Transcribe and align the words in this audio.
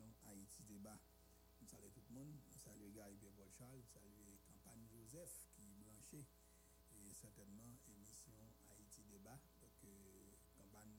Haïti 0.00 0.62
Débat. 0.64 0.96
Nous 1.60 1.66
saluons 1.66 1.90
tout 1.90 2.00
le 2.08 2.14
monde. 2.14 2.32
Nous 2.50 2.58
saluons 2.58 2.88
Gary 2.88 3.16
Paul 3.36 3.50
Charles. 3.58 3.76
Nous 3.76 3.92
saluons 3.92 4.38
Campagne 4.48 4.86
Joseph 4.88 5.44
qui 5.52 5.68
est 5.68 5.76
branché. 5.84 6.24
Et 6.96 7.12
certainement, 7.12 7.76
émission 7.88 8.32
Haïti 8.72 9.02
Débat. 9.10 9.38
Donc, 9.60 9.76
euh, 9.84 10.32
campagne, 10.56 10.96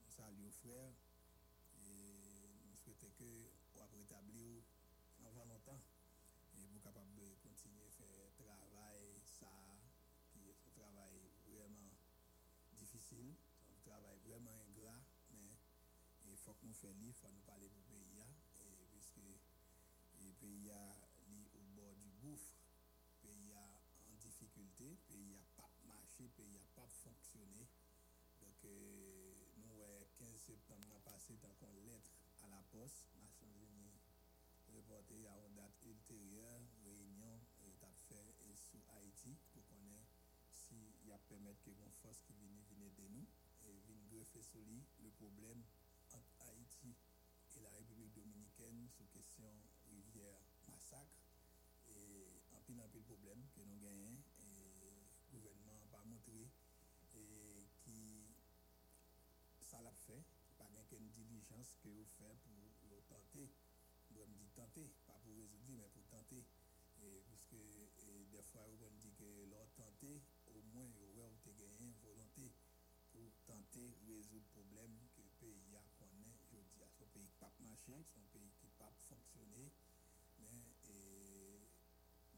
nous 0.00 0.08
saluons 0.08 0.50
frères. 0.50 0.94
Et 1.84 2.48
nous 2.64 2.76
souhaitons 2.76 3.10
que 3.18 3.24
vous 3.24 3.84
rétablir 3.92 4.62
avant 5.26 5.44
longtemps. 5.44 5.80
Et 6.56 6.66
vous 6.72 6.80
capable 6.80 7.14
de 7.14 7.28
continuer 7.42 7.84
à 7.84 7.90
faire 7.90 8.32
travail, 8.40 9.20
ça, 9.22 9.52
qui 10.32 10.48
est 10.48 10.56
un 10.64 10.70
travail 10.80 11.20
vraiment 11.46 11.92
difficile, 12.72 13.34
un 13.68 13.80
travail 13.84 14.16
vraiment 14.24 14.65
faut 16.46 16.54
que 16.54 16.66
nous 16.66 16.74
fassions 16.74 16.94
il 17.02 17.12
faut 17.12 17.28
nous 17.34 17.42
parler 17.42 17.66
du 17.68 17.82
pays, 17.90 18.22
hein. 18.22 18.30
et 18.62 18.86
puisque 18.94 19.18
le 19.18 20.30
pays 20.38 20.70
est 20.70 21.50
au 21.58 21.66
bord 21.74 21.96
du 21.98 22.10
gouffre, 22.22 22.54
le 23.02 23.28
pays 23.28 23.50
est 23.50 24.06
en 24.06 24.14
difficulté, 24.14 24.94
le 24.94 25.02
pays 25.10 25.26
n'a 25.26 25.42
pas 25.56 25.70
marché, 25.90 26.22
le 26.22 26.30
pays 26.30 26.54
n'a 26.54 26.62
pas 26.76 26.86
fonctionné. 26.86 27.66
Donc, 28.38 28.62
euh, 28.64 29.34
nous, 29.58 29.74
le 29.74 30.06
15 30.18 30.38
septembre, 30.38 31.00
passé 31.04 31.34
tant 31.42 31.50
qu'on 31.58 31.74
lettre 31.82 32.14
à 32.44 32.48
la 32.48 32.62
poste, 32.70 33.10
Nations 33.18 33.50
Unies 33.58 33.98
reporté 34.70 35.26
à 35.26 35.34
une 35.48 35.54
date 35.56 35.82
ultérieure, 35.82 36.62
réunion 36.84 37.40
est 37.66 37.74
fait 38.06 38.54
sur 38.54 38.80
Haïti 38.94 39.34
pour 39.52 39.66
connaître 39.66 40.14
s'il 40.52 40.94
y 41.08 41.12
a 41.12 41.18
permettre 41.18 41.62
que 41.62 41.70
une 41.70 41.90
force 42.02 42.20
qui 42.22 42.34
vienne 42.34 42.62
venir 42.70 42.90
de 42.94 43.08
nous 43.08 43.26
et 43.66 43.72
vienne 43.86 44.06
greffer 44.06 44.42
sur 44.42 44.60
lui 44.62 44.84
le 45.02 45.10
problème 45.10 45.64
Et 46.84 47.60
la 47.60 47.70
République 47.70 48.12
dominicaine 48.12 48.88
sur 48.88 49.08
question 49.10 49.48
rivière 49.90 50.40
massacre. 50.68 51.22
Et 51.88 52.28
en 52.52 52.60
pile 52.60 52.80
en 52.80 52.88
pile 52.88 53.04
problème 53.04 53.42
que 53.54 53.62
nous 53.62 53.78
gagnons 53.78 54.18
et 54.38 54.74
le 54.82 55.38
gouvernement 55.38 55.76
n'a 55.78 55.86
pas 55.86 56.04
montré 56.04 56.50
et 57.14 57.66
qui 57.78 58.36
ça 59.60 59.80
l'a 59.80 59.94
fait. 59.94 60.22
Pas 60.58 60.68
une 60.92 61.10
diligence 61.10 61.76
que 61.82 61.88
vous 61.88 62.06
faites 62.18 62.42
pour 62.80 63.02
tenter. 63.08 63.50
Je 64.10 64.20
me 64.20 64.36
dis 64.36 64.48
tenter, 64.54 64.88
pas 65.06 65.18
pour 65.22 65.34
résoudre, 65.34 65.68
mais 65.68 65.88
pour 65.88 66.06
tenter. 66.06 66.44
Et 67.02 67.22
puisque 67.26 67.56
des 68.30 68.42
fois, 68.42 68.62
on 68.66 68.96
dit 68.96 69.12
que 69.12 69.44
l'on 69.50 69.66
tenter, 69.76 70.22
au 70.46 70.62
moins, 70.72 70.86
vous 70.86 71.20
avez 71.20 71.52
gagné 71.52 71.84
une 71.84 71.98
volonté 72.00 72.52
pour 73.12 73.30
tenter 73.46 73.94
résoudre 74.06 74.46
le 74.54 74.62
problème 74.62 74.96
pa 77.46 77.62
manche, 77.62 78.02
son 78.10 78.24
peyi 78.32 78.50
ki 78.58 78.68
pa 78.78 78.88
fonksyone, 79.06 79.66
men 80.42 80.62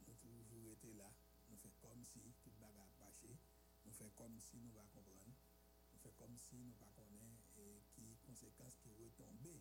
nou 0.05 0.17
toujou 0.25 0.73
ete 0.73 0.91
la, 0.99 1.09
nou 1.49 1.61
fe 1.63 1.71
kom 1.81 2.03
si 2.11 2.25
tout 2.45 2.57
baga 2.61 2.85
apache, 2.91 3.33
nou 3.87 3.97
fe 3.97 4.09
kom 4.19 4.37
si 4.45 4.61
nou 4.65 4.75
va 4.77 4.85
kompran, 4.93 5.33
nou 5.93 6.03
fe 6.03 6.13
kom 6.21 6.35
si 6.45 6.61
nou 6.61 6.77
va 6.83 6.91
konen 6.99 7.39
ki 7.95 8.11
konsekans 8.27 8.77
ki 8.85 8.93
retombe, 8.99 9.55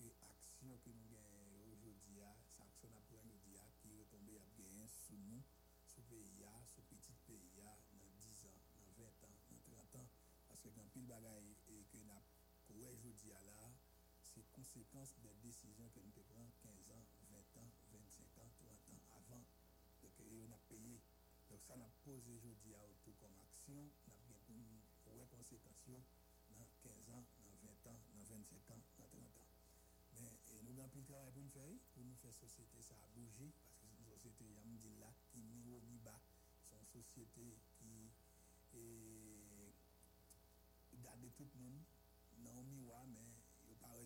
ki 0.00 0.10
aksyon 0.32 0.82
ki 0.82 0.96
nou 0.98 1.12
genye 1.12 1.62
oujodi 1.68 2.18
ya, 2.18 2.32
sa 2.56 2.66
aksyon 2.66 2.98
apren 2.98 3.30
oujodi 3.30 3.54
ya, 3.54 3.68
ki 3.78 3.94
retombe 4.00 4.40
ap 4.42 4.50
genye 4.58 4.88
sou 4.96 5.20
nou, 5.28 5.46
sou 5.94 6.10
peyi 6.10 6.42
ya, 6.42 6.56
sou 6.74 6.82
petit 6.90 7.22
peyi 7.28 7.54
ya, 7.60 7.70
nan 8.00 8.18
10 8.26 8.50
an, 8.50 8.66
nan 8.82 8.98
20 8.98 9.30
an, 9.30 9.38
nan 9.54 9.64
30 9.70 10.02
an, 10.02 10.12
paske 10.50 10.74
kan 10.74 10.90
pil 10.96 11.06
bagay 11.14 11.54
e 11.70 11.80
ke 11.94 12.02
nap 12.10 12.34
kouwe 12.66 12.90
jodi 13.04 13.30
ya 13.30 13.46
la, 13.46 13.62
c'est 14.32 14.48
conséquence 14.52 15.12
des 15.20 15.34
décisions 15.44 15.88
que 15.92 16.00
nous 16.00 16.10
prenons 16.10 16.48
15 16.64 16.72
ans, 16.96 17.04
20 17.28 17.38
ans, 17.60 17.68
25 17.92 18.24
ans, 18.40 18.48
30 18.64 18.88
ans 18.88 19.00
avant 19.12 19.44
de 20.00 20.08
nous 20.30 20.42
avons 20.44 20.58
payé. 20.68 21.00
Donc 21.50 21.60
ça 21.62 21.76
n'a 21.76 21.90
posé 22.02 22.32
aujourd'hui 22.32 22.74
à 22.74 22.80
autour 22.88 23.12
comme 23.18 23.36
action, 23.44 23.76
nous 24.48 24.64
avons 25.04 25.20
des 25.20 25.26
conséquences 25.28 25.84
dans 26.48 26.64
15 26.82 27.10
ans, 27.10 27.24
dans 27.44 27.56
20 27.60 27.86
ans, 27.92 28.00
dans 28.16 28.24
25 28.24 28.70
ans, 28.70 28.80
dans 28.98 29.06
30 29.08 29.20
ans. 29.36 29.48
Mais 30.52 30.62
nous 30.62 30.78
avons 30.78 30.88
plus 30.88 31.02
de 31.02 31.06
travail 31.12 31.30
pour 31.32 31.42
nous 31.42 31.50
faire, 31.50 31.68
pour 31.92 32.04
nous 32.04 32.16
faire 32.16 32.32
société, 32.32 32.80
ça 32.80 32.96
a 32.96 33.08
bougé, 33.08 33.52
parce 33.80 33.92
que 33.92 33.96
c'est 33.96 34.00
une 34.00 34.16
société, 34.16 34.44
il 34.64 34.80
dit 34.80 34.96
là, 34.98 35.12
qui 35.28 35.42
met 35.42 35.76
au 35.76 35.80
bas. 36.04 36.20
C'est 36.68 36.76
une 36.76 36.86
société 36.86 37.58
qui 37.76 38.12
garde 41.02 41.28
tout 41.36 41.48
le 41.54 41.60
monde 41.60 41.84
dans 42.38 42.54
le 42.54 42.62
miroir, 42.62 43.06
mais 43.06 43.31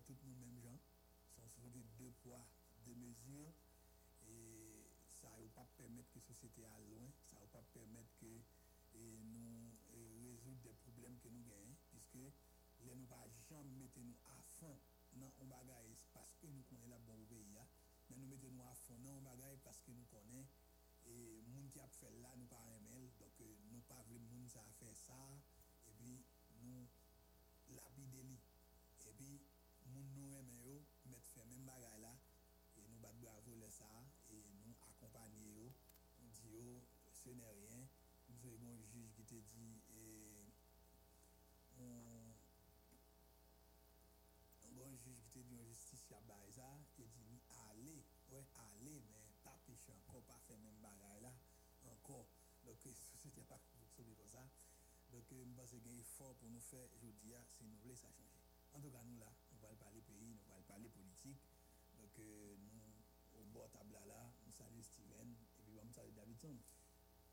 il 0.08 0.14
paraît 0.14 0.18
tout 0.18 0.26
le 0.26 0.32
monde 0.32 0.46
même 0.46 0.60
gens. 0.60 0.78
C'est 1.34 1.42
une 1.42 1.50
société 1.50 1.80
de 1.82 1.88
deux 1.98 2.12
poids, 2.22 2.46
deux 2.84 2.94
mesures. 2.94 3.52
Et 4.28 4.86
ça 5.10 5.28
ne 5.30 5.42
va 5.44 5.48
pas 5.54 5.66
permettre 5.76 6.10
que 6.10 6.18
la 6.18 6.24
société 6.24 6.64
aille 6.66 6.86
loin, 6.88 7.10
ça 7.30 7.36
ne 7.36 7.42
va 7.42 7.46
pas 7.48 7.62
permettre 7.72 8.14
que 8.16 8.40
nous 8.94 9.72
résoudre 10.22 10.60
des 10.62 10.72
problèmes 10.74 11.18
que 11.18 11.28
nous 11.28 11.44
gagnons, 11.44 11.76
puisque 11.90 12.16
nous 12.80 12.94
ne 12.94 13.06
pas 13.06 13.26
jamais 13.48 13.74
mettre 13.74 13.98
nous 14.00 14.16
à 14.24 14.42
fond 14.42 14.78
dans 15.12 15.32
un 15.40 15.44
bagage 15.44 16.06
parce 16.12 16.36
que 16.38 16.46
nous 16.46 16.62
connaissons 16.62 16.88
la 16.88 16.98
bonne 16.98 17.24
pays, 17.26 17.46
mais 17.52 17.66
nous 18.16 18.26
mettons 18.26 18.50
nous 18.50 18.62
à 18.62 18.74
fond 18.74 18.98
dans 18.98 19.10
un 19.10 19.20
bagage 19.20 19.58
parce 19.64 19.80
que 19.80 19.90
nous 19.90 20.04
connaissons 20.06 20.46
et 21.06 21.40
les 21.40 21.52
gens 21.52 21.68
qui 21.68 21.80
a 21.80 21.88
fait 21.88 22.10
là, 22.20 22.34
nous 22.36 22.46
pas 22.46 22.64
aimer, 22.68 23.12
donc 23.18 23.32
nous 23.70 23.80
pas 23.82 24.02
vraiment 24.02 24.48
ça 24.48 24.64
faire 24.78 24.96
ça, 24.96 25.40
et 25.86 25.92
puis 25.92 26.24
nous 26.62 26.88
l'habiller. 27.68 28.40
Et 29.06 29.12
puis, 29.12 29.40
moun 29.96 30.14
nou 30.16 30.30
remen 30.34 30.58
yo, 30.64 30.74
met 31.10 31.28
fè 31.32 31.44
men 31.50 31.62
bagay 31.68 31.98
la, 32.02 32.12
e 32.76 32.84
nou 32.86 33.00
bat 33.04 33.16
bravo 33.22 33.54
le 33.60 33.68
sa, 33.76 33.88
e 34.34 34.40
nou 34.58 34.74
akompanye 34.90 35.46
yo, 35.54 35.70
nou 36.20 36.32
di 36.38 36.52
yo, 36.56 36.74
se 37.18 37.34
nè 37.38 37.52
ryen, 37.58 37.86
nou 38.28 38.40
zè 38.42 38.52
yon 38.64 38.82
juj 38.92 39.08
ki 39.16 39.26
te 39.32 39.40
di, 39.52 39.68
e, 39.96 40.04
yon 44.76 44.76
bon 44.76 44.98
juj 45.06 45.16
ki 45.24 45.32
te 45.38 45.46
di 45.48 45.60
yon 45.60 45.72
justisya 45.72 46.20
bay 46.28 46.52
za, 46.58 46.68
e 47.00 47.08
di 47.16 47.26
ni 47.30 47.40
ale, 47.64 47.96
wè 48.28 48.36
ouais, 48.36 48.52
ale, 48.66 48.98
men 49.12 49.32
pa 49.46 49.56
peche 49.68 49.94
anko, 49.96 50.20
pa 50.28 50.36
fè 50.48 50.60
men 50.66 50.80
bagay 50.84 51.24
la, 51.24 51.32
anko, 51.94 52.20
lòk 52.68 52.88
e, 52.90 52.94
sou 53.06 53.22
se 53.24 53.32
te 53.32 53.48
pa 53.48 53.60
soube 53.94 54.18
kon 54.20 54.32
sa, 54.34 54.44
lòk 55.14 55.32
mba 55.54 55.64
se 55.70 55.78
gen 55.84 56.00
yon 56.00 56.08
fò 56.16 56.32
pou 56.40 56.52
nou 56.52 56.68
fè, 56.68 56.82
jodi 57.00 57.32
ya, 57.32 57.40
se 57.56 57.64
nou 57.70 57.80
vle 57.84 57.96
sa 57.96 58.10
chanje. 58.18 58.42
An 58.74 58.82
tou 58.84 58.92
ka 58.92 59.00
nou 59.08 59.22
la, 59.22 59.30
parler 60.66 60.88
politique. 60.88 61.40
Donc, 61.98 62.10
nous, 62.18 63.40
au 63.40 63.44
bord 63.46 63.70
table 63.70 63.98
là, 64.06 64.32
nous 64.44 64.52
saluons 64.52 64.82
Steven, 64.82 65.36
et 65.58 65.62
puis 65.62 65.78
nous 65.82 65.92
saluons 65.92 66.12
Davidson. 66.12 66.56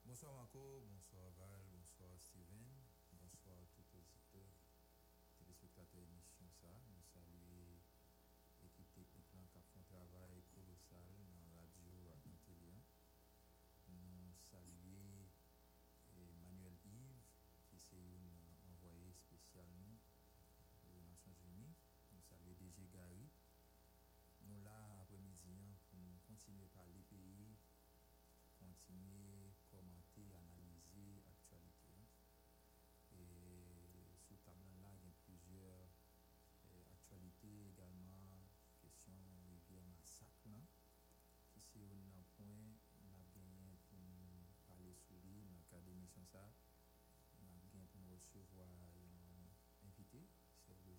Bonsoir 0.06 0.34
Marco, 0.34 0.84
bonsoir 0.88 1.30
Val, 1.38 1.64
bonsoir 1.72 2.20
Steven, 2.20 2.73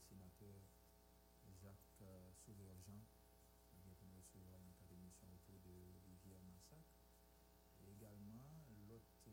sénateur 0.04 0.60
Jacques 1.62 2.04
Sauveur-Jean. 2.44 3.00
On 3.72 3.88
a 3.88 3.94
gagné 3.96 3.96
pour 3.96 4.08
nous 4.08 4.20
recevoir 4.20 4.60
dans 4.60 4.68
le 4.68 4.76
cadre 4.76 4.92
d'émission 4.92 5.28
autour 5.32 5.56
de 5.64 5.96
rivière 6.04 6.42
massacre. 6.44 7.00
Et 7.80 7.90
également, 7.90 8.60
l'autre 8.88 9.32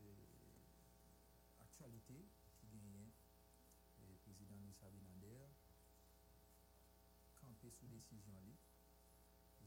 actualité 1.59 2.23
qui 2.59 2.67
gagnait 2.71 3.11
le 4.07 4.15
président 4.23 4.59
Louis 4.63 4.79
Abinader 4.81 5.51
campé 7.35 7.71
sous 7.71 7.87
décision 7.87 8.39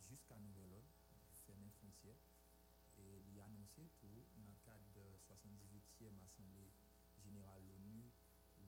jusqu'à 0.08 0.38
nouvel 0.40 0.72
ordre, 0.72 0.96
fermer 1.46 1.70
frontière. 1.80 2.22
Et 2.96 3.20
il 3.28 3.40
a 3.40 3.44
annoncé 3.44 3.90
tout 4.00 4.24
dans 4.36 4.48
le 4.48 4.56
cadre 4.64 4.88
de 4.94 5.04
78e 5.28 6.16
Assemblée 6.24 6.72
générale 7.18 7.62
de 7.62 7.72
l'ONU, 7.72 8.10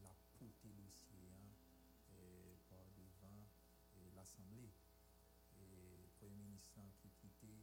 la 0.03 0.13
portée 0.39 0.73
l'océan 0.77 1.46
par 4.35 4.43
devant 4.43 4.59
l'Assemblée. 4.59 4.75
ministre 6.27 6.83
qui 6.99 7.11
quittait 7.23 7.63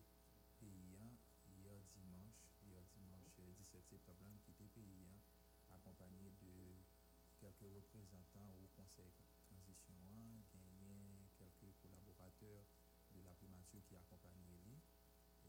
pays 0.60 1.20
hier 1.60 1.84
dimanche, 1.92 2.40
hier 2.64 2.84
dimanche 2.96 3.28
17 3.36 3.84
euh, 3.84 3.98
septembre, 4.00 4.40
qui 4.46 4.54
quittait 4.54 4.80
pays 4.80 5.20
accompagné 5.70 6.32
de 6.40 6.80
quelques 7.42 7.68
représentants 7.68 8.48
au 8.64 8.68
conseil 8.80 9.12
de 9.20 9.26
transition, 9.44 10.00
gagné 10.56 11.28
quelques 11.36 11.76
collaborateurs 11.84 12.64
de 13.12 13.20
la 13.22 13.36
primature 13.36 13.84
qui 13.84 13.96
accompagnaient 14.00 14.56
lui 14.64 14.80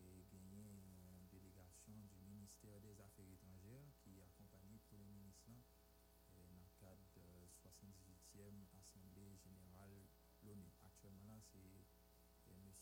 et 0.02 0.26
gagné 0.34 0.66
une 0.66 1.28
délégation 1.30 1.94
du 2.10 2.18
ministère 2.26 2.80
des 2.82 2.98
Affaires 2.98 3.30
étrangères 3.30 3.94
qui 4.02 4.18
accompagnait 4.18 4.82
le 4.82 4.86
Premier 4.90 5.06
ministre 5.06 5.54
euh, 5.54 6.42
dans 6.50 6.58
le 6.58 6.66
cadre 6.82 7.06
de 7.14 7.22
la 7.22 7.46
78e 7.62 8.66
Assemblée 8.74 9.38
générale 9.38 9.94
l'ONU. 10.42 10.73
C'est 11.52 12.50
M. 12.50 12.72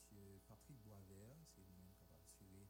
Patrick 0.46 0.78
Boisvert, 0.82 1.36
c'est 1.54 1.62
lui-même 1.62 1.92
qui 1.98 2.04
va 2.04 2.20
assurer 2.22 2.68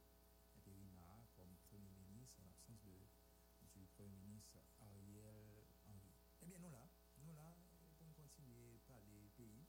l'intérim 0.55 0.89
comme 1.35 1.55
Premier 1.69 1.91
ministre 1.91 2.39
en 2.41 2.45
l'absence 2.45 2.81
du 2.81 3.85
Premier 3.97 4.17
ministre 4.17 4.57
Ariel 4.79 5.67
Henry. 5.85 6.13
Eh 6.41 6.45
bien, 6.45 6.57
nous 6.59 6.71
là, 6.71 6.89
nous 7.23 7.33
là, 7.33 7.57
pour 7.99 8.13
continuer 8.15 8.75
à 8.75 8.93
parler 8.93 9.29
pays, 9.37 9.65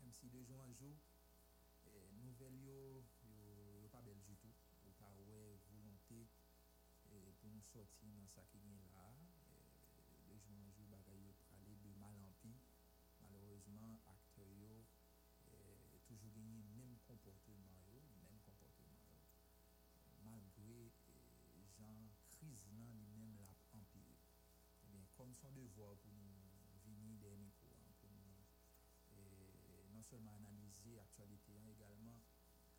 même 0.00 0.12
si 0.12 0.28
de 0.28 0.42
jour 0.42 0.60
en 0.60 0.72
jour, 0.72 0.96
eh, 1.86 2.12
nouvelles 2.24 3.04
pas 3.90 4.02
belle 4.02 4.22
du 4.22 4.36
tout, 4.36 4.54
ou 4.86 4.90
pas 4.98 5.12
ouais 5.26 5.58
volonté 5.68 6.28
eh, 7.10 7.32
pour 7.40 7.50
nous 7.50 7.62
sortir 7.62 8.08
dans 8.14 8.28
ce 8.28 8.40
qui 8.48 8.58
là, 8.94 9.14
eh, 10.16 10.32
de 10.32 10.38
jour 10.38 10.56
en 10.56 10.70
jour, 10.70 10.86
bagaille 10.88 11.34
parler 11.48 11.76
de 11.76 11.90
mal 11.98 12.16
en 12.22 12.32
pire 12.40 12.60
malheureusement, 13.20 14.00
acteurs 14.06 14.44
ont 14.46 14.86
eh, 15.52 16.00
toujours 16.06 16.30
gagné 16.32 16.58
le 16.58 16.70
même 16.70 16.98
comportement, 17.10 17.74
même 18.22 18.38
comportement, 18.46 19.02
malgré 20.22 20.86
eh, 20.86 21.66
gens 21.74 22.06
crise 22.30 22.70
là, 22.70 22.94
lui-même 22.94 23.34
l'a 23.34 23.50
empiré. 23.50 24.14
Eh 24.86 25.02
son 25.34 25.50
devoir 25.50 25.96
pour 25.98 26.12
nous 26.12 26.46
venir 26.86 27.18
des 27.18 27.36
micros, 27.36 27.74
hein, 27.82 27.90
pour 28.00 28.10
nous 28.14 28.46
eh, 29.10 29.90
non 29.92 30.02
seulement 30.02 30.36
analyser 30.36 30.94
l'actualité, 30.94 31.58
mais 31.58 31.70
hein, 31.70 31.74
également 31.74 32.22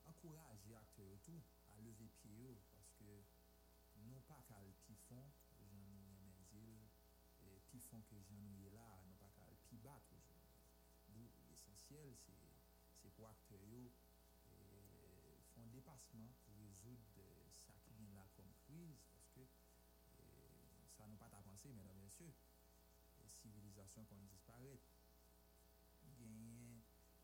encourager 0.06 0.76
acteurs 0.76 1.20
tout 1.24 1.44
à 1.68 1.80
lever 1.82 2.10
pied 2.24 2.58
parce 2.72 2.94
que 2.94 3.26
nous 4.00 4.22
pas 4.22 4.42
qu'à 4.48 4.62
le 4.62 4.72
pifon, 4.88 5.28
j'en 5.60 6.32
ai 6.32 6.44
dire, 6.56 6.88
et 7.44 7.60
pifon 7.70 8.02
que 8.10 8.16
j'en 8.24 8.48
ai 8.64 8.70
là, 8.70 9.04
nous 9.06 9.16
pas 9.16 9.30
qu'à 9.36 9.46
le 9.50 9.58
pi 9.68 9.78
battre 9.78 10.16
l'essentiel, 11.20 12.16
c'est 13.02 13.14
pour 13.14 13.28
acteurs 13.28 13.60
euh, 13.60 15.42
font 15.54 15.62
un 15.62 15.68
dépassement 15.68 15.70
pour 15.70 15.70
résoudre 15.70 15.70
ce 15.70 15.70
qui 15.70 15.70
vient 15.70 15.70
là 15.70 15.71
comme 18.36 18.54
crise, 18.66 19.04
parce 19.12 19.30
que 19.30 19.42
euh, 19.42 20.88
ça 20.98 21.08
n'a 21.08 21.16
pas 21.16 21.26
à 21.26 21.42
penser, 21.42 21.70
mesdames 21.74 21.98
et 21.98 22.04
messieurs. 22.04 22.34
Les 23.24 23.30
civilisations 23.30 24.04
qu'on 24.06 24.22
disparaît, 24.30 24.80
il 26.20 26.70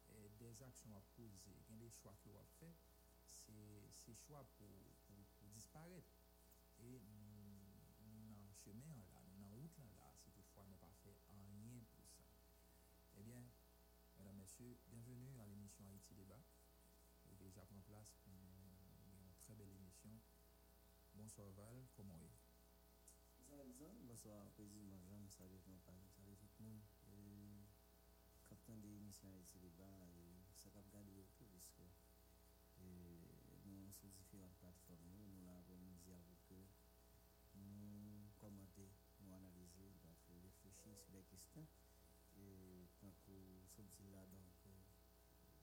y 0.10 0.26
a 0.26 0.30
des 0.40 0.64
actions 0.64 0.96
à 0.96 1.02
poser, 1.16 1.52
il 1.70 1.76
y 1.76 1.78
a 1.78 1.86
des 1.86 1.90
choix 1.90 2.16
qu'on 2.24 2.32
va 2.32 2.46
faire, 2.60 2.76
c'est 3.30 3.90
ces 3.94 4.16
choix 4.16 4.46
pour, 4.58 4.68
disparaître. 5.54 6.14
Et 6.80 7.02
nous, 7.02 8.30
dans 8.30 8.44
le 8.44 8.54
chemin 8.54 8.96
là, 8.98 9.24
nous 9.32 9.40
la 9.42 9.50
route 9.50 9.78
là, 9.98 10.14
si 10.16 10.30
toutefois 10.32 10.66
nous 10.68 10.78
pas 10.78 10.92
fait 11.04 11.18
rien 11.32 11.84
pour 11.96 12.06
ça. 12.08 12.24
Eh 13.18 13.24
bien, 13.24 13.44
Mesdames, 14.20 14.38
Messieurs, 14.38 14.78
bienvenue 14.88 15.40
à 15.40 15.48
l'émission 15.48 15.86
Haïti 15.90 16.14
Débat. 16.14 16.42
Et 17.32 17.36
déjà 17.36 17.62
prend 17.66 17.82
place 17.82 18.16
pour 18.24 18.37
très 19.48 19.56
belle 19.56 19.72
émission. 19.80 20.12
Bonsoir 21.16 21.48
Val, 21.56 21.88
comment 21.96 22.20
est 22.20 22.36
Bonsoir 24.04 24.52
Président 24.52 25.00
Jean, 25.08 25.24
salut 25.30 25.64
salut 25.64 26.36
tout 26.36 26.52
le 26.60 26.68
monde. 26.68 26.84
capitaine 28.50 28.82
de 28.82 28.90
l'émission 28.90 29.32
Haïti 29.32 29.58
Débat, 29.60 30.04
ça 30.58 30.68
va 30.76 30.82
regarder 30.82 31.24
tout 31.40 31.46
puisque 31.48 31.80
nous 33.64 33.90
sur 33.94 34.12
différentes 34.12 34.52
plateformes, 34.60 35.16
nous 35.32 35.46
l'avons 35.46 35.96
dit 36.04 36.12
à 36.12 36.20
vous 36.28 36.36
que 36.50 36.60
nous 37.56 38.28
commenter, 38.42 38.92
nous 39.22 39.32
analyser, 39.32 39.96
donc 40.04 40.20
réfléchir 40.44 40.92
sur 41.00 41.14
les 41.16 41.24
questions. 41.24 41.66
Et 42.36 42.90
quand 43.00 43.16
vous 43.26 43.64
sorti 43.64 44.12
là, 44.12 44.28
donc 44.28 44.60
euh, 44.68 44.76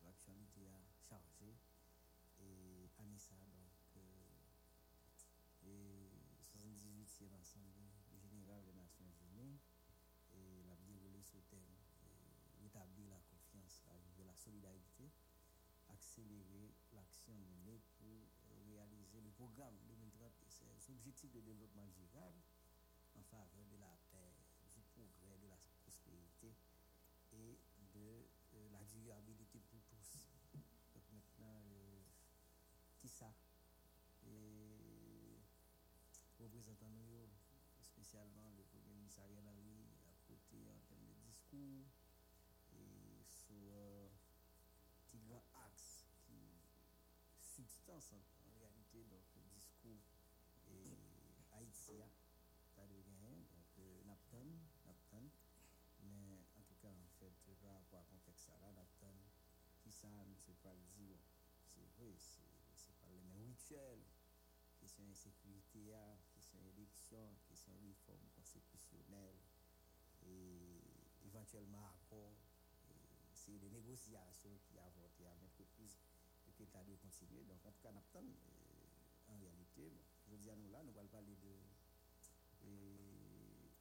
l'actualité 0.02 0.69
a 0.72 0.81
chargé 1.06 1.52
et 2.40 2.88
Anissa, 2.98 3.36
78e 7.14 7.38
Assemblée 7.38 7.94
générale 8.19 8.64
des 8.64 8.75
Nations 8.75 9.06
Unies, 9.31 9.61
et 10.34 10.64
la 10.66 10.75
déroulé 10.82 11.22
ce 11.22 11.38
thème, 11.46 11.78
rétablir 12.61 13.08
la 13.08 13.20
confiance, 13.31 13.84
de 14.19 14.25
la 14.25 14.34
solidarité, 14.34 15.12
accélérer 15.90 16.75
l'action 16.93 17.34
menée 17.34 17.78
pour 17.99 18.26
réaliser 18.66 19.20
le 19.20 19.31
programme 19.31 19.78
2030 19.87 20.43
et 20.43 20.50
ses 20.50 20.90
objectifs 20.90 21.31
de 21.31 21.40
développement 21.40 21.87
durable 21.87 22.43
en 23.14 23.22
faveur 23.22 23.67
de 23.70 23.76
la 23.76 23.94
paix, 24.10 24.34
du 24.75 24.82
progrès, 24.82 25.38
de 25.38 25.46
la 25.46 25.58
prospérité 25.82 26.50
et 27.32 27.58
de 27.94 28.26
euh, 28.55 28.69
la 28.72 28.82
durabilité 28.82 29.60
représentant 36.55 36.89
nous, 36.89 37.27
spécialement 37.83 38.53
le 38.56 38.62
Premier 38.62 38.95
ministre 38.95 39.19
Ariel 39.23 39.43
Henry, 39.49 39.91
à 40.06 40.15
côté 40.29 40.71
en 40.71 40.79
termes 40.87 41.03
de 41.03 41.15
discours 41.27 41.91
et 42.71 43.25
sur 43.27 43.75
euh, 43.75 44.06
petit 45.03 45.19
grand 45.19 45.43
axe 45.67 46.06
qui 46.23 46.62
substance 47.43 48.12
en, 48.12 48.23
réalité 48.55 49.03
donc 49.11 49.27
le 49.35 49.43
discours 49.59 50.06
et 50.71 50.95
haïtien 51.59 52.06
t'as 52.77 52.87
de 52.87 53.03
gain 53.03 53.34
donc 53.51 53.67
euh, 53.81 54.05
Napton 54.06 54.46
Napton 54.87 55.27
mais 56.06 56.39
en 56.55 56.63
tout 56.63 56.77
cas, 56.81 56.89
en 56.89 57.08
fait, 57.19 57.34
par 57.63 57.75
rapport 57.75 58.01
à 58.01 58.05
contexte 58.05 58.49
là, 58.61 58.70
Napton, 58.77 59.17
qui 59.82 59.91
ça, 59.91 60.06
c'est 60.37 60.56
pas 60.63 60.73
le 60.73 60.84
dire, 60.94 61.19
c'est 61.75 61.81
vrai, 61.81 62.15
c'est 62.77 62.94
pas 63.01 63.11
les 63.11 63.23
mêmes 63.23 63.43
rituels, 63.43 64.05
question 64.79 65.05
insécurité, 65.11 65.94
question 66.55 66.69
élection, 66.69 67.37
question 67.49 67.73
réforme 67.82 68.29
constitutionnelle, 68.37 69.39
et 70.23 70.81
éventuellement 71.25 71.87
accord, 71.89 72.37
c'est 73.32 73.58
des 73.58 73.70
négociations 73.70 74.58
qui 74.65 74.79
a 74.79 74.89
voté 74.91 75.27
à 75.27 75.34
et 76.46 76.53
que 76.53 76.63
l'État 76.63 76.82
doit 76.84 76.96
continuer. 76.99 77.44
Donc, 77.44 77.65
en 77.65 77.73
tout 77.73 77.81
cas, 77.81 77.93
Napton, 77.93 78.25
en 79.29 79.37
réalité, 79.39 79.93
je 80.27 80.37
dis 80.37 80.51
à 80.51 80.56
nous 80.56 80.70
là, 80.70 80.82
nous 80.82 80.96
allons 80.96 81.08
parler 81.08 81.37
de 81.37 81.58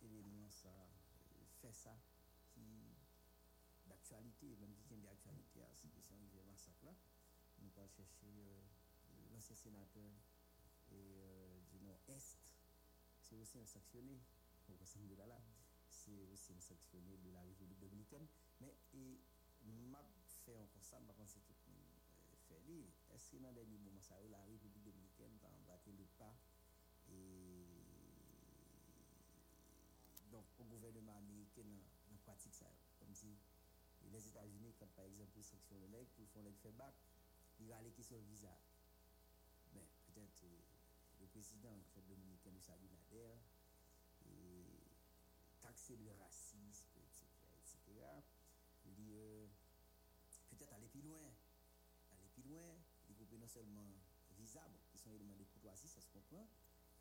éléments 0.01 0.49
ça, 0.49 0.69
fait 1.61 1.73
ça 1.73 1.97
qui 2.51 2.61
d'actualité, 3.85 4.55
même 4.57 4.75
qui 4.75 4.93
est 4.93 5.01
d'actualité 5.01 5.63
à 5.63 5.75
cette 5.75 5.93
question 5.93 6.15
de 6.33 6.41
massacre 6.43 6.85
là. 6.85 6.93
Nous 7.59 7.71
allons 7.77 7.87
chercher 7.87 8.27
euh, 8.27 8.61
l'ancien 9.31 9.55
sénateur 9.55 10.11
et, 10.91 11.17
euh, 11.17 11.61
du 11.69 11.79
Nord-Est. 11.81 12.37
C'est 13.33 13.41
aussi 13.41 13.57
un 13.57 13.65
sanctionné, 13.65 14.21
au 14.69 14.75
de 15.07 15.15
là, 15.15 15.41
c'est 15.89 16.21
aussi 16.31 16.53
un 16.53 16.59
sanctionné 16.59 17.17
de 17.17 17.31
la 17.31 17.41
République 17.41 17.79
dominicaine. 17.79 18.27
Mais 18.61 18.75
et 18.93 19.17
m'a 19.89 20.03
fait 20.45 20.69
ça, 20.83 20.99
par 21.07 21.15
contre, 21.15 21.31
c'est 21.31 21.41
tout 21.41 21.57
euh, 21.67 22.35
fait 22.47 22.61
dire. 22.61 22.85
Est-ce 23.09 23.31
que 23.31 23.37
dans 23.37 23.51
les 23.51 23.65
moments, 23.65 23.99
ça, 24.01 24.21
la 24.29 24.43
République 24.43 24.83
dominicaine 24.83 25.35
va 25.41 25.49
embattre 25.49 25.89
le 25.89 26.05
pas 26.19 26.35
et 27.09 27.65
donc 30.29 30.45
au 30.59 30.63
gouvernement 30.65 31.17
américain 31.17 31.63
dans, 31.65 32.17
pratique 32.23 32.53
ça 32.53 32.71
comme 32.99 33.13
si 33.13 33.35
les 34.11 34.27
États-Unis 34.27 34.73
quand 34.79 34.87
par 34.95 35.05
exemple 35.05 35.33
ils 35.35 35.43
sanctionnent 35.43 35.81
le 35.81 35.87
nègre 35.87 36.09
pour 36.15 36.29
faire 36.29 36.43
les 36.43 36.53
faire 36.53 36.71
bac 36.71 36.95
ils 37.59 37.71
râlent 37.73 37.91
qui 37.91 38.03
le 38.15 38.21
visa 38.21 38.57
mais 39.73 39.85
peut-être 40.05 40.43
euh, 40.45 40.61
le 41.19 41.22
président 41.33 41.73
en 41.73 41.83
fait 41.93 42.05
dominicain 42.05 42.51
de 42.51 42.59
Sabinader 42.59 43.33
et 44.29 44.65
taxer 45.61 45.97
le 45.97 46.11
racisme 46.21 46.61
etc 46.69 47.25
etc 47.57 48.05
euh, 48.85 49.47
peut-être 50.51 50.73
aller 50.73 50.87
plus 50.87 51.01
loin 51.01 51.33
aller 52.11 52.29
plus 52.29 52.43
loin 52.43 52.77
développer 53.07 53.37
non 53.37 53.47
seulement 53.47 53.89
visa 54.37 54.61
bon, 54.69 54.79
qui 54.91 54.97
sont 54.99 55.11
éléments 55.11 55.35
de 55.35 55.43
courtoisie 55.43 55.87
ça 55.87 56.01
se 56.01 56.09
comprend 56.09 56.47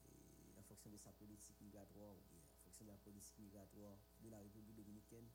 et 0.06 0.58
en 0.58 0.62
fonction 0.62 0.90
de 0.90 0.96
sa 0.96 1.12
politique 1.12 1.60
migratoire 1.60 2.16
ou 2.16 2.22
bien 2.30 2.40
de 2.80 2.90
la 2.90 2.96
politique 2.98 3.38
migratoire 3.38 3.96
de 4.22 4.28
la 4.28 4.40
République 4.40 4.74
dominicaine 4.74 5.28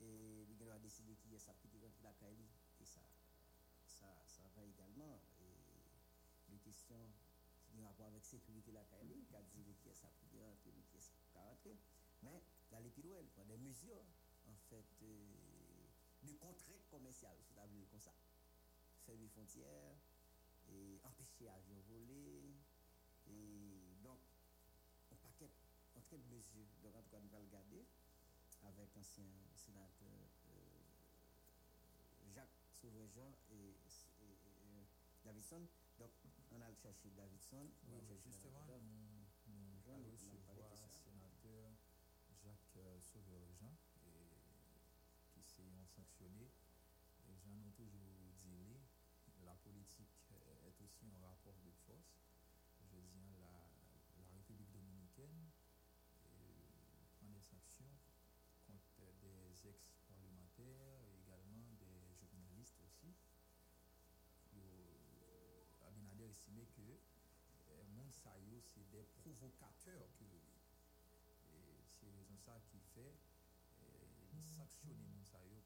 et 0.00 0.46
il 0.48 0.70
a 0.70 0.78
décidé 0.78 1.16
qu'il 1.16 1.32
y 1.32 1.36
a 1.36 1.38
sa 1.38 1.52
petite 1.54 1.72
rentrer 1.82 2.02
la 2.04 2.12
Kaili 2.12 2.46
et 2.80 2.84
ça, 2.84 3.00
ça, 3.86 4.06
ça 4.26 4.42
travail 4.56 4.70
également. 4.70 5.20
Les 6.48 6.58
questions 6.58 7.12
qui 7.76 7.84
rapport 7.84 8.06
avec 8.06 8.24
sécurité 8.24 8.72
la 8.72 8.84
Kaili, 8.84 9.24
qui 9.26 9.36
a 9.36 9.42
dit 9.42 9.74
qui 9.82 9.90
qui 10.30 10.36
est 10.36 10.40
rentrer, 10.40 10.72
qui 10.90 10.96
est-ce 10.96 11.10
qui 11.10 11.36
est 11.36 11.40
rentrer. 11.40 11.76
Mais 12.22 12.42
dans 12.70 12.78
les 12.80 12.90
prendre 13.28 13.48
des 13.48 13.58
mesures, 13.58 14.04
en 14.46 14.56
fait, 14.70 14.86
euh, 15.02 15.86
de 16.22 16.32
contrée 16.32 16.80
commerciale, 16.90 17.36
c'est 17.42 17.58
à 17.58 17.66
comme 17.90 18.00
ça. 18.00 18.14
Fermer 19.04 19.22
les 19.22 19.28
frontières, 19.28 19.98
et 20.68 21.00
empêcher 21.04 21.48
avions 21.48 21.80
voler, 21.88 22.56
et 23.26 23.96
donc, 24.02 24.18
un 25.12 25.16
paquet, 25.16 25.50
un 25.96 26.00
trait 26.00 26.18
de 26.18 26.34
mesures. 26.34 26.66
Donc, 26.82 26.96
en 26.96 27.02
tout 27.02 27.10
cas, 27.10 27.20
nous 27.20 27.34
allons 27.34 27.44
le 27.44 27.50
garder 27.50 27.84
avec 28.62 28.94
l'ancien 28.96 29.28
sénateur 29.54 30.08
euh, 30.48 30.86
Jacques 32.34 32.58
Sauvejean 32.80 33.32
et, 33.50 33.54
et, 33.54 34.24
et, 34.24 34.86
Davidson. 35.24 35.66
On 36.56 36.62
a 36.62 36.72
cherché 36.72 37.10
Davidson. 37.10 37.68
Oui, 37.84 38.00
justement, 38.24 38.64
nous, 39.46 39.76
allons 39.92 40.08
recevoir 40.10 40.56
le 40.56 40.88
sénateur 40.88 41.76
Jacques 42.42 42.76
euh, 42.78 42.98
Sauvejean, 42.98 43.76
qui 45.34 45.42
s'est 45.42 45.84
sanctionné. 45.84 46.48
Et 47.28 47.36
j'en 47.44 47.60
ai 47.60 47.70
toujours 47.72 48.16
dit, 48.40 48.80
la 49.44 49.54
politique 49.56 50.32
est 50.32 50.80
aussi 50.80 51.04
un 51.12 51.28
rapport 51.28 51.60
de 51.60 51.72
force. 51.84 52.24
Je 52.80 52.96
dis, 53.04 53.36
la, 53.36 53.52
la 54.16 54.26
République 54.32 54.72
dominicaine 54.72 55.52
prend 57.18 57.28
des 57.28 57.42
sanctions 57.42 57.92
contre 58.66 59.04
des 59.20 59.68
ex-parlementaires 59.68 61.04
et 61.04 61.20
également 61.20 61.68
des 61.78 62.16
journalistes 62.24 62.80
aussi. 62.80 63.12
Abinader 65.86 66.28
estimé 66.46 66.66
que 66.76 66.82
euh, 66.82 67.84
Monsayo, 67.96 68.60
c'est 68.62 68.88
des 68.90 69.04
provocateurs 69.22 70.08
que 70.18 70.24
c'est 71.90 72.10
raison 72.10 72.36
ça 72.38 72.60
qui 72.70 72.78
fait 72.94 73.18
euh, 73.82 74.38
sanctionner 74.56 75.06
Monsayo 75.08 75.60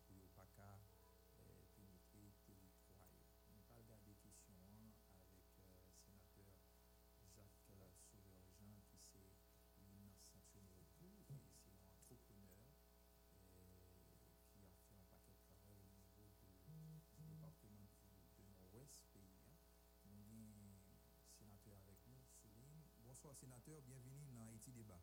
Bonsoir 23.30 23.48
sénateur, 23.48 23.80
bienvenue 23.82 24.26
dans 24.34 24.44
Haïti 24.48 24.72
Débat. 24.72 24.98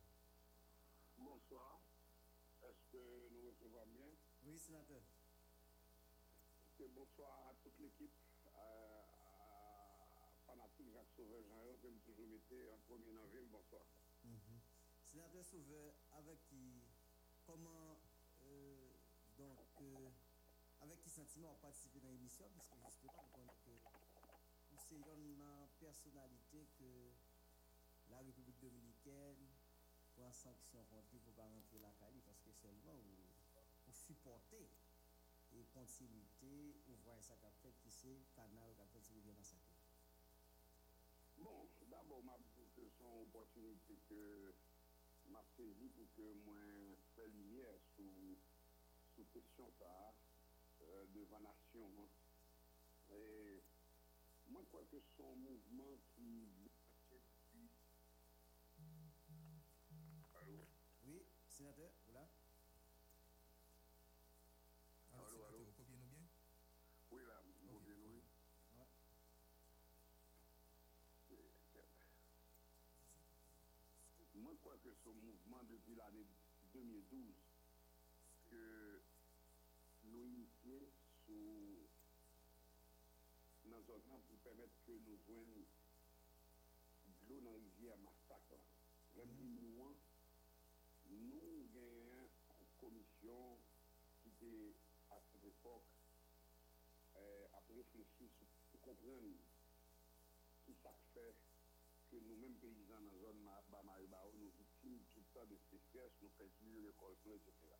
Bonsoir. 1.17 1.79
Est-ce 2.61 2.83
que 2.91 3.29
nous 3.31 3.47
recevons 3.47 3.85
bien? 3.85 4.09
Oui, 4.43 4.59
sénateur. 4.59 5.01
Et 6.81 6.89
bonsoir 6.89 7.47
à 7.47 7.53
toute 7.63 7.79
l'équipe, 7.79 8.11
euh, 8.53 9.01
Fanatique 10.45 10.91
Jacques 10.91 11.09
Sauveur 11.15 11.41
Jean, 11.47 11.63
que 11.81 11.87
nous 11.87 12.39
toujours 12.39 12.73
en 12.73 12.79
premier 12.79 13.13
novembre. 13.13 13.47
Bonsoir. 13.49 13.85
-hmm. 14.25 14.59
Sénateur 15.05 15.45
Sauveur, 15.45 15.93
avec 16.11 16.43
qui, 16.49 16.83
comment, 17.45 17.95
euh, 18.43 18.91
donc, 19.37 19.57
euh, 19.79 20.11
avec 20.81 20.99
qui 20.99 21.09
sentiment 21.09 21.51
a 21.51 21.55
participé 21.55 22.01
dans 22.01 22.11
l'émission, 22.11 22.49
puisque 22.51 22.75
justement, 22.91 23.23
on 23.23 23.29
connaît 23.39 23.55
que 23.63 23.71
c'est 24.75 24.95
une 24.95 25.69
personnalité 25.79 26.67
que 26.77 27.13
la 28.17 28.23
République 28.23 28.59
dominicaine 28.59 29.45
prend 30.15 30.31
sanction 30.33 30.83
contre 30.89 31.21
pour 31.21 31.33
pas 31.35 31.45
rentrer 31.45 31.77
la 31.77 31.91
Cali 32.01 32.19
parce 32.25 32.41
que 32.41 32.51
seulement 32.51 32.97
vous 33.85 33.93
supportez 33.93 34.67
et 35.53 35.63
continuité 35.65 36.73
ou 36.87 36.95
voir 37.05 37.21
ça 37.21 37.35
qu'a 37.37 37.51
fait 37.61 37.73
qui 37.77 37.91
c'est 37.91 38.25
canal 38.35 38.73
qu'a 38.75 38.87
fait 38.87 39.01
qui 39.01 39.21
dans 39.21 39.43
sa. 39.43 39.57
Bon, 41.37 41.69
d'abord, 41.91 42.23
ma 42.23 42.37
c'est 42.73 42.89
son 42.97 43.21
opportunité 43.21 43.99
que 44.09 44.51
m'a 45.29 45.43
saisi 45.55 45.87
pour 45.89 46.11
que 46.15 46.33
moi 46.43 46.57
fasse 47.15 47.27
lumière 47.27 47.77
sur 47.95 48.05
sous 49.13 49.25
question 49.25 49.69
ça 49.77 50.15
euh, 50.81 51.05
devant 51.13 51.39
nation. 51.39 51.85
Hein. 51.99 52.09
Et 53.13 53.61
moi, 54.47 54.63
crois 54.65 54.85
que 54.89 54.99
son 55.15 55.35
mouvement 55.35 55.97
qui 56.15 56.47
sénateur, 61.57 61.89
voilà. 62.05 62.27
Alors, 65.11 65.25
Allô, 65.25 65.33
sénateur, 65.33 65.47
allô? 65.55 65.65
vous 65.65 65.71
copiez-nous 65.73 66.07
bien? 66.07 66.27
Oui, 67.11 67.21
là, 67.25 67.41
vous 67.41 67.79
bien, 67.79 67.95
oui. 68.05 68.21
Ouais. 68.77 68.85
Moi, 74.35 74.53
je 74.53 74.59
crois 74.59 74.77
que 74.77 74.93
ce 74.93 75.09
mouvement 75.09 75.63
depuis 75.63 75.95
l'année 75.95 76.27
2012 76.73 77.33
que 78.51 79.01
nous 80.03 80.23
initiés 80.25 80.91
sous 81.25 81.89
dans 83.65 83.77
un 83.79 84.19
pour 84.27 84.37
permettre 84.43 84.75
que 84.85 84.91
nous 84.91 85.17
joignions 85.25 85.65
de 87.07 87.27
l'eau 87.27 87.41
dans 87.41 87.51
la 87.51 87.57
rivière 87.57 87.97
Massacre. 87.97 88.61
Même 89.15 89.33
nous, 89.35 89.97
nou 91.31 91.65
genyen 91.73 92.29
an 92.55 92.65
komisyon 92.81 93.61
ki 94.23 94.33
te 94.41 94.53
apre 95.17 95.41
depok 95.45 95.91
eh, 97.21 97.45
apre 97.59 97.77
refleksi 97.81 98.29
pou 98.39 98.81
kompren 98.87 99.31
ki 100.65 100.75
sak 100.83 101.03
fè 101.15 101.27
ke 102.11 102.19
nou 102.27 102.39
men 102.43 102.55
peyizan 102.63 103.03
nan 103.09 103.19
zon 103.23 103.43
ba 103.71 103.81
Maribao 103.89 104.31
nou 104.39 104.53
vitim 104.59 104.99
touta 105.13 105.43
de 105.51 105.57
spespers, 105.65 106.15
nou 106.21 106.31
peyizan 106.39 106.85
de 106.85 106.93
kolpon, 107.01 107.35
etc. 107.35 107.75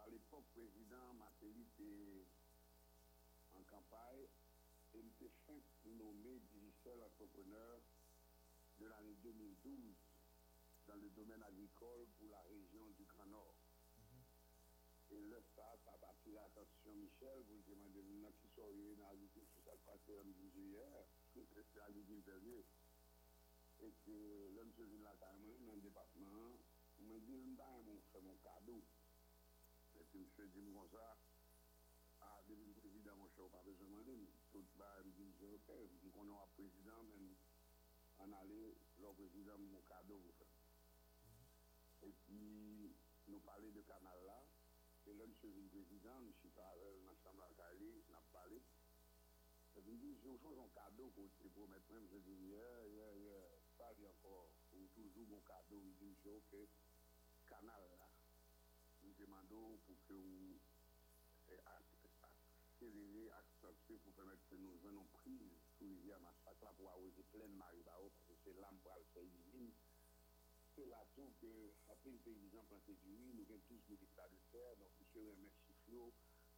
A 0.00 0.04
l'epok, 0.12 0.44
prezident 0.56 1.16
Mateli 1.20 1.64
te 1.78 1.88
an 3.56 3.64
kampay 3.72 4.26
el 5.00 5.08
te 5.20 5.30
fèk 5.46 5.72
nommé 5.96 6.36
digiseur 6.52 7.02
entrepreneur 7.06 7.80
de 8.80 8.86
l'année 8.92 9.16
2012 9.24 10.09
le 11.00 11.10
domaine 11.10 11.42
agricole 11.42 12.06
pour 12.18 12.28
la 12.28 12.42
région 12.42 12.90
du 12.90 13.04
Grand 13.04 13.26
Nord. 13.26 13.56
Et 15.10 15.20
là, 15.26 15.38
ça, 15.56 15.76
ça 15.84 15.90
a 15.90 16.10
attiré 16.10 16.34
l'attention 16.34 16.94
Michel, 16.94 17.42
vous 17.48 17.56
le 17.56 17.74
demandez 17.74 18.02
maintenant 18.02 18.30
qui 18.38 18.48
dans 18.96 19.08
l'agriculture 19.08 19.62
sur 19.64 19.72
le 19.72 19.78
passé 19.84 20.12
en 20.20 20.26
hier, 20.28 21.04
c'est 21.34 21.78
l'agriculture 21.78 22.40
et 23.82 23.92
que 24.04 24.50
l'homme 24.54 24.72
se 24.76 24.82
vient 24.82 25.00
là 25.00 25.16
carrément 25.18 25.58
dans 25.64 25.74
le 25.74 25.80
département, 25.80 26.60
on 27.00 27.04
m'a 27.04 27.18
dit, 27.18 27.56
on 27.58 28.00
fait 28.12 28.20
mon 28.20 28.36
cadeau. 28.36 28.84
Et 29.96 30.04
puis, 30.12 30.28
je 30.36 30.44
dit 30.44 30.72
comme 30.72 30.88
ça, 30.92 31.16
ah, 32.20 32.42
depuis 32.46 32.66
le 32.66 32.74
président, 32.74 33.16
mon 33.16 33.28
cher, 33.30 33.48
pas 33.48 33.62
besoin 33.64 33.88
de 33.88 33.90
demander, 33.90 34.28
tout 34.52 34.64
va 34.76 35.02
me 35.02 35.12
dire, 35.12 35.48
ok, 35.54 35.72
nous 36.02 36.10
connaissons 36.10 36.42
un 36.42 36.46
président, 36.54 37.02
même 37.04 37.34
en 38.18 38.32
aller, 38.32 38.76
le 38.98 39.12
président, 39.14 39.58
mon 39.58 39.80
cadeau, 39.88 40.18
vous 40.18 40.32
faites. 40.38 40.49
Et 42.02 42.12
puis, 42.26 42.94
nous 43.28 43.40
parler 43.40 43.70
de 43.72 43.82
canal 43.82 44.18
là, 44.24 44.46
et 45.06 45.14
l'homme 45.14 45.34
se 45.34 45.46
vient 45.46 45.66
président, 45.68 46.20
nous 46.20 46.32
sommes 46.32 46.52
dans 46.54 47.10
la 47.10 47.16
chambre 47.22 47.42
à 47.42 47.52
Cali, 47.54 47.92
nous 47.92 48.14
avons 48.14 48.26
parlé. 48.32 48.62
Et 49.76 49.80
puis, 49.82 49.92
il 49.92 50.00
dit, 50.00 50.14
je 50.16 50.28
vous 50.28 50.38
change 50.38 50.58
un 50.58 50.68
cadeau 50.68 51.10
pour 51.10 51.30
te 51.38 51.48
promettre 51.48 51.90
même, 51.92 52.06
je 52.10 52.18
dis, 52.18 52.48
yeah, 52.48 52.86
yeah, 52.86 53.14
yeah, 53.14 53.60
a 53.80 54.08
encore, 54.10 54.50
ou 54.72 54.86
toujours 54.94 55.26
mon 55.28 55.40
cadeau, 55.40 55.82
je 56.00 56.28
ok, 56.28 56.68
canal 57.48 57.82
là, 57.90 58.10
nous 59.02 59.14
demandons 59.14 59.78
pour 59.86 59.96
que 60.06 60.12
vous 60.12 60.60
accélérez, 62.22 63.30
accentuez 63.30 63.98
pour 63.98 64.12
permettre 64.14 64.46
que 64.48 64.56
nous 64.56 64.76
venons 64.78 65.04
prise 65.12 65.52
sous 65.78 65.86
rivière 65.86 66.20
Massacre 66.20 66.64
là 66.64 66.72
pour 66.76 66.90
arroser 66.90 67.22
plein 67.32 67.48
de 67.48 67.54
Maribao, 67.54 68.10
parce 68.10 68.24
que 68.26 68.34
c'est 68.44 68.54
l'âme 68.60 68.78
pour 68.82 68.96
le 68.96 69.04
faire 69.12 69.22
là 70.86 71.04
tout 71.14 71.32
que, 71.40 71.72
après 71.88 72.10
le 72.10 72.18
paysan 72.18 72.64
planté 72.68 72.94
du 72.94 73.10
riz, 73.12 73.34
nous 73.34 73.44
avons 73.50 73.60
tous 73.68 73.80
1000 73.88 74.02
hectares 74.02 74.30
de 74.30 74.38
terre, 74.52 74.76
donc 74.76 74.90
monsieur 74.98 75.20
remet 75.20 75.50
Chiflot, 75.66 76.12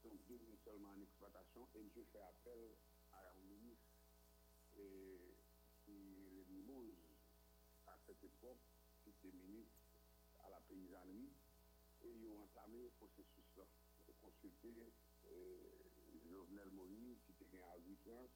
donc 0.04 0.12
deux 0.28 0.38
seulement 0.64 0.90
en 0.90 1.00
exploitation, 1.00 1.68
et 1.74 1.82
monsieur 1.82 2.04
fait 2.12 2.20
appel 2.20 2.76
à 3.12 3.32
un 3.32 3.40
ministre 3.42 3.92
qui 5.84 5.92
est 5.92 6.62
à 7.86 7.98
cette 8.06 8.22
époque, 8.22 8.62
qui 9.02 9.10
était 9.10 9.32
ministre 9.32 9.82
à 10.44 10.50
la 10.50 10.60
paysannerie, 10.60 11.30
et 12.02 12.10
ils 12.10 12.26
ont 12.26 12.42
entamé 12.42 12.82
le 12.82 12.90
processus 12.90 13.56
là, 13.56 13.64
de 14.06 14.12
consulter 14.20 14.74
euh, 15.26 15.82
Jovenel 16.30 16.70
Moïse, 16.70 17.18
qui 17.26 17.44
était 17.44 17.62
à 17.62 17.76
8 17.78 18.08
ans, 18.08 18.28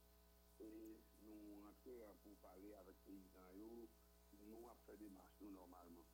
et 0.61 1.01
nous 1.23 1.61
rentrons 1.63 2.17
pour 2.23 2.37
parler 2.37 2.73
avec 2.75 2.97
les 3.07 3.15
paysans, 3.15 3.86
des 4.95 5.09
marches 5.11 5.43
normalement. 5.43 6.07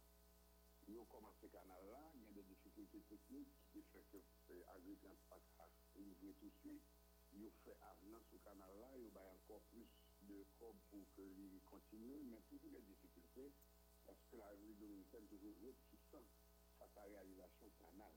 Nous 0.88 0.96
avons 0.96 1.04
commencé 1.06 1.36
ce 1.42 1.46
canal-là, 1.52 2.12
il 2.16 2.22
y 2.22 2.28
a 2.28 2.32
des 2.32 2.48
difficultés 2.48 3.00
techniques 3.08 3.52
qui 3.72 3.82
font 3.92 4.02
que 4.10 4.18
l'agriculture 4.66 5.16
pas 5.28 5.68
livrer 5.96 6.34
tout 6.40 6.48
de 6.48 6.56
suite. 6.60 6.82
Ils 7.34 7.44
ont 7.46 7.52
fait 7.64 7.76
avenant 7.80 8.20
ce 8.30 8.36
canal-là, 8.36 8.96
ils 8.96 9.12
ont 9.16 9.32
encore 9.36 9.62
plus 9.70 9.86
de 10.28 10.44
corps 10.58 10.74
pour 10.90 11.04
qu'il 11.14 11.60
continue, 11.70 12.22
mais 12.30 12.40
toujours 12.48 12.70
des 12.72 12.82
difficultés, 12.82 13.52
parce 14.06 14.20
que 14.30 14.36
la 14.36 14.48
République 14.48 14.78
dominicaine 14.78 15.26
toujours 15.28 15.54
réticente 15.62 16.28
à 16.80 16.86
la 16.96 17.02
réalisation 17.02 17.66
du 17.66 17.76
canal. 17.78 18.12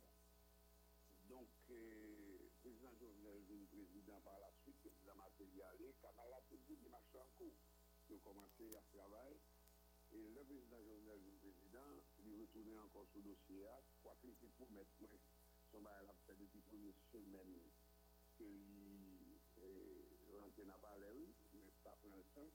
Donc, 1.29 1.49
euh, 1.69 2.37
le 2.41 2.49
président 2.61 2.93
Jovenel 2.99 3.41
est 3.49 3.65
président 3.67 4.19
par 4.21 4.39
la 4.39 4.51
suite, 4.61 4.77
le 4.83 4.89
président 4.91 5.15
matérialisé, 5.15 5.87
le 5.87 6.01
canal 6.01 6.33
a 6.33 6.41
des 6.81 6.89
marchés 6.89 7.19
en 7.19 7.29
cours. 7.37 7.55
Ils 8.09 8.15
ont 8.15 8.19
commencé 8.19 8.75
à 8.75 8.81
travailler. 8.93 9.39
Et 10.15 10.31
le 10.31 10.43
président 10.47 10.79
Jovenel 10.79 11.19
est 11.27 11.39
président, 11.43 11.91
il 12.23 12.39
retourné 12.39 12.79
encore 12.79 13.05
sur 13.11 13.19
le 13.19 13.35
dossier, 13.35 13.67
quoi 14.01 14.15
qu'il 14.21 14.31
pour 14.55 14.71
mettre 14.71 14.95
son 15.71 15.81
bail 15.81 16.07
a 16.07 16.15
fait 16.25 16.39
depuis 16.39 16.63
la 16.63 16.63
première 16.63 16.95
semaine 17.11 17.59
que 18.39 18.45
il 20.57 20.65
n'a 20.65 20.77
pas 20.79 20.97
l'air, 20.97 21.11
mais 21.53 21.67
prend 21.83 22.15
le 22.15 22.23
temps. 22.33 22.47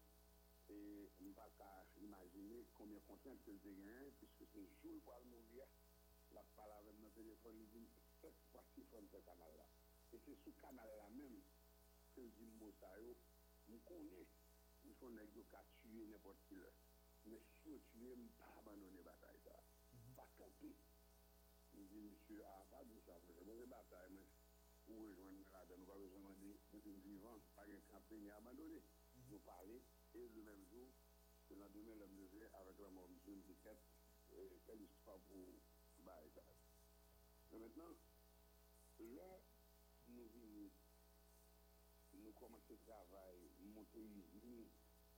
Et 0.71 1.11
on 1.21 1.25
ne 1.29 1.35
pas 1.35 1.85
imaginer 2.01 2.65
combien 2.73 2.97
de 2.97 3.05
contraintes 3.05 3.45
que 3.45 3.53
j'ai 3.53 3.77
gagné, 3.77 4.09
puisque 4.17 4.49
c'est 4.55 4.65
jour 4.81 5.03
pour 5.05 5.21
mourir. 5.27 5.67
La 6.33 6.43
parole 6.57 6.81
avec 6.81 6.97
mon 6.99 7.11
téléphone, 7.11 7.61
il 7.61 7.69
dit 7.69 7.89
cette 8.23 8.41
fois-ci, 8.53 8.87
il 8.89 9.09
ce 9.13 9.19
canal-là. 9.21 9.69
Et 10.15 10.19
c'est 10.25 10.39
ce 10.45 10.51
canal-là 10.63 11.11
même 11.13 11.43
que 12.17 12.23
moi, 12.57 12.73
ça, 12.81 12.97
nous 13.69 13.81
connaissons, 13.85 14.27
il 14.85 14.95
faut 14.95 15.11
que 15.11 15.45
tuer 15.83 16.07
n'importe 16.07 16.39
qui. 16.49 16.90
men 17.31 17.43
sou 17.63 17.79
tuye 17.91 18.15
m 18.19 18.23
pa 18.39 18.47
abandone 18.59 19.03
batay 19.07 19.37
sa. 19.45 19.57
Pa 20.17 20.25
kampi. 20.39 20.71
M 21.77 21.83
di, 21.91 22.01
msye, 22.11 22.39
a 22.53 22.55
pa 22.71 22.81
di 22.89 22.97
sa, 23.07 23.15
mwen 23.23 23.37
se 23.39 23.45
mwen 23.47 23.71
batay, 23.75 24.09
mwen 24.15 24.27
pou 24.87 25.05
rejoan 25.07 25.37
mwen 25.37 25.53
la 25.55 25.63
den, 25.69 25.79
nou 25.83 25.91
pa 25.91 25.99
rejoan 26.01 26.25
mwen 26.27 26.41
di, 26.41 26.51
mwen 26.73 26.83
se 26.87 26.95
m 26.97 26.99
vivan, 27.07 27.39
pa 27.55 27.67
gen 27.71 27.85
kampi, 27.91 28.19
ni 28.25 28.35
abandone. 28.39 28.81
Mhm. 28.83 29.29
Nou 29.31 29.43
pale, 29.47 29.79
e 30.19 30.27
le 30.35 30.43
menm 30.49 30.67
jou, 30.73 30.89
se 31.47 31.59
lan 31.61 31.73
demen 31.77 32.03
lèm 32.03 32.19
leve, 32.19 32.51
avèk 32.59 32.83
la 32.85 32.91
mòm, 32.99 33.15
msye 33.15 33.37
m 33.39 33.47
di 33.47 33.57
ket, 33.63 33.87
kel 34.67 34.85
ispa 34.89 35.15
pou 35.29 35.55
batay 36.07 36.35
sa. 36.35 36.47
Men 37.51 37.67
mètenan, 37.67 37.97
lè, 39.15 39.31
nou 40.17 40.27
vini, 40.35 40.67
nou 42.19 42.35
komanse 42.43 42.83
travay, 42.87 43.47
monte 43.75 44.03
yizini, 44.11 44.65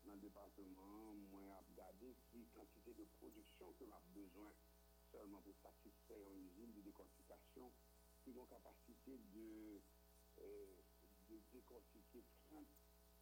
dans 0.05 0.15
le 0.15 0.21
département, 0.21 1.15
moi, 1.31 1.43
à 1.59 1.63
qui 2.31 2.47
quantité 2.55 2.95
de 2.95 3.05
production 3.19 3.73
que 3.79 3.85
l'on 3.85 3.95
a 3.95 4.03
besoin 4.15 4.53
seulement 5.11 5.41
pour 5.43 5.55
satisfaire 5.57 6.31
une 6.35 6.47
usine 6.47 6.73
de 6.73 6.81
décortication 6.81 7.71
qui 8.25 8.31
ont 8.39 8.47
capacité 8.47 9.19
de, 9.35 9.81
euh, 10.39 10.77
décortiquer 11.53 12.25
30 12.51 12.67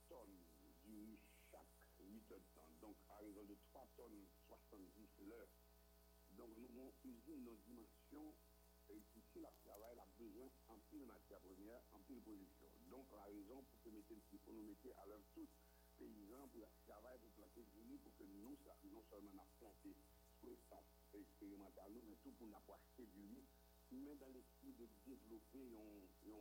tonnes 0.09 0.45
du 0.85 0.95
riz 0.95 1.19
chaque 1.51 1.67
8 1.99 2.33
heures 2.33 2.41
de 2.41 2.55
temps. 2.55 2.71
Donc, 2.81 2.97
à 3.11 3.19
raison 3.19 3.45
de 3.45 3.57
3 3.71 3.87
tonnes 3.97 4.27
70 4.47 5.09
l'heure. 5.27 5.49
Donc, 6.37 6.51
nous 6.57 6.69
avons 6.79 6.93
usine 7.05 7.45
de 7.45 7.55
dimension 7.67 8.35
et 8.91 8.97
ici, 9.15 9.39
la 9.41 9.53
travail 9.63 9.99
a 9.99 10.07
besoin 10.19 10.51
en 10.69 10.79
de 10.99 11.05
matière 11.05 11.39
première, 11.41 11.83
en 11.93 12.01
de 12.09 12.21
production. 12.21 12.71
Donc, 12.91 13.07
la 13.13 13.23
raison 13.25 13.63
pour 13.71 13.81
que 13.83 13.91
pour 14.39 14.53
nous 14.55 14.63
mettre 14.65 14.89
à 14.99 15.07
l'heure 15.07 15.23
tous 15.35 15.49
paysans 16.01 16.49
pour 16.49 16.65
le 16.65 16.67
travail 16.89 17.19
pour 17.21 17.29
planter 17.37 17.63
du 17.69 17.79
riz, 17.85 17.99
pour 18.01 18.17
que 18.17 18.25
nous, 18.25 18.57
non 18.91 19.05
seulement 19.11 19.45
a 19.45 19.49
planté 19.61 19.93
expérimental, 21.13 21.93
mais 22.09 22.17
tout 22.25 22.33
pour 22.33 22.49
nous 22.49 22.57
acheter 22.57 23.05
du 23.13 23.21
riz, 23.21 23.45
mais 23.93 24.15
dans 24.17 24.33
l'esprit 24.33 24.73
de 24.73 24.89
développer 25.05 25.77
un 25.77 26.01
champ 26.25 26.41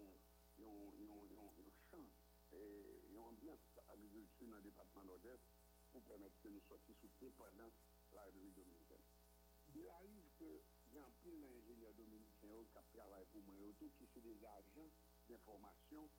et 2.51 3.17
ambiance 3.19 3.59
agriculture 3.89 4.47
dans 4.47 4.57
le 4.57 4.63
département 4.63 5.03
nord-est 5.05 5.43
pour 5.91 6.01
permettre 6.03 6.39
que 6.41 6.47
nous 6.47 6.61
sortions 6.61 6.93
sous 7.01 7.09
dépendance 7.19 7.73
la 8.13 8.23
République 8.23 8.55
dominicaine. 8.55 9.03
Il 9.75 9.87
arrive 9.89 10.29
que 10.39 10.61
il 10.89 10.95
y 10.95 10.99
un 10.99 11.11
pile 11.21 11.39
d'ingénieurs 11.39 11.93
dominicains 11.93 12.65
qui 12.65 12.97
travaillent 12.97 13.29
pour 13.31 13.43
moi, 13.43 13.55
autour 13.69 13.93
qui 13.97 14.07
sont 14.07 14.21
des 14.21 14.43
agents 14.43 14.89
d'information 15.29 16.09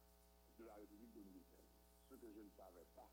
de 0.59 0.65
la 0.65 0.75
République 0.75 1.13
dominicaine, 1.13 1.67
ce 2.09 2.15
que 2.15 2.31
je 2.31 2.41
ne 2.41 2.51
savais 2.51 2.87
pas. 2.95 3.11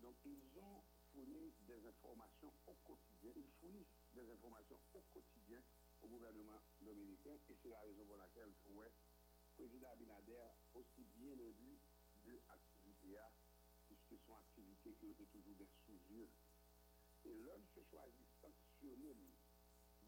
Donc, 0.00 0.16
ils 0.24 0.58
ont 0.58 0.82
fourni 1.12 1.52
des 1.66 1.86
informations 1.86 2.52
au 2.66 2.74
quotidien, 2.84 3.32
ils 3.36 3.50
fournissent 3.60 3.96
des 4.14 4.30
informations 4.30 4.78
au 4.94 5.02
quotidien 5.12 5.62
au 6.02 6.08
gouvernement 6.08 6.60
dominicain, 6.80 7.34
et 7.48 7.56
c'est 7.60 7.68
la 7.68 7.80
raison 7.80 8.04
pour 8.04 8.16
laquelle 8.16 8.50
je 8.52 8.60
trouvais 8.68 8.86
le 8.86 9.64
président 9.64 9.90
Abinader 9.90 10.46
aussi 10.74 11.02
bien 11.16 11.32
élu 11.32 11.80
de 12.24 12.40
l'activité, 12.46 13.18
puisque 13.86 14.22
son 14.24 14.34
activité 14.36 14.94
qui 14.94 15.06
était 15.10 15.26
toujours 15.26 15.56
des 15.56 15.68
sous-yeux. 15.84 16.28
Et 17.24 17.34
l'homme 17.34 17.66
se 17.74 17.82
choisit 17.90 18.28
sanctionner 18.40 19.16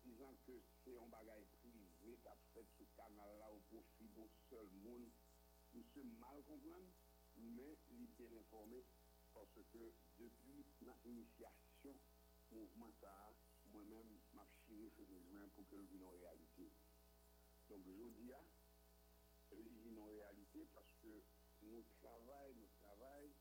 disant 0.05 0.35
que 0.47 0.53
c'est 0.85 0.99
un 0.99 1.09
bagage 1.09 1.45
privé 1.61 2.17
qui 2.23 2.29
a 2.29 2.37
fait 2.55 2.65
ce 2.79 2.85
canal-là 2.97 3.51
au 3.51 3.61
profit 3.69 4.09
d'un 4.17 4.29
seul 4.49 4.69
monde. 4.85 5.11
Sommes 5.95 6.15
mal 6.19 6.43
comprendre, 6.45 6.87
mais 7.37 7.77
il 7.91 7.99
est 7.99 8.17
bien 8.17 8.39
informé 8.39 8.85
parce 9.41 9.67
que 9.73 9.93
depuis 10.19 10.65
ma 10.83 10.95
initiation 11.05 11.97
mouvement 12.53 12.91
ça, 13.01 13.33
moi-même, 13.73 14.21
m'a 14.35 14.45
chiré 14.67 14.91
ce 14.97 15.03
besoin 15.03 15.49
pour 15.55 15.67
que 15.69 15.77
le 15.77 16.05
en 16.05 16.11
réalité. 16.11 16.71
Donc 17.69 17.81
je 17.87 18.09
dis 18.21 18.33
à 18.33 18.43
en 20.01 20.07
réalité 20.07 20.67
parce 20.75 20.93
que 21.03 21.23
nous 21.63 21.85
travaillons, 22.01 22.55
nous 22.57 22.69
travaillons 22.81 23.33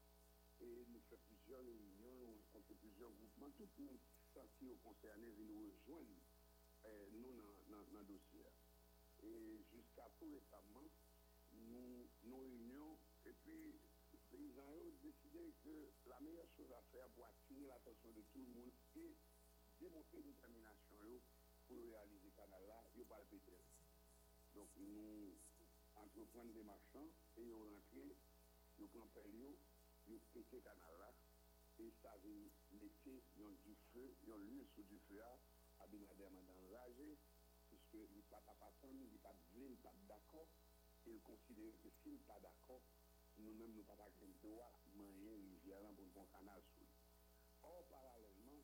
et 0.61 0.85
nous 0.89 1.01
faisons 1.09 1.21
plusieurs 1.27 1.63
réunions, 1.63 2.19
nous 2.27 2.35
rencontrons 2.53 2.75
plusieurs 2.75 3.11
groupements, 3.11 3.51
tout 3.57 3.67
le 3.77 3.83
monde 3.85 3.99
sentir 4.33 4.75
concernés 4.83 5.29
et 5.29 5.43
nous 5.43 5.71
rejoignent 5.71 6.21
eh, 6.85 7.11
nous 7.11 7.35
dans 7.69 7.99
le 7.99 8.05
dossier. 8.05 8.45
Et 9.23 9.63
jusqu'à 9.71 10.07
tout 10.19 10.31
récemment, 10.31 10.87
nous, 11.51 12.07
nos 12.23 12.39
réunions, 12.39 12.97
et 13.25 13.33
puis 13.33 13.75
paysans 14.39 14.71
ont 14.71 14.95
décidé 15.03 15.51
que 15.63 15.91
la 16.07 16.19
meilleure 16.21 16.47
chose 16.55 16.71
à 16.71 16.81
faire 16.95 17.07
pour 17.11 17.27
attirer 17.27 17.67
l'attention 17.67 18.09
de 18.15 18.23
tout 18.31 18.39
le 18.39 18.47
monde 18.55 18.71
et 18.95 19.11
démontrer 19.79 20.23
détermination 20.23 21.19
pour 21.67 21.83
réaliser 21.83 22.31
ce 22.31 22.35
canal-là, 22.39 22.87
il 22.95 22.97
n'y 22.99 23.03
a 23.03 23.09
pas 23.11 23.19
le 23.19 23.27
péter. 23.27 23.59
Donc 24.55 24.69
nous 24.79 25.35
entreprenons 25.95 26.55
des 26.55 26.63
marchands 26.63 27.11
et 27.35 27.43
nous 27.43 27.59
rentrons, 27.59 28.15
nous 28.79 28.87
prenons 28.87 29.11
période, 29.11 29.59
nous 30.07 30.19
pété 30.31 30.55
le 30.55 30.61
canal-là, 30.63 31.11
et 31.79 31.91
ça 32.01 32.15
vient 32.23 32.47
l'été, 32.79 33.23
il 33.35 33.43
y 33.43 33.45
a 33.45 33.51
du 33.51 33.75
feu, 33.91 34.15
il 34.23 34.29
y 34.29 34.31
a 34.31 34.37
lieu 34.37 34.63
sous 34.73 34.83
du 34.83 34.99
feu 35.11 35.19
Abinader 35.79 36.27
m'a 36.31 36.39
enragé, 36.39 37.17
puisqu'il 37.67 38.07
n'est 38.15 38.27
pas 38.29 38.39
patron, 38.59 38.87
il 38.91 39.11
n'est 39.11 39.19
pas 39.19 39.35
il 39.55 39.75
pas 39.77 39.93
d'accord, 40.07 40.47
et 41.07 41.11
il 41.11 41.21
considère 41.21 41.75
que 41.83 41.89
s'il 42.01 42.13
n'est 42.13 42.27
pas 42.27 42.39
d'accord, 42.39 42.81
nou 43.45 43.55
mèm 43.59 43.71
nou 43.75 43.85
pa 43.87 43.95
pa 43.99 44.07
kèm 44.19 44.31
doa 44.43 44.67
manje 44.99 45.31
rivyalan 45.43 45.95
pou 45.97 46.11
kon 46.15 46.27
kanal 46.33 46.61
sou. 46.73 46.87
Or, 47.69 47.81
paralèlman, 47.91 48.61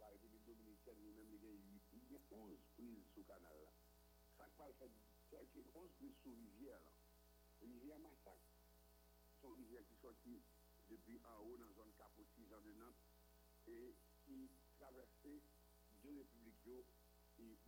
la 0.00 0.10
Republik 0.14 0.44
Dominikèl 0.48 0.98
nou 1.02 1.12
mèm 1.18 1.32
li 1.34 2.02
gen 2.10 2.24
11 2.38 2.66
priz 2.76 3.10
sou 3.14 3.26
kanal 3.30 3.58
la. 3.66 3.74
Sak 4.36 4.54
pal 4.60 4.74
fè 4.80 4.88
11 5.34 5.96
priz 5.98 6.20
sou 6.22 6.34
rivyalan. 6.42 7.02
Rivyalan 7.62 8.06
masak. 8.06 8.46
Son 9.40 9.56
rivyalan 9.60 9.88
ki 9.90 9.98
soti 10.02 10.36
depi 10.88 11.18
an 11.32 11.42
ou 11.44 11.58
nan 11.62 11.74
zon 11.78 11.92
kapoti 12.00 12.46
jan 12.50 12.64
de 12.66 12.74
Nantes 12.80 13.76
e 13.76 13.78
ki 14.24 14.38
travesse 14.78 15.34
de 16.02 16.16
Republik 16.20 16.64
yo 16.70 16.80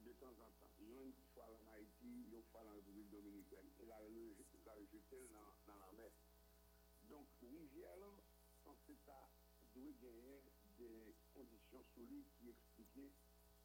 de 0.05 0.17
tan 0.23 0.41
an 0.47 0.57
tan. 0.63 0.73
Yon 0.91 1.13
fwa 1.35 1.47
lan 1.55 1.69
Haiti, 1.75 2.15
yon 2.33 2.43
fwa 2.51 2.65
lan 2.67 2.81
Republik 2.81 3.13
Dominikèl. 3.15 3.71
E 3.83 3.87
la 3.93 4.01
rejetèl 4.81 5.31
nan 5.37 5.79
la 5.85 5.93
mèr. 6.01 6.20
Rivière, 7.51 7.99
fait, 8.87 8.95
ça 9.05 9.29
doit 9.75 9.93
gagner 10.01 10.43
des 10.79 11.15
conditions 11.35 11.83
solides 11.95 12.31
qui 12.39 12.51
expliquaient 12.51 13.11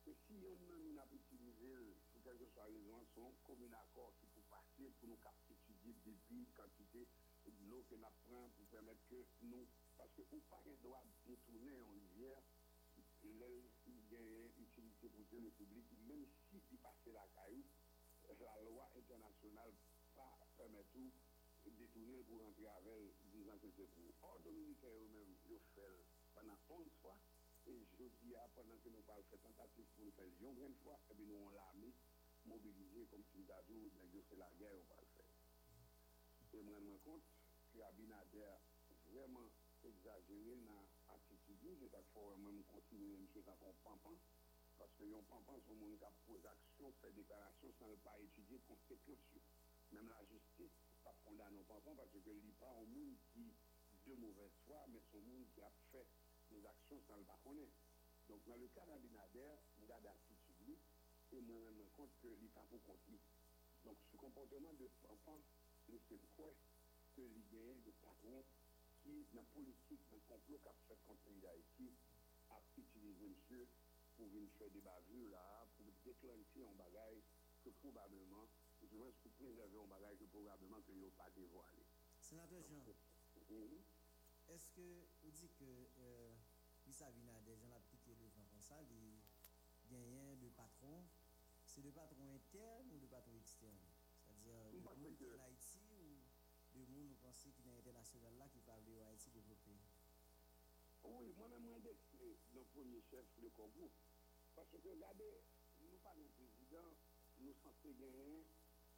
que 0.03 0.11
si 0.25 0.41
on 0.41 0.97
a 0.97 1.05
utilisé, 1.13 1.93
pour 2.11 2.21
quelle 2.23 2.37
que 2.37 2.45
soit 2.53 2.65
raison, 2.65 3.05
comme 3.45 3.61
un 3.61 3.73
accord 3.77 4.13
qui 4.19 4.25
peut 4.27 4.45
passer 4.49 4.89
pour 4.99 5.09
nous 5.09 5.17
étudier 5.49 5.93
des 6.03 6.17
débit, 6.17 6.47
quantité 6.57 7.07
de 7.45 7.65
l'eau 7.69 7.85
que 7.89 7.95
nous 7.95 8.09
prenons 8.25 8.49
pour 8.49 8.65
permettre 8.73 9.05
que 9.09 9.21
nous, 9.43 9.67
parce 9.97 10.11
que 10.13 10.21
nous 10.31 10.41
pas 10.49 10.61
droit 10.81 11.03
de 11.05 11.29
détourner 11.29 11.81
en 11.81 11.89
rivière, 11.93 12.41
il 12.97 13.03
y 13.03 14.13
pour 15.29 15.41
le 15.41 15.51
public, 15.51 15.85
même 16.07 16.25
si 16.49 16.61
il 16.71 16.77
passe 16.79 17.05
la 17.13 17.27
caillou, 17.35 17.63
la 18.29 18.61
loi 18.63 18.89
internationale 18.97 19.73
pas 20.15 20.37
permet 20.57 20.83
tout 20.91 21.11
détourner 21.71 22.23
pour 22.23 22.41
rentrer 22.41 22.67
avec 22.67 23.24
dizan 23.35 23.59
kelke 23.59 23.85
pou, 23.93 24.11
or 24.27 24.37
Dominika 24.45 24.89
yo 24.95 25.07
men 25.13 25.31
yo 25.49 25.57
fel 25.73 25.95
panan 26.35 26.59
11 26.69 26.93
fwa, 27.01 27.15
e 27.71 27.73
jodi 27.97 28.35
a 28.39 28.45
panan 28.55 28.79
ke 28.83 28.91
nou 28.93 29.03
pal 29.09 29.23
fè 29.29 29.39
tentatif 29.43 29.89
pou 29.95 30.05
nou 30.05 30.15
fel 30.19 30.31
yon 30.41 30.55
ven 30.61 30.75
fwa, 30.83 30.95
ebe 31.13 31.25
nou 31.29 31.49
an 31.49 31.55
la 31.57 31.67
mi 31.81 31.91
mobilize 32.51 33.03
kom 33.11 33.25
si 33.31 33.41
mdazou, 33.43 33.91
nek 33.97 34.15
yo 34.15 34.23
fè 34.29 34.39
la 34.41 34.49
gè 34.61 34.71
yo 34.77 34.85
pal 34.91 35.09
fè. 35.15 35.25
E 36.55 36.63
mwen 36.67 36.87
mwen 36.87 37.01
kont, 37.07 37.35
ki 37.73 37.83
Abinader 37.89 38.55
vreman 39.09 39.51
exagere 39.89 40.55
nan 40.63 40.87
atitudin, 41.17 41.79
je 41.83 41.91
tak 41.97 42.07
fò 42.13 42.25
mwen 42.31 42.45
mwen 42.47 42.65
kontinue 42.71 43.19
msè 43.25 43.43
sa 43.49 43.57
kon 43.61 43.75
pampan, 43.83 44.19
paske 44.79 45.11
yon 45.11 45.27
pampan 45.31 45.59
son 45.67 45.81
moun 45.83 45.99
kap 46.05 46.23
pose 46.29 46.47
aksyon, 46.53 46.95
fè 47.01 47.11
deklarasyon 47.19 47.79
san 47.79 47.91
l 47.91 47.99
pa 48.07 48.15
etudye 48.23 48.61
konsekonsyon, 48.69 49.49
menm 49.91 50.13
la 50.13 50.23
justise, 50.31 50.94
justice 51.33 51.65
pas 51.67 51.81
parce 51.97 52.09
que 52.11 52.29
n'est 52.29 52.59
pas 52.59 52.69
un 52.77 52.85
monde 52.85 53.15
qui 53.33 53.53
de 54.05 54.15
mauvaise 54.21 54.53
foi, 54.65 54.85
mais 54.89 55.01
un 55.13 55.21
monde 55.21 55.45
qui 55.53 55.61
a 55.61 55.71
fait 55.91 56.05
des 56.51 56.65
actions 56.65 57.01
sans 57.07 57.17
le 57.17 57.23
pas 57.23 57.39
connaître. 57.43 57.73
Donc 58.29 58.43
dans 58.45 58.57
le 58.57 58.67
cas 58.67 58.85
d'Abinader, 58.85 59.57
on 59.81 59.89
a 59.89 59.99
l'attitude 60.01 60.77
et 61.33 61.41
on 61.41 61.65
rend 61.65 61.89
compte 61.97 62.13
que 62.21 62.27
l'État 62.27 62.61
pour 62.69 62.81
compter. 62.83 63.17
Donc 63.83 63.97
ce 64.11 64.17
comportement 64.17 64.73
de 64.73 64.89
pampan, 65.01 65.41
c'est 65.87 66.19
quoi 66.35 66.53
que 67.15 67.21
l'idée 67.21 67.75
de 67.85 67.91
patron 68.01 68.43
qui, 69.01 69.25
dans 69.33 69.41
la 69.41 69.47
politique, 69.53 70.01
dans 70.09 70.17
le 70.17 70.23
complot 70.27 70.59
qu'a 70.63 70.73
fait 70.87 70.97
contre 71.05 71.29
d'Haïti, 71.41 71.89
a 72.49 72.61
utilisé 72.77 73.27
monsieur 73.27 73.67
pour 74.17 74.27
venir 74.29 74.49
faire 74.57 74.69
des 74.69 74.81
bavures 74.81 75.29
là, 75.29 75.65
pour 75.77 75.85
déclencher 76.03 76.65
un 76.65 76.75
bagage 76.75 77.21
que 77.63 77.69
probablement, 77.81 78.47
moins 78.95 79.11
pour 79.21 79.31
préserver 79.33 79.77
un 79.77 79.87
bagage 79.87 80.17
que 80.17 80.25
probablement 80.25 80.81
que 80.81 80.91
n'ont 80.93 81.11
pas 81.11 81.29
dévoilé. 81.35 81.83
Sénateur 82.21 82.61
Jean, 82.63 82.79
mm-hmm. 82.79 83.83
est-ce 84.49 84.69
que 84.69 85.07
vous 85.21 85.31
dites 85.31 85.55
que 85.55 85.89
euh, 85.99 86.33
Vina 86.85 87.41
des 87.41 87.57
gens 87.57 87.69
qui 87.89 87.97
piqué 87.97 88.15
le 88.15 88.25
vent 88.27 88.45
comme 88.49 88.61
ça, 88.61 88.81
les 88.81 89.19
gagnants 89.89 90.35
de 90.35 90.49
patron, 90.49 91.03
c'est 91.65 91.81
le 91.81 91.91
patron 91.91 92.29
interne 92.29 92.89
ou 92.93 92.99
le 92.99 93.07
patron 93.07 93.35
externe? 93.35 93.77
C'est-à-dire 94.23 94.71
le 94.71 94.79
patron 94.79 95.11
Haïti 95.43 95.79
ou 96.75 96.85
de 96.85 96.91
monde 96.91 97.09
nous 97.09 97.15
pensez 97.15 97.51
qu'il 97.51 97.67
est 97.67 97.77
international 97.77 98.35
là 98.37 98.47
qui 98.49 98.59
parle 98.61 98.83
de 98.85 98.99
Haïti 99.01 99.29
développé 99.31 99.71
Oui, 101.03 101.33
moi-même, 101.37 101.63
moi, 101.63 101.79
le 101.79 102.63
premier 102.73 103.01
chef 103.01 103.25
de 103.37 103.49
Congo. 103.49 103.91
Parce 104.55 104.69
que, 104.69 104.77
regardez, 104.77 105.43
nous 105.81 105.97
pas 105.99 106.15
le 106.15 106.27
président, 106.29 106.95
nous 107.39 107.53
sommes 107.53 107.75
gagner 107.83 108.45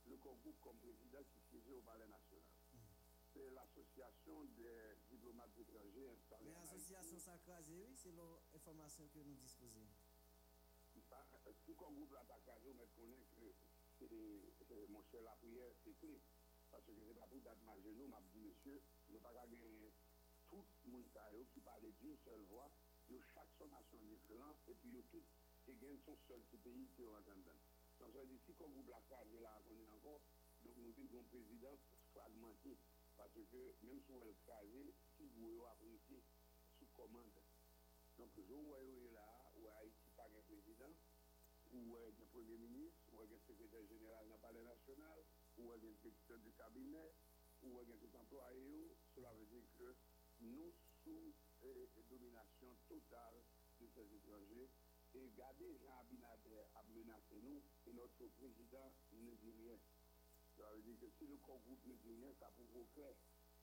le 0.10 0.18
Congo 0.18 0.56
comme 0.62 0.78
président 0.78 1.24
qui 1.30 1.40
siège 1.40 1.70
au 1.72 1.82
Palais 1.82 2.08
national. 2.08 2.44
Mm. 2.74 2.80
C'est 3.34 3.50
l'association 3.52 4.46
des 4.56 4.98
diplomates 5.10 5.58
étrangers 5.60 6.10
installés. 6.10 6.46
Mais 6.46 6.54
l'association 6.54 7.20
s'accrasée, 7.20 7.78
oui, 7.78 7.96
c'est 7.96 8.14
l'information 8.14 9.08
que 9.14 9.20
nous 9.20 9.36
disposons. 9.36 9.88
Le 11.68 11.74
Congo 11.74 12.06
peut 12.06 12.18
attaquer, 12.18 12.52
on 12.66 12.74
met 12.74 12.88
que 14.00 14.08
c'est 14.68 14.88
mon 14.90 15.04
cher 15.04 15.22
la 15.22 15.36
prière, 15.36 15.72
c'est 15.84 15.94
clé. 16.00 16.20
Parce 16.72 16.84
que 16.86 16.92
c'est 16.96 17.14
pas 17.14 17.28
pour 17.28 17.42
date 17.42 17.62
ma 17.66 17.78
genou, 17.80 18.08
m'a 18.08 18.22
dit, 18.34 18.40
monsieur, 18.40 18.82
ne 19.10 19.18
pas 19.20 19.34
gagner 19.34 19.92
tout 20.50 20.64
le 20.86 20.92
monde 20.92 21.06
qui 21.54 21.60
parle 21.62 21.92
d'une 22.00 22.18
seule 22.18 22.44
voix, 22.50 22.72
de 23.10 23.20
chaque 23.34 23.52
son 23.58 23.68
nation 23.68 23.98
différente, 24.04 24.58
et 24.68 24.74
puis 24.76 25.04
tout, 25.12 25.24
et 25.68 25.76
gagne 25.76 25.98
son 26.06 26.16
seul 26.28 26.42
pays 26.64 26.88
qui 26.96 27.04
est 27.04 27.08
en 27.08 27.22
veut 28.06 28.26
dire, 28.26 28.40
si 28.46 28.54
comme 28.54 28.72
vous 28.74 28.84
blacage 28.84 29.34
là, 29.42 29.62
on 29.70 29.80
est 29.80 29.90
encore, 29.90 30.22
donc 30.64 30.76
nous 30.78 30.94
avons 30.94 31.20
un 31.20 31.24
président 31.24 31.78
fragmenté, 32.14 32.78
parce 33.16 33.34
que 33.34 33.74
même 33.82 34.00
si 34.02 34.12
on 34.12 34.20
le 34.26 34.34
craser, 34.46 34.94
si 35.18 35.26
vous 35.38 35.64
avez 35.66 35.98
sous 36.06 36.22
commande. 36.96 37.42
Donc, 38.18 38.30
je 38.36 38.42
vois 38.42 38.82
là, 39.14 39.52
où 39.58 39.68
Haïti 39.70 40.10
pas 40.16 40.26
un 40.26 40.42
président, 40.42 40.94
où 41.72 41.96
un 41.98 42.26
premier 42.32 42.58
ministre, 42.58 43.06
où 43.14 43.22
un 43.22 43.40
secrétaire 43.46 43.86
général 43.86 44.28
dans 44.28 44.36
le 44.36 44.42
palais 44.42 44.64
national, 44.64 45.20
ou 45.58 45.72
un 45.72 45.78
directeur 45.78 46.40
du 46.40 46.52
cabinet, 46.54 47.14
ou 47.62 47.80
un 47.80 48.20
employé, 48.20 48.98
cela 49.14 49.34
veut 49.34 49.46
dire 49.46 49.66
que 49.78 49.96
nous 50.42 50.74
sous 51.04 51.34
eh, 51.64 51.90
domination 52.10 52.76
totale 52.88 53.44
de 53.80 53.88
ces 53.88 54.14
étrangers. 54.14 54.70
Et 55.14 55.22
regardez 55.22 55.78
Jean 55.78 55.98
Abinader 56.02 56.62
a 56.76 56.84
menacé 56.94 57.42
nous 57.42 57.62
et 57.88 57.94
notre 57.94 58.28
président 58.36 58.92
ne 59.14 59.32
dit 59.36 59.52
rien. 59.64 59.80
Ça 60.58 60.68
veut 60.74 60.82
dire 60.82 61.00
que 61.00 61.10
si 61.18 61.26
le 61.28 61.38
corps 61.38 61.62
groupe 61.64 61.86
ne 61.86 61.96
dit 61.96 62.12
rien, 62.12 62.34
ça 62.40 62.52
provoquerait 62.52 63.16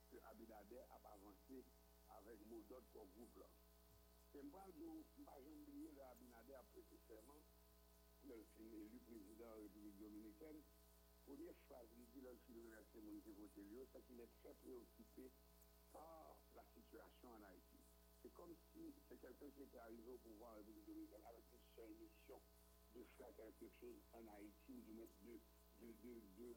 que 0.09 0.17
Abinader 0.31 0.81
a 0.89 1.13
avancé 1.13 1.63
avec 2.09 2.39
d'autres 2.47 2.89
corps 2.93 3.07
groupe 3.15 3.37
là. 3.37 3.49
Et 4.33 4.41
moi, 4.43 4.65
je 4.73 4.83
n'ai 4.83 5.03
pas 5.25 5.37
oublié 5.39 5.89
Abinader 6.01 6.53
a 6.53 6.63
prêté 6.71 6.97
serment, 7.07 7.43
il 8.23 8.31
est 8.31 8.47
élu 8.59 8.99
président 9.05 9.35
de 9.35 9.43
la 9.43 9.53
République 9.53 9.97
dominicaine, 9.97 10.61
première 11.25 11.55
phrase, 11.67 11.87
il 11.97 12.05
dit 12.09 12.21
dans 12.21 12.31
le 12.31 12.41
remercier 12.45 13.33
mon 13.33 13.49
c'est 13.53 14.01
qu'il 14.05 14.19
est 14.19 14.31
très 14.41 14.53
préoccupé 14.55 15.31
par 15.93 16.37
la 16.55 16.65
situation 16.73 17.29
en 17.29 17.43
Haïti. 17.43 17.79
C'est 18.21 18.33
comme 18.33 18.55
si 18.73 18.93
c'est 19.07 19.17
quelqu'un 19.21 19.49
qui 19.51 19.61
était 19.61 19.77
arrivé 19.77 20.09
au 20.11 20.17
pouvoir 20.17 20.53
en 20.53 20.57
République 20.57 20.85
dominicaine 20.85 21.25
avec 21.25 21.45
une 21.53 21.65
seule 21.75 21.93
mission 22.01 22.41
de 22.95 23.03
faire 23.17 23.31
quelque 23.35 23.67
chose 23.79 23.99
en 24.13 24.25
Haïti 24.27 24.71
ou 24.71 24.81
de 24.81 24.93
mettre 24.93 25.19
de, 25.21 25.35
de, 25.81 25.91
de, 26.01 26.13
de, 26.37 26.55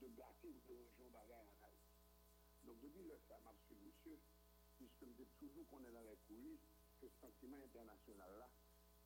de 0.00 0.06
ou 0.06 0.60
de 0.66 0.74
rejoindre 0.74 1.12
bagaille 1.12 1.46
en 1.46 1.64
Haïti. 1.66 1.94
Donc 2.64 2.80
depuis 2.80 3.04
le 3.04 3.16
ça 3.28 3.38
m'a 3.44 3.54
monsieur, 3.70 4.18
puisque 4.76 5.02
me 5.02 5.24
toujours 5.38 5.66
qu'on 5.68 5.84
est 5.84 5.92
dans 5.92 6.02
les 6.02 6.16
coulisses, 6.26 6.66
que 7.00 7.08
ce 7.08 7.20
sentiment 7.20 7.56
international 7.56 8.30
là, 8.38 8.50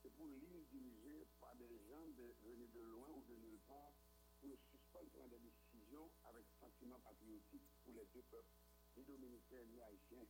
c'est 0.03 0.11
pour 0.15 0.27
l'île 0.27 0.65
dirigée 0.71 1.27
par 1.41 1.55
des 1.57 1.79
gens 1.89 2.07
venus 2.43 2.71
de 2.73 2.81
loin 2.81 3.09
ou 3.11 3.23
de 3.23 3.37
nulle 3.37 3.61
part 3.67 3.93
pour 4.41 4.59
suspendre 4.71 5.09
prendre 5.11 5.31
des 5.31 5.39
décisions 5.41 6.11
avec 6.25 6.45
sentiment 6.61 6.99
patriotique 7.01 7.65
pour 7.85 7.95
les 7.95 8.05
deux 8.13 8.23
peuples, 8.31 8.57
ni 8.97 9.05
dominicains 9.05 9.65
ni 9.73 9.81
haïtiens, 9.81 10.27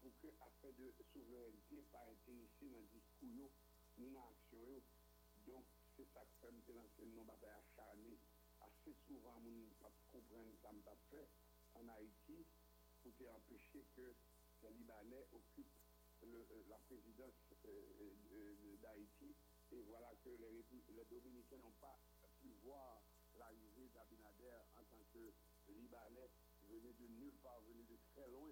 pour 0.00 0.12
que, 0.22 0.28
afin 0.40 0.70
de 0.78 0.92
souveraineté, 1.12 1.82
pas 1.90 2.06
intéressé 2.08 2.68
dans 2.70 2.78
le 2.80 2.86
discours, 2.86 3.50
ni 3.98 4.10
dans 4.10 4.24
l'action. 4.30 4.82
Donc, 5.46 5.64
c'est 5.98 6.06
ça 6.14 6.22
que 6.22 6.46
fait 6.46 6.52
me 6.54 6.62
lancer 6.78 7.02
une 7.02 7.24
bataille 7.26 7.58
acharnée. 7.58 8.18
Assez 8.62 8.94
souvent, 9.06 9.34
on 9.42 9.50
ne 9.50 9.66
pas 9.82 9.90
comprendre 10.06 10.54
ça 10.62 10.70
me 10.70 10.80
fait 11.10 11.26
en 11.74 11.88
Haïti 11.88 12.46
pour 13.02 13.34
empêcher 13.34 13.84
que 13.96 14.14
les 14.62 14.70
Libanais 14.70 15.26
occupent 15.32 15.74
le, 16.22 16.38
euh, 16.38 16.62
la 16.68 16.78
présidence 16.86 17.34
euh, 17.66 18.14
euh, 18.30 18.76
d'Haïti. 18.80 19.34
Et 19.72 19.82
voilà 19.82 20.14
que 20.22 20.30
les, 20.30 20.64
Dominicains 21.10 21.58
n'ont 21.58 21.74
pas 21.80 21.98
pu 22.38 22.48
voir 22.62 23.02
l'arrivée 23.34 23.88
d'Abinader 23.88 24.54
en 24.76 24.84
tant 24.84 25.02
que 25.12 25.32
Libanais, 25.72 26.30
venu 26.68 26.92
de 26.94 27.08
nulle 27.08 27.36
part, 27.42 27.60
venu 27.62 27.82
de 27.84 27.98
très 28.14 28.28
loin 28.28 28.50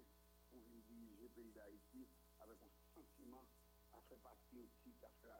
pour 0.49 0.59
diriger 0.63 1.15
le 1.21 1.29
pays 1.29 1.51
d'Haïti 1.51 2.07
avec 2.39 2.59
un 2.61 2.71
sentiment 2.93 3.47
à 3.93 4.01
faire 4.01 4.19
patriotique, 4.19 5.03
à 5.03 5.11
faire 5.21 5.37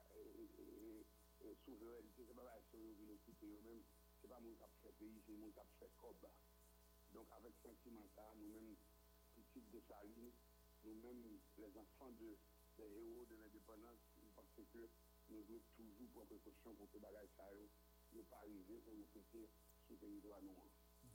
souveraineté. 1.66 2.26
C'est 2.26 2.36
pas 2.36 2.44
la 2.44 2.62
souveraineté 2.72 3.34
eux-mêmes, 3.44 3.84
c'est 4.22 4.28
pas 4.28 4.40
mon 4.40 4.54
a 4.62 4.70
fait 4.82 4.94
pays, 4.98 5.22
c'est 5.26 5.36
mon 5.38 5.50
a 5.50 5.66
fait 5.80 5.92
COB. 5.98 6.26
Donc 7.14 7.28
avec 7.32 7.54
ce 7.56 7.70
sentiment 7.70 8.08
ça, 8.16 8.34
nous-mêmes, 8.38 8.76
petits 9.36 9.62
de 9.72 9.80
Saline, 9.88 10.32
nous-mêmes, 10.84 11.40
les 11.58 11.78
enfants 11.78 12.12
de, 12.12 12.38
des 12.78 12.84
héros 12.84 13.26
de 13.26 13.36
l'indépendance, 13.36 14.00
nous 14.22 14.30
pensons 14.36 14.66
que 14.74 14.90
nous 15.30 15.44
devons 15.44 15.62
toujours 15.76 16.10
prendre 16.14 16.28
précaution 16.28 16.74
pour 16.76 16.90
que 16.90 16.96
les 16.96 17.00
bagages 17.00 17.30
ne 18.14 18.22
pas 18.24 18.38
arriver 18.38 18.80
pour 18.86 18.96
nous 18.96 19.08
fêter 19.14 19.50
sous 19.86 19.94
le 19.94 20.00
territoire 20.00 20.42
noir. 20.42 20.68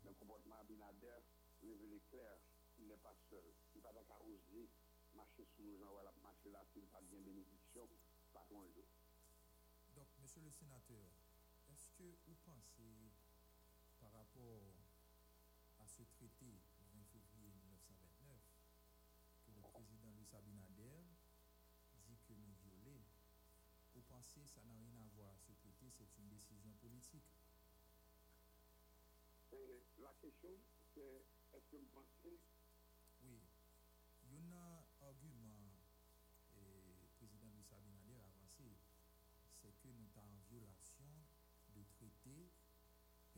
Le 0.05 0.13
comportement 0.15 0.57
Abinader 0.57 1.23
révèle 1.63 2.01
clair, 2.11 2.39
il 2.79 2.87
n'est 2.87 2.97
pas 2.97 3.15
seul. 3.31 3.45
Il 3.73 3.79
n'est 3.79 3.83
pas 3.83 3.93
d'accord 3.93 4.25
oser 4.27 4.69
marcher 5.15 5.45
sous 5.57 5.63
nos 5.63 5.79
gens, 5.79 5.93
marcher 6.23 6.51
là, 6.51 6.65
s'il 6.73 6.87
pas 6.89 7.01
bien 7.03 7.21
bénédiction, 7.21 7.89
pas 8.33 8.47
de 8.49 8.55
Donc, 8.55 8.89
monsieur 10.33 10.49
le 10.49 10.51
sénateur, 10.51 11.13
est-ce 11.69 11.91
que 11.93 12.17
vous 12.27 12.37
pensez, 12.47 13.13
par 14.01 14.11
rapport 14.13 14.73
à 15.79 15.87
ce 15.87 16.03
traité 16.05 16.47
du 16.79 16.85
20 16.95 17.05
février 17.05 17.53
1929, 17.53 18.41
que 19.45 19.53
le 19.53 19.61
président 19.61 20.09
Louis 20.17 20.29
Abinader 20.33 21.05
dit 22.07 22.17
que 22.27 22.33
nous 22.33 22.55
violons, 22.65 23.05
vous 23.93 24.01
pensez 24.09 24.41
que 24.41 24.49
ça 24.49 24.65
n'a 24.65 24.73
rien 24.73 24.97
à 25.05 25.09
voir, 25.17 25.37
ce 25.39 25.53
traité, 25.53 25.91
c'est 25.91 26.09
une 26.17 26.29
décision 26.31 26.73
politique? 26.81 27.29
La 29.99 30.15
question, 30.15 30.57
c'est 30.95 31.27
est-ce 31.53 31.69
que 31.69 31.77
vous 31.77 31.93
pensez? 31.93 32.41
Oui. 33.21 33.39
Il 34.31 34.49
y 34.49 34.55
a 34.55 34.82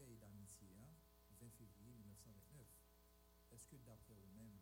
paix 0.05 0.17
d'amitié 0.21 0.69
20 0.69 0.85
hein, 0.85 1.51
février 1.57 1.97
1929. 1.97 2.61
est-ce 3.53 3.64
que 3.64 3.77
d'après 3.88 4.12
vous-même, 4.12 4.61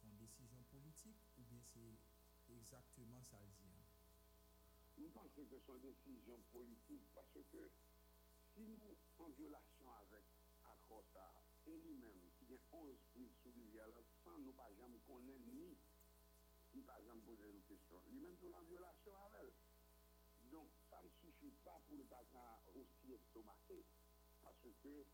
son 0.00 0.08
décision 0.16 0.64
politique 0.70 1.20
ou 1.36 1.42
bien 1.44 1.60
c'est 1.60 2.00
exactement 2.48 3.20
ça 3.22 3.36
le 3.40 3.52
dit 3.60 3.68
hein? 3.76 3.84
Je 4.96 5.04
pense 5.08 5.28
que 5.32 5.44
son 5.60 5.76
décision 5.76 6.40
politique, 6.52 7.04
parce 7.14 7.36
que 7.52 7.70
si 8.54 8.64
nous, 8.64 8.96
en 9.18 9.28
violation 9.36 9.92
avec 10.00 10.24
accord 10.64 11.04
ça, 11.12 11.44
et 11.66 11.76
lui-même, 11.76 12.32
qui 12.38 12.54
a 12.54 12.76
11 12.76 12.96
prises 13.12 13.32
sous 13.42 13.52
rivière 13.52 13.88
sans 14.24 14.38
nous 14.38 14.52
pas 14.52 14.72
jamais 14.72 15.00
connaître 15.00 15.44
ni, 15.52 15.76
ni 16.74 16.82
pas 16.82 17.00
jamais 17.04 17.20
poser 17.22 17.50
une 17.50 17.62
question, 17.62 18.00
lui-même 18.10 18.36
tout 18.36 18.52
en 18.54 18.62
violation 18.62 19.12
avec 19.26 19.52
elle. 19.52 20.50
Donc, 20.50 20.68
ça 20.88 21.02
ne 21.02 21.08
suffit 21.08 21.52
pas 21.64 21.80
pour 21.88 21.96
le 21.96 22.04
pas 22.04 22.22
aussi 22.74 23.12
estomaqué, 23.12 23.84
parce 24.62 24.78
que 24.78 25.06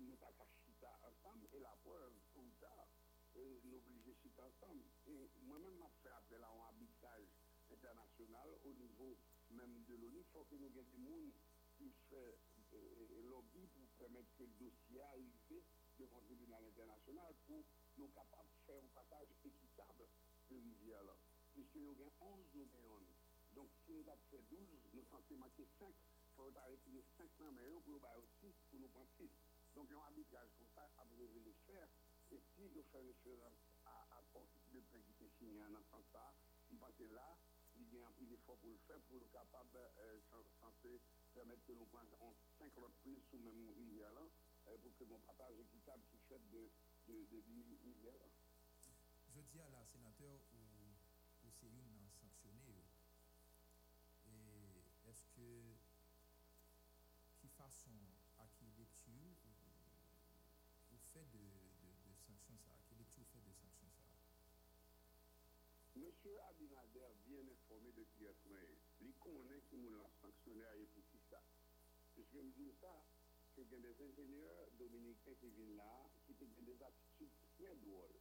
nous 0.00 0.16
pas 0.16 0.32
chita 0.64 0.98
ensemble, 1.04 1.46
et 1.52 1.60
la 1.60 1.76
preuve, 1.84 2.12
ou 2.36 2.50
tard, 2.60 2.88
nous 3.36 3.76
obligés 3.76 4.14
chita 4.22 4.44
ensemble. 4.46 4.84
Et 5.06 5.30
moi-même, 5.42 5.76
je 5.76 6.02
fait 6.02 6.14
appel 6.14 6.42
à 6.42 6.48
un 6.48 6.58
arbitrage 6.72 7.28
international 7.70 8.48
au 8.64 8.72
niveau 8.72 9.16
même 9.50 9.84
de 9.84 9.94
l'ONU. 9.94 10.18
Il 10.18 10.32
faut 10.32 10.44
que 10.44 10.56
nous 10.56 10.70
ayons 10.72 10.84
des 10.94 11.30
gens 11.30 11.40
qui 11.76 11.92
fait 12.08 12.38
euh, 12.72 13.22
lobby 13.28 13.66
pour 13.66 13.86
permettre 13.98 14.30
que 14.36 14.44
le 14.44 14.54
dossier 14.58 15.00
arrive 15.00 15.34
devant 15.98 16.18
le 16.18 16.24
tribunal 16.26 16.64
international 16.64 17.34
pour 17.46 17.64
nous 17.98 18.08
capables 18.08 18.48
de 18.48 18.58
faire 18.66 18.82
un 18.82 18.88
partage 18.94 19.28
équitable 19.44 20.08
de 20.50 20.56
rivière-là. 20.56 21.16
Puisque 21.52 21.76
nous 21.76 21.90
avons 21.90 22.12
11, 22.20 22.46
nous 22.54 22.68
avons 22.74 23.02
Donc, 23.54 23.70
si 23.84 23.92
nous 23.92 24.08
avons 24.08 24.26
fait 24.30 24.42
12, 24.50 24.60
nous 24.94 25.04
sommes 25.04 25.38
manquer 25.38 25.66
5. 25.78 25.94
Il 26.34 26.50
faut 26.50 26.58
arrêter 26.58 26.98
5 27.16 27.30
numéros 27.46 27.78
pour 27.86 27.94
nous 27.94 28.26
6, 28.42 28.50
pour 28.68 28.80
nous 28.80 28.88
prendre 28.88 29.06
6. 29.16 29.30
Donc, 29.78 29.86
il 29.86 29.92
y 29.92 29.94
a 29.94 30.02
un 30.02 30.06
arbitrage 30.10 30.50
comme 30.58 30.66
ça 30.74 30.82
à 30.98 31.04
vous 31.06 31.14
le 31.14 31.54
faire. 31.62 31.86
Et 32.32 32.40
si 32.42 32.62
nous 32.74 32.82
faisons 32.90 33.06
référence 33.06 33.62
à 33.86 34.18
politique 34.32 34.66
de 34.74 34.80
paix 34.90 34.98
qui 35.14 35.24
est 35.26 35.34
signé 35.38 35.62
en 35.62 35.78
ce 35.78 35.90
sens-là, 35.94 36.34
je 36.70 36.74
pense 36.74 36.90
que 36.98 37.04
là, 37.14 37.38
il 37.78 37.86
y 37.94 38.02
a 38.02 38.08
un 38.08 38.12
peu 38.18 38.26
d'effort 38.26 38.58
pour 38.58 38.70
le 38.70 38.78
faire, 38.82 38.98
pour 39.06 39.16
être 39.16 39.30
capable, 39.30 39.78
euh, 39.78 40.18
permettre 41.34 41.64
que 41.66 41.72
nous 41.72 41.86
prenions 41.86 42.34
5 42.58 42.74
reprises 42.74 43.22
sous 43.30 43.38
même 43.38 43.70
rivière 43.70 44.12
là, 44.12 44.26
euh, 44.66 44.78
pour 44.78 44.90
que 44.96 45.04
mon 45.04 45.18
partage 45.20 45.54
équitable 45.58 46.02
qui 46.10 46.18
fait 46.26 46.42
de, 46.50 46.70
de, 47.06 47.14
de 47.30 47.38
rivière 47.82 48.18
là. 48.18 48.26
Je 49.34 49.40
dis 49.40 49.60
à 49.60 49.68
la 49.70 49.84
sénateur 49.86 50.40
ou, 50.52 50.58
ou 51.44 51.50
une 51.62 51.93
à 57.64 58.44
qui 58.60 58.68
lecture 58.76 59.40
ou, 60.92 60.96
fait 61.14 61.24
de, 61.32 61.40
sanctions 62.20 62.60
ça, 62.60 62.76
qui 62.84 62.94
lecture 62.94 63.24
fait 63.32 63.40
de 63.40 63.52
sanctions 63.56 63.88
ça? 63.88 64.04
Monsieur 65.96 66.36
Abinader, 66.44 67.16
bien 67.24 67.40
informé 67.48 67.88
de 67.96 68.04
qui 68.12 68.26
est 68.26 68.36
il 69.00 69.14
connaît 69.16 69.62
qui 69.70 69.78
nous 69.78 69.96
l'a 69.96 70.10
sanctionné 70.20 70.64
à 70.66 70.76
pour 71.10 71.22
ça. 71.30 71.40
Puisque 72.12 72.34
me 72.34 72.52
dis 72.52 72.70
ça, 72.82 73.00
que 73.56 73.62
y 73.62 73.74
a 73.76 73.78
des 73.80 73.96
ingénieurs 73.96 74.68
dominicains 74.76 75.32
qui 75.40 75.48
viennent 75.48 75.76
là, 75.76 76.04
qui 76.26 76.36
ont 76.44 76.64
des 76.68 76.82
attitudes 76.82 77.32
très 77.56 77.74
drôles. 77.76 78.20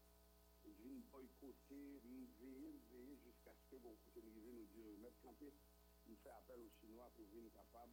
Ils 0.63 0.71
viennent 0.71 1.03
boycotter, 1.11 1.99
nous 2.05 2.27
veiller, 2.39 2.79
veiller 2.89 3.17
jusqu'à 3.17 3.51
ce 3.59 3.75
que 3.75 3.81
bon 3.81 3.97
côté 4.05 4.21
nous 4.23 4.67
dire, 4.71 4.97
mettre 5.01 5.19
campé, 5.19 5.51
il 6.07 6.15
fait 6.15 6.29
appel 6.29 6.61
aux 6.61 6.71
Chinois 6.79 7.11
pour 7.17 7.25
venir 7.27 7.51
capable 7.51 7.91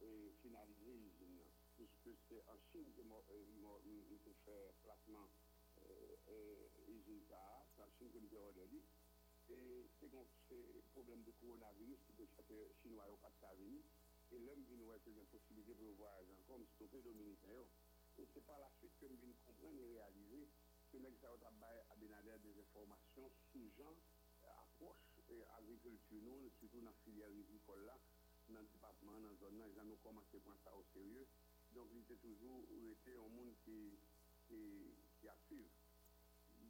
E 0.00 0.32
finalize 0.42 0.92
l'usine 0.92 1.40
nan. 1.40 1.52
Pouske 1.76 2.12
se 2.28 2.36
an 2.52 2.60
chine 2.70 2.88
euh, 2.88 4.18
te 4.24 4.32
fè 4.44 4.56
plasman 4.82 5.28
l'usine 6.86 7.20
euh, 7.20 7.26
euh, 7.26 7.28
ta, 7.28 7.42
se 7.74 7.82
an 7.84 7.92
chine 7.98 8.12
kon 8.14 8.28
te 8.32 8.40
rode 8.40 8.64
li, 8.72 8.80
e 9.52 9.58
se 9.98 10.08
kon 10.12 10.24
se 10.46 10.58
problem 10.94 11.24
de 11.26 11.34
koronavirus 11.40 12.06
ki 12.08 12.16
de 12.20 12.26
chate 12.34 12.60
chinois 12.80 13.10
yo 13.12 13.18
pat 13.24 13.36
sa 13.42 13.52
vini, 13.60 13.82
e 14.32 14.40
lèm 14.46 14.64
vini 14.70 14.88
wè 14.88 14.96
te 15.04 15.12
gen 15.18 15.28
posibilite 15.34 15.76
pou 15.80 15.98
voyaj 16.00 16.32
an 16.36 16.42
kon, 16.48 16.64
stopè 16.74 17.02
dominikè 17.08 17.52
yo. 17.52 17.66
E 18.16 18.24
se 18.32 18.40
pa 18.48 18.56
la 18.62 18.72
suite 18.78 18.96
kon 19.02 19.20
vini 19.20 19.36
kompren 19.44 19.76
e 19.84 19.90
realize 19.92 20.46
ke 20.90 21.00
nek 21.04 21.20
sa 21.20 21.34
yo 21.34 21.40
tabay 21.44 21.82
abenader 21.92 22.40
de 22.44 22.56
reformasyon 22.62 23.36
sou 23.50 23.68
jan 23.76 24.00
aproche 24.56 25.42
agrikulture 25.58 26.22
nou, 26.24 26.50
soutou 26.58 26.80
nan 26.84 26.96
filial 27.04 27.32
rizikol 27.36 27.84
la, 27.88 27.96
dans 28.52 28.60
le 28.60 28.66
département, 28.66 29.18
dans 29.20 29.28
la 29.28 29.34
zone, 29.36 29.56
nous 29.56 29.78
avons 29.78 29.96
commencé 30.02 30.36
à 30.36 30.40
prendre 30.40 30.60
ça 30.62 30.74
au 30.74 30.84
sérieux. 30.92 31.26
Donc, 31.74 31.88
il 31.92 32.00
était 32.00 32.16
toujours 32.16 32.64
été 32.70 33.14
un 33.14 33.28
monde 33.28 33.54
qui, 33.64 33.98
qui, 34.46 34.94
qui 35.20 35.28
a 35.28 35.36
suivi. 35.46 35.68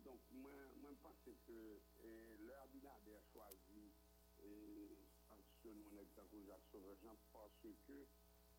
Donc, 0.04 0.20
moi, 0.32 0.52
je 0.82 0.94
pense 1.02 1.16
que 1.24 1.80
eh, 2.04 2.36
leur 2.46 2.62
Abinader 2.62 3.16
a 3.16 3.22
choisi 3.32 3.92
et 4.38 4.96
sanctionne 5.28 5.78
mon 5.80 5.98
exemple 5.98 6.36
Jacques 6.46 6.66
Sauvejean 6.70 7.16
parce 7.32 7.52
que 7.86 8.06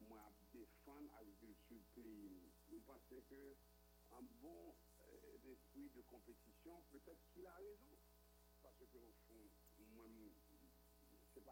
moi, 0.01 0.21
défendre 0.53 1.09
l'agriculture 1.11 1.81
pays. 1.95 2.51
Je 2.69 2.77
pense 2.85 3.01
que 3.09 3.55
un 4.11 4.21
bon 4.41 4.75
eh, 4.99 5.51
esprit 5.51 5.89
de 5.95 6.01
compétition, 6.01 6.83
peut-être 6.91 7.23
qu'il 7.33 7.45
a 7.45 7.55
raison. 7.55 7.97
Parce 8.61 8.77
que, 8.77 8.97
au 8.97 9.13
fond, 9.27 9.49
moi, 9.95 10.05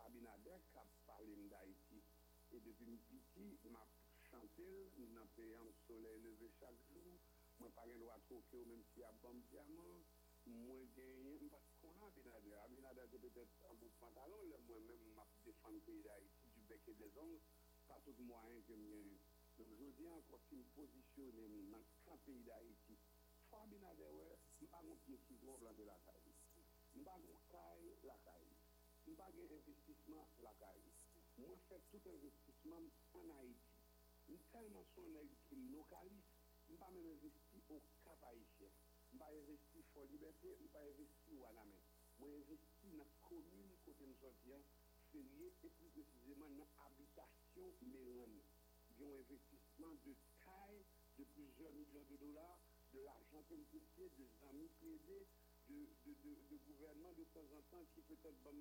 Abinader 0.08 0.60
kap 0.74 0.88
palim 1.08 1.48
da 1.50 1.62
iti. 1.64 2.00
E 2.56 2.60
depi 2.66 2.86
mi 2.86 2.98
piti, 3.08 3.46
map 3.74 3.90
chantel, 4.30 4.92
nan 5.16 5.28
peyan 5.36 5.68
soley 5.86 6.18
leve 6.26 6.48
chak 6.60 6.76
jou, 6.94 7.20
mwen 7.60 7.72
pare 7.78 7.96
lwa 8.02 8.18
troke 8.28 8.56
ou 8.60 8.66
menm 8.70 8.84
si 8.92 9.04
a 9.10 9.12
bom 9.22 9.38
diamant, 9.50 10.06
mwen 10.46 10.84
genye, 10.96 11.34
mwen 11.40 11.50
pati 11.54 11.74
kon 11.82 11.96
Abinader. 12.08 12.60
Abinader 12.66 13.08
te 13.12 13.18
petet 13.24 13.50
an 13.70 13.76
bout 13.80 13.94
pantalon, 14.02 14.44
le 14.52 14.58
mwen 14.68 14.84
menm 14.90 15.06
map 15.18 15.32
defan 15.46 15.80
peyi 15.86 16.02
da 16.08 16.16
iti, 16.28 16.48
du 16.56 16.62
beke 16.70 16.94
de 17.02 17.08
zon, 17.16 17.34
pa 17.88 18.00
tout 18.06 18.20
mwen 18.30 18.62
ke 18.68 18.76
mwen. 18.88 19.10
Don 19.58 19.72
jodi 19.80 20.06
an 20.12 20.22
konti 20.30 20.58
m 20.60 20.66
posisyonem 20.76 21.54
nan 21.72 21.84
kan 22.06 22.20
peyi 22.26 22.44
da 22.50 22.58
iti. 22.74 22.96
Fwa 23.48 23.62
Abinader 23.64 24.12
we, 24.18 24.28
mpa 24.64 24.82
mwen 24.84 25.00
piye 25.06 25.18
si 25.28 25.34
gwo 25.42 25.58
blan 25.62 25.76
de 25.80 25.86
la 25.92 25.98
kaye. 26.08 26.32
Mpa 27.00 27.14
mwen 27.24 27.40
kaye 27.54 27.96
la 28.10 28.18
kaye. 28.28 28.55
m 29.08 29.16
pa 29.20 29.28
gen 29.36 29.52
investisman 29.58 30.26
lakay. 30.46 30.80
Mwen 31.38 31.60
fè 31.68 31.78
tout 31.92 32.08
investisman 32.12 32.88
an 33.20 33.34
Haiti. 33.38 33.74
M 34.34 34.40
telman 34.54 34.86
son 34.94 35.18
Haiti 35.20 35.60
lokalis, 35.74 36.32
m 36.72 36.80
pa 36.82 36.90
men 36.96 37.10
investi 37.12 37.62
ou 37.76 37.82
kap 38.06 38.26
Haitien. 38.30 38.74
M 39.14 39.22
pa 39.22 39.30
investi 39.40 39.84
fò 39.92 40.06
liberté, 40.14 40.56
m 40.64 40.72
pa 40.74 40.82
investi 40.90 41.38
wana 41.44 41.66
men. 41.70 41.86
Mwen 42.20 42.34
investi 42.40 42.96
nan 42.98 43.14
komune 43.28 43.78
kote 43.86 44.10
m 44.10 44.16
sotiyan, 44.24 44.66
serye 45.12 45.52
et 45.64 45.70
plus 45.78 45.92
précisément 45.94 46.50
nan 46.58 46.68
habitasyon 46.82 47.72
mérane. 47.94 48.42
Yon 49.00 49.12
investisman 49.22 49.98
de 50.06 50.16
taille 50.44 50.84
de 51.18 51.24
plusieurs 51.36 51.74
millions 51.74 52.08
de 52.10 52.18
dollars, 52.18 52.60
de 52.94 53.00
l'argent 53.02 53.44
compliqué, 53.50 54.10
de 54.18 54.26
amis 54.50 54.72
plaidés, 54.80 55.28
de, 55.68 55.88
de, 56.06 56.14
de, 56.24 56.34
de 56.50 56.58
gouvernement 56.68 57.14
de 57.14 57.24
temps 57.34 57.50
en 57.58 57.62
temps 57.70 57.86
qui 57.94 58.02
peut-être 58.02 58.42
bon 58.44 58.56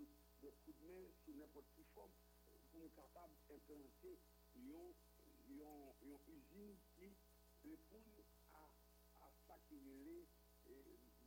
de 0.45 0.51
soudmen 0.61 1.05
sou 1.23 1.35
nèpot 1.41 1.69
ki 1.75 1.83
fòm 1.95 2.11
pou 2.45 2.81
nou 2.81 2.91
kapab 2.97 3.31
implemente 3.55 4.11
yon, 4.69 4.91
yon, 5.59 5.85
yon 6.09 6.27
usine 6.35 6.75
ki 6.97 7.09
repoun 7.63 8.27
a, 8.61 8.65
a 9.21 9.31
sakirele 9.47 10.19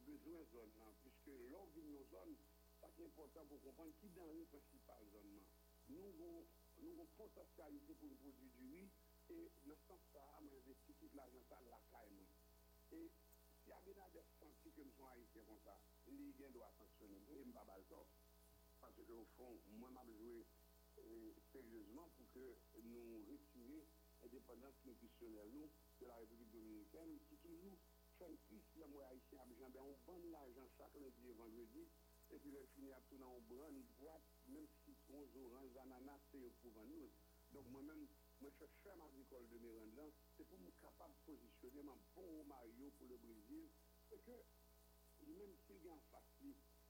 bezwen 0.06 0.45
zon 0.51 0.75
nan. 0.82 0.93
Piske 1.06 1.38
lò 1.53 1.63
vin 1.73 1.89
nou 1.95 2.06
zon, 2.12 2.36
sa 2.82 2.91
ki 2.93 3.08
important 3.08 3.49
pou 3.49 3.63
kompon 3.65 3.95
ki 4.03 4.12
dan 4.19 4.30
yon 4.38 4.51
prinsipal 4.53 5.10
zon 5.15 5.34
nan. 5.34 5.49
Nou 5.95 6.13
gon, 6.19 6.45
nou 6.84 6.93
gon 7.01 7.12
potasyalite 7.17 7.97
pou 7.97 8.12
nou 8.12 8.21
prodou 8.21 8.53
du 8.60 8.69
mi 8.75 8.86
e 9.34 9.39
nan 9.65 9.82
san 9.88 10.06
sa 10.12 10.27
a 10.36 10.45
man 10.45 10.62
investitif 10.62 11.17
la 11.17 11.25
jantan 11.34 11.65
la 11.73 11.82
ka 11.89 12.06
enon. 12.12 12.30
E 12.99 13.01
si 13.63 13.73
a 13.73 13.82
bena 13.89 14.08
de 14.13 14.23
santi 14.38 14.77
ke 14.77 14.86
mson 14.91 15.10
a 15.10 15.17
ite 15.25 15.43
kon 15.49 15.60
sa, 15.65 15.75
li 16.13 16.32
gen 16.38 16.53
do 16.53 16.63
a 16.69 16.71
saksyonou, 16.77 17.25
e 17.34 17.43
mba 17.49 17.65
baltov. 17.73 18.06
Parce 18.97 19.10
qu'au 19.10 19.27
fond, 19.38 19.62
moi, 19.77 19.91
je 19.93 20.12
joué 20.17 20.45
euh, 20.97 21.31
sérieusement 21.53 22.10
pour 22.17 22.25
que 22.33 22.57
nous 22.81 23.21
retirions 23.29 23.86
l'indépendance 24.19 24.73
nutritionnelle 24.86 25.51
nous, 25.53 25.69
de 26.01 26.05
la 26.07 26.15
République 26.15 26.49
dominicaine, 26.49 27.19
qui 27.29 27.38
toujours 27.38 27.77
fait 28.17 28.33
plus 28.49 28.65
la 28.77 28.88
moi 28.88 29.05
haïtien 29.05 29.39
à 29.41 29.45
ben 29.45 29.81
on 29.86 29.93
vend 30.10 30.17
l'argent 30.31 30.65
chaque 30.75 30.95
lundi 30.95 31.29
et 31.29 31.33
vendredi, 31.33 31.86
et 32.31 32.39
puis 32.39 32.49
le 32.49 32.65
finit 32.73 32.91
à 32.91 33.01
tout 33.07 33.17
dans 33.19 33.38
un 33.38 33.69
une 33.69 33.86
boîte, 34.01 34.25
même 34.47 34.65
citron, 34.83 35.29
orange, 35.45 35.77
ananas, 35.77 36.19
c'est 36.31 36.49
pour 36.62 36.71
vendre. 36.71 37.13
Donc 37.53 37.69
moi-même, 37.69 38.07
moi 38.41 38.49
je 38.49 38.65
fais 38.65 38.71
ferme 38.81 39.01
agricole 39.01 39.47
de 39.47 39.60
Miranda, 39.60 40.10
c'est 40.36 40.45
pour 40.49 40.57
me 40.57 40.71
capable 40.81 41.13
de 41.13 41.33
positionner 41.33 41.83
mon 41.83 41.99
bon 42.15 42.43
Mario 42.45 42.89
pour 42.97 43.07
le 43.07 43.17
Brésil, 43.17 43.69
et 44.12 44.17
que 44.17 44.41
même 45.21 45.53
s'il 45.67 45.86
y 45.86 45.88
a 45.88 45.93
en 45.93 46.01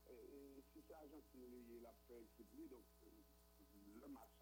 face, 0.08 0.62
si 0.72 0.82
c'est 0.82 0.94
Argentine, 0.94 1.66
il 1.70 1.86
a 1.86 1.94
fait 2.08 2.26
donc 2.70 2.86
le 3.02 4.08
match, 4.10 4.40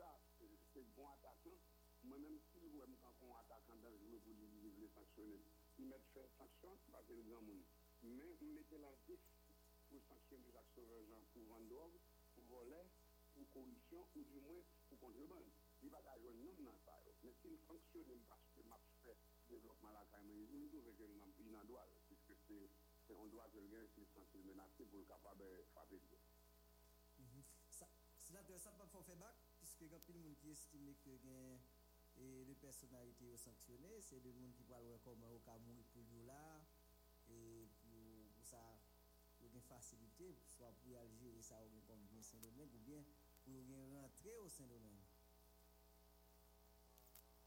c'est 0.73 0.85
bon 0.95 1.09
attaquant. 1.09 1.57
Moi-même, 2.03 2.37
si 2.51 2.59
vous 2.59 2.69
voyez 2.69 2.97
quand 3.01 3.15
on 3.21 3.33
attaquant 3.33 3.75
dangereux 3.77 4.19
pour 4.23 4.33
les 4.79 4.89
sanctionner, 4.89 5.41
ils 5.79 5.87
mettent 5.87 6.05
fait 6.13 6.29
sanction 6.37 6.77
parce 6.91 7.05
que 7.07 7.13
les 7.13 7.23
gens 7.25 7.41
mais 7.41 7.63
on 8.03 8.53
mettait 8.53 8.77
la 8.77 8.93
défi 9.07 9.17
pour 9.89 10.01
sanctionner 10.03 10.51
Jacques 10.51 10.69
Sauveur-Jean 10.75 11.25
pour 11.33 11.43
vendre 11.45 11.91
pour 12.35 12.43
voler, 12.45 12.85
pour 13.33 13.49
corruption, 13.49 14.07
ou 14.15 14.23
du 14.23 14.39
moins 14.39 14.61
pour 14.87 14.99
contrebande. 14.99 15.49
Il 15.81 15.89
va 15.89 16.01
pas 16.01 16.17
jouer 16.19 16.33
non 16.33 16.53
dans 16.63 16.77
ça. 16.85 17.01
Mais 17.23 17.33
s'il 17.41 17.57
fonctionne 17.65 18.21
parce 18.27 18.45
que 18.53 18.61
m'a 18.67 18.79
fait 19.01 19.17
développement 19.49 19.91
la 19.91 20.05
caille, 20.05 20.29
il 20.29 20.69
trouve 20.69 20.95
que 20.95 21.41
il 21.41 21.55
en 21.55 21.65
doit, 21.65 21.87
puisque 22.07 22.35
c'est 23.05 23.13
un 23.13 23.27
droit 23.27 23.47
que 23.49 23.59
gars 23.69 23.85
s'il 23.87 24.07
sent 24.07 24.25
menacé 24.43 24.85
pour 24.85 24.99
le 24.99 25.05
capable 25.05 25.43
de 25.43 25.63
frapper. 25.71 26.01
Sénateur, 28.19 28.59
ça 28.59 28.71
pas 28.71 28.87
faire 28.87 29.15
bac, 29.17 29.35
puisque 29.59 29.81
il 29.81 29.91
y 29.91 29.93
a 29.93 29.99
plus 29.99 30.13
de 30.13 30.17
monde 30.17 30.35
qui 30.37 30.49
estime 30.49 30.95
que 31.03 31.11
les 32.17 32.55
personnalités 32.55 33.37
sont 33.37 33.51
sanctionnées, 33.51 34.01
c'est 34.01 34.19
le 34.19 34.33
monde 34.33 34.53
qui 34.55 34.63
parle 34.63 34.97
comme 35.03 35.23
au 35.23 35.39
cas 35.39 35.59
mourir 35.59 35.85
pour 35.93 36.01
nous 36.11 36.25
là, 36.25 36.65
et 37.29 37.67
pour, 38.35 38.43
ça, 38.43 38.79
pour 39.37 39.47
une 39.53 39.61
facilité, 39.61 40.35
soit 40.47 40.73
pour 40.83 40.97
aller 40.97 41.15
gérer 41.15 41.41
ça 41.41 41.59
comme 41.87 42.01
bien 42.07 42.23
Saint-Domingue, 42.23 42.73
ou 42.73 42.79
bien 42.79 43.03
pour 43.43 43.53
rentrer 43.93 44.35
au 44.37 44.49
Saint-Domingue. 44.49 45.05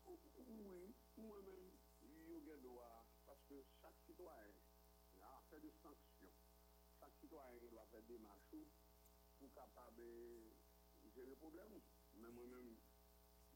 Oui, 0.06 0.94
moi-même, 1.16 1.72
il 2.02 2.44
y 2.46 2.52
a 2.52 2.56
droit, 2.58 3.04
parce 3.26 3.42
que 3.44 3.64
chaque 3.80 3.98
citoyen 4.06 4.54
des 5.68 5.76
sanctions. 5.84 6.32
Chaque 6.98 7.12
citoyen 7.20 7.52
doit 7.68 7.84
faire 7.92 8.02
des 8.08 8.18
marches 8.18 8.56
pour 9.38 9.52
capable 9.52 10.00
de 10.00 11.12
gérer 11.14 11.28
le 11.28 11.36
problème. 11.36 11.76
Mais 12.16 12.30
moi-même, 12.32 12.72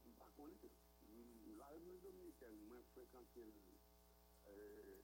je 0.04 0.08
ne 0.08 0.14
pas 0.14 0.28
connaître. 0.36 0.68
La 1.56 1.66
République 1.68 2.02
dominicaine, 2.02 2.58
moi, 2.68 2.76
fréquente 2.92 3.32
euh, 3.38 5.00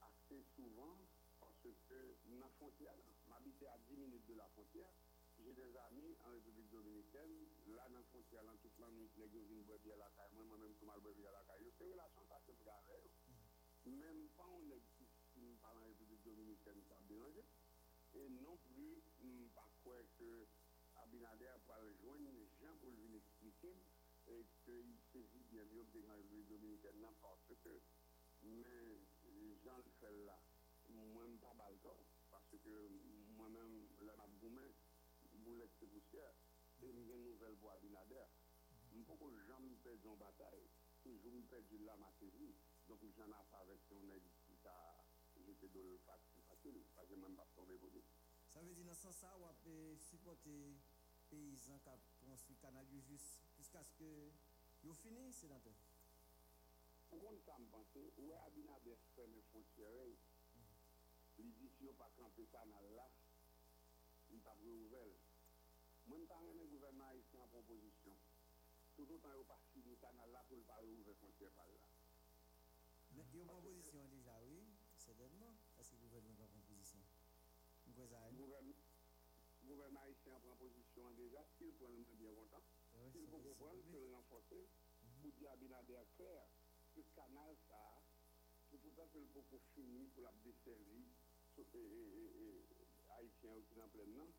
assez 0.00 0.40
souvent 0.56 0.96
parce 1.40 1.68
que 1.88 2.16
la 2.40 2.48
frontière, 2.56 2.96
m'habiter 3.28 3.66
à 3.68 3.78
10 3.88 3.96
minutes 3.96 4.26
de 4.26 4.34
la 4.34 4.48
frontière. 4.48 4.90
J'ai 5.38 5.52
des 5.52 5.76
amis 5.76 6.16
en 6.26 6.30
République 6.32 6.70
dominicaine, 6.70 7.46
là 7.68 7.88
dans 7.88 7.98
la 7.98 8.04
frontière, 8.10 8.42
dans 8.42 8.56
toute 8.56 8.76
la 8.80 8.90
nuit, 8.90 9.08
les 9.16 9.28
gars 9.28 9.44
viennent 9.46 9.62
boire 9.62 9.78
à 9.94 9.96
la 9.96 10.10
caille, 10.16 10.34
moi-même, 10.34 10.74
je 10.74 10.84
mal 10.84 10.98
boire 11.00 11.14
à 11.14 11.32
la 11.38 11.44
caille. 11.46 11.70
C'est 11.78 11.84
une 11.84 11.92
relation 11.92 12.22
ça 12.26 12.42
que 12.44 12.52
je 12.52 13.90
Même 13.90 14.28
pas 14.36 14.48
on 14.50 14.68
est 14.70 14.97
en 16.28 16.34
dominicaine, 16.34 16.80
ça 16.88 16.96
dérange. 17.08 17.40
Et 18.14 18.28
non 18.28 18.56
plus, 18.68 19.02
pas 19.54 19.70
quoi 19.82 20.00
que 20.18 20.46
Abinader 20.96 21.56
va 21.66 21.76
rejoindre 21.76 22.30
les 22.32 22.48
gens 22.60 22.74
pour 22.80 22.90
lui 22.90 23.16
expliquer 23.16 23.76
et 24.28 24.44
qu'il 24.64 24.96
saisit 25.12 25.44
bien 25.50 25.64
mieux 25.72 25.84
que 25.92 25.98
la 26.06 26.14
République 26.14 26.48
dominicaine, 26.48 27.00
n'importe 27.00 27.54
que. 27.64 27.80
Mais 28.42 29.00
gens 29.64 29.76
le 29.76 29.90
font 30.00 30.24
là, 30.24 30.40
moi-même 30.88 31.38
pas 31.38 31.54
mal 31.54 31.74
parce 32.30 32.56
que 32.62 32.88
moi-même, 33.36 33.88
le 34.00 34.16
Mabgoumen, 34.16 34.72
boulette 35.44 35.78
de 35.80 35.86
poussière, 35.86 36.34
c'est 36.78 36.90
une 36.90 37.06
nouvelle 37.24 37.54
voie 37.60 37.74
Abinader. 37.74 38.28
Je 38.92 38.98
ne 38.98 39.04
peux 39.04 39.16
pas 39.16 39.32
jamais 39.46 39.74
perdre 39.82 40.12
une 40.12 40.16
bataille, 40.16 40.68
toujours 41.02 41.32
me 41.32 41.42
perdre 41.42 41.84
là 41.84 41.96
ma 41.96 42.10
saisie. 42.18 42.54
Donc 42.88 43.00
j'en 43.16 43.26
ai 43.28 43.44
pas 43.50 43.60
avec 43.60 43.80
aide 43.90 43.90
qui 43.90 43.94
a 43.94 44.37
de 45.72 45.80
le 45.80 45.98
facile, 45.98 46.82
parce 46.94 47.08
que 47.08 47.14
même 47.14 47.34
pas 47.34 47.46
tombé 47.54 47.76
pour 47.78 47.90
Ça 48.52 48.60
veut 48.60 48.74
dire 48.74 48.86
dans 48.86 48.94
ce 48.94 49.02
sens-là, 49.12 49.36
on 49.40 49.54
peut 49.64 49.96
supporter 49.96 50.76
paysans 51.30 51.78
qui 51.78 51.88
ont 51.90 52.30
construit 52.30 52.56
le 52.56 52.62
canal 52.62 52.86
juste 52.88 53.40
jusqu'à 53.56 53.82
ce 53.82 53.92
que 53.94 54.30
vous 54.82 54.94
fini, 54.94 55.32
sénateur. 55.32 55.74
Pour 57.08 57.20
qu'on 57.20 57.38
ça 57.40 57.58
me 57.58 57.66
pense, 57.66 57.88
où 58.18 58.32
est 58.32 58.36
Abinader 58.36 58.96
fait 59.14 59.26
les 59.26 59.42
frontières, 59.42 60.06
il 61.38 61.52
dit 61.54 61.68
si 61.68 61.88
on 61.88 61.94
pas 61.94 62.10
camper 62.16 62.42
le 62.42 62.48
canal 62.48 62.84
là, 62.94 63.10
il 64.30 64.40
pas 64.40 64.56
ouvert. 64.60 65.16
Moi, 66.06 66.18
je 66.18 66.58
le 66.58 66.66
gouvernement 66.66 67.12
ici 67.12 67.36
en 67.38 67.46
proposition. 67.48 68.16
Tout 68.96 69.06
autant, 69.12 69.30
il 69.38 69.44
pas 69.44 69.60
fini 69.72 69.90
le 69.90 69.96
canal 69.96 70.30
là 70.32 70.44
pour 70.48 70.56
ne 70.56 70.62
pas 70.62 70.80
ouvrir 70.82 71.06
les 71.06 71.14
frontières 71.14 71.52
par 71.52 71.66
là. 71.68 71.88
Mais 73.14 73.24
il 73.32 73.36
y 73.36 73.38
a 73.38 73.42
une 73.42 73.48
proposition 73.48 74.04
déjà, 74.08 74.40
oui, 74.42 74.64
certainement. 74.96 75.54
Est-ce 75.78 75.90
que 75.90 75.96
le 75.96 76.08
gouvernement 76.08 76.44
a 76.44 76.46
une 76.46 76.50
proposition 76.50 77.00
Le 77.98 79.66
gouvernement 79.66 80.00
haïtien 80.06 80.38
prend 80.38 80.54
position 80.54 81.10
déjà, 81.18 81.42
s'il 81.58 81.74
prend 81.74 81.88
le 81.88 81.98
bien 82.14 82.30
content, 82.30 82.62
s'il 83.10 83.26
faut 83.26 83.42
comprendre, 83.42 83.74
il 83.74 83.90
faut 83.90 83.98
le 83.98 84.14
renforcer, 84.14 84.68
pour 85.20 85.32
dire 85.32 85.50
à 85.50 85.56
Binader 85.56 86.06
clair 86.14 86.46
que 86.94 87.02
ce 87.02 87.10
canal, 87.10 87.56
ça, 87.66 88.00
c'est 88.70 88.78
pour 88.78 88.94
ça 88.94 89.02
que 89.12 89.18
le 89.18 89.26
beaucoup 89.34 89.58
fini 89.74 90.06
pour 90.14 90.22
la 90.22 90.32
desservir 90.44 91.10
haïtien 93.18 93.52
aussi 93.54 93.74
dans 93.74 93.88
plein 93.88 94.06
nom. 94.06 94.30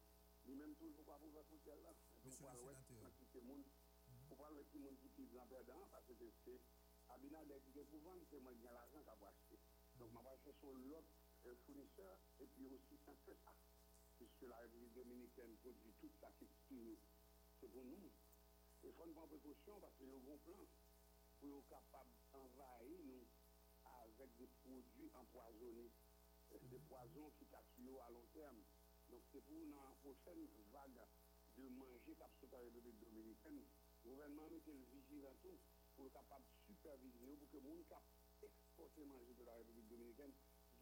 Lui-même, 0.46 0.74
toujours 0.76 1.04
pas 1.04 1.20
pour 1.20 1.30
faire 1.34 1.44
frontière 1.44 1.76
là. 1.84 1.94
Monsieur 2.24 2.46
le 2.48 2.56
sénateur. 2.88 3.12
Pour 4.30 4.38
parler 4.38 4.64
de 4.64 4.80
monde 4.80 4.98
qui 5.00 5.10
pise 5.10 5.36
en 5.36 5.46
perdant, 5.48 5.86
parce 5.92 6.08
que 6.08 6.14
c'est 6.46 6.62
Abinader 7.10 7.60
qui 7.74 7.80
est 7.80 7.86
c'est 7.92 8.00
moi 8.40 8.54
qui 8.54 8.66
ai 8.66 8.72
l'argent 8.72 9.04
acheter. 9.04 9.60
Donc, 10.00 10.12
je 10.12 10.18
vais 10.18 10.38
chercher 10.46 10.74
l'autre 10.74 11.19
fournisseur 11.66 12.18
et 12.40 12.48
puis 12.48 12.68
aussi 12.68 12.98
ça 13.06 13.14
fait 13.26 13.38
ça. 13.44 13.54
Puisque 14.18 14.42
la 14.50 14.58
République 14.58 14.94
dominicaine 14.94 15.56
produit 15.64 15.94
toute 16.00 16.16
sa 16.20 16.30
texture, 16.40 16.98
c'est 17.60 17.68
pour 17.72 17.86
nous. 17.86 18.10
Il 18.10 18.80
faut 18.82 18.92
prendre 18.92 19.14
précaution 19.28 19.80
parce 19.80 19.96
a 20.12 20.16
un 20.16 20.20
bon 20.20 20.38
plan 20.46 20.66
pour 21.40 21.60
être 21.60 21.70
capable 21.70 22.12
d'envahir 22.32 23.00
nous 23.06 23.26
avec 24.04 24.30
des 24.38 24.48
produits 24.64 25.12
empoisonnés, 25.16 25.92
des 26.52 26.80
poisons 26.80 27.32
qui 27.38 27.46
tuent 27.46 28.00
à 28.00 28.10
long 28.12 28.26
terme. 28.34 28.60
Donc 29.10 29.22
c'est 29.32 29.42
pour 29.42 29.66
la 29.68 29.96
prochaine 30.02 30.48
vague 30.72 31.00
de 31.58 31.70
manger 31.70 32.16
cap 32.16 32.32
la 32.52 32.60
République 32.60 33.00
dominicaine, 33.00 33.64
le 34.06 34.10
gouvernement 34.12 34.50
met 34.50 34.62
le 34.66 34.86
vigilant 34.92 35.36
tout 35.42 35.60
pour 35.96 36.06
être 36.08 36.14
capable 36.14 36.46
de 36.46 36.74
superviser, 36.74 37.36
pour 37.36 37.50
que 37.50 37.58
le 37.58 37.64
monde 37.64 37.84
cap 37.90 38.04
exporter 38.42 39.06
manger 39.06 39.34
de 39.34 39.44
la 39.44 39.56
République 39.56 39.88
dominicaine, 39.90 40.32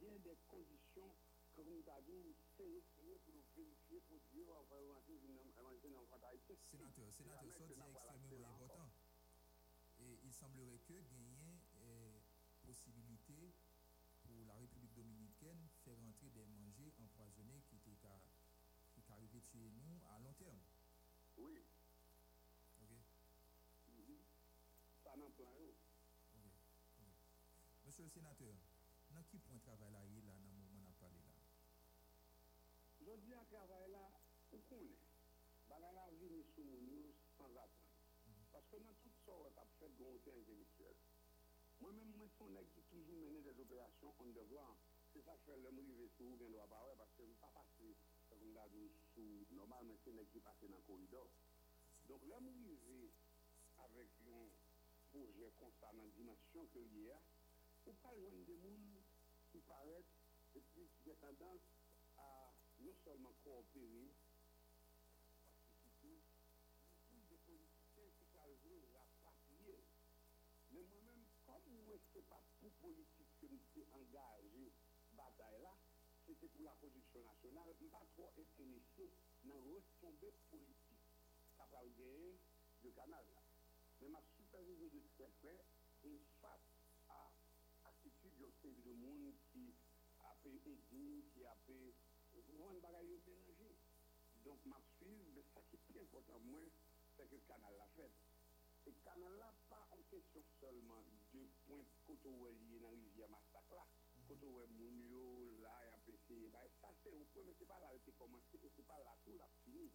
il 0.00 0.06
y 0.06 0.10
a 0.10 0.18
des 0.18 0.36
conditions 0.46 1.14
que 1.54 1.62
nous 1.62 1.82
avons 1.88 2.22
sélectionnées 2.56 3.18
pour 3.24 3.34
vérifier 3.56 4.00
pour 4.06 4.18
Dieu 4.30 4.44
avoir 4.46 5.02
rentrer 5.02 5.18
manger 5.62 5.90
dans 5.90 6.02
le 6.18 6.24
haïtien. 6.24 6.56
Sénateur, 6.70 7.12
sénateur, 7.12 7.52
ça 7.52 7.66
dit 7.66 7.74
extrêmement 7.74 8.48
important. 8.54 8.90
Et 10.00 10.18
il 10.22 10.32
semblerait 10.32 10.78
que 10.86 10.94
gagner 11.10 11.58
eh, 11.82 12.22
possibilité 12.64 13.52
pour 14.22 14.44
la 14.46 14.54
République 14.54 14.94
dominicaine 14.94 15.68
faire 15.84 15.98
rentrer 15.98 16.28
des 16.30 16.46
manger 16.46 16.92
empoisonnés 17.02 17.62
qui 17.66 17.76
étaient 17.76 17.96
qui 18.94 19.12
arrivaient 19.12 19.40
chez 19.40 19.58
nous 19.58 20.02
à 20.10 20.18
long 20.20 20.32
terme. 20.34 20.60
Oui. 21.38 21.62
Ok. 22.80 22.90
Mm 23.88 24.02
-hmm. 24.06 24.22
Ça 25.02 25.16
n'en 25.16 25.30
prend 25.30 25.54
Ok. 26.34 26.46
Monsieur 27.84 28.04
le 28.04 28.10
sénateur, 28.10 28.54
dans 29.10 29.22
qui 29.30 29.38
point 29.38 29.58
travail 29.64 29.92
là, 29.92 30.00
il 30.04 30.26
là, 30.26 30.32
dans 30.32 30.50
le 30.50 30.58
moment 30.58 30.68
où 30.68 30.78
on 30.78 30.88
a 30.88 30.94
parlé 31.00 31.20
là? 31.24 31.36
Je 33.00 33.12
dis 33.24 33.34
à 33.34 33.44
travail 33.44 33.90
là, 33.90 34.20
où 34.52 34.58
qu'on 34.68 34.76
est 34.76 35.92
la 35.92 36.10
vini 36.20 36.42
sou 36.54 36.64
moun 36.64 37.12
sans 37.36 37.50
attendre. 37.56 37.88
Parce 38.52 38.66
que 38.68 38.76
dans 38.76 38.94
tout 39.02 39.14
ça, 39.24 39.32
on 39.32 39.46
a 39.46 39.66
fait 39.78 39.88
de 39.96 40.04
intellectuel. 40.04 40.96
Moi-même, 41.80 42.10
moi, 42.16 42.26
son 42.36 42.50
qui 42.74 42.82
toujours 42.90 43.16
mené 43.16 43.40
des 43.40 43.60
opérations 43.60 44.14
on 44.18 44.26
devoir. 44.32 44.76
C'est 45.12 45.22
ça 45.22 45.32
que 45.36 45.52
fait 45.52 45.56
le 45.56 45.68
rive 45.68 46.08
sous 46.16 46.24
ou 46.24 46.50
doit 46.50 46.66
pas 46.68 46.84
parce 46.98 47.12
que 47.16 47.24
je 47.24 47.32
pas 47.40 47.50
passer 47.54 47.96
comme 48.28 48.42
on 48.44 48.68
dit 48.68 48.90
sous 49.14 49.46
normalement 49.54 49.96
c'est 50.04 50.12
nèg 50.12 50.28
qui 50.28 50.40
passe 50.40 50.60
dans 50.60 50.76
le 50.76 50.82
corridor. 50.82 51.28
Donc 52.08 52.20
là, 52.28 52.36
rive 52.38 53.10
avec 53.78 54.08
un 54.26 54.48
projet 55.10 55.50
dans 55.80 55.92
la 55.96 56.06
dimension 56.10 56.66
que 56.74 56.78
hier, 56.78 57.18
ou 57.86 57.92
pas 58.02 58.14
joindre 58.18 58.44
des 58.44 58.58
gens 58.58 58.97
et 60.54 60.62
puis 60.72 60.88
qui 61.02 61.10
ont 61.10 61.16
tendance 61.20 61.60
à 62.16 62.54
non 62.80 62.94
seulement 63.04 63.34
coopérer, 63.44 64.08
participer, 65.82 66.22
mais 67.12 67.20
des 67.28 67.38
politiciens 67.44 68.08
qui 68.18 68.24
jouer 68.64 68.80
la 68.94 69.04
papier. 69.22 69.84
Mais 70.72 70.82
moi-même, 70.84 71.24
comme 71.44 71.68
moi, 71.86 71.96
ce 71.98 72.18
n'est 72.18 72.24
pas 72.24 72.42
pour 72.60 72.72
politique 72.80 73.28
que 73.40 73.46
je 73.46 73.56
suis 73.72 73.84
engagé 73.92 74.72
bataille 75.16 75.60
là, 75.60 75.74
c'était 76.26 76.48
pour 76.48 76.64
la 76.64 76.72
production 76.72 77.22
nationale, 77.24 77.74
je 77.78 77.84
ne 77.84 77.90
pas 77.90 78.04
trop 78.14 78.30
intéressé 78.38 79.10
dans 79.44 79.54
la 79.54 79.60
retombée 79.60 80.32
politique 80.50 81.08
qu'a 81.56 81.66
gagné 81.66 82.38
le 82.84 82.90
canal. 82.90 83.24
Mais 84.00 84.08
ma 84.08 84.22
supervision 84.22 84.88
de 84.88 85.08
très 85.16 85.30
près, 85.40 85.64
et 86.04 86.20
face 86.40 86.70
à 87.08 87.32
l'attitude 87.84 88.36
de 88.38 88.50
série 88.62 88.82
de 88.82 88.92
monde 88.94 89.37
apè 90.48 90.72
edi, 90.72 91.06
ki 91.32 91.42
apè 91.52 91.76
moun 92.56 92.78
bagay 92.84 93.04
yo 93.10 93.16
menanje. 93.26 93.68
Donk 94.44 94.62
ma 94.70 94.78
suiv, 94.94 95.26
be 95.34 95.42
sa 95.52 95.60
ki 95.68 95.76
pi 95.86 95.98
important 96.02 96.46
mwen, 96.52 96.70
se 97.16 97.26
ke 97.30 97.40
kanal 97.48 97.74
la 97.80 97.88
fèd. 97.96 98.14
E 98.88 98.94
kanal 99.04 99.34
la 99.42 99.50
pa 99.68 99.80
an 99.96 100.04
kesyon 100.12 100.46
solman 100.54 101.04
de 101.34 101.42
point 101.66 101.92
koto 102.06 102.32
wè 102.42 102.54
liye 102.62 102.80
nan 102.84 102.96
rivya 103.02 103.28
masak 103.34 103.74
la, 103.78 103.84
koto 104.30 104.54
wè 104.56 104.64
moun 104.78 104.96
yo 105.12 105.24
la 105.64 105.74
apè 105.98 106.16
se, 106.24 106.40
ba 106.54 106.64
e 106.64 106.72
sa 106.80 106.94
se 107.02 107.12
ou 107.12 107.28
pwè, 107.34 107.44
me 107.50 107.56
se 107.60 107.68
pa 107.68 107.82
la 107.84 107.92
te 108.06 108.16
komanse, 108.22 108.64
se 108.76 108.88
pa 108.88 108.96
la 109.04 109.14
tou 109.26 109.36
la 109.42 109.52
fini. 109.60 109.90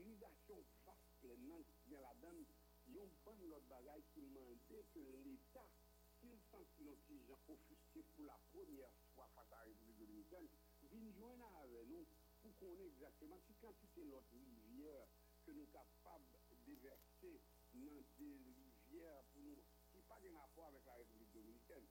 Irizasyon 0.00 0.64
vaste 0.88 1.36
nan 1.44 1.68
ki 1.68 1.92
gen 1.92 2.06
la 2.06 2.16
dan, 2.24 2.40
yon 2.96 3.12
ban 3.26 3.46
lot 3.52 3.68
bagay 3.74 4.00
ki 4.14 4.24
mande 4.32 4.84
ke 4.96 5.04
l'Etat, 5.26 5.80
il 6.24 6.38
senti 6.48 6.84
nou 6.86 6.96
ti 7.06 7.16
jan 7.28 7.48
ofuske 7.52 8.00
pou 8.14 8.24
la 8.30 8.38
première 8.52 9.01
République 9.62 9.98
dominicaine, 9.98 10.48
vienne 10.82 11.12
joindre 11.12 11.50
avec 11.62 11.86
nous 11.88 12.06
pour 12.42 12.56
qu'on 12.58 12.78
ait 12.78 12.88
exactement 12.88 13.38
qui 13.46 13.54
quantité 13.54 14.04
notre 14.04 14.30
rivière 14.32 15.06
que 15.44 15.52
nous 15.52 15.66
sommes 15.66 15.86
capables 16.02 16.26
de 16.50 16.56
déverser 16.66 17.40
dans 17.74 18.02
des 18.18 18.36
rivières 18.36 19.24
pour 19.32 19.42
nous, 19.42 19.62
qui 19.90 19.96
n'ont 19.96 20.02
pas 20.08 20.20
de 20.20 20.28
rapport 20.30 20.66
avec 20.66 20.84
la 20.86 20.94
République 20.94 21.32
dominicaine. 21.32 21.86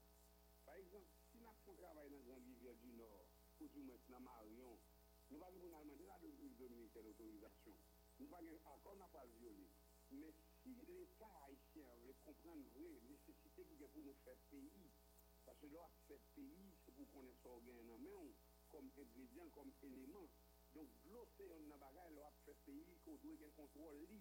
Par 0.65 0.75
exemple, 0.75 1.09
si 1.31 1.37
nous 1.39 1.47
avons 1.47 1.93
dans 1.93 2.07
une 2.07 2.45
rivière 2.45 2.75
du 2.75 2.93
Nord, 2.93 3.27
ou 3.59 3.67
du 3.67 3.81
moins 3.81 3.97
dans 4.09 4.19
Marion, 4.19 4.79
nous 5.29 5.37
pouvons 5.37 5.45
pas 5.45 5.51
demander 5.51 5.95
la 6.05 6.15
République 6.17 6.57
dominicaine 6.57 7.05
l'autorisation. 7.05 7.75
Nous 8.19 8.27
ne 8.27 8.31
pouvons 8.31 8.57
pas 8.59 8.71
encore 8.71 9.09
pas 9.11 9.25
violer. 9.39 9.69
Mais 10.11 10.33
si 10.61 10.75
l'État 10.87 11.31
haïtien 11.45 11.87
veut 12.03 12.15
comprendre 12.25 12.61
la 12.75 13.01
nécessité 13.07 13.63
qu'il 13.65 13.79
y 13.79 13.85
a 13.85 13.87
pour 13.87 14.03
nous 14.03 14.13
faire 14.25 14.35
pays, 14.49 14.91
parce 15.45 15.57
que 15.59 15.67
là, 15.67 15.89
faire 16.07 16.19
pays, 16.35 16.75
pou 17.01 17.17
konen 17.17 17.35
so 17.41 17.57
gen 17.65 17.81
nan 17.89 18.01
men 18.05 18.15
ou, 18.21 18.31
kom 18.71 18.89
ingredient, 19.01 19.49
kom 19.57 19.69
eleman. 19.87 20.27
Donk 20.75 20.91
glose 21.03 21.47
yon 21.49 21.67
nan 21.69 21.81
bagay 21.81 22.09
lo 22.15 22.25
ap 22.27 22.37
fe 22.45 22.53
peyi 22.65 22.97
ko 23.05 23.15
dwe 23.23 23.33
gen 23.41 23.53
kontrol 23.57 23.97
li. 24.11 24.19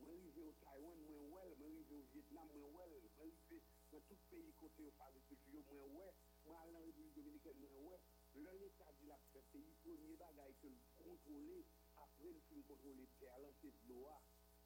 Mwen 0.00 0.18
rive 0.20 0.42
ou 0.48 0.56
Taiwan 0.64 1.00
mwen 1.06 1.24
wel, 1.32 1.54
mwen 1.60 1.72
rive 1.78 1.96
ou 1.96 2.08
Vietnam 2.12 2.52
mwen 2.52 2.76
wel, 2.76 2.92
mwen 3.16 3.32
rive 3.32 3.58
nan 3.92 4.04
tout 4.08 4.20
peyi 4.32 4.52
kote 4.60 4.84
yo 4.86 4.92
faze 4.98 5.22
kultiyo 5.28 5.62
mwen 5.70 5.96
wel, 5.96 6.12
mwen 6.44 6.60
alan 6.64 6.84
Republik 6.88 7.16
Dominikèn 7.16 7.62
mwen 7.62 7.80
wel. 7.86 8.04
Lèn 8.44 8.60
etat 8.68 8.94
di 9.00 9.08
la 9.10 9.18
fe 9.30 9.40
peyi, 9.52 9.72
premier 9.82 10.20
bagay 10.20 10.52
ke 10.60 10.70
kontrole, 11.00 11.56
apre 12.04 12.30
l 12.36 12.38
fin 12.50 12.62
kontrole 12.68 13.08
te 13.18 13.32
alan 13.36 13.56
se 13.60 13.72
dlo 13.80 14.04
a, 14.12 14.18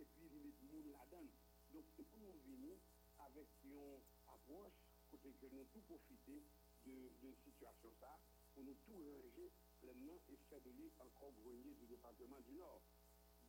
e 0.02 0.04
pi 0.12 0.26
li 0.32 0.42
met 0.44 0.66
moun 0.68 0.90
la 0.96 1.06
dan. 1.14 1.30
Donk 1.72 1.94
se 1.94 2.04
pou 2.10 2.20
nou 2.26 2.42
vini 2.44 2.74
avèk 3.24 3.56
yon 3.70 4.04
apwosh 4.34 4.82
kote 5.08 5.32
ke 5.40 5.50
nou 5.54 5.64
tout 5.72 5.88
profite, 5.88 6.36
de, 6.86 7.32
situation 7.44 7.90
ça, 8.00 8.18
pour 8.54 8.64
nous 8.64 8.76
tout 8.86 8.96
ranger 8.96 9.50
pleinement 9.80 10.18
et 10.28 10.36
lui 10.70 10.90
encore 11.00 11.32
grenier 11.32 11.74
du 11.74 11.86
département 11.86 12.40
du 12.40 12.54
Nord. 12.54 12.82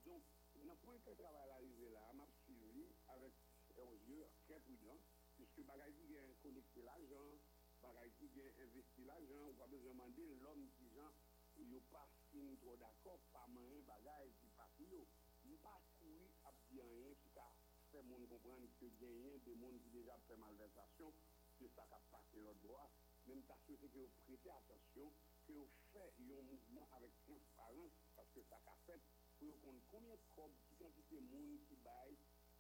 Donc, 0.06 0.24
dans 0.56 0.76
point 0.78 0.98
que 1.00 1.12
travail 1.12 1.50
arrivé 1.52 1.90
là, 1.92 2.12
m'a 2.14 2.28
suivi 2.44 2.88
avec 3.10 3.34
un 3.78 3.94
yeux 4.08 4.26
très 4.46 4.60
prudent, 4.60 5.00
puisque 5.36 5.62
Bagaille 5.66 5.94
qui 5.94 6.18
a 6.18 6.24
connecté 6.42 6.82
l'argent, 6.82 7.40
Bagaille 7.82 8.12
qui 8.18 8.30
a 8.42 8.46
investi 8.64 9.04
l'argent, 9.04 9.50
on 9.50 9.54
va 9.54 9.68
besoin 9.68 9.94
demander 9.94 10.36
l'homme 10.42 10.70
qui 10.78 10.90
gens, 10.90 11.12
il 11.58 11.68
n'y 11.68 11.78
a 11.78 11.82
pas 11.92 12.08
fini 12.32 12.58
trop 12.58 12.76
d'accord, 12.78 13.20
pas 13.32 13.48
moyen 13.48 13.82
Bagaille 13.88 14.34
qui 14.40 14.48
pas 14.56 14.70
plus 14.76 15.08
nous 15.46 15.58
pas 15.58 15.80
courir 16.00 16.30
à 16.44 16.52
bien 16.72 16.84
rien 16.84 17.14
qui 17.22 17.38
a 17.38 17.54
fait 17.92 18.02
monde 18.04 18.28
comprendre 18.28 18.68
que 18.80 18.86
gagner 19.00 19.40
des 19.46 19.56
gens 19.56 19.72
qui 19.78 19.90
déjà 19.90 20.18
fait 20.28 20.36
malversation, 20.38 21.14
que 21.60 21.68
ça 21.70 21.84
a 21.92 22.00
passé 22.12 22.42
leur 22.42 22.56
droit, 22.56 22.90
même 23.28 23.44
t'as 23.48 23.58
souhaité 23.66 23.88
que 23.90 24.00
vous 24.00 24.10
prêtez 24.26 24.50
attention, 24.50 25.12
que 25.48 25.54
vous 25.54 25.70
faites 25.94 26.14
un 26.20 26.42
mouvement 26.44 26.88
avec 26.94 27.12
transparence, 27.26 27.94
parce 28.16 28.30
que 28.32 28.42
ça 28.50 28.62
a 28.66 28.78
fait 28.86 29.02
pour 29.40 29.60
qu'on 29.62 29.76
combien 29.92 30.16
de 30.16 30.26
corps, 30.36 30.52
quantité 30.80 31.16
de 31.16 31.28
monde 31.28 31.60
qui 31.68 31.76
baille, 31.78 32.18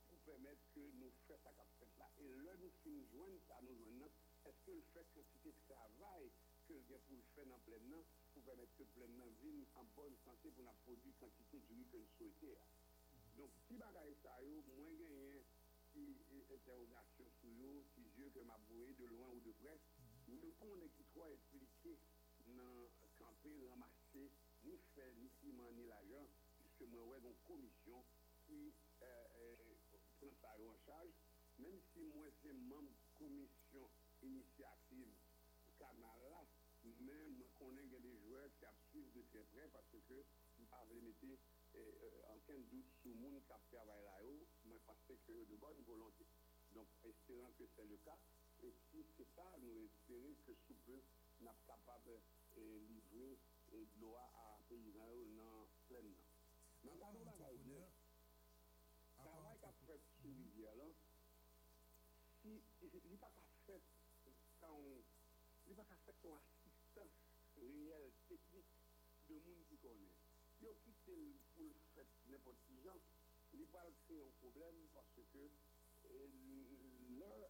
pour 0.08 0.18
permettre 0.20 0.62
que 0.74 0.80
nous 0.80 1.12
fassions 1.28 1.38
ça 1.44 1.52
qu'a 1.54 1.66
fait 1.80 1.90
là. 1.98 2.10
Et 2.20 2.30
là, 2.44 2.54
nous 2.58 2.72
finissons 2.84 3.18
joindre 3.18 3.40
ça, 3.48 3.60
nous 3.62 3.76
joignons, 3.76 4.12
est-ce 4.46 4.62
que 4.66 4.72
le 4.72 4.82
fait 4.94 5.06
quantité 5.14 5.52
de 5.52 5.62
travail 5.68 6.32
que 6.68 6.74
pour 7.06 7.16
le 7.16 7.24
faire 7.36 7.46
dans 7.46 7.60
plein 7.60 7.80
pour 8.34 8.44
permettre 8.44 8.76
que 8.76 8.84
plein 8.84 9.08
vienne 9.42 9.66
en 9.76 9.84
bonne 9.96 10.16
santé 10.26 10.50
pour 10.52 10.64
la 10.64 10.74
produire 10.84 11.14
quantité 11.20 11.60
de 11.60 11.68
riz 11.74 11.86
que 11.92 11.98
nous 11.98 12.10
souhaitons. 12.18 12.58
Donc, 13.38 13.52
si 13.68 13.78
bagaille 13.78 14.16
ça, 14.24 14.38
moins 14.78 14.94
gagné, 14.94 15.44
si 15.94 16.18
interrogation 16.52 17.26
sur 17.40 17.50
eux, 17.50 17.84
si 17.94 18.04
je 18.18 18.30
que 18.30 18.40
m'a 18.40 18.58
de 18.98 19.06
loin 19.06 19.30
ou 19.30 19.40
de 19.40 19.52
près, 19.54 19.80
nou 20.34 20.52
konen 20.62 20.90
ki 20.98 21.04
tro 21.14 21.26
explike 21.34 21.94
nan 22.58 22.78
kampe 23.20 23.52
ramase 23.66 24.24
ni 24.66 24.76
fè, 24.94 25.06
ni 25.20 25.28
siman, 25.38 25.76
ni 25.78 25.86
lajan 25.92 26.28
piske 26.58 26.88
mwen 26.94 27.10
wè 27.12 27.18
gon 27.26 27.38
komisyon 27.50 28.02
ki 28.46 28.60
pren 29.00 30.36
sa 30.42 30.54
yo 30.62 30.72
an 30.74 30.82
chaj 30.88 31.12
menm 31.62 31.78
si 31.92 32.06
mwen 32.14 32.34
se 32.42 32.54
mam 32.72 32.88
komisyon 33.20 33.90
inisyative 34.30 35.14
kanal 35.82 36.26
la 36.34 36.42
men 37.08 37.36
mwen 37.38 37.54
konen 37.60 37.92
gen 37.92 38.08
de 38.08 38.16
jwè 38.26 38.48
ki 38.58 38.70
ap 38.72 38.82
suiv 38.90 39.12
de 39.18 39.26
se 39.32 39.44
pre 39.52 39.68
parce 39.76 40.02
ke 40.10 40.20
mwen 40.56 40.72
pa 40.74 40.82
vle 40.90 41.04
mette 41.10 41.32
anken 42.34 42.66
dout 42.72 42.98
sou 43.02 43.22
moun 43.22 43.38
kap 43.52 43.70
fè 43.70 43.84
avay 43.84 44.02
la 44.10 44.18
yo 44.26 44.36
mwen 44.70 44.82
passe 44.90 45.22
ke 45.28 45.38
yo 45.38 45.46
de 45.52 45.62
bon 45.66 45.86
volante 45.92 46.26
donc 46.76 46.88
espérant 47.04 47.54
que 47.58 47.66
c'est 47.76 47.86
le 47.86 47.98
cas. 48.04 48.20
Et 48.64 48.74
si 48.92 49.06
c'est 49.18 49.28
ça, 49.36 49.44
nous 49.62 49.86
espérons 49.86 50.36
que 50.46 50.54
sous 50.68 50.76
peu, 50.86 51.02
nous 51.42 51.48
sommes 51.48 51.56
capables 51.68 52.22
de 52.56 52.78
livrer 52.88 53.38
de 53.72 53.88
l'eau 54.00 54.16
à 54.16 54.60
paysans 54.70 55.16
dans 55.36 55.68
pleinement. 55.88 56.26
Mais 56.84 56.92
quand 57.00 57.14
on 57.14 57.28
a 57.28 57.36
le 57.36 57.48
travail 59.16 59.58
qu'a 59.60 59.74
fait 59.86 60.02
sur 60.22 60.30
rivière 60.30 60.76
là, 60.76 60.86
si 62.42 62.62
il 62.82 63.10
n'est 63.10 63.18
pas 63.18 63.32
fait 63.66 63.82
quand 64.60 64.80
il 65.66 65.70
n'est 65.70 65.76
pas 65.76 65.98
fait 66.06 66.16
son 66.22 66.36
assistance 66.36 67.12
réelle, 67.58 68.12
technique 68.28 68.66
de 69.30 69.36
monde 69.40 69.66
qui 69.68 69.78
connaît. 69.78 70.16
Il 70.62 70.68
a 70.68 70.74
quitté 70.74 71.36
pour 71.56 71.66
le 71.66 71.74
fait 71.94 72.08
n'importe 72.30 72.58
qui 72.68 72.82
gens, 72.82 73.00
il 73.54 73.66
va 73.72 73.82
créer 74.06 74.22
un 74.22 74.32
problème 74.40 74.88
parce 74.94 75.20
que 75.34 75.50
leur 77.18 77.50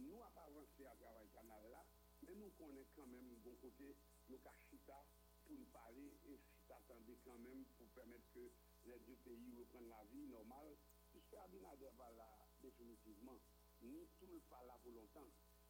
nous 0.00 0.16
n'avons 0.16 0.32
pas 0.32 0.44
avancé 0.48 0.86
à 0.86 0.94
travers 0.96 1.22
le 1.22 1.28
canal 1.28 1.62
là, 1.70 1.84
mais 2.22 2.34
nous 2.34 2.50
connaissons 2.56 2.90
quand 2.96 3.06
même 3.06 3.28
bon 3.44 3.54
côté, 3.60 3.96
nos 4.28 4.38
cachita 4.38 5.04
pour 5.46 5.56
nous 5.56 5.66
parler 5.72 6.12
et 6.28 6.38
s'attendre 6.66 7.12
quand 7.24 7.38
même 7.38 7.64
pour 7.76 7.88
permettre 7.88 8.28
que 8.32 8.50
les 8.86 8.98
deux 9.00 9.16
pays 9.24 9.52
reprennent 9.58 9.88
la 9.88 10.04
vie 10.12 10.26
normale, 10.28 10.76
puisque 11.10 11.34
Abinader 11.34 11.90
va 11.98 12.10
là 12.12 12.48
définitivement, 12.62 13.38
ni 13.82 14.06
tout 14.18 14.26
le 14.26 14.40
pas 14.48 14.64
là 14.64 14.78
pour 14.82 14.92
longtemps, 14.92 15.28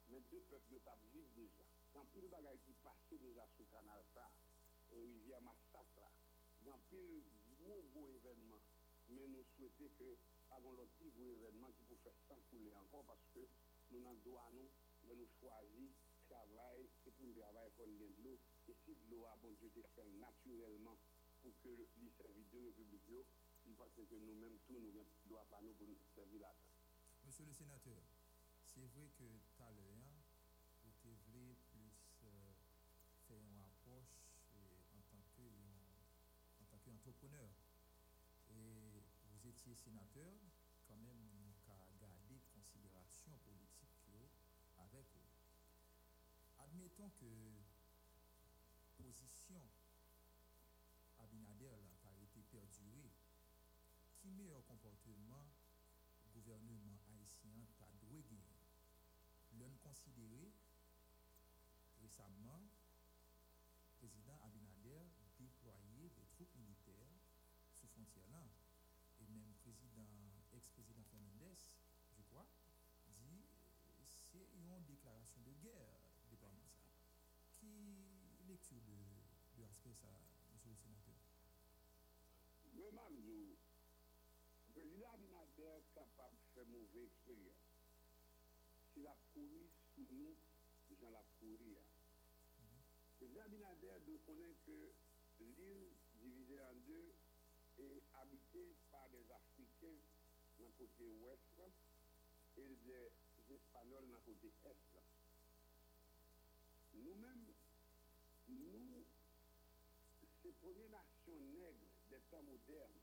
mais 0.09 0.21
deux 0.31 0.43
peuples 0.51 0.75
ne 0.75 1.09
vivre 1.13 1.31
déjà. 1.35 1.65
Dans 1.95 2.05
plus 2.07 2.23
de 2.23 2.29
bagages 2.29 2.61
qui 2.65 2.73
passaient 2.83 3.19
déjà 3.19 3.47
sur 3.55 3.65
le 3.65 3.71
canal 3.71 4.03
ça, 4.15 4.31
et 4.93 5.03
rivière 5.03 5.43
Massacre 5.43 5.99
là, 5.99 6.11
dans 6.65 6.79
plus 6.89 7.23
gros 7.59 7.83
gros 7.93 8.09
événements, 8.09 8.63
mais 9.09 9.27
nous 9.27 9.45
souhaitons 9.57 9.89
que 9.99 10.17
avant 10.51 10.73
l'autre 10.73 10.93
gros 11.17 11.31
événement 11.33 11.71
qui 11.73 11.85
peut 11.85 11.99
faire 12.03 12.19
sans 12.29 12.39
couler 12.51 12.75
encore 12.75 13.05
parce 13.05 13.27
que 13.35 13.41
nous 13.91 14.01
n'en 14.01 14.15
doit 14.25 14.49
nous, 14.53 14.71
de 15.09 15.15
nous 15.15 15.29
travail, 16.31 16.89
et 17.05 17.11
pour 17.11 17.27
le 17.27 17.35
travail, 17.35 17.71
pour 17.77 17.87
de 17.87 18.23
l'eau, 18.23 18.39
et 18.69 18.75
si 18.75 18.95
de 18.95 19.11
l'eau 19.11 19.27
a 19.27 19.37
bon 19.43 19.53
Dieu 19.59 19.71
de 19.75 19.83
faire 19.95 20.07
naturellement 20.19 20.97
pour 21.43 21.53
que 21.63 21.69
les 21.69 22.11
services 22.11 22.51
de 22.51 22.59
République, 22.67 23.27
il 23.67 23.75
pense 23.75 23.93
que 23.95 24.15
nous-mêmes, 24.15 24.59
tous, 24.67 24.79
nous 24.79 24.93
ne 24.93 25.05
doit 25.27 25.47
pas 25.51 25.61
nous 25.63 25.75
pour 25.75 25.89
nous 25.89 25.99
servir 26.15 26.41
là 26.41 26.55
Monsieur 27.25 27.45
le 27.45 27.53
sénateur, 27.53 28.03
c'est 28.65 28.87
vrai 28.87 29.09
que 29.19 29.25
tout 29.25 29.63
à 29.63 29.71
l'heure, 29.73 30.23
vous 31.05 31.15
voulez 31.27 31.55
plus 31.73 31.93
euh, 32.25 32.53
faire 33.27 33.43
une 33.43 33.61
approche 33.63 34.21
que 35.37 35.43
en 36.61 36.65
tant 36.67 36.79
qu'entrepreneur. 36.85 37.51
Et 38.51 39.03
vous 39.25 39.49
étiez 39.49 39.75
sénateur, 39.75 40.39
quand 40.87 40.97
même, 40.97 41.19
nous 41.39 41.55
avons 41.71 41.95
gardé 42.01 42.41
considération 42.53 43.33
politique 43.45 43.71
avec 44.79 45.07
vous. 45.15 45.31
Admettons 46.71 47.11
que 47.19 47.27
position 49.03 49.61
Abinader 51.19 51.67
là, 51.83 51.91
a 52.05 52.23
été 52.23 52.43
perdurée, 52.43 53.11
qui 54.21 54.31
meilleur 54.31 54.65
comportement 54.67 55.51
gouvernement 56.33 57.01
haïtien 57.09 57.67
a 57.81 57.93
doué 58.07 58.23
gagner? 58.23 58.63
L'on 59.59 59.75
considéré 59.83 60.53
récemment 62.01 62.63
président 63.99 64.39
Abinader 64.45 65.11
troupes 66.41 66.55
militaires 66.55 67.19
sous 67.75 67.89
frontière 67.89 68.29
là. 68.31 68.47
Et 69.21 69.27
même 69.27 69.53
président, 69.61 70.07
ex-président 70.53 71.03
Fernandez, 71.11 71.59
je 72.17 72.23
crois, 72.23 72.47
dit 73.09 73.43
c'est 74.23 74.47
une 74.55 74.85
déclaration 74.87 75.43
de 75.43 75.53
guerre 75.61 76.00
lecture 78.49 78.81
de, 78.83 79.61
de 79.61 79.65
aspect 79.65 79.95
ça, 79.95 80.09
monsieur 80.53 80.71
le 80.71 80.77
sénateur? 80.77 81.15
Mamdou, 82.93 83.57
le 84.67 84.73
président 84.73 85.11
Abinader 85.13 85.83
capable 85.95 86.37
de 86.37 86.45
faire 86.55 86.67
mauvaise 86.67 87.05
expérience. 87.05 87.71
Si 88.93 89.03
la 89.03 89.17
police 89.33 89.71
sous 89.95 90.07
nous, 90.11 90.35
j'en 91.01 91.11
la 91.11 91.25
courir. 91.39 91.79
Le 92.59 93.27
président 93.27 93.45
Abinader 93.45 94.01
doit 94.07 94.19
connaître 94.27 94.61
que 94.67 94.93
l'île 95.41 95.93
divisée 96.21 96.61
en 96.61 96.75
deux 96.87 97.15
est 97.79 98.03
habitée 98.15 98.75
par 98.91 99.09
des 99.11 99.31
Africains 99.31 100.01
le 100.59 100.69
côté 100.77 101.09
ouest 101.23 101.43
et 102.57 102.77
des 102.85 103.55
Espagnols 103.55 104.07
le 104.09 104.19
côté 104.19 104.51
est. 104.63 104.77
là. 104.95 105.01
nou, 108.63 109.05
se 110.43 110.53
premier 110.63 110.89
nation 110.93 111.41
negre 111.55 111.91
de 112.11 112.21
tan 112.31 112.47
moderne, 112.49 113.03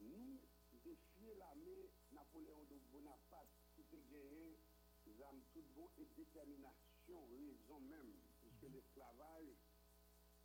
nou 0.00 0.38
defye 0.84 1.34
la 1.40 1.54
me 1.60 1.76
Napoléon 2.16 2.64
de 2.70 2.78
Bonaparte 2.92 3.66
ki 3.76 3.84
te 3.92 4.00
genye 4.10 4.50
zam 5.18 5.40
tout 5.52 5.66
bon 5.76 5.88
et 5.98 6.08
déterminasyon 6.16 7.26
rezon 7.32 7.80
mèm, 7.90 8.10
puisque 8.40 8.72
l'esclavage 8.72 9.52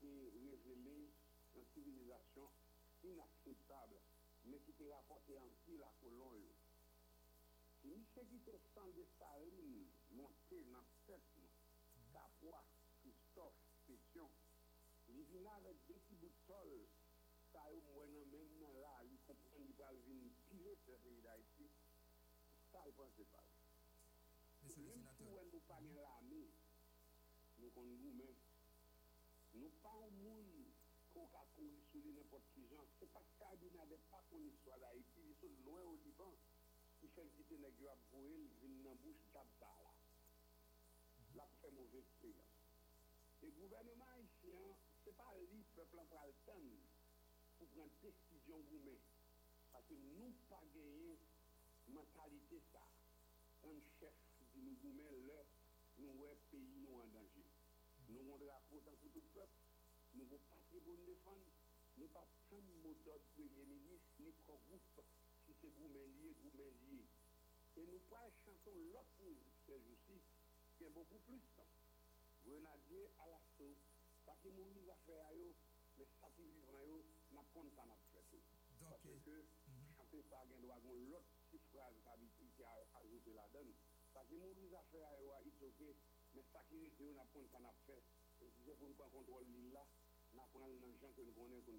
est 0.02 0.30
révélé 0.46 1.10
en 1.56 1.64
civilisation 1.74 2.50
inacceptable, 3.04 4.00
mais 4.46 4.60
qui 4.60 4.74
te 4.74 4.84
rapporté 4.84 5.38
en 5.38 5.50
pile 5.66 5.84
à 5.84 5.94
Cologne. 6.02 6.54
Ni 7.86 8.02
se 8.14 8.24
ki 8.30 8.40
te 8.46 8.56
san 8.74 8.92
de 8.98 9.06
sa 9.18 9.30
rime 9.42 9.86
monte 10.18 10.62
nan 10.72 10.86
set 11.06 11.36
nou, 11.38 11.52
sa 12.12 12.24
poa 12.42 12.64
vin 15.36 15.48
avèk 15.52 15.80
deti 15.88 16.16
boutol, 16.22 16.70
sa 17.52 17.62
yo 17.74 17.80
mwen 17.88 18.12
nan 18.16 18.28
men 18.34 18.52
nan 18.62 18.76
la, 18.84 18.94
li 19.10 19.18
kompren 19.28 19.64
li 19.68 19.74
pral 19.80 19.98
vin 20.06 20.22
pile 20.48 20.76
se 20.84 20.94
peyi 21.04 21.20
da 21.26 21.34
iti, 21.42 21.66
sa 22.72 22.84
yo 22.88 22.94
panse 23.00 23.26
pal. 23.34 23.50
Mwen 24.86 25.04
pou 25.18 25.34
wè 25.36 25.44
nou 25.50 25.64
pa 25.72 25.82
gen 25.88 26.00
la 26.06 26.16
mi, 26.30 26.44
nou 27.60 27.74
kon 27.76 27.92
nou 28.04 28.14
men, 28.22 28.40
nou 29.58 29.74
pa 29.84 29.94
ou 30.06 30.16
moun 30.22 30.72
kon 31.12 31.28
ka 31.36 31.44
kon 31.58 31.76
sou 31.90 32.06
li 32.06 32.16
nepot 32.22 32.48
ki 32.56 32.64
jan, 32.72 32.88
se 32.96 33.12
pa 33.18 33.26
kadi 33.42 33.74
nan 33.76 33.92
de 33.92 34.00
pa 34.08 34.24
kon 34.32 34.48
iswa 34.54 34.80
da 34.86 34.96
iti, 35.02 35.28
li 35.28 35.36
sou 35.42 35.52
loue 35.68 35.84
ou 35.92 36.02
liban, 36.08 36.40
ki 37.02 37.12
fèl 37.18 37.36
kite 37.36 37.60
neg 37.66 37.84
yo 37.84 37.92
ap 37.92 38.08
boel, 38.16 38.48
vin 38.64 38.82
nan 38.88 39.04
bouch 39.04 39.28
kap 39.36 39.52
da 39.60 39.76
la. 39.84 39.94
La 41.36 41.52
pou 41.52 41.62
fè 41.66 41.76
mouvè 41.76 42.08
peyi 42.24 42.40
an. 42.48 42.52
E 43.46 43.52
gouvernement 43.60 44.24
isyan, 44.24 44.85
pas 45.18 45.34
lui, 45.52 45.64
peuple 45.76 46.00
en 46.00 46.06
pral 46.06 46.32
pour 47.58 47.68
prendre 47.70 47.92
décision 48.02 48.60
vous-même. 48.70 49.00
Parce 49.72 49.86
que 49.86 49.94
nous 49.94 50.34
pas 50.50 50.64
gagné 50.74 51.18
mentalité 51.88 52.62
ça. 52.72 52.84
Un 53.64 53.80
chef 54.00 54.14
dit 54.54 54.62
nous 54.62 54.76
vous-même 54.82 55.16
nous 55.98 56.12
ouais 56.22 56.38
pays 56.52 56.76
nous 56.84 56.94
en 56.94 57.08
danger. 57.08 57.46
Nous 58.10 58.20
avons 58.20 58.38
drapeau 58.38 58.82
dans 58.86 58.96
tout 58.96 59.12
le 59.14 59.22
peuple, 59.34 59.58
nous 60.14 60.26
parti 60.26 60.80
pour 60.84 60.94
nous 60.94 61.06
défendre, 61.06 61.52
nous 61.98 62.08
pas 62.10 62.28
prendre 62.50 62.72
mot 62.84 62.94
d'ordre 63.06 63.26
premier 63.34 63.66
ministre, 63.66 64.12
ni 64.20 64.32
groupe, 64.46 65.02
si 65.46 65.54
c'est 65.62 65.70
vous-même 65.70 66.12
lié, 66.22 66.36
vous-même 66.44 66.76
lié. 66.92 67.06
Et 67.78 67.86
nous 67.88 68.00
pas 68.10 68.30
chanter 68.46 68.76
l'autre 68.92 69.16
musique, 69.20 69.58
c'est 69.66 69.76
aussi, 69.76 70.22
qui 70.78 70.84
est 70.84 70.90
beaucoup 70.90 71.20
plus. 71.20 71.42
Grenadier 72.46 73.10
à 73.20 73.28
l'assaut, 73.28 73.76
parce 73.82 73.95
mais 75.96 76.06
ça 76.20 76.30
qui 76.30 76.44
n'a 76.44 77.14
tout. 78.30 78.44
Parce 79.98 80.10
que 80.10 80.22
chanter 80.22 80.98
l'autre 81.08 81.26
petite 81.50 81.66
phrase 81.72 81.96
d'habitude 82.04 82.52
a 82.64 83.00
ajouté 83.00 83.34
la 83.34 83.48
donne. 83.50 83.74
Mais 86.36 86.44
ça 86.52 86.64
qui 86.70 86.76
n'a. 86.76 87.26
Et 88.42 88.50
si 88.52 88.62
c'est 88.66 88.76
pour 88.76 88.90
nous 88.90 89.40
l'île 89.46 89.72
là, 89.72 89.88
gens 91.00 91.12
que 91.14 91.22
nous 91.22 91.32
connaissons, 91.32 91.74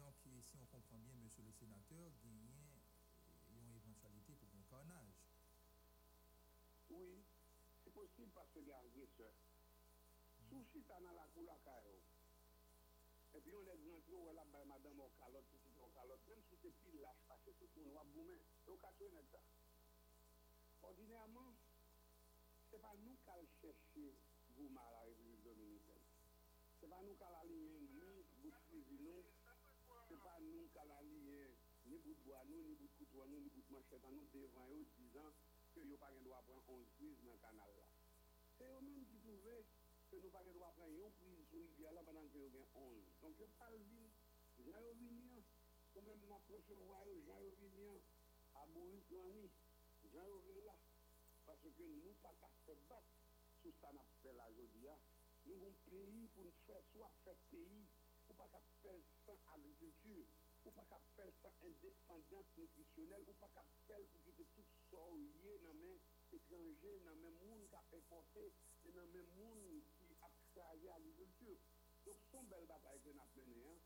donc, 0.00 0.14
si 0.24 0.56
on 0.56 0.64
comprend 0.66 0.98
bien, 0.98 1.12
monsieur 1.20 1.42
le 1.44 1.52
sénateur, 1.52 2.10
gagner 2.24 2.80
euh, 3.28 3.60
une 3.60 3.76
éventualité 3.76 4.32
pour 4.34 4.48
un 4.56 4.62
carnage. 4.70 5.12
Oui, 6.88 7.20
c'est 7.84 7.92
possible 7.92 8.30
parce 8.34 8.50
que 8.50 8.60
les 8.60 8.72
agresseurs, 8.72 9.34
Souchi 10.50 10.82
sa 10.82 10.98
nan 10.98 11.14
lakou 11.14 11.46
lakay 11.46 11.78
yo. 11.86 11.98
Epi 13.38 13.50
yon 13.54 13.66
lèk 13.68 13.80
nan 13.86 14.00
tro 14.06 14.18
wè 14.26 14.32
la 14.34 14.44
bay 14.52 14.64
madame 14.72 15.02
ou 15.04 15.12
kalot, 15.20 15.44
touti 15.50 15.76
ou 15.78 15.90
kalot, 15.94 16.22
mèm 16.30 16.40
sou 16.48 16.58
te 16.62 16.70
pil 16.80 16.96
lach 17.04 17.20
pache 17.28 17.52
tout 17.58 17.76
moun 17.78 17.92
wap 17.96 18.08
goumen, 18.14 18.40
yo 18.66 18.74
katwe 18.84 19.10
net 19.14 19.28
sa. 19.32 19.42
Ordinèman, 20.88 21.52
se 22.68 22.80
pa 22.82 22.90
nou 23.04 23.14
kal 23.28 23.46
chèche 23.60 24.06
gouman 24.56 24.90
la 24.96 25.04
Republik 25.06 25.44
Dominikèl. 25.46 26.02
Se 26.80 26.90
pa 26.90 26.98
nou 27.06 27.14
kal 27.22 27.36
aliye 27.42 27.76
ni 27.86 28.10
bout 28.42 28.58
suivinou, 28.66 29.22
se 30.08 30.18
pa 30.24 30.34
nou 30.48 30.66
kal 30.74 30.90
aliye 30.98 31.44
ni 31.92 32.00
bout 32.06 32.24
boanou, 32.26 32.64
ni 32.66 32.74
bout 32.80 32.96
koutouanou, 32.98 33.38
ni 33.44 33.54
bout 33.54 33.70
manchetanou, 33.76 34.26
devan 34.34 34.66
yo 34.74 34.82
dizan 34.98 35.30
ke 35.76 35.86
yo 35.92 36.00
pa 36.02 36.10
gen 36.10 36.26
do 36.26 36.34
apwen 36.40 36.66
11 36.80 36.96
kriz 36.98 37.22
nan 37.28 37.38
kanal 37.46 37.78
la. 37.78 37.86
Se 38.56 38.74
yo 38.74 38.82
mèm 38.88 39.06
ki 39.12 39.22
touve... 39.28 39.60
ke 40.10 40.18
nou 40.22 40.34
pa 40.34 40.42
gen 40.46 40.58
do 40.58 40.64
apren 40.68 40.96
yon 40.98 41.12
priz 41.20 41.42
sou 41.50 41.62
rivya 41.66 41.94
la 41.96 42.02
banan 42.08 42.26
ke 42.34 42.42
yo 42.42 42.48
gen 42.54 42.66
11. 42.84 43.12
Donk 43.22 43.42
yo 43.42 43.46
pal 43.60 43.76
vin, 43.90 44.08
jan 44.66 44.82
yo 44.86 44.92
vin 45.02 45.20
yan, 45.26 45.44
kon 45.92 46.06
men 46.08 46.18
mwen 46.22 46.34
aproche 46.38 46.78
mwa 46.82 46.98
yo, 47.08 47.14
jan 47.28 47.46
yo 47.46 47.52
vin 47.60 47.78
yan, 47.84 48.02
a 48.58 48.66
mou 48.74 48.90
yon 48.90 49.06
plan 49.12 49.30
ni, 49.36 49.46
jan 50.14 50.26
yo 50.32 50.42
vin 50.48 50.60
la, 50.66 50.76
paswe 51.46 51.72
ke 51.78 51.88
nou 51.94 52.18
pa 52.26 52.34
ka 52.42 52.50
se 52.64 52.76
bat 52.90 53.16
sou 53.60 53.72
sa 53.80 53.94
na 53.96 54.04
pe 54.24 54.34
la 54.38 54.50
jodi 54.58 54.86
ya. 54.88 54.98
Nou 55.46 55.56
yon 55.64 55.76
peyi 55.86 56.26
pou 56.34 56.44
nou 56.46 56.56
fè, 56.66 56.76
sou 56.90 57.04
a 57.06 57.10
fè 57.22 57.32
peyi, 57.52 57.80
ou 58.28 58.36
pa 58.40 58.46
ka 58.52 58.60
fè 58.80 58.92
san 59.22 59.38
agrikultur, 59.54 60.26
ou 60.64 60.74
pa 60.76 60.84
ka 60.90 60.98
fè 61.14 61.26
san 61.38 61.56
indépendant 61.68 62.52
nutrisyonel, 62.58 63.24
ou 63.30 63.36
pa 63.40 63.48
ka 63.54 63.64
fè 63.86 64.00
pou 64.12 64.26
ki 64.26 64.34
te 64.40 64.46
tout 64.56 64.76
sorye 64.90 65.56
nan 65.64 65.80
men 65.80 65.96
ekranje, 66.38 66.92
nan 67.06 67.24
men 67.24 67.38
moun 67.40 67.64
ka 67.72 67.80
pepote, 67.94 68.46
nan 68.98 69.08
men 69.14 69.32
moun 69.38 69.80
les 70.76 71.22
a. 71.22 71.58
Donc, 72.06 72.16
une 72.32 72.48
belle 72.48 72.66
bataille 72.66 73.00
que 73.00 73.10
nous? 73.46 73.78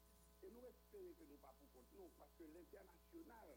Et 0.42 0.50
nous 0.50 0.64
espérons 0.64 1.14
que 1.14 1.24
nous 1.24 1.38
pas 1.38 1.54
pour 1.58 1.72
compte, 1.72 1.92
non, 1.96 2.10
parce 2.18 2.32
que 2.36 2.44
l'international, 2.44 3.56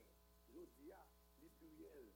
jodia, 0.54 1.06
les 1.42 1.50
pluriels, 1.50 2.14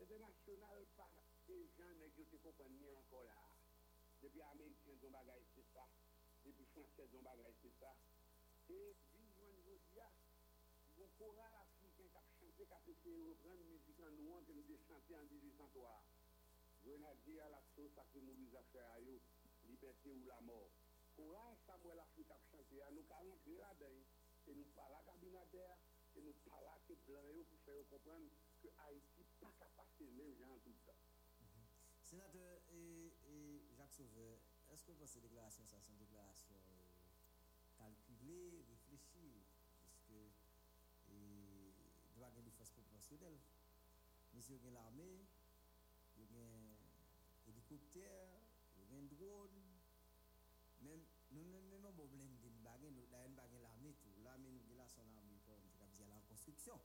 L'international 0.00 0.86
par 0.96 1.12
les 1.46 1.68
gens 1.76 1.92
qui 2.16 2.38
comprennent 2.38 2.78
bien 2.80 2.88
encore 2.96 3.22
là. 3.24 3.52
Depuis 4.22 4.38
les 4.38 4.48
Américains 4.48 4.96
ont 5.04 5.10
bagaille 5.10 5.44
c'est 5.54 5.68
ça. 5.74 5.84
Depuis 6.42 6.64
les 6.64 6.84
Français 6.84 7.04
ont 7.12 7.22
bagaille 7.22 7.52
c'est 7.60 7.76
ça. 7.78 7.92
Et 8.70 8.96
vivre 9.12 9.44
aujourd'hui, 9.44 9.76
il 9.92 9.96
y 9.96 10.00
a 10.00 10.08
un 10.08 11.08
choral 11.18 11.52
africain 11.52 12.08
qui 12.08 12.16
a 12.16 12.24
chanté, 12.32 12.48
qui 12.56 12.62
a 12.64 12.80
de 12.80 13.28
reprendre 13.28 13.60
musique 13.68 14.00
en 14.00 14.10
nous, 14.10 14.40
nous 14.48 14.78
chanté 14.88 15.14
en 15.14 15.24
1803. 15.28 16.02
Grenadier 16.82 17.40
à 17.40 17.50
la 17.50 17.62
sauce, 17.76 17.92
fait 18.72 18.80
à 18.80 19.00
liberté 19.80 20.12
ou 20.12 20.26
la 20.26 20.40
mort. 20.42 20.70
Choral 21.16 21.56
Samuel 21.56 21.98
Afrique 22.00 22.30
a 22.30 22.38
chanté, 22.38 22.76
nous 22.92 23.02
40 23.02 23.24
là-dedans, 23.46 24.04
et 24.46 24.54
nous 24.54 24.64
parlons 24.76 24.96
à 24.96 25.02
Cabinader, 25.02 25.74
et 26.16 26.22
nous 26.22 26.34
parlons 26.44 26.68
à 26.68 26.78
Blanc 27.06 27.44
pour 27.48 27.60
faire 27.60 27.88
comprendre 27.88 28.28
que 28.60 28.68
Haïti 28.78 29.24
pas 29.40 29.52
capable 29.58 29.88
de 29.98 30.06
même 30.10 30.34
gens 30.36 30.58
tout 30.62 30.70
le 30.70 30.80
temps. 30.84 31.00
Sénateur 32.02 32.60
et, 32.68 33.12
Jacques 33.76 33.92
Sauveur, 33.92 34.38
est-ce 34.70 34.84
que 34.84 34.92
votre 34.92 35.20
déclaration, 35.20 35.64
ça, 35.66 35.80
c'est 35.80 35.92
une 35.92 35.98
déclaration 35.98 36.56
euh, 36.56 36.86
calculée, 37.78 38.64
réfléchie, 38.68 39.44
puisque 39.80 40.12
il 41.08 41.72
doit 42.14 42.26
y 42.26 42.28
avoir 42.28 42.42
des 42.42 42.50
forces 42.50 42.72
proportionnelles? 42.72 43.38
Mais 44.34 44.40
si 44.40 44.52
vous 44.52 44.58
avez 44.58 44.70
l'armée, 44.70 45.24
vous 46.16 46.22
avez 46.22 46.76
hélicoptère, 47.46 48.40
vous 48.76 48.92
avez 48.92 49.06
drone, 49.08 49.69
même 50.90 51.04
nous 51.30 51.44
même 51.44 51.68
même 51.68 51.86
un 51.86 51.92
problème 51.92 52.36
de 52.42 52.48
baguette, 52.64 52.92
nous 52.92 53.06
là 53.10 53.26
une 53.26 53.34
l'armée 53.62 53.94
tout, 54.02 54.14
l'armée 54.22 54.50
nous 54.50 54.74
là 54.76 54.86
son 54.88 55.04
je 55.92 55.96
dire 55.96 56.06
la 56.08 56.20
construction. 56.28 56.80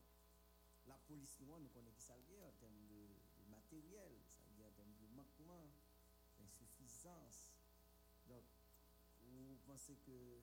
La 0.88 0.97
police 1.08 1.39
nous 1.41 1.60
nous 1.60 1.70
connaît 1.70 1.93
qui 1.93 2.03
ça 2.03 2.16
en 2.43 2.51
termes 2.60 2.86
de, 2.88 3.08
de 3.41 3.43
matériel, 3.49 4.12
ça 4.28 4.43
veut 4.47 4.56
dire 4.56 4.68
en 4.68 4.72
termes 4.72 4.95
de 5.01 5.08
manquement, 5.08 5.68
d'insuffisance. 6.38 7.51
Donc 8.28 8.43
vous 9.22 9.58
pensez 9.66 9.95
que 10.06 10.41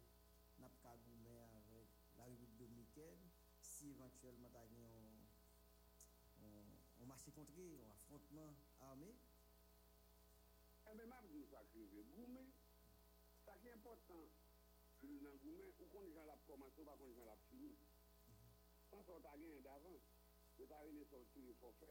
nap 0.59 0.75
ka 0.83 0.97
goumen 1.07 1.39
avèk 1.59 1.89
la 2.19 2.25
Republik 2.27 2.57
Dominikèn 2.59 3.19
si 3.63 3.95
yon- 6.43 6.75
yon 6.99 7.07
marché 7.07 7.31
kontre, 7.33 7.55
yon 7.59 7.89
affrontement 7.91 8.53
armé. 8.81 9.15
Eh 10.91 10.95
pi 13.63 13.71
important, 13.71 14.27
nan 15.25 15.37
goumen, 15.43 15.69
ou 15.79 15.89
kon 15.93 16.07
jan 16.15 16.27
la 16.27 16.35
komanso, 16.47 16.83
pa 16.89 16.95
kon 16.99 17.13
jan 17.15 17.29
la 17.29 17.37
fini. 17.47 17.75
San 18.89 19.05
sot 19.07 19.27
a 19.31 19.35
gen 19.39 19.63
d'avan, 19.67 19.99
yo 20.59 20.67
ta 20.71 20.81
rene 20.83 21.05
sorti 21.11 21.45
yo 21.47 21.55
fò 21.61 21.71
fè. 21.81 21.91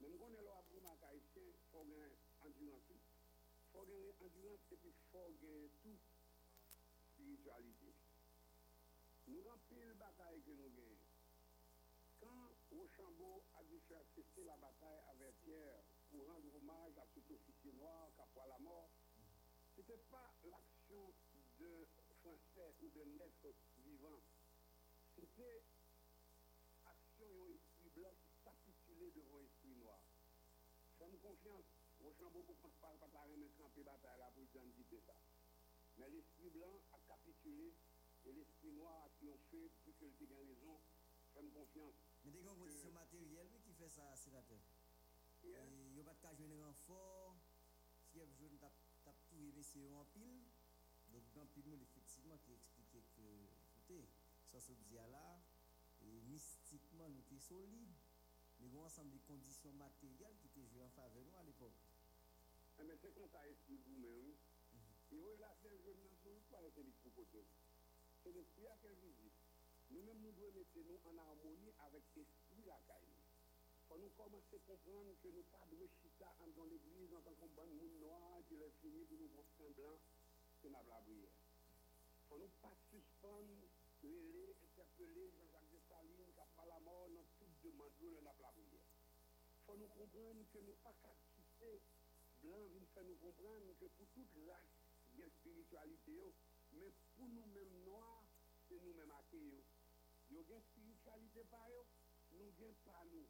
Men 0.00 0.14
konen 0.20 0.46
lò 0.46 0.52
ap 0.58 0.68
gouman 0.70 1.00
ka 1.02 1.10
isyen, 1.20 1.50
fò 1.72 1.82
gen 1.90 2.14
anduransi. 2.46 2.98
Fò 3.72 3.82
gen 3.88 4.06
anduransi, 4.26 4.78
epi 4.78 4.94
fò 5.10 5.24
gen 5.42 5.66
tout 5.82 6.06
spiritualite. 7.08 7.90
Nou 9.32 9.42
kan 9.48 9.66
pil 9.72 9.90
batay 10.04 10.38
ke 10.46 10.56
nou 10.60 10.70
gen. 10.78 10.94
Kan 12.22 12.54
Rochambeau 12.70 13.42
a 13.58 13.66
di 13.66 13.82
fè 13.88 13.98
asiste 14.04 14.46
la 14.46 14.56
batay 14.62 15.02
avè 15.10 15.34
Pierre, 15.42 15.82
pou 16.06 16.30
rende 16.30 16.54
omaj 16.62 17.02
a 17.02 17.10
tout 17.16 17.36
ofisye 17.40 17.74
noir, 17.82 18.14
kapwa 18.16 18.46
la 18.54 18.62
mort, 18.70 18.94
c'était 19.78 20.02
pas 20.10 20.34
la 20.50 20.67
ou 22.82 22.88
de 22.88 23.04
nègres 23.18 23.54
vivants. 23.84 24.22
C'était 25.14 25.62
action 26.86 27.26
d'un 27.34 27.52
esprit 27.54 27.90
blanc 27.94 28.14
qui 28.22 28.36
capitulait 28.44 29.10
devant 29.10 29.38
l'esprit 29.38 29.74
noir. 29.76 30.04
Fais-moi 30.98 31.18
confiance, 31.22 31.66
Rochambeau 32.00 32.40
ne 32.40 32.54
peut 32.54 32.70
pas 32.80 32.94
pas 32.94 33.22
remettre 33.22 33.56
camper 33.56 33.82
bataille 33.82 34.18
là 34.18 34.30
pour 34.34 34.42
identifier 34.42 35.00
ça. 35.00 35.16
Mais 35.98 36.08
l'esprit 36.10 36.50
blanc 36.50 36.80
a 36.92 36.98
capitulé 37.06 37.74
et 38.24 38.32
l'esprit 38.32 38.72
noir 38.72 39.02
a 39.04 39.08
triomphé 39.10 39.70
depuis 39.86 40.10
que 40.12 40.24
le 40.24 40.34
a 40.34 40.38
raison. 40.38 40.80
Fais-moi 41.34 41.52
confiance. 41.52 42.08
Yon 42.26 42.58
kondisyon 42.58 42.92
materyel 42.96 43.46
mi 43.52 43.60
ki 43.64 43.74
fè 43.78 43.88
sa, 43.94 44.08
sénateur. 44.22 44.64
Hier, 45.42 45.62
E, 45.64 45.86
yo 45.96 46.04
bat 46.08 46.18
ka 46.24 46.34
jwen 46.36 46.54
renfort, 46.60 47.46
fièv 48.10 48.34
jwen 48.40 48.58
tap, 48.64 48.74
tap 49.06 49.26
touye 49.30 49.52
mesye 49.56 49.86
yo 49.86 49.94
an 50.02 50.08
pil. 51.18 51.26
Donk 51.26 51.34
gan 51.34 51.48
pil 51.54 51.66
moun 51.66 51.82
efektivman 51.82 52.38
ki 52.44 52.54
eksplike 52.54 53.00
ke, 53.14 53.28
ekoute, 53.58 53.98
sa 54.50 54.60
sou 54.62 54.76
diya 54.86 55.06
la, 55.10 55.24
e 56.04 56.20
mistikman 56.30 57.10
nou 57.14 57.26
te 57.30 57.38
solide, 57.42 57.96
men 58.58 58.70
yon 58.74 58.86
ansan 58.86 59.10
de 59.10 59.18
kondisyon 59.26 59.78
materyel 59.82 60.36
ki 60.42 60.50
te 60.54 60.66
jwe 60.70 60.84
an 60.86 60.94
fave 60.94 61.24
nou 61.26 61.38
al 61.42 61.50
epok. 61.50 61.74
eh, 62.78 62.84
mais 62.84 62.96
c'est 62.96 63.12
comme 63.14 63.28
ça 63.28 63.46
esprit 63.48 63.78
vous-même. 63.86 64.34
Et 65.10 65.16
vous, 65.16 65.36
là, 65.40 65.50
c'est 65.60 65.68
un 65.68 65.78
jeune 65.82 65.98
dans 66.04 66.14
son 66.22 66.38
pas 66.50 66.60
c'est 66.74 66.84
les 66.84 67.10
côté. 67.10 67.42
C'est 68.22 68.30
l'esprit 68.30 68.66
à 68.68 68.76
quel 68.82 68.94
visite. 69.02 69.34
Nous-mêmes, 69.90 70.20
nous 70.20 70.32
devons 70.32 70.52
mettre 70.52 70.78
nous 70.84 71.00
en 71.02 71.16
harmonie 71.18 71.72
avec 71.80 72.04
l'esprit 72.14 72.62
la 72.66 72.78
caille. 72.86 73.16
Faut 73.88 73.96
nous 73.98 74.10
commencer 74.10 74.56
à 74.56 74.66
comprendre 74.68 75.16
que 75.22 75.28
nous 75.28 75.42
pas 75.50 75.64
de 75.72 75.88
chita 75.98 76.28
en 76.38 76.48
dans 76.54 76.66
l'église 76.66 77.14
en 77.14 77.22
tant 77.22 77.32
qu'on 77.40 77.48
bon 77.56 77.66
monde 77.66 77.98
noir 77.98 78.38
qui 78.46 78.54
est 78.54 78.70
fini 78.82 79.02
pour 79.06 79.16
nous 79.16 79.28
voir 79.32 79.46
un 79.64 79.72
blanc, 79.72 79.98
la 80.70 81.00
prière. 81.00 81.32
Faut 82.28 82.38
nous 82.38 82.52
pas 82.60 82.74
suspendre, 82.90 83.68
les 84.02 84.54
interpeller 84.62 85.30
Jean-Jacques 85.32 85.70
Dessalines 85.70 86.32
qui 86.32 86.40
a 86.40 86.46
pas 86.56 86.66
la 86.66 86.78
mort 86.80 87.08
dans 87.10 87.26
toute 87.38 87.60
demande 87.62 87.92
de 87.98 88.20
la 88.22 88.32
prière. 88.32 88.86
Faut 89.66 89.76
nous 89.76 89.88
comprendre 89.88 90.44
que 90.52 90.58
nous 90.58 90.76
pas 90.82 90.94
qu'à 91.02 91.14
quitter 91.34 91.82
blanc 92.42 92.62
vient 92.70 92.86
faire 92.94 93.04
nous 93.04 93.16
comprendre 93.16 93.74
que 93.80 93.86
pour 93.86 94.06
toute 94.14 94.30
race, 94.46 94.76
il 95.12 95.20
y 95.20 95.22
a 95.24 95.30
spiritualité, 95.30 96.34
mais 96.72 96.92
pour 97.16 97.28
nous-mêmes 97.28 97.84
noirs, 97.84 98.24
c'est 98.68 98.80
nous-mêmes 98.80 99.10
accueillis. 99.10 99.64
Il 100.30 100.36
y 100.36 100.38
a 100.38 100.60
spiritualité 100.60 101.44
par 101.50 101.68
eux, 101.72 101.86
nous 102.32 102.52
gagnons 102.52 102.74
pas 102.84 103.02
nous. 103.10 103.26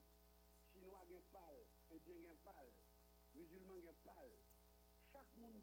Chinois 0.72 1.05
gagnent 1.09 1.22
pas, 1.32 1.49
Indiens 1.91 2.20
gagnent 2.20 2.36
pas, 2.45 2.64
musulmans 3.34 3.78
gagnent 3.78 4.05
pas. 4.05 4.24
Chaque 5.12 5.36
monde 5.36 5.62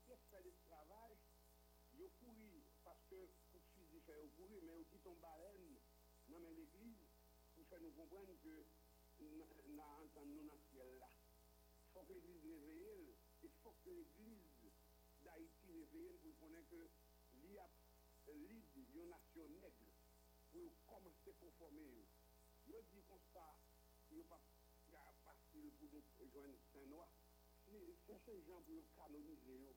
que 3.11 3.27
de 3.51 3.59
fusil 3.75 3.99
fait 4.07 4.15
au 4.15 4.27
courir, 4.39 4.63
mais 4.63 4.79
il 4.79 4.99
tombe 5.03 5.19
baleine 5.19 5.75
dans 6.29 6.39
l'église, 6.39 7.03
pour 7.55 7.67
faire 7.67 7.81
nous 7.81 7.91
comprendre 7.91 8.31
que 8.41 8.63
nous 9.19 9.41
entendons 9.43 10.43
dans 10.47 10.59
ciel 10.71 10.87
là. 10.97 11.11
Il 11.11 11.91
faut 11.91 12.03
que 12.07 12.13
l'église 12.13 12.63
réveille, 12.63 13.11
il 13.43 13.49
faut 13.61 13.75
que 13.83 13.89
l'église 13.89 14.71
d'Haïti 15.25 15.67
réveille 15.67 16.17
pour 16.23 16.39
connaître 16.39 16.69
que 16.69 16.87
l'IA 17.43 17.67
lead 18.31 18.63
une 18.95 19.09
nation 19.09 19.49
nègre 19.59 19.91
pour 20.53 20.71
commencer 20.87 21.35
à 21.35 21.51
former. 21.59 22.07
Je 22.65 22.79
dis 22.95 23.03
n'y 24.11 24.21
a 24.21 24.23
pas 24.23 25.13
facile 25.23 25.71
pour 25.79 25.89
nous 25.91 26.31
joindre 26.31 26.57
Saint-Noir. 26.71 27.09
C'est 28.07 28.19
ces 28.25 28.41
gens 28.43 28.61
pour 28.61 28.83
canoniser, 28.95 29.75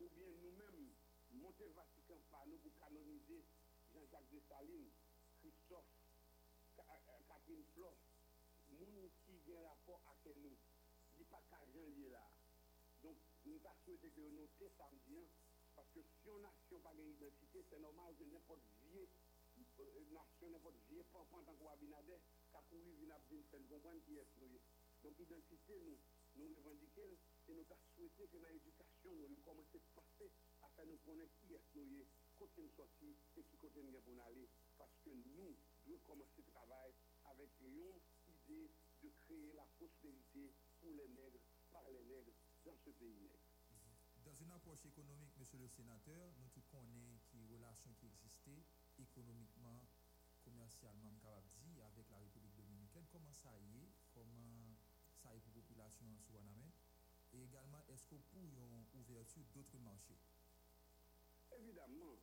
ou 0.00 0.08
bien 0.08 0.28
nous-mêmes, 0.42 0.92
monter 1.34 1.68
Vatican 1.74 2.18
par 2.30 2.46
nous 2.46 2.58
pour 2.58 2.74
canoniser 2.78 3.44
Jean-Jacques 3.92 4.30
Dessalines, 4.30 4.90
Christophe, 5.40 5.84
euh, 6.78 7.20
Catherine 7.28 7.64
Flore, 7.74 7.96
moun 8.70 9.10
qui 9.24 9.38
gen 9.46 9.62
rapport 9.64 10.00
avec 10.10 10.36
nous. 10.38 10.56
Il 11.18 11.26
pas 11.26 11.42
qu'à 11.50 11.60
lié 11.74 12.08
là. 12.08 12.30
Donc, 13.02 13.16
nous 13.44 13.60
avons 13.64 13.76
souhaité 13.84 14.10
que 14.10 14.20
nous 14.20 14.48
samedi, 14.76 15.28
parce 15.74 15.88
que 15.90 16.00
si 16.02 16.28
on 16.30 16.38
nation 16.38 16.80
pas 16.80 16.94
une 16.94 17.10
identité, 17.10 17.64
c'est 17.68 17.78
normal 17.80 18.14
que 18.18 18.24
n'importe 18.24 18.62
vieux 18.84 19.08
euh, 19.80 20.04
nation, 20.12 20.50
n'importe 20.50 20.76
vieux 20.88 21.04
papa 21.12 21.36
en 21.36 21.44
tant 21.44 21.54
qu'Abinader, 21.54 22.16
bon, 22.16 22.20
qui 22.48 22.56
a 22.56 22.62
couru, 22.68 22.96
qui 22.96 23.10
a 23.10 23.18
comprendre 23.68 24.00
qui 24.04 24.16
est 24.16 24.26
Donc, 25.02 25.18
identité, 25.18 25.98
nous, 26.36 26.48
nous 26.48 26.54
revendiquons 26.56 27.16
et 27.48 27.54
nous 27.54 27.66
avons 27.70 27.80
souhaité 27.96 28.28
que 28.28 28.36
dans 28.38 28.48
l'éducation, 28.48 29.12
nous 29.14 29.42
commençons 29.44 29.80
à 29.96 30.00
passer 30.00 30.30
nous 30.86 30.98
connaître 30.98 31.34
qui 31.46 31.54
est 31.54 31.60
nous, 31.74 32.06
côté 32.38 32.62
nous 32.62 32.70
sortir 32.70 33.14
et 33.36 33.42
qui 33.42 33.56
côté 33.56 33.82
nous 33.82 33.92
pour 34.00 34.20
aller. 34.24 34.48
Parce 34.78 34.96
que 35.04 35.10
nous 35.10 35.56
devons 35.86 35.98
commencer 36.06 36.42
le 36.42 36.52
travail 36.52 36.92
avec 37.24 37.50
une 37.60 37.76
idée 38.28 38.70
de 39.02 39.08
créer 39.08 39.52
la 39.54 39.64
prospérité 39.76 40.52
pour 40.80 40.92
les 40.94 41.08
nègres, 41.08 41.40
par 41.70 41.84
les 41.90 42.02
nègres, 42.04 42.32
dans 42.64 42.76
ce 42.76 42.90
pays 42.90 43.16
nègre. 43.20 43.44
Dans 44.24 44.34
une 44.34 44.50
approche 44.52 44.84
économique, 44.84 45.32
monsieur 45.38 45.58
le 45.58 45.68
sénateur, 45.68 46.32
nous 46.38 46.48
connaissons 46.70 47.18
qui 47.30 47.46
relation 47.46 47.92
qui 47.94 48.06
existait 48.06 48.62
économiquement, 48.98 49.88
commercialement, 50.44 51.12
avec 51.86 52.08
la 52.10 52.18
République 52.18 52.54
dominicaine. 52.54 53.06
Comment 53.10 53.32
ça 53.32 53.56
y 53.58 53.76
est? 53.78 53.90
Comment 54.12 54.76
ça 55.16 55.34
y 55.34 55.38
est 55.38 55.40
pour 55.40 55.52
la 55.52 55.60
population 55.60 56.06
en 56.06 56.18
Souanamé 56.20 56.70
Et 57.32 57.44
également, 57.44 57.82
est-ce 57.88 58.04
que 58.06 58.16
pour 58.16 58.42
une 58.44 58.86
ouverture 58.94 59.44
d'autres 59.54 59.78
marchés? 59.78 60.18
Évidemment, 61.58 62.16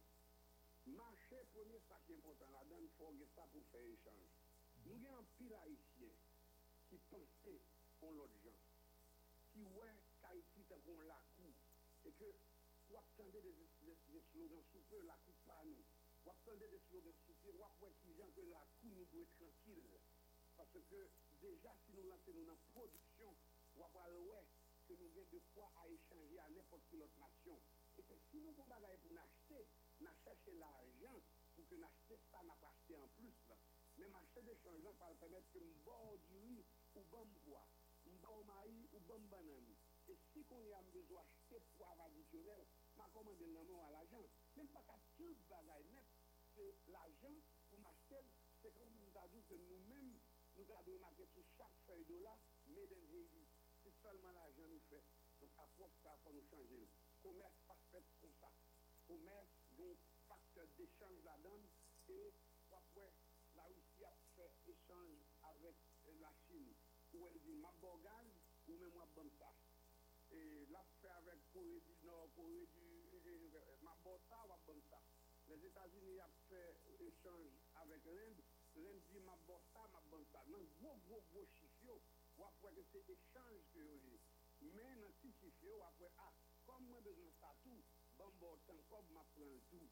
marché 0.87 1.35
premier, 1.53 1.79
ça 1.87 1.99
qui 2.05 2.13
important 2.13 2.49
là-dedans, 2.51 2.77
il 2.81 2.89
faut 2.97 3.05
regarder 3.07 3.27
ça 3.35 3.43
pour 3.51 3.63
faire 3.71 3.81
échange. 3.83 4.29
Nous 4.85 4.95
avons 5.05 5.17
un 5.19 5.23
pile 5.37 5.53
haïtien 5.53 6.15
qui 6.89 6.97
pensait 7.09 7.61
pour 7.99 8.11
l'autre 8.13 8.37
gens, 8.43 8.61
qui 9.51 9.63
ouais 9.65 9.95
qu'Haïti 10.21 10.61
est 10.61 11.05
la 11.05 11.21
cour, 11.35 11.53
et 12.05 12.11
que 12.11 12.31
vous 12.87 12.95
attendez 12.95 13.41
des, 13.41 13.51
des, 13.83 13.97
des 14.07 14.21
slogans 14.31 14.63
sous 14.71 14.79
peu, 14.89 15.01
la 15.03 15.17
cour 15.25 15.35
pas 15.45 15.61
nous. 15.65 15.83
Vous 16.23 16.29
attendez 16.31 16.67
des 16.69 16.79
slogans 16.87 17.13
sous 17.25 17.33
peu, 17.43 17.51
vous 17.51 18.15
gens 18.15 18.31
que 18.31 18.41
la 18.47 18.63
cour 18.79 18.91
nous 18.95 19.05
doit 19.05 19.21
être 19.23 19.35
tranquille. 19.35 19.99
Parce 20.55 20.71
que 20.71 20.79
déjà, 21.41 21.75
si 21.85 21.91
nous 21.93 22.07
lançons 22.07 22.31
la 22.47 22.55
production, 22.73 23.35
vous 23.75 23.83
allez 23.99 24.17
ouais 24.17 24.47
que 24.87 24.93
nous 24.93 25.11
avons 25.19 25.29
de 25.31 25.41
quoi 25.53 25.71
à 25.83 25.87
échanger 25.89 26.39
à 26.39 26.49
n'importe 26.49 26.83
quelle 26.89 27.03
autre 27.03 27.19
nation. 27.19 27.59
Et 28.17 28.21
si 28.31 28.41
nous 28.41 28.49
avons 28.49 28.81
des 28.81 28.97
pour 28.97 29.13
acheter, 29.13 29.67
nous 30.01 30.09
chercher 30.25 30.53
l'argent 30.57 31.21
pour 31.53 31.67
que 31.69 31.75
nous 31.75 31.85
acheter 31.85 32.17
ça, 32.31 32.41
nous 32.41 32.65
acheter 32.65 32.97
en 32.97 33.07
plus. 33.13 33.37
Là. 33.47 33.55
Mais 33.97 34.09
marché 34.09 34.41
d'échange 34.41 34.81
va 34.81 35.13
permettre 35.21 35.51
que 35.53 35.59
nous 35.59 35.77
boire 35.85 36.17
du 36.25 36.37
riz 36.39 36.65
ou 36.95 37.03
bon 37.11 37.27
bois, 37.45 37.67
nous 38.07 38.17
boire 38.17 38.43
maïs 38.45 38.89
ou 38.93 38.99
bon 39.01 39.21
banane. 39.29 39.69
Et 40.07 40.17
si 40.33 40.43
on 40.49 40.65
a 40.73 40.81
besoin 40.89 41.21
d'acheter 41.29 41.61
poivre 41.77 42.01
additionnel, 42.09 42.65
m'a 42.97 43.05
commandé 43.13 43.45
le 43.45 43.63
nom 43.65 43.85
à 43.85 43.91
l'argent. 43.91 44.25
Même 44.55 44.67
pas 44.69 44.81
qu'à 44.81 44.97
tout 45.15 45.37
bagaille 45.47 45.85
net, 45.93 46.09
c'est 46.55 46.73
l'argent 46.87 47.37
pour 47.69 47.79
m'acheter, 47.81 48.25
c'est 48.63 48.73
comme 48.73 48.97
nous 48.97 49.13
avons 49.15 49.29
dit 49.29 49.43
que 49.45 49.53
nous-mêmes, 49.53 50.17
nous 50.57 50.71
avons 50.73 50.91
remarqué 50.91 51.27
sur 51.27 51.45
chaque 51.55 51.77
feuille 51.85 52.05
de 52.05 52.17
là, 52.23 52.33
Made 52.65 52.93
in 52.97 53.05
Haiti. 53.13 53.45
C'est 53.83 53.93
seulement 54.01 54.31
l'argent 54.33 54.65
nous 54.67 54.81
fait. 54.89 55.03
Donc, 55.39 55.51
à 55.57 55.67
propos 55.77 55.93
ça, 56.01 56.17
il 56.17 56.23
faut 56.23 56.33
nous 56.33 56.47
changer. 56.49 56.87
Commerce 57.21 57.53
gen 59.77 59.97
pakte 60.29 60.63
dechange 60.77 61.21
la 61.27 61.35
dan, 61.45 61.61
e 62.17 62.19
wapwe 62.71 63.05
la 63.57 63.65
Rusi 63.73 64.05
ap 64.09 64.21
fè 64.35 64.45
dechange 64.65 65.25
avèk 65.49 65.77
la 66.21 66.31
Chine. 66.45 66.73
Ou 67.13 67.27
el 67.29 67.37
di 67.45 67.53
mabogaj, 67.63 68.27
ou 68.67 68.77
men 68.81 68.95
wabanta. 68.97 69.51
E 70.37 70.41
la 70.73 70.83
fè 70.99 71.11
avèk 71.19 71.43
kore 71.53 71.77
di 71.87 71.95
nor, 72.09 72.25
kore 72.37 72.63
di 72.75 72.87
mabota, 73.87 74.39
wabanta. 74.51 75.01
Les 75.49 75.67
Etats-Unis 75.69 76.23
ap 76.25 76.39
fè 76.49 76.63
dechange 77.03 77.53
avèk 77.83 78.09
l'Inde, 78.15 78.47
l'Inde 78.81 79.05
di 79.13 79.21
mabota, 79.29 79.85
mabanta. 79.93 80.43
Nan 80.53 80.65
gwo 80.79 80.95
gwo 81.05 81.21
gwo 81.31 81.45
chifyo, 81.59 81.99
wapwe 82.41 82.73
ke 82.79 82.87
se 82.91 83.05
dechange 83.11 83.61
ke 83.73 83.85
yo 83.85 84.01
li. 84.09 84.17
Men 84.73 85.05
nan 85.05 85.13
si 85.21 85.31
chifyo, 85.39 85.77
wapwe 85.83 86.09
a, 86.25 86.27
kom 86.65 86.81
ah, 86.81 86.87
mwen 86.89 87.03
bezon 87.05 87.31
sa 87.39 87.53
tou, 87.63 87.79
comme 88.39 89.05
ma 89.13 89.23
prend 89.33 89.57
tout. 89.69 89.89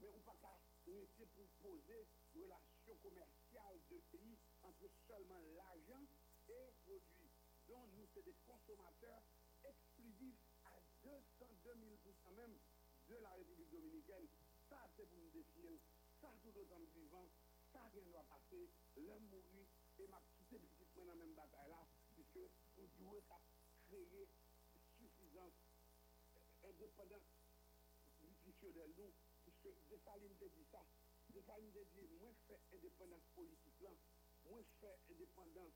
Mais 0.00 0.08
on 0.08 0.20
pas 0.20 0.58
rester 0.86 1.26
pour 1.36 1.46
poser 1.60 2.06
relation 2.34 2.96
commerciale 3.02 3.78
de 3.90 3.98
pays 4.10 4.38
entre 4.62 4.88
seulement 5.06 5.40
l'argent 5.56 6.04
et 6.48 6.72
produits 6.84 7.30
dont 7.68 7.86
nous 7.94 8.06
sommes 8.06 8.24
des 8.24 8.34
consommateurs 8.46 9.22
exclusifs 9.64 10.40
à 10.64 10.80
202 11.02 11.74
000 11.74 12.32
même 12.34 12.58
de 13.08 13.14
la 13.16 13.30
République 13.30 13.70
dominicaine. 13.70 14.26
Ça, 14.68 14.88
c'est 14.96 15.06
pour 15.06 15.18
nous 15.18 15.30
défier. 15.30 15.78
Ça, 16.20 16.34
tout 16.42 16.56
autant 16.56 16.80
vivant. 16.94 17.28
Ça, 17.72 17.90
rien 17.94 18.04
doit 18.06 18.24
passer. 18.24 18.68
L'homme 18.96 19.28
mourir 19.30 19.66
et 19.98 20.06
m'a 20.08 20.20
quitté 20.36 20.58
petitement 20.58 21.04
dans 21.04 21.12
la 21.12 21.14
même 21.14 21.34
bataille 21.34 21.70
là, 21.70 21.86
puisque 22.14 22.40
nous 22.76 22.86
devons 22.98 23.22
créer 23.88 24.28
suffisance, 24.96 25.52
indépendance 26.64 27.41
nutritionnelle 28.62 28.94
nous, 28.96 29.12
puisque 29.42 29.68
Dessalines 29.90 30.36
dit 30.38 30.66
ça. 30.70 30.84
Dessalines 31.30 31.72
te 31.72 31.82
dit, 31.94 32.06
moins 32.20 32.34
fait 32.46 32.60
indépendance 32.72 33.26
politique 33.34 33.80
là, 33.80 33.90
moins 34.44 34.62
fait 34.80 34.98
indépendance 35.10 35.74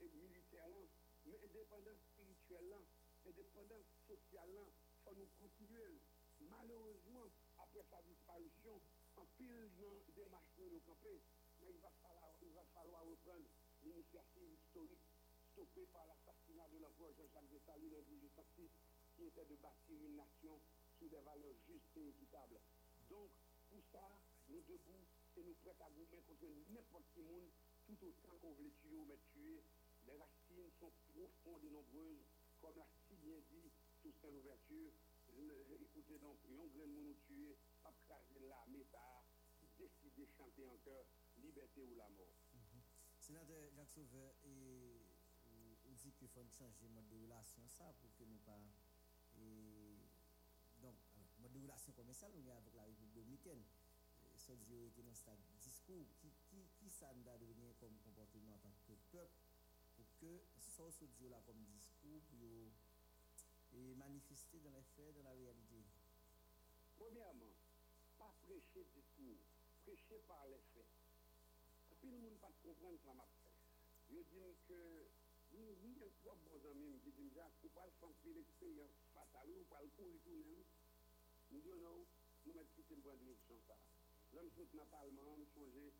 militaire 0.00 0.68
là, 0.68 0.84
mais 1.24 1.38
indépendance 1.44 2.00
spirituelle 2.12 2.68
là, 2.68 2.80
indépendance 3.26 3.86
sociale 4.06 4.50
là, 4.54 4.64
faut 5.04 5.14
nous 5.14 5.28
continuer. 5.40 6.00
Malheureusement, 6.40 7.26
après 7.58 7.82
sa 7.90 8.02
disparition, 8.02 8.80
en 9.16 9.26
pile 9.36 9.70
dans 9.78 9.98
démarche 10.14 10.54
de 10.56 10.68
nos 10.68 10.80
campés, 10.80 11.22
mais 11.60 11.70
il 11.70 11.80
va 11.80 11.90
falloir, 12.02 12.36
il 12.42 12.52
va 12.52 12.64
falloir 12.74 13.04
reprendre 13.04 13.48
l'initiative 13.82 14.52
historique 14.52 15.02
stoppée 15.52 15.86
par 15.86 16.06
l'assassinat 16.06 16.68
de 16.68 16.78
l'empereur 16.78 17.12
Jean-Jacques 17.14 17.48
Dessalines 17.50 17.96
en 17.96 18.02
1806, 18.10 18.70
qui 19.16 19.24
était 19.24 19.44
de 19.46 19.56
bâtir 19.56 19.96
une 20.04 20.16
nation 20.16 20.60
sur 20.98 21.08
des 21.08 21.20
valeurs 21.20 21.54
justes 21.66 21.96
et 21.96 22.08
équitables. 22.08 22.60
Donc, 23.08 23.30
pour 23.70 23.82
ça, 23.92 24.02
nous 24.48 24.62
debout 24.62 25.06
et 25.36 25.42
nous 25.42 25.54
prêts 25.54 25.76
à 25.80 25.88
vous 25.90 26.06
mettre 26.10 26.26
contre 26.26 26.50
n'importe 26.74 27.06
qui 27.14 27.22
monde, 27.22 27.50
tout 27.86 27.98
autant 28.02 28.36
qu'on 28.38 28.52
veut 28.54 28.72
tuer 28.82 28.96
ou 28.96 29.04
mettre 29.06 29.24
tuer. 29.32 29.62
Les 30.06 30.16
racines 30.16 30.70
sont 30.78 30.92
profondes 31.14 31.64
et 31.64 31.70
nombreuses, 31.70 32.26
comme 32.60 32.76
l'a 32.76 32.88
si 33.06 33.14
bien 33.16 33.38
dit 33.50 33.70
sous 34.02 34.12
cette 34.12 34.32
ouverture. 34.34 34.92
Écoutez 35.80 36.18
donc, 36.18 36.38
un 36.50 36.66
grand 36.66 36.86
monde 36.86 37.16
tué, 37.26 37.56
pas 37.82 37.92
craser 38.06 38.40
l'armée, 38.48 38.84
ça, 38.90 39.22
décide 39.78 40.14
de 40.16 40.26
chanter 40.26 40.64
en 40.66 40.76
cœur 40.78 41.04
liberté 41.36 41.82
ou 41.84 41.94
la 41.94 42.08
mort. 42.10 42.34
-hmm. 42.52 42.82
Sénateur 43.20 43.70
Jacques 43.76 43.90
Sauveur, 43.90 44.34
et 44.44 45.00
dit 45.98 46.12
qu'il 46.12 46.28
faut 46.28 46.46
changer 46.48 46.88
mode 46.88 47.08
de 47.08 47.16
relation, 47.16 47.62
ça, 47.66 47.92
pour 48.00 48.14
que 48.14 48.24
nous 48.24 48.38
pas. 48.38 48.58
avon 51.48 51.60
de 51.60 51.64
relasyon 51.64 51.94
komensyal 51.96 52.32
nou 52.34 52.44
gen 52.44 52.56
avok 52.60 52.74
la 52.76 52.84
Republik 52.84 53.14
Dominiken. 53.16 53.60
So 54.36 54.56
diyo 54.68 54.80
ete 54.84 55.02
nan 55.04 55.16
sa 55.16 55.32
diskou, 55.64 56.04
ki 56.20 56.90
sa 56.92 57.08
nou 57.16 57.24
da 57.24 57.36
devenye 57.40 57.72
kom 57.80 57.94
komportement 58.04 58.52
an 58.52 58.60
tanke 58.64 58.96
pep 59.12 59.38
pou 59.96 60.04
ke 60.20 60.32
so 60.60 60.90
so 60.92 61.08
diyo 61.16 61.30
la 61.32 61.40
kom 61.46 61.62
diskou 61.72 62.20
pou 62.28 63.80
yo 63.80 63.94
manifeste 63.96 64.60
dan 64.64 64.76
le 64.76 64.82
fè, 64.92 65.08
dan 65.16 65.24
la 65.24 65.34
realite? 65.40 65.80
Premièrement, 66.98 67.56
pa 68.18 68.28
preche 68.44 68.84
diskou, 68.94 69.36
preche 69.86 70.20
par 70.28 70.44
le 70.52 70.58
fè. 70.72 70.84
Api 71.94 72.12
nou 72.12 72.26
moun 72.26 72.40
pa 72.42 72.52
te 72.52 72.60
kompren 72.66 73.00
sa 73.04 73.16
map 73.20 73.32
fè. 73.40 73.54
Yo 74.12 74.24
din 74.34 74.52
ke, 74.68 74.82
nou 75.54 75.80
moun 75.80 75.96
gen 75.96 76.12
kwa 76.20 76.36
bon 76.44 76.60
zanmim 76.66 77.00
ki 77.04 77.14
din 77.20 77.32
ja, 77.36 77.48
ou 77.62 77.72
pa 77.76 77.88
l'fansi 77.88 78.36
l'eksperyans 78.36 79.00
fatal, 79.14 79.54
ou 79.56 79.70
pa 79.72 79.80
l'kou 79.86 80.12
l'itounen, 80.12 80.66
Nous 81.58 81.64
disons 81.64 81.82
non, 81.82 82.06
nous 82.46 82.54
mettons 82.54 82.70
direction 83.18 83.58
ça. 83.66 83.74
L'homme 84.32 84.48
saute 84.54 84.70
dans 84.76 84.84
le 84.84 84.90
Parlement, 84.90 85.36
nous 85.36 85.50
changer. 85.50 85.90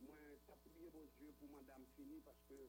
Moi, 0.00 0.16
t'as 0.44 0.56
prié 0.56 0.90
bon 0.90 1.06
Dieu 1.14 1.32
pour 1.38 1.50
madame 1.50 1.86
fini 1.94 2.20
parce 2.20 2.42
que 2.48 2.54
le 2.54 2.68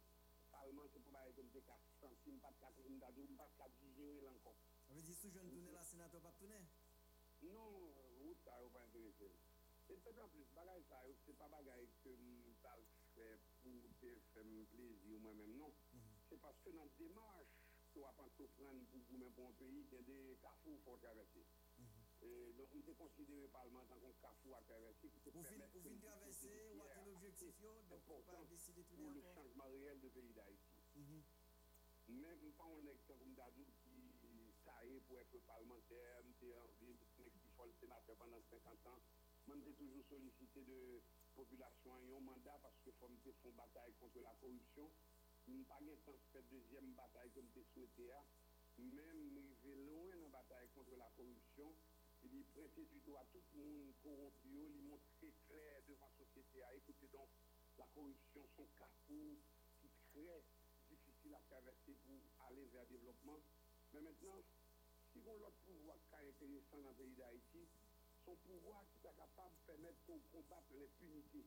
Parlement, 0.51 0.83
c'est 0.93 0.99
pour 0.99 1.11
comme 1.33 1.49
des 1.49 1.61
4 1.61 1.81
centimes, 1.99 2.37
pas 2.37 2.51
de 2.51 2.59
4 2.59 2.75
centimes, 2.75 2.99
pas 2.99 3.47
de 3.49 3.57
4 3.57 3.71
digérer 3.81 4.27
encore. 4.27 4.53
Ça 4.87 4.93
veut 4.93 5.01
dire, 5.01 5.15
si 5.15 5.31
je 5.31 5.39
ne 5.39 5.71
la 5.71 5.83
sénateur, 5.83 6.21
pas 6.21 6.31
tourner? 6.33 6.61
Non, 7.41 7.89
route, 8.21 8.37
ça 8.45 8.61
pas 8.69 8.83
intéressé. 8.83 9.31
Et 9.89 9.97
peut-être 9.97 10.21
en 10.21 10.27
plus, 10.27 10.45
bagage 10.53 10.83
ça, 10.83 11.01
c'est 11.25 11.33
pas 11.35 11.47
bagage 11.47 11.97
que 12.03 12.11
fait 13.15 13.39
pour 13.63 13.89
te 14.01 14.19
faire 14.37 14.45
plaisir 14.69 15.19
moi-même, 15.19 15.57
non. 15.57 15.73
-hmm. 15.97 15.97
C'est 16.29 16.37
parce 16.37 16.61
que 16.61 16.69
dans 16.69 16.83
la 16.83 16.89
démarche 16.89 17.57
que 17.91 17.99
vous 17.99 18.05
entreprendre 18.05 18.85
pour 18.91 19.01
vous-même 19.09 19.33
pour 19.33 19.47
un 19.47 19.53
pays, 19.53 19.87
y 19.91 19.97
a 19.97 20.01
des 20.03 20.37
carrefours 20.43 20.79
faut 20.85 20.97
traverser. 20.97 21.43
Donc, 22.57 22.69
on 22.73 22.79
est 22.89 22.95
considéré 22.95 23.41
le 23.41 23.47
Parlement 23.47 23.81
en 23.81 23.85
tant 23.85 23.99
qu'un 23.99 24.13
carrefour 24.21 24.55
à 24.55 24.61
traverser. 24.61 25.09
Qui 25.09 25.29
vous 25.29 25.41
venez 25.41 25.99
traverser, 25.99 26.73
ou 26.75 26.81
à 26.81 27.05
l'objectif, 27.05 27.53
donc 27.61 28.01
pas 28.25 28.45
décider 28.49 28.83
tout 28.83 28.95
pour 28.95 29.11
le 29.11 29.21
changement 29.21 29.65
réel 29.65 29.99
du 29.99 30.09
pays 30.09 30.33
d'Haïti. 30.33 31.23
Même 32.07 32.51
pas 32.57 32.65
un 32.65 32.79
électeur 32.79 33.17
comme 33.17 33.33
Dadou 33.33 33.65
qui 33.81 33.93
taillé 34.63 34.99
pour 35.01 35.19
être 35.19 35.37
parlementaire, 35.45 36.23
qui 36.39 36.51
a 36.53 36.59
envie 36.63 36.93
de 36.95 37.05
faut 37.55 37.65
le 37.65 37.73
sénateur 37.73 38.15
pendant 38.15 38.41
50 38.41 38.87
ans. 38.87 39.01
Moi, 39.47 39.57
j'ai 39.59 39.73
toujours 39.73 40.03
sollicité 40.07 40.63
de 40.63 41.01
population 41.35 41.91
un 41.95 42.19
mandat 42.21 42.57
parce 42.61 42.79
que 42.79 42.91
faut 42.91 43.09
me 43.09 43.17
une 43.19 43.55
bataille 43.55 43.93
contre 43.99 44.19
la 44.21 44.33
corruption. 44.39 44.89
Je 45.45 45.51
n'ai 45.51 45.65
pas 45.65 45.79
de 45.81 46.41
deuxième 46.49 46.93
bataille 46.93 47.31
comme 47.31 47.49
je 47.53 47.61
souhaité. 47.61 48.09
Même 48.77 49.37
arrivé 49.63 49.75
loin 49.85 50.15
dans 50.15 50.23
la 50.23 50.29
bataille 50.29 50.69
contre 50.73 50.95
la 50.95 51.09
corruption, 51.15 51.75
il 52.33 52.45
prêté 52.45 52.85
du 52.85 52.99
doigt 53.01 53.21
à 53.21 53.25
tout 53.25 53.43
le 53.53 53.63
monde 53.63 53.93
corrompu, 54.01 54.49
il 54.49 54.81
montre 54.89 55.05
très 55.17 55.31
clair 55.47 55.81
devant 55.87 56.05
la 56.05 56.11
société. 56.17 56.61
Écoutez 56.75 57.07
donc, 57.13 57.29
la 57.77 57.85
corruption, 57.93 58.41
son 58.57 58.65
carrefour 58.77 59.37
qui 59.79 59.89
très 60.11 60.43
difficile 60.89 61.35
à 61.35 61.41
traverser 61.49 61.93
pour 62.05 62.21
aller 62.45 62.65
vers 62.73 62.83
le 62.89 62.97
développement. 62.97 63.39
Mais 63.93 64.01
maintenant, 64.01 64.41
si 65.11 65.21
on 65.25 65.37
l'autre 65.37 65.57
pouvoir 65.65 65.97
qui 66.09 66.15
intéressant 66.15 66.81
dans 66.81 66.89
le 66.89 66.95
pays 66.95 67.13
d'Haïti, 67.13 67.67
son 68.25 68.35
pouvoir 68.37 68.85
qui 68.89 68.97
est 68.97 69.01
capable 69.13 69.53
de 69.53 69.65
permettre 69.67 69.99
de 70.07 70.17
combattre 70.31 70.73
l'impunité. 70.73 71.45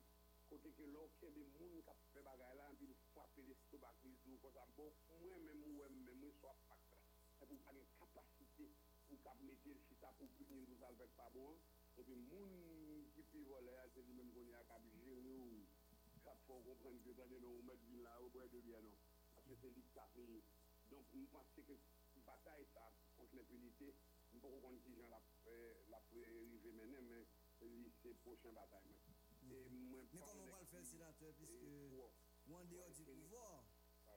Côté 0.49 0.71
que 0.71 0.83
l'autre, 0.85 1.19
des 1.35 1.49
gens 1.83 1.97
qui 1.99 2.07
fait 2.15 2.23
bagaille 2.23 2.57
là, 2.57 2.71
puis 2.79 2.95
frapper 3.13 3.43
les 3.43 3.57
stomacs, 3.67 3.99
les 4.05 4.15
dos, 4.15 4.39
comme 4.39 4.53
ça. 4.55 4.65
Bon, 4.77 4.93
moi-même, 5.19 5.59
moi-même, 5.59 6.05
moi. 6.05 6.27
Et 7.43 7.47
pour 7.47 7.59
pas 7.59 7.96
pou 9.09 9.23
kap 9.27 9.39
metil 9.49 9.79
chita 9.87 10.11
pou 10.19 10.31
punir 10.37 10.65
pou 10.69 10.79
salvek 10.83 11.13
pa 11.19 11.27
bon, 11.35 11.59
epi 12.01 12.15
moun 12.29 13.07
ki 13.15 13.23
pi 13.33 13.43
vole 13.51 13.75
a 13.83 13.87
se 13.95 14.03
di 14.07 14.17
men 14.19 14.33
konye 14.35 14.57
ak 14.61 14.73
ap 14.77 14.87
jere 14.95 15.37
ou 15.43 16.23
kap 16.27 16.41
fon 16.47 16.65
kompren 16.67 16.99
ke 17.05 17.15
tande 17.19 17.39
nou 17.45 17.63
met 17.69 17.85
vin 17.89 18.03
la 18.07 18.17
ou 18.23 18.33
bwen 18.35 18.51
de 18.55 18.63
bien 18.67 18.83
nou. 18.87 18.97
Ache 19.39 19.57
se 19.63 19.71
di 19.77 19.85
kap 19.97 20.19
e, 20.25 20.27
donk 20.91 21.15
mou 21.15 21.31
panse 21.35 21.65
ke 21.69 21.77
batay 22.27 22.67
sa 22.73 22.85
kont 23.17 23.37
l'impunite, 23.39 23.93
mou 24.33 24.43
pou 24.43 24.63
kon 24.65 24.81
ki 24.85 24.97
jan 24.99 25.13
la 25.15 25.23
eh, 25.53 26.03
pou 26.11 26.25
rive 26.51 26.75
menen 26.81 27.11
men, 27.13 27.25
li 27.63 27.91
se 28.01 28.15
pochen 28.27 28.57
batay 28.59 28.85
men. 28.91 29.15
Men 29.47 30.07
koman 30.13 30.51
wal 30.51 30.67
fel 30.73 30.87
senatè, 30.91 31.33
piske 31.39 31.73
mwen 32.51 32.71
deyo 32.71 32.89
di 32.99 33.07
pouvo, 33.07 33.47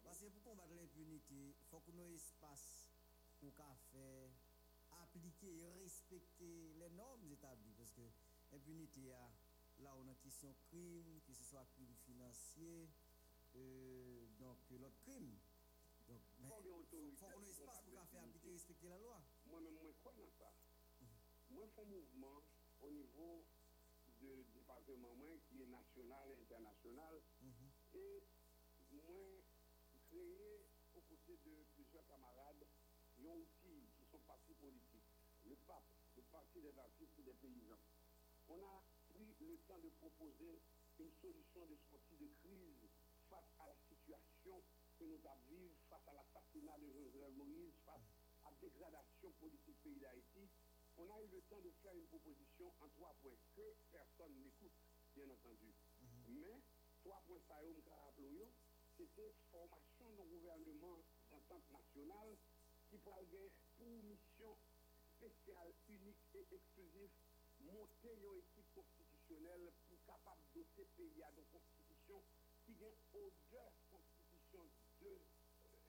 paske 0.06 0.30
pou 0.34 0.46
kon 0.50 0.62
bat 0.62 0.72
l'impunite, 0.74 1.42
fok 1.70 1.90
nou 1.98 2.18
espas 2.18 2.64
pou 3.40 3.54
ka 3.58 3.70
fè 3.90 4.08
appliquer 5.10 5.58
et 5.58 5.72
respecter 5.82 6.74
les 6.78 6.90
normes 6.92 7.26
établies. 7.32 7.74
Parce 7.78 7.92
que 7.92 8.02
l'impunité, 8.52 9.10
là, 9.80 9.96
on 9.98 10.08
a 10.08 10.16
question 10.16 10.54
crime, 10.68 11.22
que 11.26 11.34
ce 11.34 11.44
soit 11.44 11.66
crime 11.74 11.96
financier, 12.06 12.90
euh, 13.56 14.28
donc 14.38 14.58
l'autre 14.70 15.00
crime. 15.00 15.38
Donc, 16.08 16.22
il 16.40 16.48
faut 16.48 16.84
qu'on 16.90 17.42
ait 17.42 17.50
espace 17.50 17.84
pour 17.84 18.08
faire 18.10 18.24
appliquer 18.24 18.50
et 18.50 18.54
respecter 18.54 18.88
la 18.88 18.98
loi. 18.98 19.22
Moi-même, 19.46 19.74
moi, 19.74 19.84
crois 20.00 20.14
dans 20.14 20.30
ça. 20.30 20.52
Moi, 21.50 21.66
je 21.66 21.72
fais 21.72 21.82
un 21.82 21.86
mouvement 21.86 22.44
au 22.82 22.92
niveau 22.92 23.46
de 24.22 24.44
département 24.54 25.16
qui 25.48 25.62
est 25.62 25.68
national 25.68 26.32
et 26.32 26.42
international. 26.42 27.22
Mhm. 27.42 27.72
Et 27.94 28.24
moi, 28.92 29.44
créé 30.08 30.66
aux 30.96 31.02
côtés 31.02 31.38
de 31.38 31.64
plusieurs 31.76 32.06
camarades 32.08 32.66
un 33.28 33.38
outil 33.38 33.59
Le 34.60 35.56
PAP, 35.68 35.84
le 36.18 36.24
Parti 36.24 36.60
des 36.60 36.78
artistes 36.78 37.18
et 37.18 37.24
des 37.24 37.34
paysans. 37.34 37.80
On 38.50 38.60
a 38.62 38.84
pris 39.08 39.34
le 39.40 39.58
temps 39.64 39.80
de 39.80 39.88
proposer 39.88 40.60
une 41.00 41.12
solution 41.22 41.66
de 41.66 41.78
sortie 41.90 42.18
de 42.20 42.28
crise 42.44 42.90
face 43.30 43.48
à 43.60 43.68
la 43.68 43.76
situation 43.88 44.62
que 45.00 45.06
nous 45.06 45.26
avons 45.26 45.48
vivre, 45.48 45.76
face 45.88 46.06
à 46.08 46.14
l'assassinat 46.14 46.78
de 46.78 46.92
Josué 46.92 47.30
Moïse, 47.38 47.72
face 47.86 48.04
à 48.44 48.52
la 48.52 48.58
dégradation 48.60 49.32
politique 49.40 49.66
du 49.66 49.74
pays 49.76 50.00
d'Haïti. 50.00 50.50
On 50.98 51.10
a 51.10 51.22
eu 51.24 51.28
le 51.32 51.42
temps 51.48 51.62
de 51.62 51.72
faire 51.82 51.96
une 51.96 52.08
proposition 52.08 52.74
en 52.82 52.90
trois 52.90 53.16
points 53.22 53.40
que 53.56 53.76
personne 53.94 54.36
n'écoute, 54.44 54.76
bien 55.16 55.30
entendu. 55.30 55.72
Mais 56.28 56.60
trois 57.00 57.24
points, 57.26 57.40
ça 57.48 57.64
c'était 58.98 59.34
formation 59.50 60.12
d'un 60.18 60.26
gouvernement 60.26 61.00
d'entente 61.32 61.72
nationale 61.72 62.36
qui 62.90 62.98
pourrait 62.98 63.24
pour 63.78 64.29
spéciale, 65.20 65.74
unique 65.90 66.24
et 66.34 66.48
exclusive 66.56 67.12
monter 67.60 68.16
une 68.16 68.40
équipe 68.40 68.72
constitutionnelle 68.72 69.68
pour 69.88 70.00
capable 70.08 70.40
de 70.56 70.64
doter 70.64 70.88
pays 70.96 71.24
à 71.24 71.30
une 71.36 71.44
constitution 71.52 72.24
qui 72.64 72.72
vient 72.80 72.96
au-delà 73.14 73.68
constitution 73.92 74.64
de, 75.02 75.20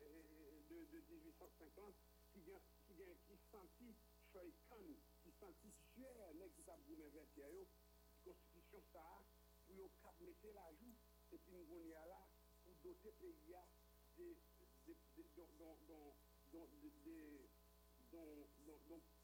euh, 0.03 0.61
de, 0.68 0.78
de 0.91 0.99
1850, 1.14 1.95
qui 2.33 2.41
vient 2.43 2.59
qui 2.87 2.95
qui 3.26 3.39
sentit 3.51 3.95
feuille 4.33 4.99
qui 5.22 5.31
sentit 5.39 5.70
boumé 6.87 7.09
vertière, 7.11 7.66
constitution 8.24 8.83
ça 8.93 9.22
pour 9.66 9.91
cap 10.03 10.14
mettre 10.20 10.51
la 10.55 10.74
joue 10.74 10.95
et 11.33 11.39
puis 11.39 11.53
nous 11.55 11.64
là 12.07 12.26
pour 12.64 12.74
doter 12.83 13.12
pays 13.20 13.55
de 14.18 14.35
de 14.87 14.95
de 15.16 15.22
de 18.12 18.74
de 18.89 19.20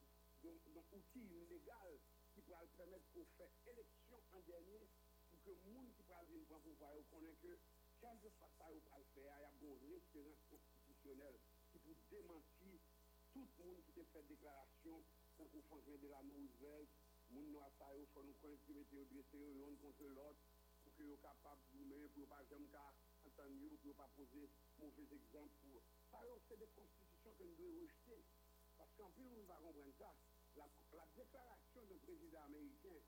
outils 0.92 1.28
légaux 1.50 2.00
qui 2.34 2.40
pourraient 2.42 2.68
permettre 2.76 3.06
de 3.14 3.24
faire 3.36 3.50
élection 3.66 4.20
en 4.32 4.40
dernier 4.40 4.88
pour 5.30 5.42
que 5.42 5.50
le 5.50 5.72
monde 5.72 5.90
qui 5.94 6.02
pourra 6.02 6.22
venir 6.24 6.46
pour 6.46 6.60
pouvoir 6.60 6.92
connaître 7.10 7.40
que 7.40 7.58
quel 8.00 8.18
que 8.20 8.30
soit 8.30 8.50
ça, 8.58 8.68
le 8.70 8.80
faire, 8.80 9.00
il 9.16 9.64
y 9.64 9.68
a 9.68 9.72
une 9.72 9.92
référence 9.92 10.42
constitutionnelle 10.50 11.38
qui 11.72 11.78
peut 11.78 11.96
démentir 12.10 12.78
tout 13.32 13.48
le 13.58 13.64
monde 13.64 13.82
qui 13.92 14.00
a 14.00 14.04
fait 14.04 14.22
déclaration 14.28 15.02
pour 15.36 15.50
qu'on 15.50 15.62
Franklin 15.62 15.96
de 15.96 16.08
la 16.08 16.20
Roosevelt, 16.20 16.88
moun 17.30 17.50
noir 17.52 17.70
ça, 17.78 17.88
il 17.96 18.06
faut 18.12 18.22
nous 18.22 18.34
connaître 18.34 18.64
qui 18.64 18.72
mettait 18.72 19.04
dressé 19.04 19.54
l'un 19.54 19.74
contre 19.80 20.04
l'autre 20.04 20.40
pour 20.84 20.94
qu'ils 20.94 21.06
soient 21.06 21.18
capables 21.18 21.60
de 21.72 21.84
nous 21.84 22.08
pour 22.14 22.28
pas 22.28 22.44
jamais 22.48 22.68
entendre, 23.26 23.76
pour 23.82 23.94
pas 23.94 24.08
poser 24.14 24.48
mauvais 24.78 25.02
exemple 25.10 25.52
pour. 25.62 25.82
Ça, 26.10 26.20
c'est 26.48 26.58
des 26.58 26.68
constitutions 26.68 27.34
que 27.34 27.44
nous 27.44 27.56
devons 27.56 27.82
rejeter. 27.82 28.24
Parce 28.78 28.92
qu'en 28.94 29.10
plus, 29.10 29.26
on 29.26 29.44
va 29.44 29.56
comprendre 29.56 29.92
ça. 29.98 30.14
La, 30.56 30.66
la 30.92 31.06
déclaration 31.14 31.84
d'un 31.84 31.98
président 31.98 32.42
américain 32.44 33.00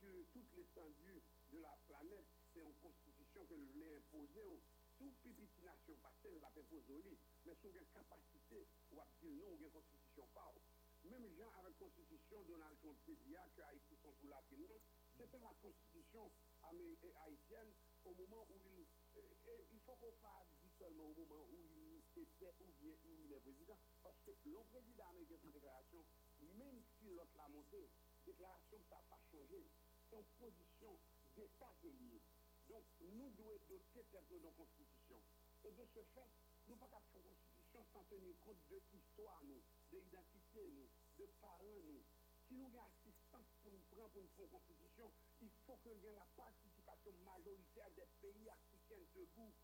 sur 0.00 0.12
toute 0.32 0.52
l'étendue 0.56 1.22
de 1.52 1.58
la 1.58 1.76
planète, 1.86 2.26
c'est 2.52 2.60
une 2.60 2.74
constitution 2.76 3.44
que 3.46 3.54
nous 3.54 3.68
voulons 3.72 3.96
imposer 3.96 4.44
aux 4.44 4.60
tout 5.00 5.12
petite 5.24 5.56
nation 5.64 5.96
parce 6.02 6.18
qu'elle 6.20 6.38
l'a 6.40 6.52
lit. 7.00 7.18
Mais 7.46 7.54
sur 7.56 7.72
une 7.74 7.88
capacité, 7.88 8.68
on 8.92 8.96
va 8.96 9.06
dire 9.20 9.32
non, 9.32 9.56
une 9.56 9.70
constitution 9.70 10.28
pas. 10.34 10.52
Même 11.04 11.24
gens 11.32 11.50
avec 11.64 11.78
constitution 11.78 12.42
Donald 12.44 12.76
Trump 12.80 12.98
dit 13.06 13.16
que 13.56 13.62
Haïti 13.62 13.96
sont 13.96 14.12
pour 14.12 14.28
la 14.28 14.42
c'était 15.16 15.38
la 15.38 15.54
constitution 15.60 16.30
haïtienne 17.24 17.72
au 18.04 18.14
moment 18.14 18.46
où 18.50 18.60
il. 18.76 18.86
Il 19.72 19.80
faut 19.80 19.96
qu'on 19.96 20.12
parle 20.20 20.46
seulement 20.78 21.04
au 21.04 21.14
moment 21.14 21.44
où 21.50 21.56
il 21.56 22.02
était 22.16 22.54
ou 22.60 22.72
bien 22.80 22.94
où 23.04 23.16
il 23.24 23.32
est 23.32 23.40
président. 23.40 23.78
Parce 24.02 24.20
que 24.20 24.30
le 24.44 24.62
président 24.70 25.08
américain 25.08 25.36
sa 25.40 25.50
déclaration, 25.50 26.04
même 26.40 26.82
l'autre 27.08 27.36
l'a 27.36 27.48
monté, 27.48 27.88
déclaration 28.26 28.78
ça 28.88 28.96
n'a 28.96 29.02
pas 29.08 29.20
changé. 29.32 29.64
Une 30.12 30.24
position 30.38 30.98
d'État 31.36 31.72
lié. 31.82 32.20
Donc, 32.68 32.84
nous 33.00 33.30
devons 33.30 33.58
doter 33.68 34.04
de 34.28 34.38
nos 34.38 34.50
constitutions. 34.52 35.22
Et 35.64 35.70
de 35.72 35.84
ce 35.84 36.02
fait, 36.14 36.30
nous 36.66 36.74
ne 36.74 36.78
pouvons 36.78 36.90
pas 36.90 37.02
faire 37.12 37.22
constitution 37.22 37.84
sans 37.92 38.04
tenir 38.04 38.34
compte 38.40 38.60
de 38.68 38.80
l'histoire, 38.92 39.42
nous, 39.44 39.62
de 39.92 39.98
l'identité, 39.98 40.70
nous, 40.70 40.88
de 41.18 41.26
parents, 41.40 41.82
nous. 41.86 42.02
Si 42.46 42.54
nous 42.54 42.66
avons 42.66 42.82
assistance 42.82 43.46
pour 43.62 43.72
nous 43.72 43.84
prendre 43.90 44.10
pour 44.10 44.22
une 44.22 44.28
faire 44.28 44.50
constitution, 44.50 45.12
il 45.40 45.50
faut 45.66 45.76
que 45.82 45.90
nous 45.90 46.14
la 46.14 46.26
participation 46.36 47.12
majoritaire 47.24 47.90
des 47.94 48.06
pays 48.20 48.48
africains 48.50 49.02
debout. 49.14 49.54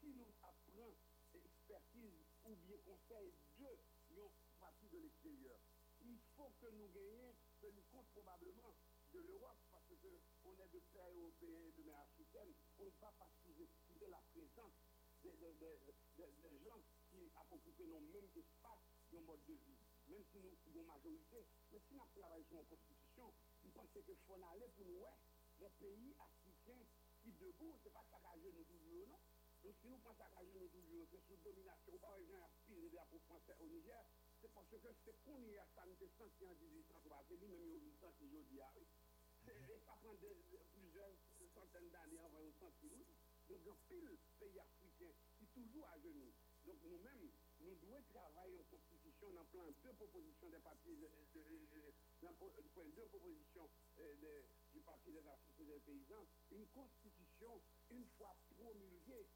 Si 0.00 0.12
nous 0.12 0.28
apprenons 0.42 0.94
expertise 1.34 2.24
ou 2.44 2.54
bien 2.56 2.76
conseil 2.84 3.32
de 3.58 3.78
une 4.10 4.30
partie 4.60 4.88
de 4.88 4.98
l'extérieur, 4.98 5.58
pour 6.36 6.52
que 6.60 6.68
nous 6.76 6.88
gagnions, 6.92 7.34
se 7.60 7.66
nous 7.66 7.82
compte 7.90 8.06
probablement 8.12 8.76
de 9.12 9.20
l'Europe, 9.20 9.56
parce 9.72 9.88
qu'on 9.88 10.52
est 10.60 10.68
de 10.68 10.80
pays 10.92 11.16
européens, 11.16 11.72
de 11.76 11.82
mer 11.82 11.98
africaine, 12.00 12.52
on 12.78 12.84
ne 12.84 12.90
va 13.00 13.10
pas 13.18 13.30
sous-estimer 13.42 14.08
la 14.08 14.20
présence 14.32 14.76
des, 15.24 15.32
des, 15.32 15.52
des, 15.56 15.80
des 16.20 16.58
gens 16.60 16.82
qui 17.10 17.32
a 17.34 17.42
occupé 17.50 17.86
nos 17.86 18.00
mêmes 18.00 18.28
espaces, 18.36 18.84
nos 19.12 19.20
modes 19.22 19.44
de 19.48 19.54
vie. 19.54 19.80
Même 20.08 20.22
si 20.30 20.38
nous 20.38 20.52
avons 20.52 20.84
majorité, 20.84 21.46
mais 21.72 21.80
si 21.88 21.94
nous 21.94 22.06
travaillons 22.14 22.44
sur 22.44 22.60
une 22.60 22.66
constitution, 22.66 23.32
nous 23.64 23.70
pensons 23.72 24.02
qu'il 24.04 24.16
faut 24.26 24.34
aller 24.36 24.68
pour 24.76 24.84
nous, 24.86 25.00
ouais, 25.00 25.16
les 25.58 25.70
pays 25.80 26.14
africains 26.20 26.84
qui 27.22 27.32
debout, 27.32 27.74
ce 27.82 27.88
n'est 27.88 27.94
pas 27.94 28.04
ça 28.10 28.20
qu'à 28.20 28.36
nous 28.36 28.52
toujours, 28.52 29.08
non 29.08 29.18
Donc 29.64 29.74
si 29.80 29.88
nous 29.88 29.98
pensons 29.98 30.22
qu'à 30.30 30.42
nous 30.44 30.68
toujours, 30.68 31.08
que 31.10 31.18
sous 31.26 31.36
domination, 31.42 31.96
par 31.98 32.14
exemple, 32.18 32.52
pire 32.68 32.90
de 32.90 32.94
la 32.94 33.06
français 33.24 33.56
au 33.58 33.66
Niger, 33.66 34.04
parce 34.54 34.68
que 34.68 34.76
c'est 35.04 35.16
qu'on 35.24 35.40
y 35.42 35.58
a 35.58 35.66
ça, 35.74 35.82
nous 35.86 35.96
senti 36.18 36.44
en 36.44 36.54
1803, 36.54 37.24
c'est 37.28 37.36
lui-même, 37.36 37.66
il 37.66 37.90
a 37.90 37.96
senti 38.00 38.24
aujourd'hui. 38.24 38.60
Et 39.46 39.78
ça 39.84 39.94
prend 40.02 40.14
plusieurs 40.74 41.12
centaines 41.54 41.90
d'années 41.90 42.18
avant 42.20 42.42
de 42.42 42.50
sentir 42.50 42.90
nous. 42.96 43.06
Donc, 43.48 43.62
un 43.66 43.78
pile 43.88 44.18
pays 44.38 44.58
africain 44.58 45.12
qui 45.38 45.46
toujours 45.46 45.86
à 45.86 45.98
genoux. 45.98 46.32
Donc, 46.66 46.76
nous-mêmes, 46.82 47.30
nous 47.60 47.74
devons 47.76 48.02
travailler 48.10 48.58
en 48.58 48.64
constitution 48.64 49.30
dans 49.30 49.44
plan 49.46 49.70
deux 49.82 49.92
propositions 49.94 50.50
des 50.50 50.58
de, 50.58 51.94
deux 52.20 52.34
propositions 52.34 52.84
du 54.72 54.80
Parti 54.82 55.12
des 55.12 55.26
artistes 55.26 55.60
et 55.60 55.64
des 55.64 55.80
paysans, 55.80 56.26
une 56.50 56.66
constitution, 56.68 57.62
une 57.90 58.04
fois 58.18 58.36
promulguée, 58.50 59.26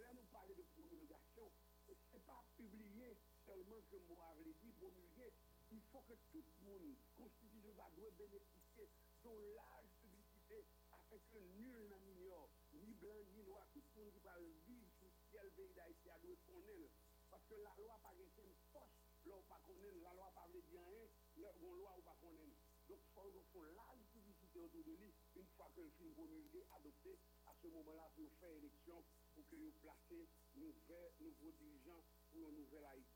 là 0.00 0.12
nous 0.14 0.24
parler 0.32 0.54
de 0.54 0.62
promulgation, 0.62 1.52
ce 1.86 1.92
n'est 1.92 2.22
pas 2.24 2.42
publié 2.56 3.16
seulement 3.46 3.80
que 3.90 3.96
moi 4.08 4.24
avais 4.32 4.54
dit, 4.62 4.72
promulgué, 4.72 5.32
il 5.70 5.80
faut 5.92 6.02
que 6.08 6.14
tout 6.32 6.44
le 6.44 6.64
monde, 6.64 6.96
constitution 7.16 7.72
va 7.76 7.90
doit 7.96 8.10
bénéficier 8.18 8.88
de 9.24 9.54
large 9.56 9.90
publicité 10.00 10.64
afin 10.92 11.18
que 11.32 11.38
nul 11.38 11.88
n'en 11.88 12.04
ignore, 12.06 12.50
ni 12.74 12.94
blanc 12.94 13.22
ni 13.32 13.42
noir, 13.42 13.66
tout 13.72 13.82
le 13.96 14.02
monde 14.02 14.12
qui 14.12 14.20
va 14.20 14.36
vivre 14.66 14.88
sous 14.98 15.10
ciel 15.30 15.50
pays 15.56 15.72
d'Haïti 15.72 16.10
a 16.10 16.18
doit 16.18 16.36
connaître. 16.46 16.94
Parce 17.30 17.44
que 17.46 17.54
la 17.54 17.74
loi 17.78 17.98
été 18.20 18.42
une 18.42 18.54
force, 18.70 18.94
là 19.26 19.34
pas 19.48 19.60
connaître, 19.66 19.98
la 20.02 20.12
loi 20.14 20.30
veut 20.52 20.62
dire 20.62 20.82
rien, 20.86 21.08
la 21.36 21.52
loi 21.60 21.96
ou 21.98 22.02
pas 22.02 22.16
connaître. 22.20 22.56
Donc, 22.88 23.00
il 23.00 23.12
faut 23.14 23.30
faire 23.52 23.72
large 23.74 24.04
publicité 24.12 24.60
autour 24.60 24.84
de 24.84 24.92
lui, 24.92 25.12
une 25.36 25.48
fois 25.56 25.70
que 25.74 25.80
le 25.80 25.90
film 25.90 26.12
promulgué, 26.12 26.64
adopté, 26.76 27.18
à 27.46 27.54
ce 27.60 27.66
moment-là, 27.68 28.10
pour 28.14 28.30
faire 28.38 28.50
élection, 28.50 29.02
pour 29.34 29.48
que 29.48 29.56
vous 29.56 29.72
placez 29.80 30.28
nouveaux 30.54 31.10
dirigeants 31.18 32.04
pour 32.30 32.50
une 32.50 32.56
nouvelle 32.56 32.84
Haïti. 32.84 33.13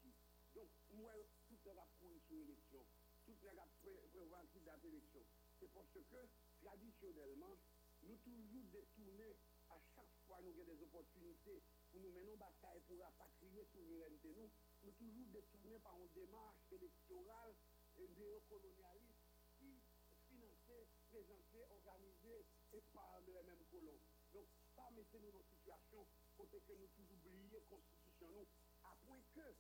Donc, 0.58 0.70
moi, 0.90 1.14
tout 1.46 1.58
est 1.70 1.74
là 1.74 1.86
pour 2.00 2.10
une 2.10 2.42
élection, 2.42 2.84
tout 3.24 3.34
préventif 3.34 4.64
date 4.64 4.80
d'élection. 4.82 5.22
C'est 5.60 5.72
parce 5.72 5.86
que, 6.10 6.26
traditionnellement, 6.58 7.54
nous 8.02 8.16
toujours 8.16 8.64
détournés 8.72 9.36
à 9.70 9.78
chaque 9.94 10.10
fois 10.26 10.40
nous 10.42 10.58
avons 10.58 10.74
des 10.74 10.82
opportunités 10.82 11.62
pour 11.92 12.00
nous 12.00 12.10
mener 12.10 12.32
en 12.32 12.36
bataille 12.36 12.80
pour 12.88 12.98
rapatrier 12.98 13.64
souveraineté 13.66 14.34
nous, 14.34 14.50
nous 14.82 14.92
toujours 14.92 15.28
détournés 15.30 15.78
par 15.78 15.94
une 16.00 16.10
démarche 16.12 16.64
électorale 16.72 17.54
néocolonialiste 17.98 19.30
qui 19.58 19.78
financée, 20.26 20.88
présentée, 21.08 21.62
organisée 21.70 22.46
et 22.72 22.82
par 22.92 23.20
les 23.26 23.42
mêmes 23.44 23.64
colons. 23.70 24.00
Donc, 24.32 24.46
ça 24.74 24.90
mettez 24.90 25.20
nous 25.20 25.30
dans 25.30 25.38
une 25.38 25.54
situation 25.54 26.06
côté 26.36 26.60
que 26.66 26.72
nous 26.72 26.88
toujours 26.88 27.18
oublier 27.18 27.48
la 27.52 27.60
constitution 27.60 28.46
à 28.82 28.96
point 29.06 29.20
que 29.34 29.54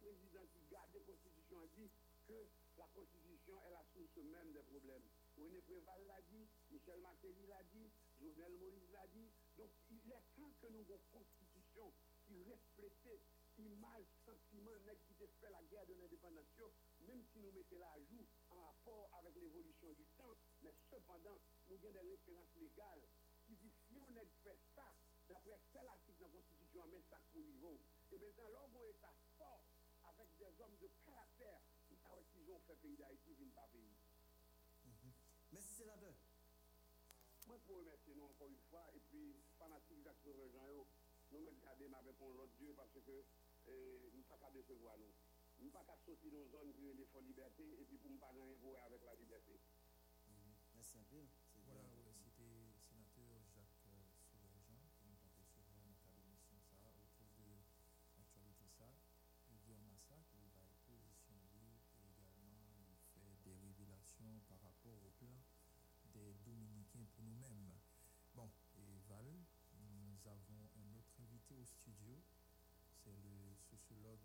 président 0.00 0.44
qui 0.52 0.64
garde 0.72 0.92
la 0.96 1.04
constitution 1.04 1.60
a 1.60 1.66
dit 1.76 1.90
que 2.26 2.48
la 2.78 2.88
constitution 2.96 3.60
est 3.62 3.70
la 3.70 3.84
source 3.92 4.16
même 4.16 4.52
des 4.52 4.64
problèmes. 4.64 5.04
René 5.36 5.60
Préval 5.62 6.00
l'a 6.06 6.20
dit, 6.32 6.48
Michel 6.70 7.00
Martelly 7.00 7.46
l'a 7.46 7.62
dit, 7.64 7.90
Jovenel 8.20 8.52
Moïse 8.56 8.90
l'a 8.92 9.06
dit. 9.08 9.28
Donc, 9.56 9.70
il 9.90 10.00
est 10.10 10.24
temps 10.36 10.52
que 10.60 10.68
nous 10.68 10.84
avons 10.90 10.96
une 10.96 11.12
constitution 11.12 11.92
qui 12.26 12.42
reflète 12.44 13.20
image, 13.58 14.06
sentiment, 14.24 14.72
qui 15.04 15.14
fait 15.14 15.50
la 15.50 15.62
guerre 15.64 15.86
de 15.86 15.94
l'indépendance, 15.94 16.48
même 17.00 17.22
si 17.32 17.40
nous 17.40 17.52
mettons 17.52 17.78
la 17.78 17.92
joue 18.08 18.24
en 18.48 18.60
rapport 18.62 19.10
avec 19.18 19.34
l'évolution 19.36 19.92
du 19.92 20.06
temps, 20.16 20.36
Mais 20.62 20.72
cependant, 20.88 21.38
nous 21.68 21.76
avons 21.76 21.92
des 21.92 22.10
références 22.10 22.54
légales 22.56 23.04
qui 23.44 23.56
disent 23.56 23.76
si 23.88 24.00
on 24.00 24.14
fait 24.42 24.58
ça, 24.74 24.86
d'après 25.28 25.60
tel 25.72 25.86
article 25.88 26.18
de 26.18 26.24
la 26.24 26.30
Constitution, 26.30 26.86
mais 26.90 27.00
ça 27.10 27.20
pour 27.32 27.42
niveau. 27.42 27.80
Et 28.12 28.18
maintenant, 28.18 28.48
l'homme 28.48 28.76
est 28.88 28.96
hommes 30.62 30.76
de 30.80 30.88
caractère, 31.04 31.60
qui 31.88 32.50
ont 32.50 32.60
fait 32.60 32.76
pays 32.76 32.96
d'Haïti, 32.96 33.34
vient 33.34 33.48
pas 33.54 33.68
pays. 33.72 33.94
Merci, 35.52 35.74
sénateur. 35.74 36.14
Moi, 37.46 37.58
pour 37.66 37.78
remercier 37.78 38.14
nous 38.14 38.24
encore 38.24 38.46
une 38.48 38.62
fois, 38.70 38.86
et 38.94 39.00
puis, 39.10 39.34
fanatique 39.58 40.02
Jacques 40.04 40.20
Sauveur-Jean, 40.22 40.86
nous 41.32 41.40
mettons 41.40 41.58
garder 41.62 41.88
avec 41.94 42.18
l'autre 42.20 42.54
Dieu 42.58 42.72
parce 42.76 42.92
que 42.92 43.24
nous 43.66 44.18
ne 44.18 44.22
pouvons 44.22 44.38
pas 44.38 44.50
décevoir 44.50 44.98
nous. 44.98 45.12
Nous 45.58 45.66
ne 45.66 45.72
pas 45.72 45.84
sortir 45.84 46.16
dans 46.30 46.38
une 46.38 46.48
zone 46.48 46.72
qui 46.72 46.88
est 46.88 47.22
liberté 47.22 47.64
et 47.80 47.84
puis 47.84 47.98
pour 47.98 48.10
ne 48.10 48.18
pas 48.18 48.32
gagner 48.32 48.76
avec 48.78 49.02
la 49.04 49.14
liberté. 49.14 49.60
Merci 50.74 50.98
un 50.98 51.04
peu. 51.04 51.26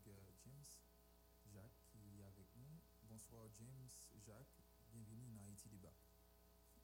Euh, 0.07 0.31
James 0.43 0.65
Jacques 1.53 1.81
qui 1.91 1.97
est 2.19 2.23
avec 2.23 2.47
nous. 2.55 2.79
Bonsoir 3.03 3.47
James 3.57 3.89
Jacques, 4.25 4.61
bienvenue 4.91 5.29
dans 5.35 5.43
Haïti 5.43 5.69
Débat. 5.69 5.93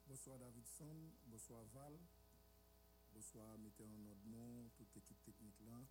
Bonsoir 0.07 0.39
Davidson, 0.39 0.95
bonsoir 1.27 1.63
Val, 1.73 1.99
bonsoir 3.13 3.57
mettez 3.59 3.83
en 3.83 3.87
notre 3.87 4.25
nom, 4.25 4.69
toute 4.75 4.93
l'équipe 4.95 5.21
technique 5.23 5.59
là. 5.61 5.85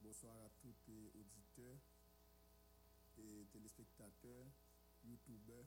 Bonsoir 0.00 0.36
à 0.44 0.50
tous 0.60 0.74
les 0.86 1.08
auditeurs 1.14 1.80
et 3.16 3.46
téléspectateurs, 3.50 4.46
youtubeurs 5.04 5.66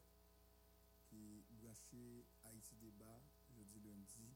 qui 1.09 1.43
branchent 1.49 1.95
Haïti 2.43 2.76
Débat 2.76 3.22
jeudi 3.49 3.80
lundi 3.80 4.36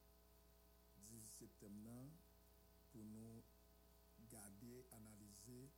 18 0.97 1.31
septembre 1.31 2.11
pour 2.91 3.05
nous 3.05 3.43
garder, 4.29 4.85
analyser, 4.91 5.69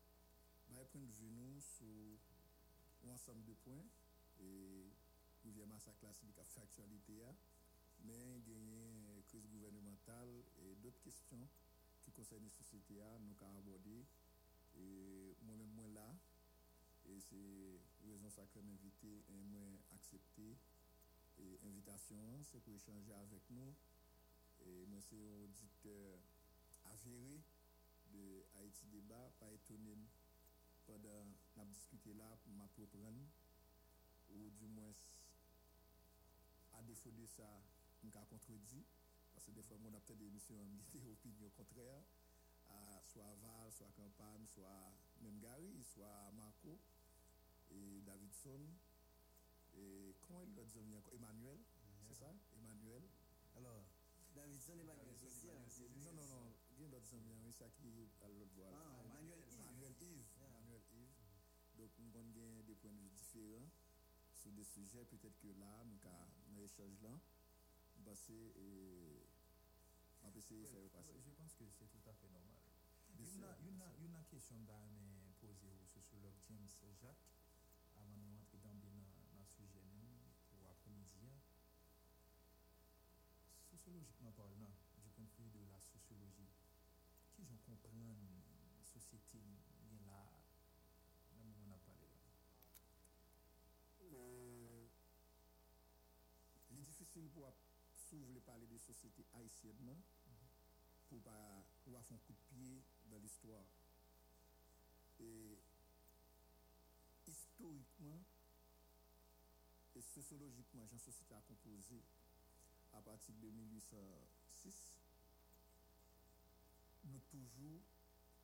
bah, 0.70 0.84
prendre 0.86 1.12
vue 1.12 1.62
sur 1.62 1.88
un 3.06 3.10
ensemble 3.14 3.44
de 3.46 3.54
points 3.54 3.86
et 4.40 4.92
Rivière 5.44 5.68
Massa 5.68 5.92
classique 5.94 6.34
qui 6.34 6.40
a 6.40 6.46
fait 6.46 6.62
actualité, 6.62 7.22
mais 8.04 8.40
gagner 8.46 9.24
crise 9.28 9.48
gouvernementale 9.48 10.44
et 10.60 10.76
d'autres 10.76 11.00
questions 11.02 11.48
qui 12.04 12.12
concernent 12.12 12.44
la 12.44 12.50
société, 12.50 12.96
nous 13.22 13.36
avons 13.44 13.58
abordé. 13.58 14.06
Et 14.76 15.36
moi-même, 15.42 15.72
moi 15.72 15.88
là, 15.88 16.16
et 17.06 17.20
c'est 17.20 17.80
raison 18.06 18.30
ça 18.30 18.46
que 18.48 18.60
invité 18.60 19.24
et 19.30 19.42
moi 19.44 19.64
accepté 19.92 20.58
et 21.40 21.60
invitation, 21.66 22.44
c'est 22.44 22.60
pour 22.60 22.74
échanger 22.74 23.14
avec 23.14 23.50
nous. 23.50 23.74
Et 24.66 24.86
moi, 24.88 25.00
c'est 25.02 25.16
un 25.16 25.44
auditeur 25.44 26.20
avéré 26.86 27.42
de 28.12 28.44
Haïti 28.56 28.86
Débat, 28.88 29.32
pas 29.40 29.52
étonné 29.52 29.98
pendant 30.88 31.26
discuté 31.66 32.14
là 32.14 32.38
pour 32.44 32.54
m'apprendre 32.54 32.88
ou 34.30 34.50
du 34.52 34.68
moins 34.68 34.94
à 36.74 36.82
défaut 36.84 37.12
de 37.12 37.26
ça, 37.26 37.62
je 37.92 38.08
suis 38.08 38.12
contredit. 38.30 38.86
Parce 39.34 39.46
que 39.46 39.52
des 39.52 39.62
fois, 39.62 39.78
on 39.86 39.94
a 39.94 40.00
peut-être 40.00 40.18
des 40.18 40.28
émissions 40.28 40.56
qui 40.90 40.98
ont 41.06 41.12
opinion 41.12 41.50
contraire, 41.56 42.04
à 42.70 43.02
soit 43.04 43.36
Val, 43.42 43.72
soit 43.72 43.92
Campagne, 43.96 44.46
soit 44.48 44.92
même 45.22 45.40
Gary, 45.40 45.84
soit 45.84 46.32
Marco 46.34 46.80
et 47.72 48.02
Davidson. 48.02 48.62
Et 49.76 50.16
comment 50.22 50.42
il 50.42 50.54
va 50.54 50.64
dire 50.64 50.82
encore? 50.98 51.14
Emmanuel, 51.14 51.60
c'est 52.08 52.16
ça? 52.16 52.34
Emmanuel. 52.56 53.04
Alors, 53.56 53.86
Davidson 54.34 54.74
Emmanuel, 54.80 55.16
c'est 55.18 55.30
ça 55.30 55.54
Non, 55.98 56.14
non, 56.14 56.28
non, 56.28 56.54
il 56.78 56.86
a 56.86 56.88
d'autres 56.90 57.14
amis, 57.14 57.36
c'est 57.52 57.64
ça 57.64 57.70
qui 57.70 58.02
est 58.02 58.24
à 58.24 58.30
l'autre 58.30 58.52
voie. 58.56 58.70
Ah, 58.74 59.04
Emmanuel 59.06 59.40
Des 62.18 62.74
points 62.76 62.92
de 62.92 62.98
vue 62.98 63.10
différents 63.14 63.70
sur 64.34 64.52
des 64.52 64.64
sujets 64.64 65.06
peut-être 65.06 65.38
que 65.38 65.48
là, 65.60 65.84
nous 65.86 66.02
avons 66.08 66.60
échange 66.66 67.00
là, 67.04 67.14
passer 68.04 68.54
et 68.58 69.22
on 70.24 70.30
va 70.30 70.38
essayer 70.40 70.62
de 70.62 70.66
faire 70.66 70.90
passer. 70.90 71.14
Je 71.22 71.30
pense 71.30 71.54
que 71.54 71.66
c'est 71.70 71.86
tout 71.86 72.02
à 72.10 72.14
fait 72.16 72.30
normal. 72.30 72.58
Bien 73.14 73.26
Il 73.26 73.30
y 73.30 73.38
sûr, 73.38 73.46
a 73.46 73.56
bien 73.62 73.70
une, 73.70 73.78
sûr. 73.78 74.02
une 74.02 74.24
question 74.32 74.58
d'âme 74.62 75.32
posée 75.40 75.74
au 75.78 75.86
sociologue 75.86 76.34
James 76.50 76.68
Jacques 77.00 77.30
avant 77.96 78.18
de 78.18 78.88
rentrer 78.88 79.22
dans 79.30 79.38
le 79.38 79.46
sujet 79.46 79.84
nous, 79.94 80.18
pour 80.50 80.66
après-midi. 80.72 81.30
Sociologiquement 83.70 84.32
parlant, 84.32 84.74
du 85.04 85.12
point 85.12 85.46
de 85.46 85.52
vue 85.52 85.66
de 85.66 85.72
la 85.72 85.80
sociologie, 85.80 86.50
qui 87.36 87.46
j'en 87.46 87.58
comprends 87.58 88.18
société 88.84 89.40
bien 89.40 90.00
là, 90.06 90.42
même 91.38 91.54
on 91.68 91.72
a 91.72 91.78
parlé 91.80 92.08
là. 92.08 92.24
Euh, 94.14 94.88
il 96.72 96.80
est 96.80 96.84
difficile 96.84 97.30
pour 97.30 97.54
s'ouvrir 98.18 98.42
parler 98.42 98.66
de 98.66 98.78
société 98.78 99.26
haïtienne 99.34 99.78
non? 99.82 99.98
pour 101.08 101.22
pas 101.22 101.66
avoir 101.86 102.04
un 102.12 102.18
coup 102.18 102.34
de 102.34 102.56
pied 102.56 102.84
dans 103.10 103.18
l'histoire. 103.18 103.66
Et 105.20 105.58
historiquement 107.28 108.24
et 109.96 110.02
sociologiquement, 110.02 110.86
la 110.92 111.00
société 111.00 111.34
a 111.34 111.42
composé 111.42 112.04
à 112.94 113.02
partir 113.02 113.36
de 113.36 113.50
1806, 113.50 114.98
nous 117.06 117.20
toujours 117.20 117.82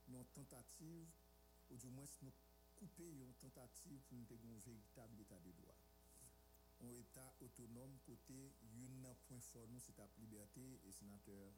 nos 0.08 0.24
tentatives, 0.36 1.10
ou 1.70 1.78
du 1.78 1.90
moins 1.90 2.06
nous 2.22 2.34
couper 2.76 3.10
une 3.10 3.34
tentative 3.36 4.02
pour 4.08 4.18
nous 4.18 4.56
un 4.56 4.60
véritable 4.60 5.20
état 5.20 5.40
de 5.40 5.52
droit. 5.52 5.83
on 6.84 6.94
etat 7.00 7.42
autonome 7.46 7.98
kote 8.08 8.40
yon 8.76 8.96
nan 9.04 9.16
point 9.28 9.46
for 9.52 9.70
nou 9.72 9.84
se 9.86 9.94
tap 10.00 10.18
liberté 10.24 10.64
e 10.88 10.92
senateur 11.00 11.54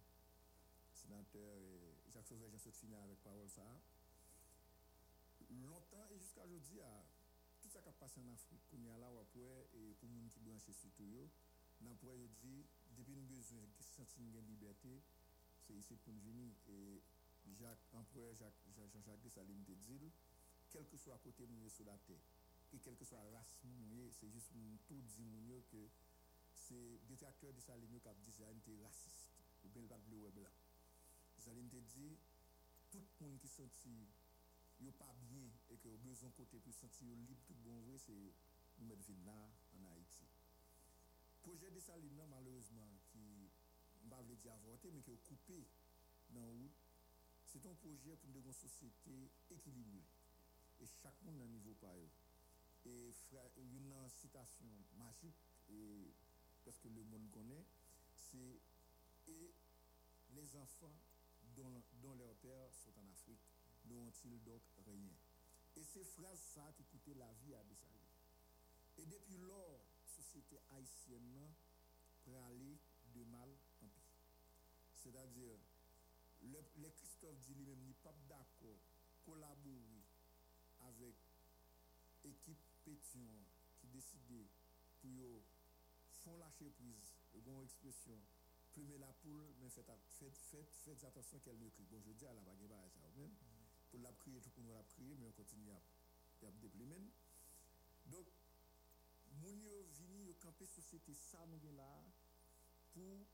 senateur 1.01 1.61
Jacques 2.13 2.29
Sauveur 2.29 2.51
jan 2.53 2.61
sot 2.65 2.77
finan 2.81 3.01
avèk 3.05 3.23
parol 3.25 3.49
sa 3.57 3.65
lontan 5.63 6.05
e 6.13 6.19
jiska 6.21 6.45
jodi 6.51 6.77
a 6.91 6.93
tout 7.61 7.71
sa 7.73 7.81
kap 7.87 7.97
pase 8.01 8.21
an 8.21 8.29
Afrik 8.35 8.63
koun 8.69 8.85
ya 8.89 8.99
la 9.01 9.09
wapwe 9.17 9.49
e 9.81 9.83
pou 9.99 10.11
moun 10.13 10.29
ki 10.33 10.45
blanche 10.45 10.77
sutou 10.81 11.09
yo 11.15 11.25
nan 11.87 11.97
pou 11.99 12.13
yo 12.21 12.29
di 12.43 12.55
depi 12.97 13.17
nou 13.17 13.29
bezwen 13.33 13.73
ki 13.79 13.89
sentin 13.89 14.31
gen 14.35 14.45
liberté 14.53 14.93
se 15.65 15.73
yisi 15.79 15.97
pou 16.03 16.13
nou 16.13 16.25
vini 16.29 16.49
e 16.77 16.79
Jacques, 17.59 17.89
empereur 17.93 18.33
Jacques 18.33 18.63
Jean-Jacques 18.75 19.33
Salim 19.33 19.61
te 19.65 19.75
dil 19.89 20.09
kelke 20.71 20.97
sou 21.01 21.13
akote 21.17 21.49
nou 21.49 21.65
ye 21.65 21.69
sou 21.73 21.85
la 21.89 21.97
tey 22.09 22.21
ki 22.69 22.79
kelke 22.85 23.05
swa 23.07 23.21
ras 23.33 23.51
moun 23.63 23.89
yo, 23.93 24.09
se 24.17 24.27
jist 24.33 24.53
moun 24.57 24.77
tou 24.89 25.01
di 25.13 25.23
moun 25.31 25.49
yo 25.51 25.61
ke 25.71 25.83
se 26.65 26.79
detrakteur 27.09 27.53
di 27.53 27.61
sa 27.61 27.75
linyo 27.77 27.99
kap 28.01 28.17
di 28.25 28.31
Zaline 28.33 28.63
te 28.65 28.73
rasist, 28.81 29.35
ou 29.63 29.69
bel 29.75 29.87
bat 29.91 30.01
ble 30.07 30.17
web 30.23 30.39
la. 30.41 30.53
Zaline 31.43 31.69
te 31.69 31.81
di, 31.93 32.07
tout 32.89 33.21
moun 33.21 33.37
ki 33.43 33.51
senti 33.51 33.93
yo 34.81 34.91
pa 34.99 35.11
bien, 35.27 35.51
e 35.69 35.77
ke 35.81 35.93
yo 35.93 35.99
bezon 36.05 36.33
kote 36.39 36.59
pou 36.65 36.73
senti 36.73 37.11
yo 37.11 37.15
lib 37.27 37.45
tout 37.45 37.61
bon 37.67 37.85
vwe, 37.85 37.99
se 38.01 38.17
nou 38.79 38.89
met 38.89 39.05
vin 39.07 39.21
nan 39.27 39.45
an 39.77 39.87
Haiti. 39.91 40.27
Proje 41.45 41.69
de 41.75 41.83
sa 41.87 41.99
linyo 42.01 42.25
malouzman 42.33 42.97
ki 43.11 43.25
mba 44.07 44.23
vle 44.25 44.39
di 44.41 44.49
avote, 44.49 44.89
men 44.91 45.05
ki 45.05 45.13
yo 45.13 45.21
koupe 45.29 45.61
nan 46.33 46.49
wout, 46.49 46.83
se 47.45 47.61
ton 47.61 47.77
proje 47.83 48.17
pou 48.17 48.31
nou 48.31 48.39
de 48.39 48.45
kon 48.49 48.57
sosyete 48.57 49.19
ekilibre, 49.53 50.05
e 50.81 50.89
chak 50.97 51.21
moun 51.27 51.43
nan 51.43 51.53
nivou 51.53 51.77
pa 51.83 51.93
yo. 52.01 52.09
Et 52.85 53.13
une 53.57 54.09
citation 54.09 54.65
magique 54.97 55.35
et 55.69 56.13
parce 56.63 56.79
que 56.79 56.87
le 56.87 57.03
monde 57.03 57.29
connaît, 57.31 57.65
c'est 58.13 58.61
et 59.27 59.53
les 60.35 60.55
enfants 60.55 60.93
dont, 61.55 61.81
dont 62.01 62.13
leurs 62.15 62.35
pères 62.35 62.73
sont 62.73 62.91
en 62.99 63.07
Afrique 63.11 63.41
n'ont-ils 63.85 64.43
donc 64.43 64.61
rien? 64.85 65.15
Et 65.75 65.83
ces 65.83 66.03
phrases 66.03 66.39
ça 66.39 66.71
qui 66.73 66.83
coûtaient 66.85 67.15
la 67.15 67.31
vie 67.33 67.55
à 67.55 67.63
Dessalines. 67.63 68.01
Et 68.97 69.05
depuis 69.05 69.37
lors, 69.37 69.81
société 70.05 70.59
haïtienne 70.71 71.53
aller 72.33 72.79
de 73.13 73.23
mal 73.25 73.49
en 73.81 73.87
pis. 73.87 74.01
C'est-à-dire, 74.95 75.57
le, 76.41 76.89
Christophe 76.89 77.39
dit 77.41 77.53
lui-même 77.53 77.83
n'est 77.83 78.01
pas 78.03 78.15
d'accord 78.27 78.79
collaborer 79.23 79.94
Qui 82.85 83.87
décidait 83.87 84.47
pour 85.01 85.41
font 86.23 86.37
lâcher 86.37 86.69
prise, 86.69 87.15
bon 87.33 87.63
expression, 87.63 88.19
plumer 88.73 88.99
la 88.99 89.11
poule, 89.23 89.55
mais 89.59 89.69
faites, 89.69 89.89
faites, 90.05 90.71
faites, 90.83 91.03
attention 91.03 91.39
qu'elle 91.39 91.57
ne 91.57 91.69
crie. 91.69 91.85
Bon, 91.85 91.99
je 91.99 92.11
dis 92.11 92.27
à 92.27 92.33
la 92.33 92.41
bague, 92.41 92.59
ça 92.93 93.01
même. 93.17 93.33
Pour 93.89 94.01
la 94.01 94.11
prier, 94.13 94.39
tout 94.39 94.51
le 94.57 94.63
monde 94.63 94.75
la 94.75 94.83
prier, 94.83 95.15
mais 95.15 95.25
on 95.25 95.31
continue 95.31 95.71
à, 95.71 95.81
à 96.45 96.51
déplimer. 96.51 97.09
Donc, 98.05 98.27
moun 99.41 99.63
yo 99.63 99.83
vini 99.97 100.25
yo 100.25 100.35
société 100.67 101.13
ça 101.15 101.43
là 101.73 102.05
pour 102.93 103.25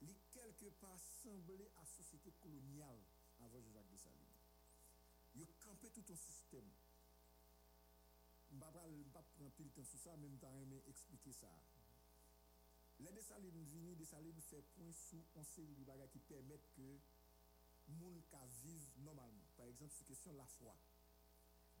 les 0.00 0.16
quelque 0.32 0.70
part 0.80 0.98
sembler 0.98 1.70
à 1.76 1.86
société 1.86 2.32
coloniale 2.40 2.98
avant 3.38 3.62
Jacques 3.72 3.90
Dessalines. 3.90 4.42
Yo 5.36 5.46
camper 5.60 5.90
tout 5.90 6.04
un 6.10 6.16
système. 6.16 6.68
Je 8.52 8.56
ne 8.56 8.60
vais 8.60 9.10
pas 9.10 9.22
prendre 9.22 9.50
pile 9.52 9.70
temps 9.70 9.82
sur 9.82 9.98
ça, 9.98 10.14
même 10.18 10.36
temps 10.36 10.52
expliquer 10.86 11.32
ça. 11.32 11.48
Les 13.00 13.10
Dessalines 13.10 13.64
vini, 13.64 13.96
Dessalines 13.96 14.40
fait 14.42 14.60
point 14.76 14.92
sur 14.92 15.24
on 15.34 15.42
série 15.42 15.74
de 15.74 15.84
bagages 15.84 16.10
qui 16.10 16.18
permettent 16.18 16.68
que 16.76 16.98
moun 17.88 18.22
ka 18.30 18.44
vivre 18.62 18.92
normalement. 18.98 19.48
Par 19.56 19.66
exemple, 19.66 19.94
sur 19.94 20.06
question 20.06 20.34
la 20.34 20.44
foi. 20.44 20.76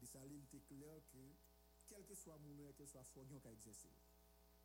Dessalines 0.00 0.44
était 0.44 0.60
clair 0.60 1.02
que 1.12 1.18
quel 1.88 2.06
que 2.06 2.14
soit 2.14 2.38
mon 2.38 2.72
quel 2.72 2.86
que 2.86 2.90
soit 2.90 3.04
foi, 3.04 3.22
on 3.30 3.38
peut 3.38 3.50
exercer. 3.50 3.92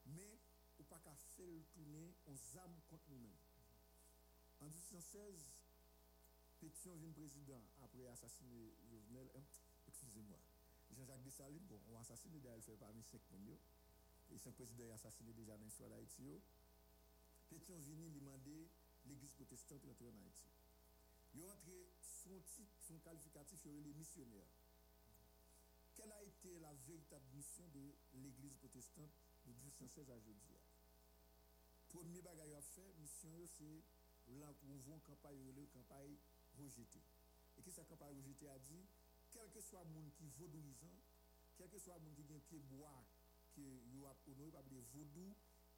Mais, 0.06 0.40
ou 0.80 0.84
pas 0.84 1.00
qu'à 1.00 1.14
faire 1.14 1.66
tourner, 1.74 2.16
on 2.26 2.36
zame 2.36 2.80
contre 2.88 3.10
nous-mêmes. 3.10 3.36
En 4.62 4.70
1816, 4.70 5.52
Pétion 6.60 6.96
vient 6.96 7.12
président 7.12 7.62
après 7.84 8.08
assassiner 8.08 8.74
Jovenel, 8.90 9.30
hein, 9.36 9.44
excusez-moi, 9.88 10.40
Jean-Jacques 10.92 11.24
Dessalines, 11.24 11.66
bon, 11.68 11.80
on 11.90 11.96
assassiné 12.00 12.40
d'ailleurs, 12.40 12.64
fait 12.64 12.78
parmi 12.78 13.04
cinq 13.04 13.22
millions. 13.32 13.60
Et 14.30 14.38
cinq 14.38 14.54
présidents 14.56 14.92
assassiné 14.92 15.34
déjà 15.34 15.58
dans 15.58 15.64
l'histoire 15.64 15.90
d'Haïti. 15.90 16.42
Pétion 17.50 17.78
vient 17.78 18.10
demander 18.10 18.70
l'église 19.06 19.32
protestante 19.32 19.84
rentrer 19.86 20.08
en 20.08 20.18
Haïti. 20.20 20.48
Il 21.34 21.46
entré 21.50 21.88
son 22.02 22.40
titre, 22.42 22.76
son 22.82 22.98
qualificatif, 23.00 23.60
il 23.66 23.84
les 23.84 23.94
missionnaires 23.94 24.48
quelle 25.98 26.12
a 26.12 26.22
été 26.22 26.60
la 26.60 26.74
véritable 26.88 27.26
mission 27.34 27.68
de 27.74 27.96
l'église 28.14 28.54
protestante 28.54 29.10
de 29.48 29.52
1816 29.52 30.12
à 30.12 30.16
aujourd'hui 30.16 30.60
Premier 31.90 32.22
bagage 32.22 32.54
à 32.54 32.62
faire, 32.62 32.94
mission 33.00 33.34
c'est 33.48 33.84
une 34.28 34.44
campagne 35.00 35.40
une 35.40 35.68
campagne 35.70 36.16
rejetée. 36.60 37.02
Et 37.58 37.64
que 37.64 37.72
cette 37.72 37.88
campagne 37.88 38.16
rejetée 38.22 38.48
a 38.48 38.60
dit, 38.60 38.86
kelke 39.34 39.62
swa 39.64 39.84
moun 39.92 40.10
ki 40.18 40.30
vodouizan, 40.38 40.98
kelke 41.58 41.80
swa 41.84 41.98
moun 42.04 42.16
ki 42.18 42.26
gen 42.32 42.44
piye 42.50 42.62
boar 42.72 43.04
ki 43.54 43.68
yo 43.94 44.08
ap 44.12 44.26
onori 44.32 44.54
pa 44.56 44.64
bile 44.68 44.84
vodou, 44.94 45.36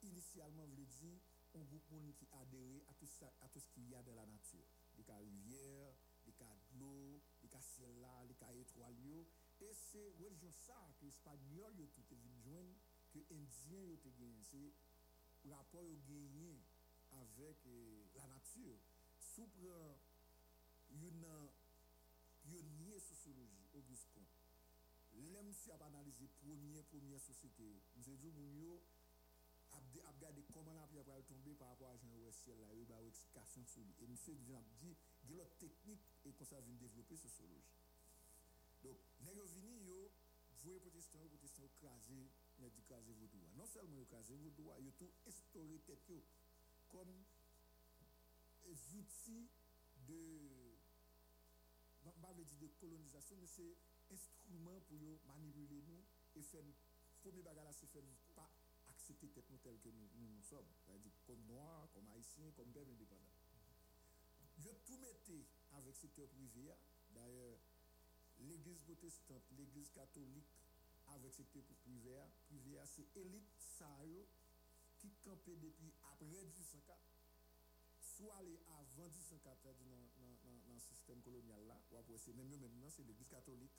inisyalman 0.08 0.72
vle 0.76 0.86
di, 0.98 1.12
on 1.58 1.66
goup 1.72 1.86
moun 1.94 2.14
ki 2.20 2.28
adere 2.40 2.82
a 2.92 2.94
tout, 3.00 3.10
sa, 3.10 3.30
a 3.46 3.48
tout 3.54 3.66
ki 3.74 3.88
y 3.90 3.96
a 3.96 4.04
de 4.06 4.14
la 4.18 4.26
natyur. 4.30 4.68
Li 4.98 5.06
ka 5.08 5.18
rivyer, 5.24 5.96
li 6.28 6.34
ka 6.40 6.50
glou, 6.74 7.20
li 7.42 7.50
ka 7.52 7.62
siela, 7.66 8.14
li 8.30 8.36
ka 8.42 8.52
etroal 8.62 9.00
yo, 9.06 9.24
e 9.66 9.72
se 9.76 10.04
wèljon 10.20 10.54
sa 10.56 10.78
ki 11.00 11.10
espanyol 11.14 11.80
yo 11.82 11.88
tout 11.96 12.14
evinjwen, 12.16 12.76
ke 13.14 13.24
indyen 13.34 13.88
yo 13.90 13.98
te 14.04 14.14
genye, 14.20 14.44
se 14.52 15.50
rapor 15.50 15.88
yo 15.88 15.98
genye 16.06 16.60
avèk 17.18 17.66
eh, 17.66 18.06
la 18.18 18.28
natyur. 18.30 18.78
Soupre 19.20 19.80
yon 21.02 21.20
nan 21.24 21.50
une 22.50 22.58
pionnier 22.58 23.00
sociologie 23.00 23.68
Auguste 23.74 24.10
Comte. 24.14 24.26
Là 25.14 25.44
monsieur 25.44 25.74
a 25.74 25.78
première 26.42 26.84
première 26.86 27.22
société 27.22 27.82
monsieur 27.96 28.18
dit 28.18 28.32
moun 28.32 28.56
yo 28.58 28.82
a 29.72 29.80
regardé 30.12 30.44
comment 30.52 30.74
va 30.74 31.22
tomber 31.22 31.54
par 31.54 31.70
rapport 31.70 31.92
à 31.92 31.98
Jean 31.98 32.16
Ouessiel 32.18 32.60
là 32.62 32.74
il 32.74 32.92
a 32.92 33.04
explication 33.04 33.64
sur 33.66 33.84
lui. 33.84 33.94
Et 34.02 34.08
monsieur 34.08 34.34
vient 34.34 34.64
dit 34.82 34.96
y 35.30 35.42
a 35.42 35.46
technique 35.60 36.02
et 36.26 36.34
comme 36.34 36.48
ça 36.48 36.58
sociologie. 37.18 37.78
Donc, 38.82 38.98
les 39.22 39.34
vini 39.54 39.86
yo, 39.86 40.12
protestants 40.80 41.70
crasé, 41.80 42.30
mais 42.60 42.70
dit 42.70 42.84
vos 43.14 43.28
droits. 43.28 43.52
Non 43.56 43.66
seulement 43.66 44.04
craser 44.06 44.36
vos 44.36 44.50
droits, 44.52 44.80
yo 44.80 44.92
tout 44.98 45.12
tête 45.86 46.10
yo 46.10 46.24
comme 46.88 47.24
outils 48.96 49.50
de 50.08 50.69
pas 52.12 52.34
dire 52.34 52.46
de 52.60 52.68
colonisation, 52.80 53.38
mais 53.40 53.48
c'est 53.48 53.76
instrument 54.12 54.82
pour 54.88 55.20
manipuler 55.28 55.82
nous 55.88 56.04
et 56.36 56.42
faire 56.42 56.64
premier 57.22 57.42
bagage 57.42 57.76
c'est 57.80 57.88
faire 57.88 58.04
pas 58.36 58.50
accepter 58.88 59.28
tête 59.30 59.50
nous 59.50 59.58
tel 59.58 59.80
que 59.80 59.90
nous, 59.90 60.10
nous, 60.16 60.42
sommes, 60.42 60.66
comme 61.26 61.46
noirs, 61.48 61.90
comme 61.94 62.08
haïtiens, 62.10 62.52
comme 62.56 62.72
peuple 62.72 62.92
indépendant. 62.92 63.34
Yo 64.58 64.74
tout 64.86 64.98
mettait 64.98 65.48
avec 65.72 65.96
secteur 65.96 66.28
privé, 66.28 66.74
d'ailleurs 67.12 67.60
l'église 68.40 68.82
protestante, 68.84 69.44
l'église 69.52 69.90
catholique, 69.92 70.52
avec 71.08 71.34
secteur 71.34 71.64
privé, 71.82 72.20
privé 72.46 72.78
c'est 72.86 73.16
élite 73.16 73.50
ça 73.58 73.88
qui 74.98 75.12
campait 75.24 75.56
depuis 75.56 75.94
après 76.12 76.26
1804, 76.26 77.00
soit 78.20 78.44
les 78.44 78.60
avant 78.68 79.08
1804, 79.08 79.80
dans 79.80 80.74
le 80.74 80.80
système 80.80 81.22
colonial 81.22 81.66
là, 81.68 81.80
ou 81.92 81.98
après 81.98 82.18
c'est 82.18 82.34
même 82.34 82.50
maintenant, 82.50 82.90
c'est 82.90 83.04
l'église 83.04 83.30
catholique. 83.30 83.72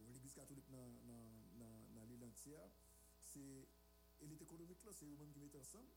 L'église 0.00 0.32
catholique 0.32 0.68
dans, 0.70 2.04
l'île 2.08 2.24
entière, 2.24 2.70
c'est 3.22 3.68
élite 4.20 4.40
économique 4.40 4.82
là, 4.84 4.92
c'est 4.92 5.04
eux-mêmes 5.04 5.32
qui 5.32 5.40
mettent 5.40 5.56
ensemble, 5.56 5.90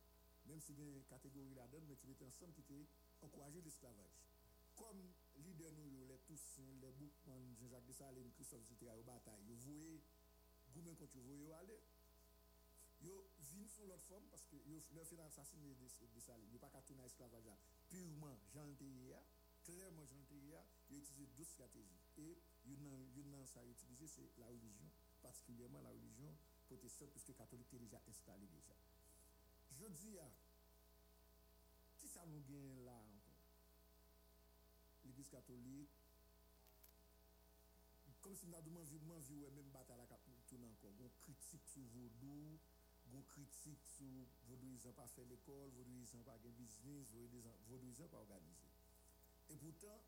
même 0.46 0.60
si 0.60 0.74
une 0.74 1.04
catégorie 1.06 1.54
là-dedans, 1.54 1.86
mais 1.88 1.96
qui 1.96 2.08
mettent 2.08 2.24
ensemble, 2.24 2.54
qui 2.54 2.88
encouragé 3.22 3.62
l'esclavage. 3.62 4.20
Comme 4.76 5.14
leader 5.38 5.72
nous, 5.74 6.06
les 6.08 6.20
tous, 6.20 6.60
les 6.82 6.92
Boukman, 6.92 7.56
Jean-Jacques 7.60 7.86
Dessalines, 7.86 8.32
Christophe 8.32 8.64
Zitra, 8.64 8.96
au 8.98 9.04
bataille, 9.04 9.44
vous 9.48 9.56
voyez, 9.56 10.02
Goumen 10.74 10.96
quand 10.96 11.10
vous 11.16 11.24
voyez 11.24 11.52
aller, 11.54 11.74
yo 11.74 11.99
l'autre 13.86 14.04
forme 14.04 14.26
parce 14.30 14.46
que 14.46 14.56
leur 14.94 15.06
fait 15.06 15.20
assassiner 15.20 15.76
Dessalines, 16.14 16.52
yo 16.52 16.60
pas 16.60 16.70
qu'à 16.70 16.82
tourner 16.82 17.06
esclavage 17.06 17.50
purement 17.90 18.38
Théia, 18.78 19.22
clairement 19.64 20.06
Théia, 20.28 20.66
yo 20.90 20.98
utilisé 20.98 21.28
deux 21.38 21.44
stratégies 21.44 22.02
et 22.18 22.38
yo 22.66 22.76
nan 22.78 23.46
ça 23.46 23.64
utilisé 23.66 24.08
c'est 24.08 24.32
la 24.38 24.48
religion, 24.48 24.90
particulièrement 25.22 25.82
la 25.82 25.92
religion 25.92 26.36
protestante 26.68 27.12
puisque 27.12 27.36
catholique 27.36 27.74
est 27.74 27.80
déjà 27.80 28.02
installé 28.08 28.48
déjà. 28.48 28.76
Je 29.72 29.88
dis 29.88 30.20
à 30.20 30.30
qui 31.98 32.08
ça 32.08 32.26
nous 32.26 32.42
gagne 32.42 32.84
là 32.84 33.04
l'Église 35.04 35.30
catholique, 35.30 35.90
comme 38.22 38.36
si 38.36 38.48
nous 38.48 38.56
avons 38.56 38.84
vu, 38.84 39.00
vu 39.00 39.48
même 39.52 39.70
bataille 39.72 40.00
à 40.00 40.06
la 40.06 40.18
tourne 40.48 40.66
encore. 40.66 40.92
On 41.00 41.10
critique 41.24 41.66
sur 41.66 41.82
vaudou, 41.94 42.60
on 43.14 43.22
critique 43.22 43.84
sur 43.86 44.28
vaudouisant 44.48 44.94
pas 44.94 45.08
faire 45.08 45.26
l'école, 45.26 45.70
vaudouisant 45.72 46.22
pas 46.24 46.38
faire 46.38 46.52
business, 46.52 47.08
vaudouisant 47.68 48.08
pas 48.08 48.18
organiser. 48.18 48.68
Et 49.50 49.56
pourtant, 49.56 50.04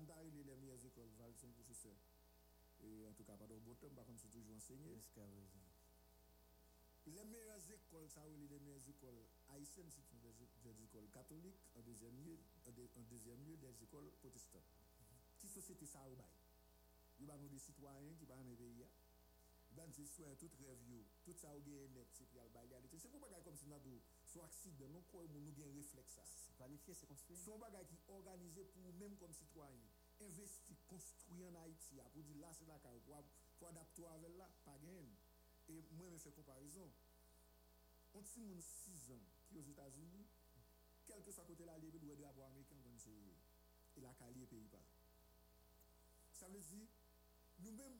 n'a 0.00 0.22
les 0.22 0.56
meilleures 0.56 0.84
écoles, 0.84 1.10
Val, 1.18 1.32
son 1.34 1.48
professeur. 1.48 1.96
Et 2.80 3.06
en 3.06 3.12
tout 3.12 3.24
cas, 3.24 3.36
pas 3.36 3.46
bon 3.46 3.74
temps, 3.74 3.90
par 3.94 4.04
contre, 4.04 4.20
c'est 4.20 4.30
toujours 4.30 4.56
enseigné. 4.56 4.98
Les 7.06 7.24
meilleures 7.24 7.70
écoles, 7.70 8.08
ça 8.08 8.22
les 8.26 8.58
meilleures 8.60 8.88
écoles 8.88 9.26
haïtiennes, 9.48 9.90
c'est 9.90 10.02
des, 10.20 10.32
des, 10.62 10.82
écoles 10.84 11.08
catholiques, 11.10 11.68
en 11.74 11.80
deuxième 11.82 12.16
lieu, 12.22 12.38
en 12.66 13.02
deuxième 13.02 13.44
lieu 13.44 13.56
des 13.56 13.82
écoles 13.82 14.10
protestantes. 14.20 14.62
Qui 15.38 15.48
société 15.48 15.86
ça 15.86 16.06
au 16.08 16.14
bail? 16.14 16.26
Il 17.18 17.26
y 17.26 17.30
a 17.30 17.36
des 17.36 17.58
citoyens 17.58 18.14
qui 18.14 18.24
parlent 18.26 18.44
dans 18.44 18.56
pays. 18.56 18.86
Y 19.74 19.80
a 19.80 19.86
des 19.86 20.06
soins, 20.06 20.34
tout 20.38 20.50
rêve, 20.60 20.78
tout 21.24 21.32
ça 21.32 21.54
au 21.54 21.88
net, 21.88 22.08
c'est 22.12 22.26
pour 22.28 22.42
le 22.42 22.48
bail. 22.50 22.68
C'est 22.98 23.08
pour 23.08 23.20
pas 23.20 23.40
comme 23.40 23.56
si 23.56 23.66
nous 23.66 23.74
avons 23.74 24.00
soit 24.24 24.44
accident, 24.44 24.88
nous 24.88 25.00
quoi 25.10 25.24
nous 25.26 25.62
avons 25.62 25.72
réflexe 25.74 26.12
ça. 26.12 26.22
C'est 26.24 26.54
planifié, 26.56 26.94
c'est 26.94 27.06
construit. 27.06 27.36
C'est 27.36 27.52
un 27.52 27.84
qui 27.84 27.94
est 27.94 28.12
organisé 28.12 28.64
pour 28.64 28.92
même 28.94 29.16
comme 29.16 29.32
citoyen. 29.32 29.80
Investir, 30.20 30.76
construire 30.88 31.48
en 31.48 31.54
Haïti, 31.62 31.96
pour 32.12 32.22
dire 32.22 32.36
là 32.36 32.52
c'est 32.52 32.66
là 32.66 32.78
pour 32.78 33.68
adapter 33.68 34.06
avec 34.06 34.36
là, 34.36 34.48
pas 34.64 34.78
gain. 34.78 35.06
Et 35.68 35.82
moi, 35.92 36.10
je 36.10 36.18
fais 36.18 36.32
comparaison. 36.32 36.90
On 38.14 38.22
petit 38.22 38.40
monde 38.40 38.60
6 38.60 39.12
ans 39.12 39.24
qui 39.46 39.56
est 39.56 39.58
aux 39.58 39.64
États-Unis, 39.64 40.26
quel 41.06 41.22
que 41.22 41.32
soit 41.32 41.44
côté 41.44 41.64
la 41.64 41.78
libre, 41.78 41.98
doit 41.98 42.28
avoir 42.28 42.48
américain 42.48 42.76
comme 42.82 42.98
c'est 42.98 43.10
il 43.96 44.04
a 44.04 44.14
calé 44.14 44.46
pays 44.46 44.68
pas. 44.68 44.84
Ça 46.32 46.48
veut 46.48 46.60
dire 46.60 46.88
nous-mêmes 47.60 47.98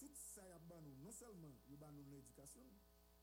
tout 0.00 0.14
ça 0.14 0.48
y 0.48 0.52
a 0.52 0.58
nous 0.80 0.96
non 1.04 1.12
seulement 1.12 1.52
y 1.68 1.76
a 1.84 1.92
nous 1.92 2.08
l'éducation, 2.08 2.64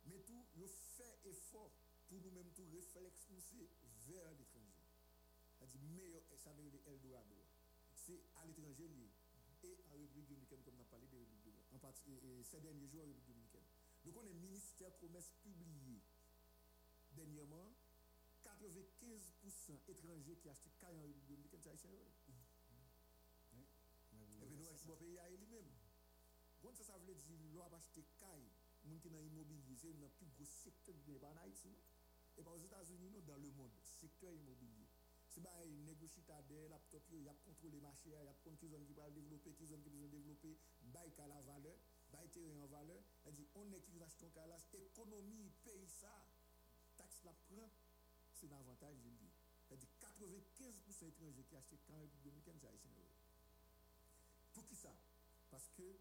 mais 0.06 0.20
tout 0.20 0.46
y 0.56 0.68
fait 0.68 1.20
effort 1.26 1.72
pour 2.08 2.22
nous-mêmes 2.22 2.52
tout 2.54 2.70
réflexe 2.72 3.26
pousser 3.26 3.68
vers 4.08 4.32
l'étranger. 4.38 4.86
C'est-à-dire 5.58 5.82
meilleur 5.82 6.22
ça 6.38 6.54
veut 6.54 6.70
dire 6.70 6.82
Eldorado. 6.86 7.36
C'est 7.96 8.22
à 8.36 8.46
l'étranger 8.46 8.88
lié 8.88 9.10
et 9.64 9.84
en 9.90 9.98
République 9.98 10.28
dominicaine 10.28 10.62
comme 10.62 10.76
on 10.78 10.82
a 10.82 10.86
parlé 10.86 11.08
de 11.08 11.18
République 11.18 11.44
dominicaine. 11.44 11.76
En 11.76 11.80
partie, 11.80 12.22
ces 12.44 12.62
derniers 12.62 12.88
jours 12.88 13.02
en 13.02 13.08
République 13.08 13.26
dominicaine. 13.26 13.66
Donc 14.06 14.18
on 14.18 14.28
est 14.28 14.34
ministère 14.34 14.96
commerce 15.00 15.32
publié 15.42 16.00
dernièrement, 17.12 17.74
95% 18.44 19.80
étrangers 19.88 20.38
qui 20.38 20.48
achètent 20.48 20.78
caille 20.78 21.00
en 21.00 21.02
République 21.02 21.28
dominicaine, 21.28 21.60
c'est 21.64 21.70
haïtien. 21.72 21.90
Et 24.42 24.46
puis 24.46 24.56
nous, 24.56 24.68
mon 24.86 24.96
pays 24.96 25.18
à 25.18 25.28
lui-même. 25.30 25.77
Bon, 26.68 26.74
ça, 26.74 26.84
ça 26.84 26.98
veut 26.98 27.16
dire, 27.16 27.40
l'on 27.56 27.64
va 27.70 27.78
acheter 27.78 28.04
caille, 28.20 28.52
moun 28.84 29.00
qui 29.00 29.10
dans 29.10 29.22
l'immobilier, 29.22 29.74
c'est 29.80 29.94
le 29.94 30.10
plus 30.10 30.28
gros 30.36 30.44
secteur 30.44 30.96
qui 31.06 31.14
est? 31.14 31.24
Et 32.36 32.44
pas 32.44 32.52
aux 32.52 32.60
États-Unis, 32.60 33.10
non, 33.10 33.22
dans 33.22 33.38
le 33.38 33.50
monde, 33.52 33.72
secteur 33.82 34.34
immobilier. 34.34 34.86
C'est 35.30 35.40
pas 35.40 35.64
une 35.64 35.86
négociateur, 35.86 36.68
laptop, 36.68 37.04
il 37.14 37.24
y 37.24 37.30
a 37.30 37.34
contrôlé 37.36 37.80
marché, 37.80 38.10
il 38.10 38.12
y 38.12 38.16
a 38.16 38.34
compte 38.44 38.60
qui 38.60 38.68
zone 38.68 38.86
qui 38.86 38.92
va 38.92 39.10
développer, 39.10 39.54
qui 39.54 39.66
zone 39.66 39.82
qui 39.82 39.90
besoin 39.90 40.10
développer, 40.10 40.58
bail 40.82 41.10
qu'à 41.14 41.26
la 41.28 41.40
valeur, 41.40 41.78
bail 42.12 42.28
terrain 42.32 42.60
en 42.62 42.68
valeur. 42.68 43.02
Elle 43.24 43.36
dit, 43.36 43.48
on 43.56 43.72
est 43.72 43.80
qui 43.80 44.04
achetons 44.04 44.30
qu'à 44.32 44.46
la 44.46 44.58
économie, 44.74 45.50
pays 45.64 45.88
ça, 45.88 46.22
taxe 46.98 47.24
la 47.24 47.34
prend, 47.48 47.72
c'est 48.34 48.52
un 48.52 48.58
avantage, 48.58 48.98
je 49.06 49.10
dis. 49.12 49.32
Elle 49.70 49.78
dit, 49.78 49.88
95% 50.02 51.08
étrangers 51.08 51.46
qui 51.46 51.56
achètent 51.56 51.86
quand 51.88 51.98
République 51.98 52.44
dominicaine, 52.44 52.60
c'est. 52.60 52.78
Pour 54.54 54.66
qui 54.68 54.76
ça? 54.76 54.94
Parce 55.50 55.70
que 55.70 55.98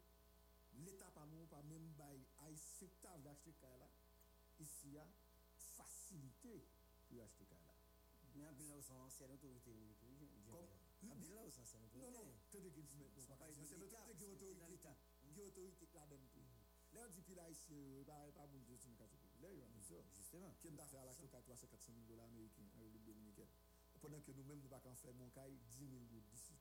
l'État 0.77 1.09
pas 1.11 1.25
nous 1.25 1.45
pas 1.47 1.61
même 1.63 1.91
bail 1.93 2.25
acceptable 2.39 3.23
d'acheter 3.23 3.53
là 3.61 3.89
ici 4.59 4.91
y 4.91 4.97
a 4.97 5.07
facilité 5.55 6.67
pour 7.07 7.21
acheter 7.23 7.45
là. 7.51 7.73
Mais 8.35 8.45
en 8.47 8.53
plus 8.53 8.69
là, 8.69 8.81
c'est 8.81 8.93
ancienne 8.93 9.31
autorité. 9.31 9.71
oui, 9.73 9.89
oui, 10.03 10.15
oui, 10.21 10.29
oui, 10.45 10.51
Comme- 10.51 11.09
En 11.11 11.15
plus 11.15 11.33
là, 11.33 11.41
c'est 11.49 11.61
ancienne 11.61 11.83
autorité. 11.85 12.11
Non 12.11 12.25
non, 12.25 12.33
tenez 12.51 12.71
que 12.71 12.81
dis 12.81 12.95
maintenant, 12.95 13.13
C'est 13.15 13.27
pas 13.27 13.35
pas 13.37 13.47
c'est 13.53 13.77
l'autorité 13.77 13.97
qui 14.17 14.43
est 14.43 14.53
c'est 14.53 14.69
autorité, 14.69 15.33
qui 15.33 15.39
est 15.39 15.43
autorité 15.43 15.87
là 15.93 16.07
dedans 16.07 16.27
tout. 16.33 16.45
Là 16.93 17.01
on 17.05 17.09
dit 17.09 17.35
là 17.35 17.49
ici 17.49 17.73
euh, 17.73 18.03
pas 18.03 18.31
pas 18.31 18.47
bon 18.47 18.61
sur 18.77 18.89
le 18.89 18.95
cas 18.95 19.07
populaire, 19.07 19.51
il 19.53 19.59
va 19.59 19.67
nous 19.67 19.79
dire. 19.81 20.03
Justement. 20.13 20.53
Qui 20.61 20.69
m'a 20.71 20.85
fait 20.85 20.97
à 20.97 21.03
300 21.41 21.67
400 21.67 21.93
000 21.93 22.05
dollars 22.07 22.25
américains 22.25 22.63
en 22.75 22.79
République 22.79 23.05
dominicaine. 23.05 23.49
Pendant 23.99 24.21
que 24.21 24.31
nous-mêmes 24.31 24.61
nous 24.61 24.69
pas 24.69 24.79
qu'en 24.79 24.95
faire 24.95 25.13
mon 25.15 25.29
caille 25.29 25.57
10 25.57 25.87
000 25.89 26.03
gouttes 26.05 26.27
d'ici. 26.29 26.53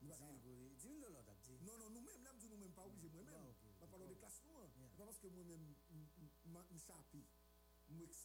Nous 0.00 0.08
pas 0.08 0.16
qu'en- 0.16 0.32
10 0.76 0.88
000 0.88 1.00
dollars, 1.00 1.24
t'as 1.24 1.34
dit. 1.34 1.58
Non, 1.62 1.76
non, 1.78 1.90
nous-mêmes, 1.90 2.22
nous 2.50 2.56
même 2.56 2.72
pas 2.72 2.84
obligé 2.84 3.08
moi-même. 3.10 3.54
Je 3.80 3.86
parle 3.86 4.08
de 4.08 4.14
classe 4.14 4.42
noire. 4.44 4.70
Pas 4.96 5.04
parce 5.04 5.18
que 5.18 5.28
moi-même, 5.28 5.74
je 5.90 6.76
suis. 6.78 7.20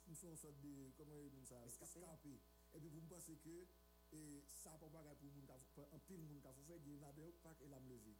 Je 0.08 0.14
suis 0.14 0.28
une 0.28 0.38
sorte 0.38 0.60
de, 0.62 0.92
comment 0.96 1.16
on 1.16 1.44
ça, 1.44 1.66
Escapé. 1.66 2.40
Et 2.74 2.80
puis 2.80 2.90
vous 2.90 3.02
me 3.02 3.08
pensez 3.10 3.38
que 3.38 3.68
ça 4.48 4.78
pas 4.78 4.90
pas 4.90 5.16
pour 5.16 5.32
moun 5.32 5.46
un 5.92 6.00
pile 6.00 6.22
moun 6.22 6.40
ka 6.40 6.54
faut 6.54 6.64
faire 6.64 6.78
il 6.78 7.00
dedans 7.00 7.32
pas 7.44 7.56
et 7.62 7.68
la 7.68 7.80
me 7.80 7.90
lever. 7.90 8.16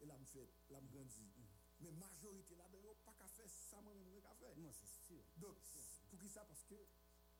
Et 0.00 0.06
la 0.06 0.16
me 0.16 0.24
fait, 0.24 0.48
la 0.70 0.80
me 0.80 0.88
grandi. 0.88 1.30
Mais 1.80 1.92
majorité 1.92 2.54
là 2.56 2.68
dedans 2.70 2.94
pas 3.04 3.12
qu'à 3.12 3.28
faire 3.28 3.48
ça 3.50 3.80
moi 3.82 3.94
même 3.94 4.20
qu'à 4.20 4.34
faire. 4.34 4.56
Non, 4.56 4.72
c'est 4.72 4.86
sûr. 4.88 5.22
Donc, 5.36 5.56
pour 6.10 6.18
qui 6.18 6.28
ça? 6.28 6.44
Parce 6.46 6.64
que, 6.64 6.74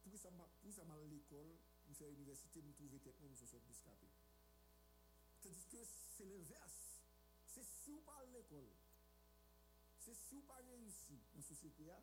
pour 0.02 0.12
qui 0.12 0.18
ça 0.18 0.30
m'a 0.30 0.46
pour 0.60 0.72
ça 0.72 0.84
l'école, 1.08 1.56
je 1.88 1.94
fais 1.94 2.10
l'université, 2.10 2.60
je 2.62 2.70
trouve 2.72 2.90
tête 3.00 3.16
je 3.32 3.44
suis 3.46 3.60
d'escapé. 3.60 4.06
Tandis 5.48 5.64
que 5.70 5.82
c'est 5.82 6.26
l'inverse. 6.26 7.00
C'est 7.46 7.64
si 7.64 7.90
vous 7.90 8.02
parlez 8.02 8.30
l'école, 8.32 8.68
c'est 9.98 10.12
si 10.12 10.34
vous 10.34 10.42
pas 10.42 10.56
réussi 10.56 11.16
dans 11.32 11.38
la 11.38 11.42
société, 11.42 11.84
là, 11.84 12.02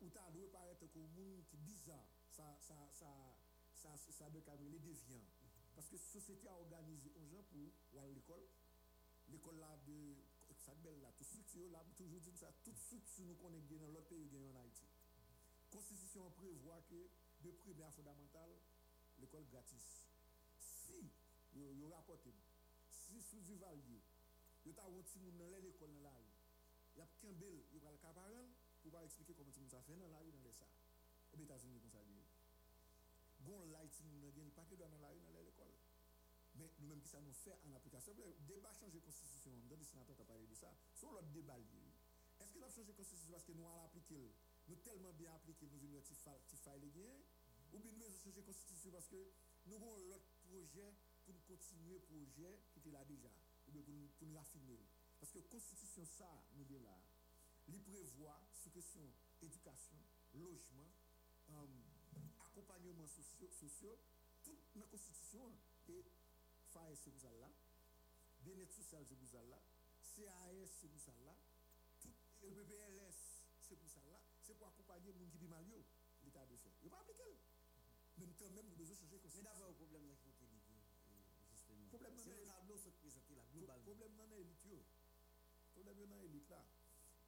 ou 0.00 0.10
tu 0.10 0.10
doit 0.10 0.50
paraître 0.52 0.86
comme 0.92 1.04
un 1.04 1.08
monde 1.14 1.44
qui 1.46 1.56
bizarre, 1.58 2.08
ça, 2.28 2.58
ça, 2.60 2.74
ça, 2.92 3.38
ça, 3.72 3.96
ça, 3.96 4.28
les 4.28 4.78
déviants. 4.80 5.22
Parce 5.76 5.88
que 5.88 5.94
la 5.94 6.02
société 6.02 6.48
a 6.48 6.54
organisé 6.54 7.12
aux 7.14 7.26
gens 7.26 7.42
pour 7.44 8.00
aller 8.00 8.10
à 8.10 8.14
l'école. 8.14 8.48
L'école 9.28 9.58
là 9.58 9.78
de 9.86 10.16
ça 10.64 10.74
belle 10.74 11.00
là, 11.00 11.12
toute 11.16 11.26
structure 11.26 11.70
là, 11.70 11.84
toujours 11.96 12.20
dit 12.20 12.32
ça, 12.32 12.50
toute 12.64 12.76
structure 12.78 13.26
nous 13.26 13.34
connaissons 13.36 13.76
dans 13.76 13.88
l'autre 13.88 14.08
pays 14.08 14.26
gagne 14.26 14.50
en 14.50 14.56
Haïti. 14.60 14.86
Constitution 15.70 16.30
prévoit 16.30 16.80
que 16.88 17.10
de 17.42 17.50
primaire 17.50 17.92
fondamentale, 17.92 18.50
l'école 19.18 19.44
gratis. 19.46 20.06
Si 20.58 21.10
yo, 21.54 21.72
yo 21.72 21.88
rapporté, 21.88 22.32
si 22.32 22.55
sous 23.20 23.40
du 23.40 23.54
valier, 23.56 24.02
yo 24.64 24.72
ta 24.72 24.84
un 24.86 25.02
petit 25.02 25.18
moun 25.18 25.36
dans 25.36 25.48
l'école 25.58 25.90
la 26.02 26.10
rue, 26.10 26.34
y 26.96 27.00
a 27.00 27.06
qu'un 27.18 27.32
bel, 27.32 27.64
yo 27.72 27.80
va 27.80 27.90
le 27.90 27.98
caparan 27.98 28.48
pour 28.82 28.92
pas 28.92 29.04
expliquer 29.04 29.34
comment 29.34 29.50
tout 29.50 29.66
ça 29.68 29.82
fait 29.82 29.96
dans 29.96 30.08
la 30.08 30.18
rue 30.18 30.30
dans 30.30 30.42
les 30.42 30.52
ça. 30.52 30.68
Et 31.32 31.36
bien 31.36 31.44
États-Unis 31.44 31.80
comme 31.80 31.90
ça 31.90 32.02
lié. 32.02 32.22
Gon 33.40 33.62
ti 33.88 34.04
moun 34.04 34.50
pas 34.50 34.64
que 34.64 34.74
dans 34.76 34.88
la 35.00 35.08
rue 35.08 35.20
dans 35.20 35.42
l'école. 35.42 35.74
Mais 36.54 36.72
nous-mêmes 36.78 37.00
qui 37.00 37.08
ça 37.08 37.18
fait 37.20 37.52
en 37.68 37.74
application, 37.74 38.14
débat 38.46 38.72
changer 38.72 39.00
constitution, 39.00 39.52
dans 39.68 39.76
le 39.76 39.84
sénateur 39.84 40.16
a 40.18 40.24
parlé 40.24 40.46
de 40.46 40.54
ça, 40.54 40.72
sur 40.94 41.12
l'autre 41.12 41.28
débat. 41.28 41.58
Est-ce 42.40 42.52
que 42.52 42.58
nous 42.58 42.70
changé 42.70 42.92
constitution 42.94 43.32
parce 43.32 43.44
que 43.44 43.52
nous 43.52 43.64
allons 43.64 43.82
appliquer, 43.82 44.32
nous 44.68 44.76
tellement 44.76 45.12
bien 45.12 45.34
appliqué, 45.34 45.68
nous 45.68 45.78
venons 45.78 46.00
petit 46.00 46.14
faille 46.14 46.80
les 46.80 46.88
ou 47.72 47.78
bien 47.78 47.90
nous 47.92 48.02
avons 48.04 48.16
changé 48.16 48.42
constitution 48.42 48.90
parce 48.90 49.08
que 49.08 49.32
nous 49.66 49.76
avons 49.76 49.96
l'autre 49.96 50.30
projet 50.48 50.94
pour 51.26 51.44
continuer 51.44 51.94
le 51.94 52.00
projet 52.00 52.62
qui 52.72 52.78
était 52.78 52.90
là 52.90 53.04
déjà, 53.04 53.28
bien 53.68 53.82
pour 53.82 53.94
nous, 53.94 54.08
pour 54.18 54.28
nous 54.28 54.36
raffiner. 54.36 54.78
Parce 55.18 55.32
que 55.32 55.38
la 55.38 55.44
constitution, 55.44 56.04
ça, 56.06 56.30
nous 56.54 56.64
dit 56.64 56.78
là, 56.78 56.96
il 57.68 57.82
prévoit 57.82 58.40
sous 58.52 58.70
question 58.70 59.02
éducation, 59.42 59.98
logement, 60.34 60.92
euh, 61.50 61.66
accompagnement 62.46 63.06
sociaux, 63.06 63.50
sociaux, 63.50 63.98
toute 64.42 64.76
la 64.76 64.86
constitution 64.86 65.52
et 65.88 66.04
FAES 66.72 66.96
c'est 66.96 67.18
ça 67.18 67.32
là, 67.40 67.50
bien-être 68.40 68.72
social 68.72 69.04
c'est 69.08 69.26
ça 69.26 69.42
là, 69.44 69.60
CAS 70.14 70.66
c'est 70.80 70.88
pour 70.88 71.00
ça 71.00 71.12
là, 71.24 71.36
tout 72.00 72.14
le 72.42 72.50
PPLS 72.50 73.14
c'est 73.60 73.76
pour 73.76 73.90
ça 73.90 74.00
là, 74.06 74.20
c'est 74.42 74.54
pour 74.54 74.68
accompagner 74.68 75.12
les 75.12 75.26
gens 75.26 75.30
qui 75.30 75.84
l'état 76.24 76.46
de 76.46 76.56
fait. 76.56 76.72
Il 76.82 76.90
pas 76.90 77.00
appliqué. 77.00 77.38
Même 78.18 78.32
quand 78.38 78.50
même, 78.50 78.66
nous 78.68 78.76
devons 78.76 78.94
changer 78.94 79.16
la 79.16 79.16
Mais 79.16 79.22
constitution. 79.22 79.42
d'abord, 79.42 79.68
le 79.68 79.74
problème 79.74 80.08
là 80.08 80.14
problem 81.96 82.20
nan 82.20 82.36
elite. 82.44 82.78
Se 82.82 82.90
prezente 83.00 83.34
la 83.34 83.46
globalman. 83.52 83.84
Problem 83.88 84.16
nan 84.16 84.32
elite 84.38 84.68
yo. 84.68 84.82
Problem 85.72 85.98
yo 85.98 86.06
nan 86.12 86.20
elite 86.28 86.54
la. 86.54 86.64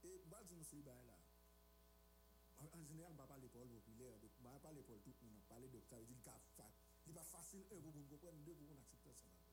E 0.05 0.21
bal 0.31 0.47
zin 0.47 0.65
sou 0.65 0.83
bay 0.87 1.03
la. 1.09 1.19
An 2.67 2.85
jenèl 2.91 3.15
ba 3.15 3.25
pa 3.31 3.37
l'ekol 3.39 3.69
popilè, 3.71 4.09
ba 4.43 4.57
pa 4.63 4.71
l'ekol 4.75 4.99
tout 5.05 5.21
moun 5.23 5.37
ap 5.39 5.47
pale 5.51 5.69
doktor, 5.71 6.03
di 6.07 6.15
l'ka 6.19 6.35
fat. 6.57 6.81
Li 7.07 7.13
pa 7.15 7.23
fasil 7.33 7.63
e 7.71 7.77
pou 7.79 7.93
moun 7.95 8.09
kompren, 8.11 8.41
de 8.47 8.55
pou 8.55 8.67
moun 8.67 8.81
aksepte 8.83 9.15
sa 9.21 9.31
nan. 9.31 9.53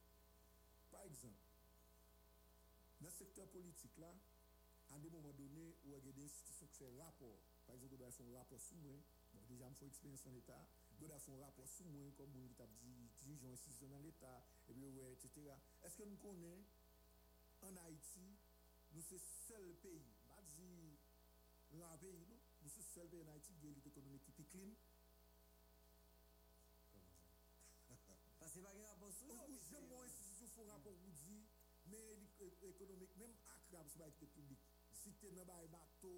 Par 0.92 1.04
exemple, 1.10 1.46
nan 3.04 3.14
sektèr 3.14 3.52
politik 3.54 4.00
la, 4.02 4.10
an 4.96 5.06
de 5.06 5.12
mouman 5.14 5.38
donè, 5.38 5.68
ou 5.86 5.94
a 5.98 6.02
gè 6.02 6.16
de 6.18 6.26
institisyon 6.26 6.72
ki 6.74 6.82
fè 6.82 6.90
rapor. 6.98 7.38
Par 7.68 7.78
exemple, 7.78 7.94
ou 7.94 8.02
do 8.02 8.10
a 8.10 8.16
fè 8.18 8.26
un 8.26 8.34
rapor 8.40 8.62
sou 8.66 8.82
mwen, 8.82 9.06
bon, 9.36 9.46
deja 9.52 9.70
m 9.70 9.78
fò 9.78 9.90
eksperyans 9.92 10.26
an 10.26 10.38
l'Etat, 10.38 10.75
do 11.00 11.08
da 11.12 11.18
fon 11.20 11.40
rapor 11.42 11.68
sou 11.68 11.88
mwen 11.92 12.12
kom 12.18 12.30
moun 12.34 12.50
ki 12.52 12.58
tap 12.60 12.72
di 12.82 12.94
dirijon 13.22 13.54
institisyon 13.56 13.92
nan 13.94 14.04
l'Etat, 14.06 14.52
epi 14.70 14.82
yo 14.84 14.92
wè, 14.96 15.08
etc. 15.16 15.56
Eske 15.88 16.08
nou 16.10 16.20
konen, 16.24 16.64
an 17.68 17.80
Haiti, 17.84 18.26
nou 18.94 19.04
se 19.10 19.20
sel 19.26 19.68
peyi, 19.84 20.04
ba 20.28 20.38
di 20.54 20.70
lan 21.80 21.98
peyi 22.02 22.20
non, 22.22 22.30
nou, 22.32 22.42
nou 22.64 22.74
se 22.76 22.86
sel 22.88 23.10
peyi 23.12 23.26
an 23.26 23.34
Haiti 23.34 23.58
gen 23.62 23.76
lit 23.78 23.90
ekonomik 23.92 24.24
ki 24.28 24.36
pi 24.40 24.48
klin. 24.54 24.74
Koman 27.90 28.02
sa? 28.06 28.18
Pase 28.40 28.64
bagen 28.64 28.88
rapor 28.88 29.14
sou 29.20 29.32
yo? 29.32 29.40
Non? 29.40 29.52
Ou 29.52 29.62
jem 29.70 29.90
moun 29.92 30.10
institisyon 30.10 30.54
fon 30.56 30.74
rapor 30.74 30.96
ou 30.96 31.16
di, 31.24 31.40
men 31.92 32.28
ekonomik, 32.72 33.18
menm 33.22 33.36
akrab 33.58 33.92
se 33.92 34.02
ba 34.02 34.10
ekte 34.12 34.30
publik. 34.38 34.70
Si 34.96 35.14
te 35.22 35.34
nan 35.36 35.50
ba 35.50 35.60
e 35.64 35.72
bato, 35.74 36.14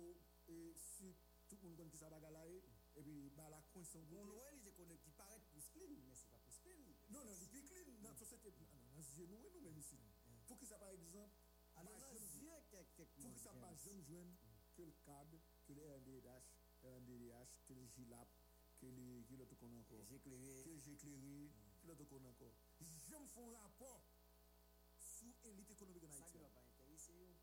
e 0.47 0.59
sut, 0.79 1.31
tout 1.47 1.63
moun 1.63 1.79
kon 1.79 1.89
ki 1.91 1.99
sa 1.99 2.11
baga 2.13 2.31
la 2.35 2.45
e, 2.47 2.59
et 2.97 3.03
puis 3.03 3.29
bah 3.37 3.49
la 3.49 3.61
coin 3.71 3.83
son 3.83 4.01
Bon, 4.03 4.25
ouais, 4.25 4.57
il 4.57 4.67
est 4.67 4.97
qui 4.97 5.11
paraît 5.11 5.39
plus 5.51 5.69
clean, 5.69 5.89
mais 6.05 6.15
c'est 6.15 6.29
pas 6.29 6.39
plus 6.39 6.57
clean. 6.59 6.81
non 7.09 7.23
non 7.25 7.33
c'est 7.35 7.47
plus 7.49 7.61
clean 7.63 7.85
dans 8.01 8.09
la 8.09 8.15
société 8.15 8.51
non 8.51 8.65
non 8.73 9.01
dans 9.01 9.01
yeux 9.19 9.27
nous 9.27 9.37
nous 9.53 9.61
même 9.61 9.77
ici 9.77 9.97
pour 10.47 10.57
que 10.59 10.65
ça 10.65 10.77
par 10.79 10.89
exemple 10.89 11.33
pour 12.95 13.31
que 13.33 13.39
ça 13.39 13.53
pas 13.53 13.73
jamais 13.75 14.01
joindre 14.01 14.33
que 14.75 14.81
le 14.83 14.91
cadre 15.05 15.37
que 15.65 15.73
le 15.73 15.81
RNDH 15.83 16.43
RNDH 16.83 17.59
que 17.67 17.73
le 17.73 17.85
GILAP 17.87 18.29
que 18.79 18.85
le 18.87 19.23
que 19.23 19.33
l'autre 19.35 19.55
qu'on 19.55 19.71
encore 19.77 20.03
J'ai 20.05 20.15
éclairé. 20.15 20.63
que 20.63 20.77
j'ai 20.79 20.93
éclairé, 20.93 21.51
que 21.81 21.87
l'autre 21.87 22.05
qu'on 22.05 22.23
encore. 22.25 22.53
J'aime 22.79 23.27
font 23.27 23.49
rapport 23.55 24.03
sous 24.99 25.33
élite 25.43 25.71
économique 25.71 26.03
en 26.03 26.11
Ça 26.11 26.25
Haïti. 26.25 26.37
va. 26.37 26.49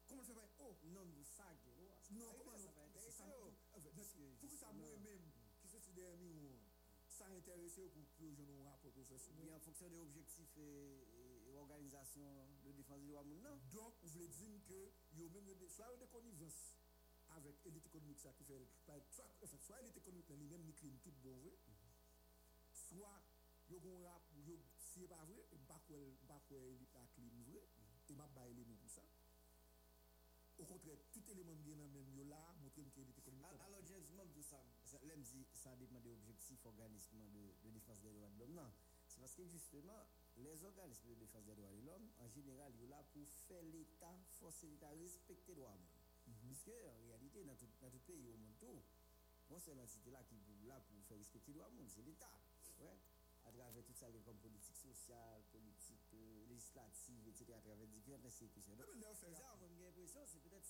Comment 0.07 0.23
je 0.23 0.29
fais 0.29 0.35
pas 0.35 0.49
Oh, 0.61 0.77
Non, 0.85 1.05
nous 1.07 1.25
ça, 1.25 1.53
gueule, 1.65 1.81
ouais. 1.83 1.99
non, 2.13 2.31
Ça, 2.31 2.39
comment 2.39 2.57
ça 2.59 2.71
va 2.73 3.11
ça. 3.11 3.25
Pour 4.41 4.51
que 4.51 4.57
ça 4.57 4.73
moi-même, 4.73 5.31
derrière 5.95 6.17
moi, 6.19 6.59
ça 7.09 7.27
intéressé 7.29 7.89
pour 7.89 8.05
que 8.17 8.33
je 8.35 8.43
nous 8.43 8.63
rapport 8.65 8.91
pour 8.93 9.07
faire 9.07 9.21
ça. 9.21 9.31
Ou 9.33 9.43
bien 9.45 9.57
en 9.57 9.61
fonction 9.61 9.89
des 9.89 9.99
objectifs 10.01 10.57
et, 10.57 11.07
et, 11.51 11.57
organisation 11.57 12.49
de 12.65 12.73
défense 12.73 13.01
l'homme, 13.07 13.41
non? 13.41 13.57
Donc, 13.73 13.95
vous 14.03 14.09
voulez 14.11 14.29
dire 14.29 14.61
que 14.67 14.91
yo 15.15 15.29
même 15.31 15.47
yo 15.47 15.55
de- 15.55 15.69
soit 15.69 15.87
yo 15.91 15.97
de 15.97 16.07
connivence 16.07 16.75
avec 17.29 17.65
élite 17.65 17.87
économique 17.87 18.19
ça 18.19 18.33
qui 18.33 18.45
fait 18.45 18.67
soit 19.11 19.25
en 19.43 19.47
fait 19.47 19.63
soit 19.63 19.81
élite 19.81 19.97
économique 19.97 20.29
lui-même 20.31 20.63
ni 20.65 20.75
clean 20.75 20.97
tout 21.03 21.13
bon 21.23 21.37
vrai. 21.39 21.57
Soit 22.73 23.23
yo 23.71 23.79
gon 23.81 24.03
rap 24.03 24.23
yo 24.35 24.59
si 24.77 25.01
c'est 25.01 25.09
pas 25.09 25.25
vrai 25.25 25.47
et 25.53 25.59
pas 25.59 25.81
quoi 25.87 25.97
pas 26.27 26.41
quoi 26.49 26.59
élite 26.59 26.93
la 26.95 27.07
clean 27.15 27.31
vrai 27.47 27.63
et 28.09 28.15
m'a 28.15 28.27
ba 28.29 28.49
élément 28.49 28.77
pour 28.77 28.91
ça 28.91 29.03
au 30.65 30.67
contraire, 30.67 30.97
tout 31.13 31.23
élément 31.31 31.53
est 31.53 31.77
dans 31.77 31.89
même 31.89 32.29
là, 32.29 32.55
montrer 32.61 32.83
que 32.85 32.99
l'élite 33.01 33.19
économique. 33.19 33.45
Al- 33.47 33.61
Alors, 33.61 33.83
moi, 34.15 34.25
tout 34.33 34.43
ça, 34.43 34.65
ça, 34.85 35.77
dépend 35.77 36.01
des 36.01 36.13
objectifs 36.13 36.65
organismes 36.65 37.29
de, 37.33 37.71
défense 37.71 38.01
des 38.01 38.11
droits 38.13 38.31
de 38.31 38.39
l'homme. 38.41 38.55
Non, 38.55 38.73
c'est 39.07 39.21
parce 39.21 39.35
que 39.35 39.45
justement, 39.47 40.07
les 40.37 40.65
organismes 40.65 41.09
de 41.09 41.15
défense 41.15 41.45
des 41.45 41.55
droits 41.55 41.73
de 41.73 41.81
l'homme, 41.83 42.09
en 42.19 42.29
général, 42.29 42.73
ils 42.75 42.81
sont 42.81 42.89
là 42.89 43.03
pour 43.13 43.29
faire 43.47 43.63
l'État, 43.63 44.19
forcer 44.41 44.67
l'État 44.69 44.89
à 44.89 44.93
respecter 44.93 45.53
les 45.55 45.61
droits 45.61 45.73
de 45.77 45.79
l'homme. 45.79 46.39
Puisque, 46.41 46.69
en 46.71 46.99
réalité, 47.05 47.45
dans 47.45 47.55
tout, 47.57 47.69
dans 47.81 47.91
tout 47.91 48.01
pays 48.01 48.27
au 48.29 48.37
monde, 48.37 48.57
tout, 48.59 48.83
on 49.51 49.59
seule 49.61 49.79
entité 49.79 50.11
là 50.11 50.25
qui 50.25 50.37
est 50.37 50.67
là 50.67 50.81
pour 50.81 50.97
faire 51.05 51.19
respecter 51.19 51.53
les 51.53 51.59
droits 51.59 51.71
de 51.71 51.77
l'homme, 51.77 51.89
c'est 51.89 52.03
l'État. 52.03 52.33
Ouais. 52.81 52.97
À 53.47 53.53
travers 53.53 53.85
tout 53.85 53.93
ça, 53.93 54.09
les 54.09 54.23
comme 54.23 54.39
politique 54.39 54.75
sociale, 54.79 55.45
politique 55.53 56.15
euh, 56.15 56.47
législative, 56.49 57.29
etc., 57.29 57.53
à 57.53 57.61
travers 57.61 57.87
différentes 57.89 58.25
institutions. 58.25 58.75
Donc, 58.75 58.87
Non, 58.87 58.95
mais 58.97 59.01
là, 59.03 59.09
on 59.11 59.15
fait 59.15 59.27
c'est 59.29 59.35
ça, 59.37 59.49
rapport. 59.51 59.69
on 59.69 59.75
a 59.75 59.85
l'impression, 59.85 59.93
c'est 59.93 59.93
peut-être 59.93 59.94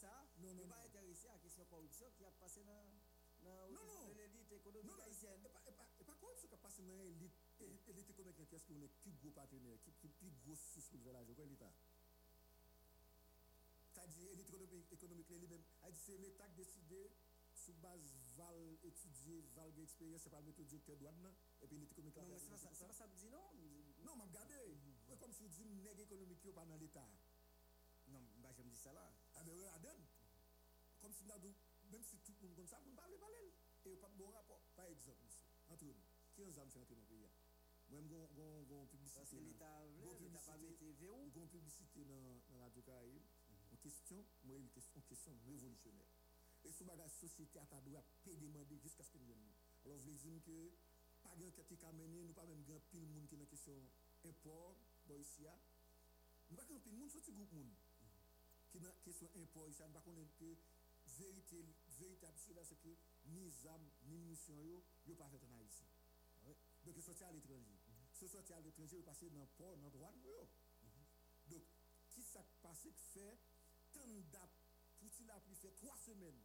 ça, 0.04 0.28
Non, 0.38 0.48
non, 0.48 0.54
mais 0.54 0.66
pas 0.68 0.82
intéressé 0.84 1.28
à 1.28 1.32
la 1.32 1.38
question 1.38 1.64
corruption 1.64 2.06
qui 2.16 2.24
a 2.24 2.30
passé 2.32 2.62
dans, 2.64 2.84
dans 3.42 3.70
Non, 3.70 3.84
non. 3.84 4.08
de 4.08 4.12
l'élite 4.14 4.52
économique 4.52 4.90
Non, 4.90 4.96
non, 4.96 5.02
haïtienne. 5.04 5.40
et 5.40 6.04
pas, 6.04 6.14
qui 6.40 6.56
passe 6.56 6.80
dans 6.80 6.96
l'élite, 7.02 7.32
économique, 8.10 8.48
qu'est-ce 8.50 8.66
qu'on 8.66 8.80
est 8.82 8.88
plus 9.02 9.12
gros 9.12 9.30
partenaire, 9.30 9.78
qui, 9.82 9.92
qui 9.92 10.08
plus 10.08 10.30
gros 10.44 10.54
source 10.56 10.88
faire 10.98 11.12
l'argent, 11.12 11.34
quoi, 11.34 11.46
l'État? 11.46 11.72
C'est-à-dire, 13.92 14.30
l'élite 14.30 14.48
économique, 14.48 14.92
économique, 14.92 15.28
lui-même, 15.30 15.62
a 15.82 15.90
dit, 15.90 15.98
c'est 15.98 16.18
l'État 16.18 16.48
qui 16.48 16.56
décide, 16.56 17.10
sous 17.54 17.72
base 17.74 18.12
val 18.36 18.76
étudier, 18.82 19.42
val 19.54 19.72
expérience, 19.78 20.22
c'est 20.22 20.30
pas 20.30 20.40
le 20.40 20.46
méthode 20.46 20.66
directeur 20.66 20.96
douane, 20.96 21.32
et 21.62 21.66
puis 21.66 21.76
l'élite 21.76 21.92
économique, 21.92 22.16
Non, 22.16 22.28
mais 22.28 22.38
fait 22.38 22.44
c'est 22.58 22.86
pas 22.86 22.92
ça, 22.92 23.06
me 23.06 23.14
dit 23.14 23.28
non. 23.28 23.52
Non, 24.04 24.16
m'a 24.16 24.24
regardé. 24.24 24.76
Ouais, 25.08 25.16
Comme 25.16 25.32
si 25.32 25.48
dit 25.48 25.64
nègre 25.64 26.00
économique 26.02 26.40
qui 26.40 26.48
est 26.48 26.52
pas 26.52 26.64
dans 26.66 26.76
l'État. 26.76 27.08
Non, 28.08 28.20
bah, 28.42 28.50
je 28.52 28.62
me 28.62 28.68
dis 28.70 28.76
ça 28.76 28.92
là. 28.92 29.10
La 29.46 29.78
donne. 29.78 30.04
Comme 31.00 31.12
si 31.12 31.24
nous 31.24 31.32
même 31.90 32.02
si 32.02 32.16
tout 32.18 32.32
le 32.40 32.48
monde 32.48 32.56
comme 32.56 32.66
ça, 32.66 32.80
ne 32.80 32.94
pas 32.94 33.28
d'elle. 33.28 33.52
Et 33.84 33.96
pas 33.96 34.08
de 34.08 34.16
bon 34.16 34.30
rapport. 34.30 34.62
Par 34.74 34.86
exemple, 34.86 35.20
monsieur, 35.24 35.44
entre 35.68 35.84
nous, 35.84 35.94
qui 36.34 36.40
est 36.42 36.46
un 36.46 36.52
fait 36.52 36.80
entrer 36.80 36.94
dans 36.94 37.02
le 37.02 37.06
pays 37.06 37.28
Moi, 37.90 38.00
j'ai 38.08 38.16
une 38.16 38.88
publicité. 38.88 39.18
Parce 39.20 39.30
que 39.30 39.36
dans- 39.36 39.44
l'État 39.44 39.82
pas 41.36 41.48
publicité 41.48 42.04
Radio 42.60 42.82
Caraïbe. 42.82 43.22
Une 43.72 43.78
question, 43.78 44.24
moi, 44.44 44.56
une 44.56 44.70
question, 44.70 45.02
révolutionnaire. 45.46 46.08
Et 46.64 46.72
ce 46.72 46.84
bagage 46.84 47.10
société 47.12 47.58
a 47.58 47.66
droit 47.82 48.00
à 48.00 48.36
demander 48.36 48.78
jusqu'à 48.78 49.02
ce 49.02 49.10
que 49.10 49.18
nous. 49.18 49.52
Alors, 49.84 49.98
vous 49.98 50.02
voulez 50.04 50.16
dire 50.16 50.42
que 50.42 50.72
pas 51.22 51.36
de 51.36 51.50
qui 51.50 51.84
a 51.84 51.92
mené, 51.92 52.24
nous 52.24 52.32
pas 52.32 52.46
même 52.46 52.62
grand 52.64 52.80
pile 52.90 53.06
monde 53.08 53.26
qui 53.28 53.34
est 53.34 53.38
dans 53.38 53.44
la 53.44 53.50
question 53.50 53.86
import, 54.24 54.76
bon 55.06 55.18
ici, 55.20 55.44
nous 56.48 56.56
pas 56.56 56.64
grand 56.64 56.80
pile 56.80 56.94
monde, 56.96 57.10
c'est 57.10 57.28
un 57.28 57.34
groupe 57.34 57.52
monde 57.52 57.74
qui 58.74 58.80
dans 58.80 58.88
la 58.90 59.00
question 59.04 59.30
import 59.36 59.68
ici, 59.68 59.82
nous 59.86 59.92
pas 59.92 60.00
connaître 60.00 60.34
que 60.34 60.56
vérité, 61.06 61.64
véritable 61.96 62.36
cela, 62.36 62.64
c'est 62.64 62.74
que 62.74 62.88
ni 63.26 63.52
âme, 63.68 63.88
ni 64.02 64.18
munitions, 64.18 64.60
yo, 64.64 64.82
yo 65.06 65.14
pas 65.14 65.28
fait 65.28 65.38
en 65.44 65.54
Haïti. 65.54 65.84
Oui. 66.44 66.56
Donc, 66.84 66.96
ils 66.96 67.02
sortent 67.02 67.22
à 67.22 67.30
l'étranger. 67.30 67.78
Ce 68.12 68.26
sorti 68.26 68.52
à 68.52 68.60
l'étranger, 68.60 68.98
ils 68.98 69.04
passent 69.04 69.22
dans 69.22 69.40
le 69.42 69.46
port, 69.56 69.76
dans 69.76 69.84
le 69.84 69.92
droit, 69.92 70.12
yo. 70.24 70.48
Donc, 71.46 71.62
qui 72.10 72.22
ça 72.22 72.44
passe 72.62 72.82
que 72.82 72.90
fait 72.90 73.38
tant 73.92 74.00
pour 74.98 75.10
qu'il 75.12 75.30
a 75.30 75.38
pris 75.38 75.54
fait 75.54 75.70
trois 75.70 75.96
semaines 75.96 76.42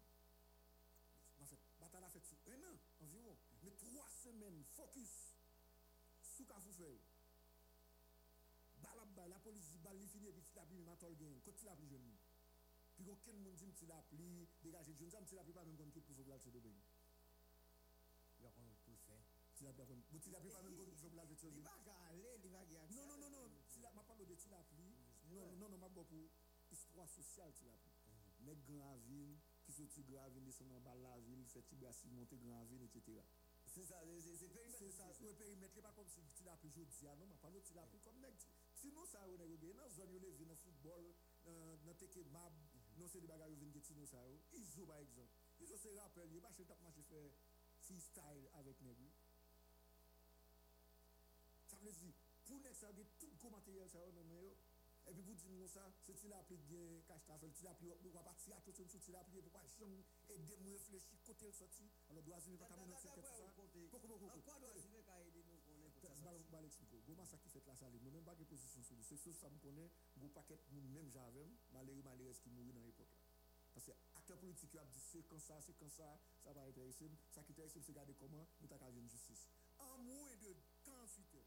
en 1.41 1.45
fait, 1.45 1.59
bataille 1.79 2.03
a 2.03 2.09
fait 2.09 2.19
sur 2.19 2.37
un 2.47 2.61
an 2.63 2.77
environ, 3.01 3.37
mais 3.63 3.71
trois 3.71 4.07
semaines 4.09 4.63
focus 4.75 5.33
sous 6.21 6.45
Kafoufeuille. 6.45 7.01
Balab, 8.77 9.29
la 9.29 9.39
police 9.39 9.69
dit 9.69 9.79
bal 9.79 9.97
fini 10.07 10.27
et 10.27 10.33
puis 10.33 10.43
tol 10.99 11.15
gain, 11.15 11.39
quand 11.45 11.55
tu 11.55 11.65
l'as 11.65 11.75
pris 11.75 11.87
jeune. 11.87 12.18
Pi 12.99 13.05
koken 13.07 13.37
moun 13.43 13.55
di 13.55 13.65
mti 13.71 13.85
la 13.87 13.99
pli, 14.11 14.29
degaje 14.59 14.91
di 14.91 15.03
yon 15.03 15.11
sa 15.13 15.21
mti 15.23 15.35
la 15.35 15.43
pli 15.47 15.53
pa 15.55 15.63
mèm 15.63 15.77
kon 15.79 15.91
tout 15.95 16.03
pou 16.07 16.15
fok 16.19 16.27
lal 16.27 16.41
se 16.43 16.49
do 16.51 16.59
bèy. 16.65 16.75
Yon 18.43 18.51
kon 18.57 18.73
pou 18.83 18.97
fè. 19.05 19.19
Ti 19.55 19.63
la 19.63 19.71
pli 19.77 19.85
kon, 19.87 20.01
mou 20.11 20.19
ti 20.25 20.33
la 20.33 20.41
pli 20.43 20.51
pa 20.51 20.59
mèm 20.65 20.75
kon 20.75 20.89
pou 20.89 20.99
fok 21.03 21.15
lal 21.15 21.29
se 21.29 21.37
do 21.39 21.47
bèy. 21.47 21.55
Li 21.55 21.63
ba 21.69 21.77
ka 21.85 21.95
ale, 22.09 22.33
li 22.43 22.51
ba 22.51 22.65
ki 22.67 22.75
akse. 22.81 22.97
Non, 22.97 23.07
non, 23.07 23.23
non, 23.23 23.31
non 23.37 23.63
ti 23.71 23.79
la, 23.79 23.93
ma 23.95 24.03
palo 24.03 24.27
de 24.27 24.35
ti 24.35 24.51
la 24.51 24.59
pli, 24.67 24.83
mm-hmm. 24.83 25.31
non, 25.31 25.55
non, 25.61 25.69
non, 25.71 25.79
ma 25.79 25.87
bo 25.95 26.03
pou 26.11 26.27
istwa 26.75 27.07
sosyal 27.07 27.55
ti 27.55 27.63
la 27.69 27.77
pli. 27.79 27.95
Mm-hmm. 27.95 28.43
Mek 28.49 28.67
gran 28.67 28.99
vil, 29.07 29.31
ki 29.63 29.77
soti 29.77 30.03
gran 30.11 30.27
vil, 30.35 30.43
lison 30.49 30.67
nan 30.67 30.83
bal 30.83 30.99
la 31.07 31.15
vil, 31.23 31.45
fè 31.53 31.63
ti 31.71 31.79
brasi, 31.79 32.11
monte 32.11 32.35
gran 32.43 32.67
vil, 32.67 32.83
etc. 32.83 33.23
Se 33.63 33.85
sa, 33.87 34.03
se 34.03 34.51
perimet. 34.51 34.75
Se 34.75 34.91
sa, 34.91 35.07
se 35.15 35.31
perimet, 35.39 35.71
li 35.71 35.87
pa 35.87 35.95
kom 35.95 36.11
se 36.11 36.27
ti 36.35 36.43
la 36.43 36.59
pli 36.59 36.75
jodi 36.75 37.07
anon, 37.07 37.31
ma 37.31 37.39
palo 37.47 37.63
ti 37.63 37.79
la 37.79 37.87
pli 37.87 38.03
mm-hmm. 38.03 38.11
kom 38.11 38.19
nek. 38.27 38.43
Sinon 38.75 39.07
sa, 39.07 39.23
ou 39.23 39.39
nek 39.39 39.55
ou 39.55 39.63
bèy, 39.63 39.71
nan 39.79 39.87
zon 39.95 40.11
yo 40.11 40.19
le 40.19 40.35
vi 40.35 40.51
nan 40.51 40.59
futbol, 40.59 41.13
nan 41.87 41.95
teke 41.95 42.25
mab, 42.35 42.51
non 42.99 43.07
se 43.07 43.19
de 43.23 43.27
bagay 43.27 43.51
yo 43.51 43.57
vin 43.63 43.71
geti 43.71 43.95
nou 43.95 44.07
sa 44.11 44.19
yo, 44.27 44.35
izo 44.59 44.85
ba 44.89 44.99
ekzamp. 45.03 45.31
Izo 45.63 45.77
se 45.79 45.93
rappel 45.95 46.31
yo, 46.35 46.41
ba 46.43 46.51
chel 46.55 46.67
tap 46.67 46.81
manche 46.83 47.03
fe 47.11 47.21
freestyle 47.85 48.49
avèk 48.59 48.81
neg 48.87 48.99
yo. 49.05 49.11
Sa 51.71 51.79
vle 51.83 51.93
zi, 52.01 52.11
pou 52.45 52.59
nek 52.65 52.75
sa 52.75 52.91
yo 52.91 52.97
get 52.99 53.15
tout 53.23 53.39
ko 53.41 53.53
materyel 53.55 53.89
sa 53.93 54.03
yo 54.03 54.11
nan 54.17 54.27
men 54.31 54.43
yo, 54.43 54.51
epi 55.09 55.23
pou 55.23 55.39
di 55.41 55.55
nou 55.55 55.71
sa, 55.71 55.85
se 56.05 56.13
ti 56.19 56.27
la 56.31 56.43
pli 56.49 56.59
gen 56.67 56.99
kachtasol, 57.07 57.55
ti 57.55 57.63
la 57.67 57.73
pli 57.79 57.89
wap, 57.93 58.03
wap 58.17 58.31
ati 58.33 58.53
ato 58.57 58.75
sen 58.75 58.91
sou, 58.91 59.01
ti 59.05 59.15
la 59.15 59.23
pli, 59.29 59.41
pou 59.45 59.55
pa 59.55 59.63
chan 59.77 59.95
edè 60.35 60.59
mou 60.59 60.75
reflechi 60.75 61.23
kote 61.25 61.47
l 61.49 61.55
soti, 61.61 61.87
alo 62.11 62.25
do 62.25 62.35
azime 62.37 62.59
pa 62.61 62.67
kamen 62.73 62.91
nan 62.91 62.99
se 63.01 63.15
ket 63.15 63.31
sa. 63.31 63.47
Poko, 63.55 63.87
poko, 63.95 64.07
poko. 64.11 64.33
An 64.35 64.45
kwa 64.49 64.59
do 64.59 64.73
azime 64.75 65.05
ka 65.07 65.17
e? 65.23 65.28
Je 66.19 66.57
vais 66.57 66.65
expliquer. 66.65 67.01
Comment 67.05 67.25
ça 67.25 67.37
qui 67.37 67.49
fait 67.49 67.63
la 67.65 67.75
salle 67.75 67.93
Nous 68.01 68.11
même 68.11 68.23
pas 68.23 68.35
de 68.35 68.43
position 68.43 68.83
sur 68.83 68.95
lui. 68.95 69.03
C'est 69.03 69.17
sûr 69.17 69.33
ça 69.35 69.49
me 69.49 69.57
connaît. 69.59 69.89
Gros 70.17 70.29
paquet 70.29 70.59
moun 70.71 70.87
même 70.91 71.09
j'avais 71.09 71.47
malheureux 71.71 72.01
malheureux 72.03 72.33
qui 72.33 72.49
mourir 72.49 72.73
dans 72.73 72.81
l'époque. 72.81 73.15
Parce 73.73 73.85
que 73.85 73.91
acteur 74.15 74.37
politique 74.37 74.75
a 74.75 74.85
dit 74.85 74.99
c'est 74.99 75.23
comme 75.23 75.39
ça, 75.39 75.61
c'est 75.61 75.77
comme 75.77 75.89
ça, 75.89 76.19
ça 76.43 76.51
va 76.53 76.61
intéresser. 76.63 77.09
Ça 77.29 77.43
qui 77.43 77.51
intéresse 77.51 77.73
c'est 77.73 77.87
regarder 77.87 78.15
comment 78.15 78.47
nous 78.61 78.67
t'a 78.67 78.77
une 78.89 79.09
justice. 79.09 79.47
En 79.77 79.97
moins 79.99 80.35
de 80.41 80.55
48 80.83 81.35
heures, 81.35 81.41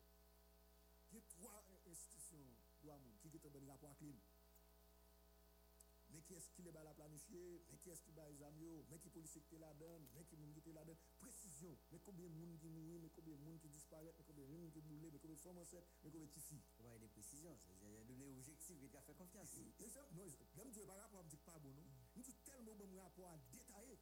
il 1.11 1.16
y 1.16 1.19
a 1.19 1.23
trois 1.23 1.62
institutions 1.86 2.47
qui 2.81 2.89
ont 2.89 2.94
un 2.94 3.69
rapport 3.69 3.90
à. 3.90 4.32
Mais 6.12 6.20
qui 6.22 6.34
est-ce 6.34 6.51
qui 6.51 6.62
les 6.62 6.70
va 6.70 6.82
la 6.84 6.93
planifier 6.94 7.64
Mais 7.70 7.78
qui 7.78 7.90
est-ce 7.90 8.02
qui 8.02 8.12
va 8.12 8.28
les 8.28 8.43
amis 8.43 8.84
Mais 8.90 8.98
qui 8.98 9.09
policier 9.10 9.40
qui 9.43 9.56
est 9.56 9.59
là-dedans 9.59 10.01
Mais 10.14 10.24
qui 10.24 10.36
moun 10.36 10.52
qui 10.52 10.70
est 10.70 10.72
là-dedans 10.72 10.97
Précision. 11.18 11.76
Mais 11.90 11.98
combien 12.01 12.28
de 12.28 12.34
monde 12.34 12.59
qui 12.59 12.68
mourit 12.68 12.98
Mais 12.98 13.09
combien 13.10 13.34
de 13.36 13.40
monde 13.43 13.59
qui 13.60 13.68
disparaît 13.68 14.14
Mais 14.18 14.24
combien 14.24 14.44
de 14.47 14.51
monde 14.52 14.70
qui 14.70 14.80
brûlé 14.80 15.10
Mais 15.10 15.18
combien 15.18 15.36
de 15.36 15.40
femmes 15.40 15.59
enceintes? 15.59 15.89
Mais 16.05 16.10
combien 16.10 16.26
de 16.26 16.30
filles 16.40 16.62
On 16.78 16.82
va 16.82 16.89
avoir 16.90 17.01
des 17.01 17.09
précisions. 17.09 17.59
c'est- 17.64 18.05
donné 18.05 18.26
objectif, 18.26 18.76
il 18.82 18.97
a 18.97 19.01
fait 19.02 19.14
confiance. 19.14 19.56
Et 19.78 19.89
ça, 19.89 20.06
non, 20.12 20.26
même 20.56 20.70
tu 20.72 20.80
par 20.80 20.97
rapport 20.97 21.22
me 21.24 21.28
dire 21.30 21.40
pas 21.40 21.59
bon, 21.59 21.72
non? 21.72 21.86
Nous 22.16 22.22
sommes 22.22 22.34
tellement 22.44 22.74
bon 22.74 22.94
rapport 23.01 23.30
à 23.30 23.39
détailler. 23.51 23.98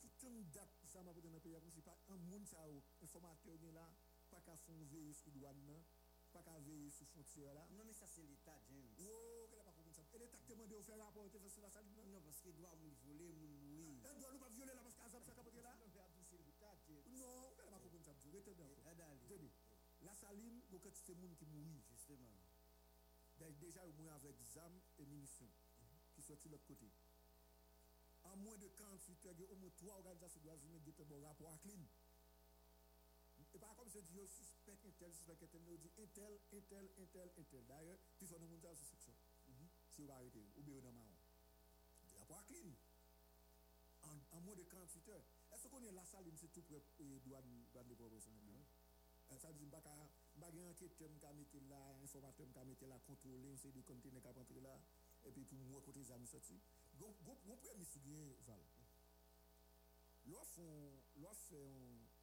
Pour 0.00 0.10
tant 0.18 0.30
de 0.30 0.42
dates 0.42 0.74
ça 0.84 1.02
m'a 1.02 1.12
dans 1.12 1.30
le 1.30 1.40
pays 1.40 1.56
si 1.72 1.80
pas. 1.82 1.98
Un 2.08 2.16
monde 2.16 2.46
ça 2.46 2.64
informateur 3.02 3.56
qui 3.58 3.66
est 3.66 3.72
là 3.72 3.88
pas 4.30 4.40
qu'à 4.42 4.56
fond 4.56 4.84
veiller 4.84 5.12
sur 5.14 5.30
douane 5.32 5.64
là, 5.66 5.82
pas 6.32 6.42
qu'à 6.42 6.58
veiller 6.60 6.90
sur 6.90 7.06
frontière 7.08 7.54
là. 7.54 7.66
Non, 7.72 7.84
mais 7.84 7.94
ça, 7.94 8.06
c'est 8.06 8.22
l'État, 8.26 8.60
James. 8.68 8.94
Oh, 9.00 9.48
Et 10.14 10.18
l'État 10.18 10.38
te 10.38 10.52
demandé 10.52 10.76
de 10.76 10.82
faire 10.82 10.98
rapport 10.98 11.28
faire 11.30 11.50
sur 11.50 11.62
la 11.62 11.70
salle. 11.70 11.84
Non, 11.94 12.20
parce 12.22 12.40
qu'il 12.40 12.54
doit 12.54 12.74
nous 12.80 12.92
voler, 13.04 13.32
nous 13.34 13.48
mourir. 13.48 14.00
Elle 14.04 14.18
doit 14.20 14.32
nous 14.32 14.38
pas 14.38 14.48
violer 14.48 14.74
là 14.74 14.82
parce 14.82 14.96
qu'Azam 14.96 15.22
ça 15.22 15.32
capote 15.34 15.54
là. 15.62 15.76
Non, 17.10 17.52
elle 17.58 17.64
a 17.68 17.70
pas 17.70 17.78
compris 17.78 18.02
ça. 18.02 18.12
Retenez 18.32 18.62
encore. 18.64 18.84
Eh. 18.86 19.28
Tenez. 19.28 19.52
La 20.02 20.14
saline, 20.14 20.62
a 20.72 20.78
quantité 20.78 21.14
de 21.14 21.20
monde 21.20 21.36
qui 21.36 21.44
mourit. 21.46 21.82
Justement. 21.90 22.32
Dé- 23.38 23.52
Déjà, 23.60 23.84
au 23.84 23.92
moins 23.92 24.14
avec 24.14 24.36
ZAM 24.42 24.72
et 24.98 25.04
munitions 25.06 25.50
qui 26.14 26.22
sortent 26.22 26.42
de 26.44 26.50
l'autre 26.50 26.66
côté. 26.66 26.90
En 28.24 28.36
moins 28.36 28.56
de 28.56 28.68
48 28.68 29.26
heures, 29.26 29.34
il 29.34 29.40
y 29.40 29.44
a 29.44 29.50
au 29.50 29.56
moins 29.56 29.70
trois 29.76 29.96
organisations 29.98 30.40
qui 30.40 30.44
doivent 30.44 30.60
venir 30.60 30.80
dire 30.80 30.94
bon 31.06 31.20
rapport 31.22 31.52
à 31.52 31.58
clean. 31.58 31.80
Et 33.54 33.58
pas 33.58 33.72
comme 33.76 33.88
c'est 33.88 34.02
dit, 34.02 34.26
suspect, 34.26 34.76
intel, 34.84 35.12
suspect, 35.12 35.32
intel, 35.42 35.62
nous 35.62 35.76
dit 35.78 35.90
intel, 35.98 36.38
intel, 36.52 36.90
intel, 36.98 37.30
intel. 37.38 37.64
D'ailleurs, 37.66 37.98
puis 38.16 38.26
il 38.26 38.28
faut 38.28 38.38
nous 38.38 38.48
monter 38.48 38.74
sur 38.74 38.86
section. 38.86 39.14
Si 39.98 40.04
vous 40.06 40.12
arrêtez, 40.12 40.46
ou 40.56 40.62
bien 40.62 40.78
dans 40.78 40.92
marron. 40.92 41.18
Rapport 42.20 42.38
à 42.38 42.44
clean. 42.44 42.70
En, 44.04 44.14
en 44.30 44.40
moins 44.42 44.54
de 44.54 44.62
48 44.62 45.08
heures. 45.08 45.24
Est-ce 45.50 45.66
qu'on 45.66 45.82
est 45.82 45.90
la 45.90 46.04
saline, 46.04 46.36
c'est 46.38 46.52
tout 46.52 46.62
près 46.62 46.78
douane 47.18 47.66
de 47.74 47.94
euh, 49.32 49.36
ça 49.38 49.48
veut 49.48 49.54
dire 49.54 49.58
que 49.58 49.58
je 49.58 49.64
n'ai 49.64 49.70
pas 49.72 49.82
enquêteur 50.70 51.10
qui 51.10 51.26
mettre 51.34 51.56
là, 51.68 51.98
informateur 52.00 52.46
qui 52.46 52.64
mettre 52.64 52.86
là, 52.86 53.00
contrôler, 53.08 53.50
on 53.50 53.56
sait 53.56 53.72
des 53.72 53.82
conteneurs 53.82 54.22
qui 54.22 54.28
rentrer 54.38 54.60
là, 54.60 54.80
et 55.24 55.32
puis 55.32 55.44
pour 55.44 55.58
moi, 55.66 55.82
côté 55.84 55.98
les 55.98 56.12
amis 56.12 56.28
sortis. 56.28 56.60
Donc, 56.94 57.16
mon 57.26 57.34
premier 57.56 57.84
souvenir, 57.84 58.36
Val. 58.46 58.62
Lorsqu'on 60.26 61.34
fait 61.34 61.66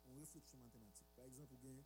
une 0.05 0.17
réflexion 0.17 0.59
mathématique, 0.59 1.09
par 1.13 1.25
exemple, 1.25 1.55
vous 1.55 1.67
avez 1.67 1.83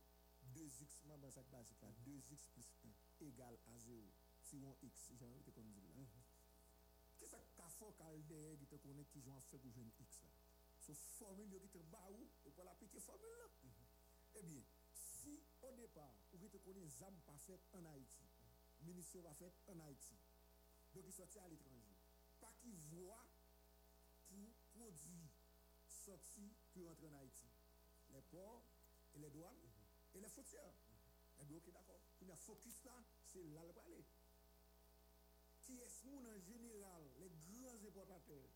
2x, 0.54 1.02
moi, 1.06 1.18
dans 1.18 1.32
cette 1.32 1.50
basique 1.50 1.82
là, 1.82 1.90
2x 2.06 2.46
plus 2.54 2.72
1 3.20 3.26
égale 3.26 3.58
à 3.66 3.76
0. 3.76 4.06
Si 4.50 4.58
on 4.64 4.76
x, 4.82 5.12
j'ai 5.14 5.24
envie 5.26 5.38
de 5.38 5.50
dire 5.52 5.62
là. 5.62 6.22
Qu'est-ce 7.16 7.36
que 7.36 7.62
faut 7.78 7.92
qu'elle 7.92 8.26
derrière 8.26 8.58
qui 8.58 8.66
te 8.66 8.74
connaît 8.74 9.04
qui 9.04 9.20
joue 9.20 9.30
en 9.30 9.40
fait 9.42 9.58
pour 9.58 9.70
jouer 9.70 9.84
une 9.84 9.92
x 10.00 10.22
là? 10.24 10.28
So, 10.80 10.92
formule 10.92 11.60
qui 11.60 11.68
te 11.68 11.78
bat 11.78 12.10
où, 12.10 12.28
et 12.44 12.50
pour 12.50 12.64
l'appliquer 12.64 12.98
formule 12.98 13.30
là. 13.38 13.70
Eh 14.34 14.42
bien, 14.42 14.64
si 14.92 15.40
au 15.62 15.76
départ, 15.76 16.18
vous 16.32 16.48
te 16.48 16.56
connaissez 16.56 16.98
ZAM 16.98 17.14
pas 17.20 17.38
fait 17.38 17.60
en 17.74 17.84
Haïti, 17.84 18.24
munitions 18.80 19.22
pas 19.22 19.34
fait 19.34 19.54
en 19.68 19.78
Haïti, 19.78 20.18
donc 20.94 21.04
ils 21.06 21.12
sortent 21.12 21.36
à 21.36 21.46
l'étranger, 21.46 21.94
pas 22.40 22.52
qui 22.58 22.72
voie 22.90 23.24
pour 24.26 24.52
produits 24.72 25.30
sortis 25.86 26.56
pour 26.72 26.88
rentrer 26.88 27.06
en 27.06 27.14
Haïti. 27.14 27.46
Les 28.08 28.22
ports 28.22 28.64
et 29.14 29.20
les 29.20 29.30
douanes 29.30 29.70
et 30.12 30.20
les 30.20 30.28
frontières. 30.28 30.74
Eh 31.38 31.44
bien, 31.44 31.56
ok, 31.58 31.70
d'accord. 31.70 32.00
Puis, 32.18 32.26
focus 32.34 32.82
là, 32.82 33.04
c'est 33.22 33.44
là 33.44 33.62
le 33.62 33.80
aller. 33.82 34.04
Est-ce 35.78 36.06
moun 36.06 36.26
en 36.26 36.38
général, 36.40 37.02
les 37.18 37.30
grands 37.30 37.86
importateurs. 37.86 38.50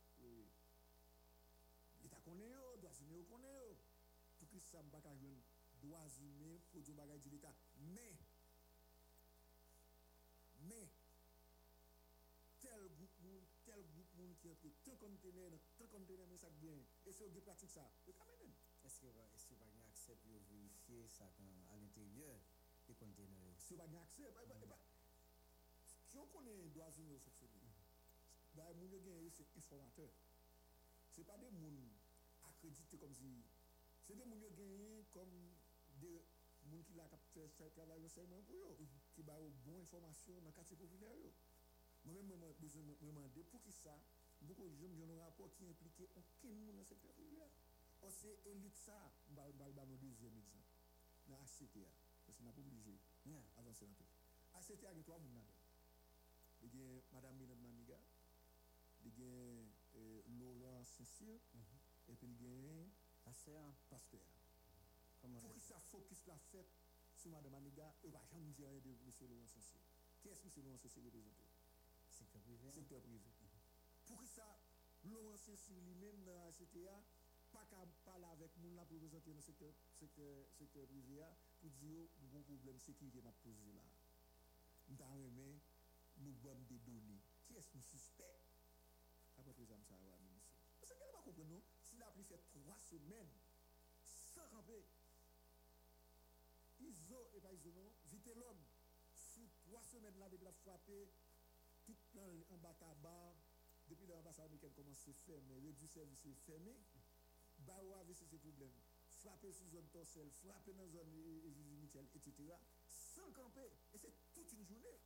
L'État 2.03 2.21
connaît 2.25 2.49
yo, 2.49 2.77
droits 2.79 2.93
humains 3.01 3.25
connaît 3.29 3.53
yo. 3.53 3.77
Pour 4.39 4.49
que 4.49 4.59
ça 4.59 4.83
ne 4.83 4.91
pas 4.91 5.01
jouer 5.15 5.39
droits 5.81 6.09
humains, 6.21 6.59
produits 6.71 6.95
bagage 6.95 7.23
de 7.23 7.31
l'État. 7.31 7.55
Mais, 7.79 8.17
mais, 10.61 10.89
tel 12.61 12.89
groupe 12.97 13.21
moun, 13.21 13.45
tel 13.65 13.85
groupe 13.93 14.15
moun 14.17 14.35
qui 14.37 14.49
entre 14.49 14.69
tant 14.83 14.97
conteneur, 14.97 15.51
tant 15.79 15.87
conteneur, 15.87 16.27
mais 16.29 16.39
ça 16.39 16.51
bien. 16.51 16.77
Et 17.07 17.13
c'est 17.13 17.25
au 17.25 17.41
pratique 17.41 17.71
ça. 17.71 17.91
Est-ce 18.07 19.01
que 19.01 19.07
est-ce 19.07 19.47
que 19.47 19.55
vous 19.55 19.87
acceptez 19.89 20.31
de 20.31 20.39
vérifier 20.51 21.09
ça 21.09 21.25
à 21.25 21.77
l'intérieur 21.77 22.41
des 22.87 22.95
conteneurs? 22.95 23.55
Si 23.57 23.81
avez 23.81 23.99
accès, 23.99 24.31
si 26.15 26.19
on 26.19 26.27
connaît 26.31 26.71
droits 26.71 26.95
humains 26.97 27.19
fonctionner, 27.19 27.75
bah, 28.55 28.71
moun 28.79 28.89
yo 28.89 29.01
gen 29.03 29.29
c'est 29.35 29.51
informateur. 29.59 30.15
C'est 31.11 31.25
pas 31.25 31.37
des 31.39 31.51
moun 31.51 31.91
accrédités 32.45 32.99
comme 32.99 33.17
si 33.17 33.43
c'est 34.07 34.15
des 34.15 34.25
moun 34.25 34.39
yo 34.41 34.49
gen 34.55 35.05
comme 35.11 35.51
des 35.99 36.23
moun 36.71 36.85
qui 36.85 36.95
la 36.95 37.09
fait 37.09 37.49
faire 37.49 37.73
travail 37.73 38.05
enseignement 38.07 38.43
pour 38.47 38.55
eux, 38.55 38.87
qui 39.13 39.25
ba 39.25 39.35
bon 39.67 39.83
information 39.83 40.41
dans 40.43 40.53
quartier 40.53 40.77
populaire 40.77 41.17
yo. 41.17 41.33
Moi-même, 42.05 42.39
moi, 42.39 42.53
besoin 42.61 42.83
me 42.83 42.95
demander 43.01 43.43
pour 43.45 43.63
qui 43.63 43.73
ça, 43.73 43.99
beaucoup 44.43 44.69
de 44.69 44.77
gens 44.77 44.87
ont 44.87 45.19
un 45.19 45.25
rapport 45.25 45.51
qui 45.55 45.67
implique 45.67 45.99
aucun 46.15 46.53
monde 46.53 46.77
dans 46.77 46.85
secteur 46.85 47.11
privé. 47.15 47.43
Or, 48.03 48.13
c'est 48.13 48.39
élite 48.45 48.77
ça, 48.77 49.11
je 49.27 49.35
vais 49.35 49.51
vous 49.51 49.81
un 49.81 49.97
deuxième 49.97 50.37
exemple. 50.37 50.69
Dans 51.27 51.41
ACTA, 51.41 51.81
parce 52.27 52.37
qu'on 52.37 52.45
n'a 52.45 52.53
pas 52.53 52.61
obligé 52.61 53.01
d'avancer 53.25 53.87
dans 53.87 53.95
tout. 53.95 54.05
Y 54.53 54.59
a 54.59 54.77
trois 54.77 54.91
personnes 54.93 55.25
là-dedans. 55.25 55.64
Il 56.65 56.81
y 56.81 56.83
a 56.83 57.03
Mme 57.13 57.37
Minad 57.37 57.61
Maniga, 57.61 57.99
il 59.05 59.19
y 59.19 59.25
a 59.25 59.65
Laurent 60.39 60.83
Saint-Cyr, 60.85 61.39
et 62.09 62.17
puis 62.17 62.27
il 62.27 62.43
y 62.43 62.49
a 62.49 62.87
Pasteur. 63.25 63.75
Pasteur. 63.89 64.27
Pour 65.21 65.53
qui 65.53 65.61
ça 65.61 65.79
focus 65.81 66.27
la 66.27 66.39
fête 66.39 66.73
sur 67.15 67.31
Mme 67.31 67.53
Maniga, 67.53 67.95
ne 68.05 68.11
va 68.11 68.25
jamais 68.27 68.53
dire 68.53 68.69
rien 68.69 68.81
de 68.81 68.91
M. 68.91 69.13
Laurent 69.29 69.47
Saint-Cyr. 69.47 69.81
Qui 70.21 70.29
est-ce 70.29 70.43
que 70.43 70.49
M. 70.49 70.65
Laurent 70.65 70.79
Saint-Cyr 70.79 71.05
représente 71.05 71.37
Secteur 72.09 72.43
privé. 72.43 72.71
Secteur 72.73 73.01
privé. 73.03 73.21
Pour 74.07 74.19
que 74.19 74.27
ça, 74.27 74.59
Laurent 75.05 75.37
Saint-Cyr 75.37 75.81
lui-même 75.83 76.25
dans 76.25 76.35
la 76.35 76.51
CTA, 76.51 77.03
pas 77.53 77.67
qu'à 77.67 77.87
parler 78.05 78.27
avec 78.33 78.57
moun 78.57 78.75
là 78.75 78.85
pour 78.85 78.97
représenter 78.97 79.31
dans 79.31 79.37
le 79.37 79.43
secteur, 79.43 79.73
secteur, 79.93 80.47
secteur 80.51 80.87
privé 80.87 81.23
pour 81.61 81.71
dire 81.71 82.09
avons 82.19 82.39
un 82.39 82.43
problème 82.43 82.79
sécurité 82.79 83.21
m'a 83.23 83.33
posé 83.33 83.73
là. 83.73 83.85
Remis, 84.99 85.61
nous 86.25 86.47
avons 86.47 86.65
des 86.65 86.79
données. 86.79 87.21
Qui 87.47 87.57
est-ce 87.57 87.69
nous 87.75 87.83
suspect 87.83 88.41
Après 89.37 89.53
tout 89.53 89.67
ça, 89.67 89.77
ça 89.85 89.97
va, 89.97 90.19
ministre. 90.21 90.55
Parce 90.81 90.93
que 90.93 90.99
vous 90.99 91.13
pas 91.13 91.23
comprendre? 91.23 91.63
S'il 91.83 92.03
a 92.03 92.11
pris 92.11 92.25
fait 92.25 92.41
trois 92.51 92.79
semaines 92.79 93.33
sans 94.03 94.49
camper, 94.49 94.85
ISO 96.81 97.31
et 97.35 97.41
pas 97.41 97.53
ISO 97.53 97.71
non, 97.73 97.93
vite 98.11 98.27
l'homme, 98.35 98.63
sous 99.15 99.49
trois 99.61 99.83
semaines 99.83 100.19
là, 100.19 100.29
depuis 100.29 100.45
la 100.45 100.53
frapper, 100.53 101.09
tout 101.85 101.97
en 102.51 102.57
bas 102.59 102.75
tabac, 102.75 103.37
depuis 103.89 104.07
l'ambassade 104.07 104.47
américaine 104.47 104.73
commence 104.73 105.07
à 105.09 105.13
fermer, 105.13 105.61
réduit 105.61 105.89
service 105.89 106.25
est 106.27 106.35
fermé, 106.47 106.75
Barreau 107.59 107.95
avait 107.95 108.15
ces 108.15 108.27
problèmes, 108.27 108.73
frapper 109.07 109.53
sous 109.53 109.69
zone 109.69 109.87
torselle, 109.89 110.31
frapper 110.31 110.73
dans 110.73 110.89
zone 110.89 111.09
Michel, 111.81 112.07
etc., 112.15 112.33
sans 112.89 113.31
camper. 113.33 113.71
Et 113.93 113.99
c'est 113.99 114.13
toute 114.33 114.53
une 114.53 114.65
journée. 114.65 114.99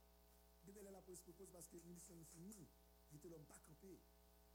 Depuis 0.69 0.85
la 0.93 1.01
police 1.01 1.23
propose 1.23 1.49
parce 1.51 1.67
que 1.67 1.79
l'émission 1.79 2.15
est 2.21 2.25
finie, 2.25 2.69
vite 3.11 3.25
l'homme 3.25 3.47
pas 3.47 3.59
camper. 3.61 3.99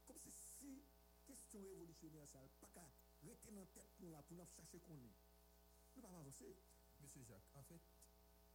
Comme 0.06 0.16
c'est 0.16 0.30
si 0.30 0.84
question 1.26 1.60
révolutionnaire 1.60 2.28
ça, 2.28 2.38
pas 2.60 2.68
qu'à 2.68 2.86
rester 3.24 3.50
dans 3.50 3.66
tête 3.66 3.90
pour 3.98 4.10
là, 4.10 4.22
pour 4.22 4.36
nous 4.36 4.46
chercher 4.46 4.78
qu'on 4.78 4.94
est. 4.94 5.16
Nous 5.96 6.02
pas 6.02 6.08
avancer. 6.08 6.54
Monsieur 7.00 7.24
Jacques, 7.24 7.50
en 7.54 7.64
fait, 7.64 7.82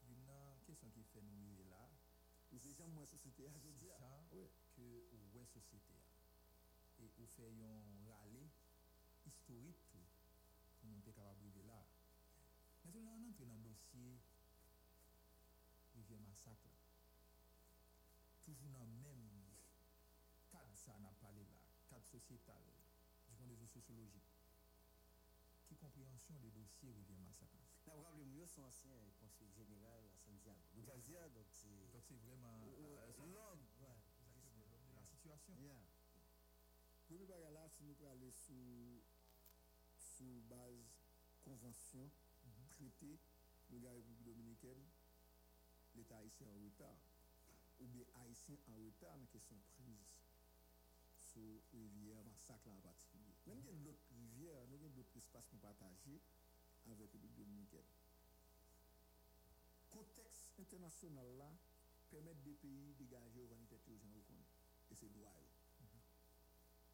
il 0.03 0.23
y 0.23 0.29
a 0.31 0.55
une 0.55 0.63
question 0.63 0.89
qui 0.89 1.03
fait 1.03 1.21
nous 1.21 1.65
là. 1.69 1.91
C'est 2.49 2.59
gens 2.73 2.87
moins 2.87 3.05
société, 3.05 3.49
je 3.51 3.59
dis. 3.59 3.91
Oui. 4.31 4.47
Que 4.77 4.81
ouais 5.35 5.45
société? 5.45 5.93
Et 6.99 7.11
vous 7.17 7.27
fait 7.27 7.51
un 7.51 8.09
rallye 8.09 8.49
historique 9.25 9.83
pour 10.79 10.89
nous 10.89 10.97
être 10.97 11.11
capable 11.13 11.51
de 11.51 11.61
là. 11.63 11.83
Maintenant, 12.85 13.19
on 13.19 13.29
entre 13.29 13.45
dans 13.45 13.57
le 13.57 13.63
dossier 13.63 14.17
Rivière 15.93 16.21
Massacre. 16.21 16.68
Toujours 18.49 18.71
dans 18.71 18.81
le 18.81 18.97
même 19.05 19.29
cadre, 20.49 20.73
ça 20.75 20.97
n'a 20.97 21.13
parlé 21.21 21.45
là, 21.45 21.61
cadre 21.87 22.03
sociétal, 22.07 22.65
du 23.27 23.35
point 23.35 23.45
de 23.45 23.53
vue 23.53 23.67
sociologique. 23.67 24.25
Qui 25.67 25.75
compréhension 25.75 26.33
des 26.39 26.49
dossiers 26.49 26.91
Rivière 26.91 27.19
Massacre? 27.19 27.53
Vous 27.85 28.01
rappelez, 28.01 28.25
mieux 28.25 28.47
son 28.47 28.63
ancien 28.63 28.89
conseiller 29.19 29.51
général 29.51 30.03
à 30.15 30.17
Santiago. 30.17 30.65
Donc, 30.73 30.87
donc 31.35 31.45
c'est. 31.51 31.91
Donc, 31.93 32.01
c'est 32.01 32.17
vraiment. 32.17 32.59
Euh, 32.63 33.11
l'homme, 33.27 33.67
ouais. 33.81 34.01
L'homme 34.57 34.61
de 34.89 34.95
la 34.95 35.05
situation. 35.05 35.53
Premier 37.05 37.25
bagage 37.27 37.53
là, 37.53 37.69
si 37.69 37.83
nous 37.83 37.93
pouvons 37.93 38.09
aller 38.09 38.31
sous, 38.31 39.03
sous 39.95 40.41
base 40.49 40.89
convention, 41.43 42.09
-hmm. 42.09 42.73
traité, 42.73 43.19
le 43.69 43.77
gars 43.77 43.91
République 43.91 44.23
dominicaine, 44.23 44.89
l'État 45.93 46.17
haïtien 46.17 46.47
en 46.49 46.63
retard, 46.65 47.08
ou 47.79 47.87
bien 47.87 48.05
haïtien 48.15 48.57
en 48.67 48.75
retard 48.75 49.13
dans 49.15 49.21
la 49.21 49.27
question 49.27 49.55
prise 49.75 50.19
sur 51.17 51.61
rivière, 51.71 52.23
massacre 52.25 52.67
en 52.67 52.79
particulier. 52.81 53.35
Même 53.47 53.59
il 53.59 53.65
y 53.65 53.69
a 53.69 53.73
d'autres 53.73 54.07
rivières, 54.11 54.67
nous 54.67 54.75
avons 54.75 54.89
d'autres 54.89 55.15
espaces 55.17 55.47
pour 55.47 55.59
partager 55.59 56.21
avec 56.85 56.97
la 56.97 57.05
République 57.05 57.35
dominicaine. 57.35 57.85
Contexte 59.89 60.51
international 60.59 61.27
là 61.37 61.51
permet 62.09 62.33
des 62.35 62.53
pays 62.55 62.93
de 62.93 63.03
dégager 63.03 63.41
aux 63.41 63.47
tête 63.69 63.87
aux 63.87 63.97
gens. 63.97 64.09
Et 64.91 64.95
c'est 64.95 65.09
droit. 65.09 65.33
Mm 65.79 65.85
-hmm. 65.85 66.01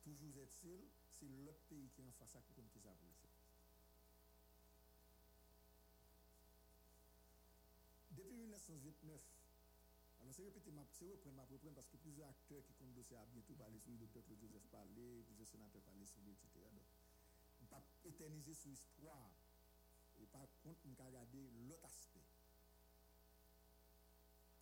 Toujours 0.03 0.37
est-il, 0.37 0.81
c'est 1.09 1.29
l'autre 1.45 1.63
pays 1.69 1.89
qui 1.89 2.01
est 2.01 2.05
en 2.05 2.11
face 2.11 2.35
à 2.35 2.41
qui 2.41 2.53
ça 2.53 2.61
pour 2.99 3.07
le 3.07 3.13
faire. 3.13 3.31
Depuis 8.11 8.35
1929, 8.35 9.44
Alors, 10.25 10.33
c'est 10.33 10.41
répéter, 10.41 10.71
c'est 10.89 11.05
reprendre, 11.05 11.35
ma 11.35 11.45
reprendre, 11.45 11.75
parce 11.75 11.85
que 11.85 11.97
plusieurs 11.97 12.27
acteurs 12.27 12.65
qui 12.65 12.73
comptent 12.73 12.95
dossier 12.95 13.15
à 13.15 13.27
bientôt 13.27 13.53
parler 13.53 13.77
sur 13.77 13.91
le 13.91 13.97
docteur 13.99 14.25
Claude 14.25 14.39
Joseph 14.41 14.65
parler, 14.71 15.21
plusieurs 15.21 15.47
sénateurs 15.47 15.83
parler 15.83 16.03
sur 16.03 16.19
lui, 16.25 16.31
etc. 16.31 16.65
Donc, 16.73 17.69
pas 17.69 17.83
éterniser 18.03 18.55
sur 18.55 18.71
l'histoire. 18.71 19.29
Et 20.17 20.25
par 20.25 20.49
contre, 20.63 20.81
on 20.89 20.93
va 20.97 21.05
regarder 21.05 21.51
l'autre 21.69 21.85
aspect. 21.85 22.25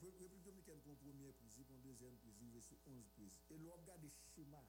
République 0.02 0.44
dominicaine 0.44 0.82
pour 0.82 0.98
première 0.98 1.32
prise, 1.32 1.64
pour 1.66 1.78
deuxième 1.78 2.18
prise, 2.18 2.36
il 2.42 2.62
sur 2.62 2.78
11 2.86 3.08
prises. 3.16 3.40
Et 3.50 3.58
l'on 3.58 3.72
regarde 3.72 4.04
le 4.04 4.10
schéma. 4.10 4.68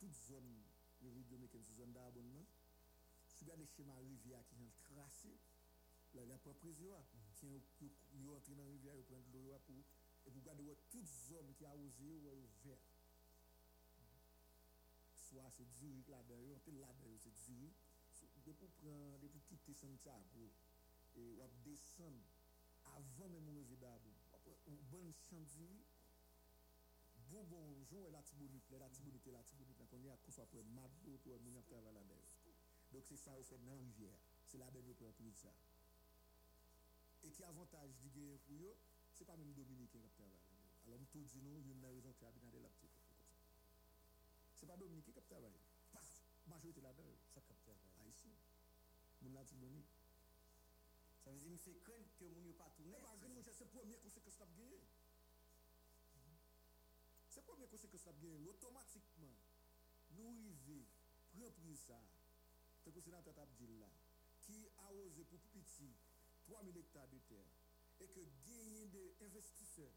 Toute 0.00 0.12
zone, 0.12 0.68
République 1.00 1.30
dominicaine, 1.30 1.64
c'est 1.64 1.72
zone 1.72 1.94
d'abonnement. 1.94 2.44
Si 3.24 3.40
on 3.40 3.46
regarde 3.46 3.60
le 3.60 3.66
schéma 3.72 3.96
rivière 3.96 4.44
qui 4.48 4.66
est 4.66 4.76
tracé, 4.92 5.32
là, 6.12 6.24
il 6.24 6.28
y 6.28 6.32
a 6.32 6.36
pas 6.36 6.52
prise. 6.52 6.78
Mm 6.78 7.23
tient 7.34 7.60
ils 7.80 8.30
rentrent 8.30 8.50
dans 8.50 8.62
la 8.62 8.70
rivière, 8.70 8.94
ils 8.96 9.04
prennent 9.04 9.30
de 9.32 9.38
l'eau 9.38 9.54
pour 9.66 9.76
et 10.26 10.30
vous 10.30 10.40
gardez 10.40 10.64
toutes 10.90 11.02
les 11.02 11.36
hommes 11.36 11.52
qui 11.54 11.64
arrosent 11.64 12.00
ou 12.00 12.48
vert. 12.64 12.78
Soit 15.14 15.50
c'est 15.50 15.68
direct 15.78 16.08
là-dedans, 16.08 16.58
on 16.66 16.72
là-dedans, 16.78 17.18
c'est 17.18 17.34
direct. 17.34 17.74
Depuis 18.46 18.68
prendre, 18.68 19.18
depuis 19.20 19.40
tout 19.40 19.56
tes 19.64 19.74
cimetières, 19.74 20.20
et 21.16 21.40
on 21.40 21.48
descend 21.62 22.14
avant 22.86 23.28
même 23.28 23.44
mon 23.44 23.56
évidemment. 23.56 24.14
On 24.66 24.72
bonne 24.90 25.12
chantier, 25.12 25.84
bon 27.30 27.44
bonjour, 27.44 28.08
et 28.08 28.10
la 28.10 28.22
tibonite, 28.22 28.70
la 28.70 28.88
tibonite, 28.88 29.26
la 29.26 29.42
tibonite, 29.42 29.78
la 29.78 29.86
connaît, 29.86 30.16
qu'on 30.24 30.32
soit 30.32 30.46
pour 30.46 30.60
un 30.60 30.74
mado, 30.74 31.18
pour 31.22 31.34
un 31.34 31.38
mouniap 31.38 31.64
travail 31.66 31.94
là-dedans. 31.94 32.14
Donc 32.92 33.04
c'est 33.04 33.16
ça, 33.16 33.34
on 33.38 33.42
fait 33.42 33.58
dans 33.58 33.72
la 33.72 33.78
rivière. 33.78 34.18
C'est 34.44 34.58
là-dedans, 34.58 34.80
on 34.88 34.94
prend 34.94 35.12
tout 35.12 35.32
ça. 35.34 35.52
Et 37.24 37.30
qui 37.30 37.42
avantage 37.42 37.96
du 37.96 38.10
gain 38.10 38.36
pour 38.44 38.60
eux, 38.66 38.76
c'est 39.12 39.24
pas 39.24 39.36
même 39.36 39.52
Dominicain 39.54 39.98
qui 39.98 40.10
travaille. 40.10 40.44
Alors 40.86 41.00
tout 41.10 41.24
dit 41.24 41.40
nous, 41.40 41.58
il 41.58 41.66
y 41.66 41.70
a 41.70 41.74
une 41.74 41.84
raison 41.84 42.12
qui 42.12 42.24
a 42.24 42.30
bien 42.30 42.60
la 42.60 42.68
petite 42.68 42.92
ça. 43.00 43.14
C'est 44.54 44.66
pas 44.66 44.76
Dominicain 44.76 45.12
qui 45.12 45.22
travaille. 45.22 45.58
Paf, 45.92 46.20
majorité 46.46 46.80
là-dedans, 46.82 47.16
ça 47.32 47.40
capte 47.40 47.70
Haïtien. 47.98 48.36
Mon 49.22 49.32
la 49.32 49.44
tibonite. 49.44 49.88
Ça 51.24 51.32
veut 51.32 51.38
dire 51.38 51.48
qu'il 51.48 51.58
fait 51.58 51.80
craindre 51.80 52.04
que 52.18 52.24
mon 52.24 52.52
pas. 52.52 52.70
C'est 52.76 52.84
pas 52.84 52.98
grave, 53.00 53.18
c'est 53.52 53.64
la 53.64 53.70
première 53.70 54.00
conséquence 54.02 54.36
que 54.36 54.42
as 54.42 54.46
gagné. 54.54 54.80
C'est 57.34 57.42
premier 57.42 57.66
conséquence 57.66 58.06
ap 58.06 58.20
gen, 58.20 58.46
automatiquement, 58.46 59.34
nous 60.14 60.54
rive, 60.66 60.86
pren 61.32 61.50
prise 61.50 61.80
ça, 61.80 61.98
te 62.84 62.92
ko 62.94 63.00
sénateur 63.00 63.34
tap 63.34 63.50
dil 63.58 63.72
la, 63.80 63.90
qui 64.38 64.68
a 64.76 64.92
osé 64.92 65.24
pour 65.24 65.40
petit 65.50 65.96
3000 66.46 66.76
hectares 66.76 67.08
de 67.08 67.18
terre, 67.28 67.50
et 68.00 68.08
que 68.08 68.20
gagner 68.46 68.86
des 68.86 69.14
investisseurs 69.24 69.94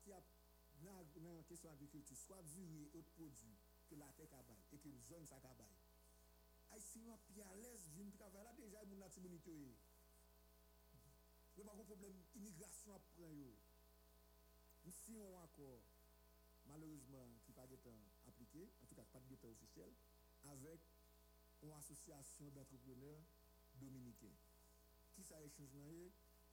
qui 0.00 0.12
a 0.12 0.20
dans 0.82 1.32
la 1.34 1.42
question 1.44 1.70
agriculture, 1.70 2.16
soit 2.16 2.42
viré 2.42 2.90
autre 2.94 3.10
produit 3.10 3.56
que 3.88 3.94
la 3.94 4.10
terre 4.16 4.28
kabay, 4.28 4.58
et 4.72 4.78
que 4.78 4.88
zone 5.08 5.26
sa 5.26 5.38
kabay. 5.38 5.70
Haïtien 6.70 7.18
pi 7.28 7.40
à 7.42 7.54
l'aise 7.54 7.86
vin 7.94 8.10
travailler 8.16 8.44
là 8.44 8.52
déjà 8.54 8.84
mon 8.86 8.96
nationalité 8.96 9.52
yo. 9.52 9.76
Le 11.56 11.64
pas 11.64 11.84
problème 11.84 12.16
immigration 12.34 12.94
après 12.94 13.34
yo. 13.34 13.54
Nous 14.84 14.92
signons 14.92 15.36
un 15.36 15.44
accord 15.44 15.82
malheureusement 16.66 17.28
qui 17.44 17.52
pas 17.52 17.70
été 17.70 17.90
appliqué, 18.26 18.70
en 18.82 18.86
tout 18.86 18.94
cas 18.94 19.04
pas 19.12 19.20
de 19.20 19.48
officiel 19.48 19.92
avec 20.44 20.80
une 21.62 21.72
association 21.72 22.48
d'entrepreneurs 22.50 23.22
dominicains. 23.74 24.34
Qui 25.14 25.22
ça 25.24 25.40
échange 25.42 25.74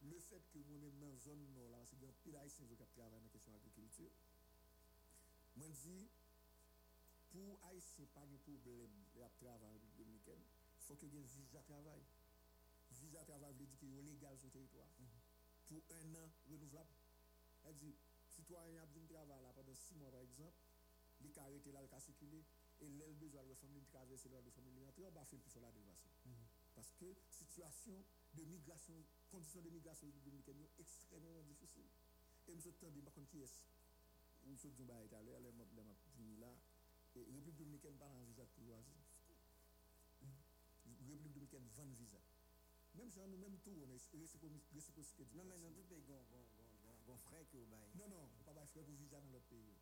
le 0.02 0.20
fait 0.20 0.42
que 0.52 0.60
moi-même 0.60 0.98
dans 1.00 1.08
la 1.08 1.18
zone 1.18 1.46
nord, 1.54 1.70
là, 1.70 1.84
c'est 1.86 2.02
un 2.04 2.12
pile 2.24 2.36
haïtien 2.38 2.66
qui 2.66 2.76
travaille 2.76 3.12
dans 3.12 3.24
la 3.24 3.30
question 3.30 3.54
agriculture, 3.54 4.12
moi 5.58 5.68
dis, 5.70 6.08
pour 7.32 7.60
haïtien, 7.66 8.06
pas 8.14 8.26
de 8.26 8.38
problème 8.38 8.90
de 9.14 9.22
République 9.22 9.98
dominicaine, 9.98 10.42
il 10.80 10.84
faut 10.86 10.96
qu'il 10.96 11.14
y 11.14 11.18
ait 11.18 11.22
un 11.22 11.26
visa 11.26 11.62
travail. 11.64 12.02
Visa 12.92 13.24
travail 13.24 13.54
veut 13.54 13.66
dire 13.66 13.78
qu'il 13.78 13.94
est 13.94 14.02
légal 14.02 14.38
sur 14.38 14.48
le 14.48 14.52
territoire. 14.52 14.88
Pour 15.68 15.84
un 15.92 16.16
an 16.16 16.32
renouvelable. 16.50 16.96
Elle 17.66 17.76
dit, 17.76 17.96
citoyen 18.26 18.82
a 18.82 18.86
besoin 18.86 19.04
de 19.04 19.14
travailler 19.14 19.44
là 19.44 19.54
pendant 19.54 19.76
six 19.76 19.96
mois 19.96 20.10
par 20.10 20.22
exemple, 20.22 20.56
a 21.38 21.44
arrêté 21.44 21.72
là, 21.72 21.82
a 21.92 22.00
circulé, 22.00 22.46
et 22.80 22.90
l'aile 22.90 23.16
besoin 23.16 23.44
de 23.44 23.54
famille 23.54 23.84
traverser 23.84 24.30
de 24.30 24.50
famille 24.50 24.86
rentrer, 24.86 25.06
on 25.06 25.12
va 25.12 25.26
faire 25.26 25.40
plus 25.40 25.56
la 25.60 25.72
dévastation. 25.72 26.32
Parce 26.74 26.94
que 26.94 27.14
situation 27.30 28.04
de 28.40 28.46
migration, 28.46 28.96
conditions 29.30 29.62
de 29.62 29.70
migration 29.70 30.08
dominicaine 30.24 30.66
extrêmement 30.80 31.42
difficile. 31.44 31.88
Et 32.48 32.52
je 32.52 32.56
me 32.56 32.62
suis 32.62 33.02
par 33.04 33.14
contre, 33.14 33.30
qui 33.30 33.42
est 33.42 33.52
je 34.56 34.68
dit, 34.70 34.84
bah, 34.84 34.96
tout 35.08 35.16
à 35.16 35.22
l'heure, 35.22 35.42
suis 35.42 36.38
là, 36.40 36.56
et 37.16 37.20
République 37.20 37.58
dominicaine 37.58 37.98
parle 37.98 38.16
en 38.16 38.24
visa 38.24 38.46
pour 38.46 38.64
loisir. 38.64 38.96
République 40.86 41.34
dominicaine 41.34 41.68
vend 41.76 41.92
visa. 41.98 42.20
Même 42.96 43.10
si 43.10 43.20
nous-mêmes 43.20 43.60
tout, 43.60 43.72
on 43.72 43.90
est 43.90 43.94
réciprocité. 43.94 45.28
Non, 45.36 45.44
mais 45.44 45.58
dans 45.60 45.72
tout 45.72 45.84
pays, 45.84 46.04
on 47.08 47.18
frère 47.18 47.48
que 47.50 47.58
vous 47.58 47.66
Non, 47.96 48.08
non, 48.10 48.30
on 48.40 48.54
pas 48.54 48.66
frère 48.66 48.84
pour 48.84 48.96
visa 48.96 49.20
dans 49.22 49.30
l'autre 49.30 49.48
pays. 49.48 49.76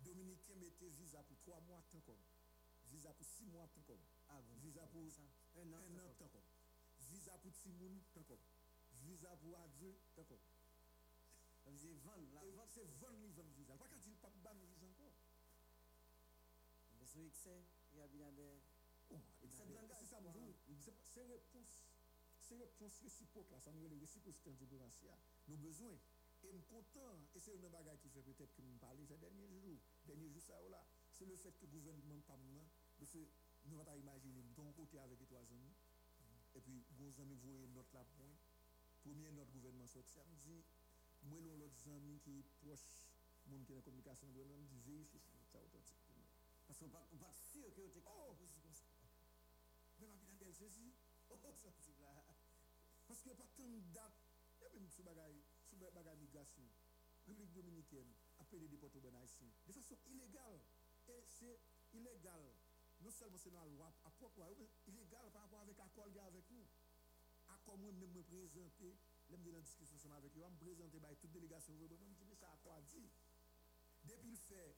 Dominicain 0.00 0.54
mettait 0.56 0.90
visa 0.90 1.22
pour 1.22 1.36
3 1.38 1.60
mois 1.62 1.82
tant 1.90 2.00
comme. 2.00 2.22
Visa 2.86 3.12
pour 3.12 3.26
6 3.26 3.46
mois 3.46 3.68
tant 3.74 3.82
comme. 3.82 4.04
Ah 4.28 4.40
bon. 4.40 4.54
Visa 4.62 4.86
pour 4.86 5.02
un 5.56 5.72
an 5.72 6.14
tant 6.18 6.28
comme 6.28 6.57
visa 7.10 7.32
pour 7.38 7.52
Timoun, 7.52 8.00
d'accord. 8.14 8.38
Visa 9.02 9.36
pour 9.36 9.58
adieu, 9.58 9.94
d'accord. 10.16 10.40
C'est 11.76 11.92
vendre, 12.00 12.32
la 12.32 12.44
vente. 12.56 12.70
C'est 12.72 12.84
vendre, 12.98 13.18
les 13.20 13.28
vendre 13.28 13.52
visa. 13.56 13.76
Pas 13.76 13.86
quand 13.88 14.00
il 14.06 14.16
pas 14.16 14.30
ban 14.42 14.54
visa 14.80 14.86
encore. 14.86 15.12
Mais 16.98 17.06
c'est 17.06 17.26
excès, 17.26 17.62
il 17.92 17.98
y 17.98 18.00
a 18.00 18.08
bien 18.08 18.32
des. 18.32 18.62
Oh. 19.10 19.16
C'est 19.40 19.48
ça. 19.48 19.64
C'est 21.02 21.26
réponse. 21.26 21.84
C'est 22.40 22.56
réponse 22.56 23.00
réciproque 23.02 23.50
là, 23.50 23.60
ça 23.60 23.72
nous 23.72 23.88
le 23.88 23.98
réciprocité 23.98 24.50
en 24.50 24.54
diplomatie. 24.54 25.06
Nous 25.48 25.56
besoin. 25.56 25.98
Et 26.44 26.52
me 26.52 26.62
content, 26.62 27.18
et 27.34 27.40
c'est 27.40 27.56
une 27.56 27.68
bagarre 27.68 27.98
qui 27.98 28.08
fait 28.08 28.22
peut-être 28.22 28.54
que 28.54 28.62
me 28.62 28.78
parler 28.78 29.04
ces 29.04 29.16
derniers 29.16 29.50
jours, 29.50 29.76
derniers 30.06 30.30
jours 30.30 30.40
ça 30.40 30.54
là, 30.70 30.86
c'est 31.10 31.26
le 31.26 31.34
fait 31.34 31.50
que 31.50 31.66
le 31.66 31.72
gouvernement 31.72 32.20
pas 32.20 32.36
moi, 32.36 32.64
que 32.96 33.04
nous 33.66 33.76
va 33.76 33.84
pas 33.84 33.96
imaginer, 33.96 34.44
ton 34.54 34.70
côté 34.72 35.00
avec 35.00 35.18
les 35.18 35.26
trois 35.26 35.42
amis, 35.50 35.74
et 36.58 36.60
puis, 36.60 36.82
vos 36.98 37.20
amis 37.20 37.36
voient 37.36 37.68
notre 37.68 37.94
là 37.94 38.04
point. 38.16 38.34
Premier, 38.98 39.30
notre 39.30 39.52
gouvernement 39.52 39.86
sorti. 39.86 40.12
Ça 40.12 40.24
me 40.24 40.34
dit, 40.34 40.64
moi, 41.22 41.40
l'autre 41.40 41.88
ami 41.94 42.18
qui 42.18 42.40
est 42.40 42.42
proche, 42.42 43.06
monde 43.46 43.64
qui 43.64 43.72
est 43.72 43.76
en 43.76 43.80
communication, 43.80 44.26
gouvernement 44.26 44.58
me 44.58 44.66
dit, 44.66 44.80
vérifiez 44.80 45.20
si 45.20 45.30
c'est 45.30 45.58
authentique. 45.58 46.02
Parce 46.66 46.80
qu'on 46.80 46.86
n'est 46.86 46.90
pas 46.90 47.32
sûr 47.32 47.72
que 47.72 47.80
vous 47.80 47.96
êtes 47.96 48.04
oh! 48.06 48.34
ça. 48.72 49.06
Même 50.00 50.10
à 50.10 50.16
Binadel, 50.16 50.52
ceci. 50.52 50.92
Oh, 51.30 51.38
ça 51.54 51.70
dit 51.70 51.94
là. 52.00 52.24
Parce 53.06 53.20
qu'il 53.20 53.30
n'y 53.30 53.38
a 53.38 53.40
pas 53.40 53.48
tant 53.56 53.68
de 53.68 53.80
dates. 53.94 54.26
Il 54.58 54.62
y 54.64 54.66
a 54.66 54.68
même 54.70 54.88
sous 54.88 55.04
bagaille, 55.04 55.40
sous 55.62 55.76
bagaille 55.76 56.18
migration. 56.18 56.68
République 57.24 57.52
dominicaine, 57.52 58.12
appelé 58.38 58.66
des 58.66 58.78
portes 58.78 58.96
haïtiens, 58.96 59.52
de 59.66 59.72
façon 59.72 59.96
illégale. 60.06 60.60
Et 61.06 61.24
c'est 61.28 61.60
illégal 61.92 62.57
non 63.00 63.10
seulement 63.10 63.38
c'est 63.38 63.50
dans 63.50 63.60
la 63.60 63.66
loi, 63.66 63.92
à 64.04 64.10
propre 64.10 64.38
loi, 64.38 64.48
illégal 64.86 65.30
par 65.32 65.42
rapport 65.42 65.60
avec 65.60 65.78
accord 65.78 66.10
gars 66.10 66.24
avec 66.24 66.50
nous. 66.50 66.66
Accord 67.48 67.78
moi-même 67.78 68.12
me 68.12 68.22
présenter, 68.22 68.96
même 69.30 69.42
dans 69.42 69.52
la 69.52 69.60
discussion 69.60 70.12
avec 70.12 70.34
lui, 70.34 70.42
me 70.42 70.56
présenter 70.56 71.00
par 71.00 71.16
toute 71.16 71.30
délégation, 71.30 71.74
je 71.76 71.82
me 71.82 71.88
dis, 71.88 72.24
mais 72.26 72.34
ça 72.34 72.58
quoi 72.62 72.80
dit. 72.82 73.08
Depuis 74.04 74.30
le 74.30 74.36
fait, 74.36 74.76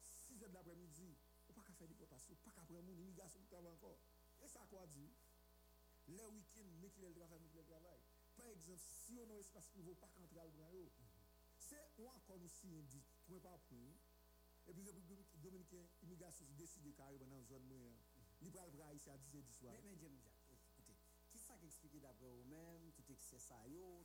6 0.00 0.42
heures 0.42 0.48
de 0.50 0.54
l'après-midi, 0.54 1.16
on 1.48 1.52
pas 1.52 1.62
qu'à 1.62 1.74
faire 1.74 1.88
déportation, 1.88 2.34
pas 2.44 2.52
qu'à 2.52 2.62
prendre 2.62 2.82
mon 2.82 2.96
immigration 2.96 3.40
qui 3.40 3.48
travaille 3.48 3.68
encore. 3.68 3.98
Et 4.40 4.48
ça 4.48 4.66
quoi 4.70 4.86
dit 4.86 5.12
Le 6.08 6.28
week-end, 6.28 6.66
mais 6.80 6.90
qu'il 6.90 7.04
est 7.04 7.08
le 7.08 7.14
travail, 7.14 7.38
mais 7.40 7.48
qu'il 7.48 7.58
est 7.58 7.62
le 7.62 7.68
travail. 7.68 8.00
Par 8.36 8.46
exemple, 8.46 8.78
si 8.78 9.18
on 9.18 9.28
a 9.30 9.34
un 9.34 9.38
espace 9.38 9.68
privé, 9.68 9.94
pas 9.94 10.08
qu'entrer 10.08 10.40
à 10.40 10.46
l'ouvrage. 10.46 10.90
C'est 11.58 11.76
un 11.98 12.16
accord 12.16 12.42
aussi 12.42 12.66
indique, 12.68 13.06
point 13.26 13.38
par 13.40 13.58
point, 13.60 13.92
et 14.66 14.72
puis, 14.72 14.82
République 14.82 15.40
dominicaine, 15.40 15.88
immigration 16.02 16.46
décide 16.56 16.94
carrément 16.94 17.26
dans 17.26 17.36
la 17.36 17.42
zone 17.42 17.64
moyenne. 17.64 17.96
Libéral 18.40 18.70
bras 18.70 18.94
ici 18.94 19.10
à 19.10 19.18
10 19.18 19.36
h 19.36 19.42
du 19.42 19.52
soir. 19.52 19.74
Mais, 19.82 19.92
écoutez, 19.92 20.96
qui 21.30 21.38
ça 21.38 21.56
qui 21.56 21.66
explique 21.66 22.00
d'après 22.00 22.28
vous-même 22.28 22.92
tout 22.92 23.04
excès 23.10 23.38
ça 23.38 23.56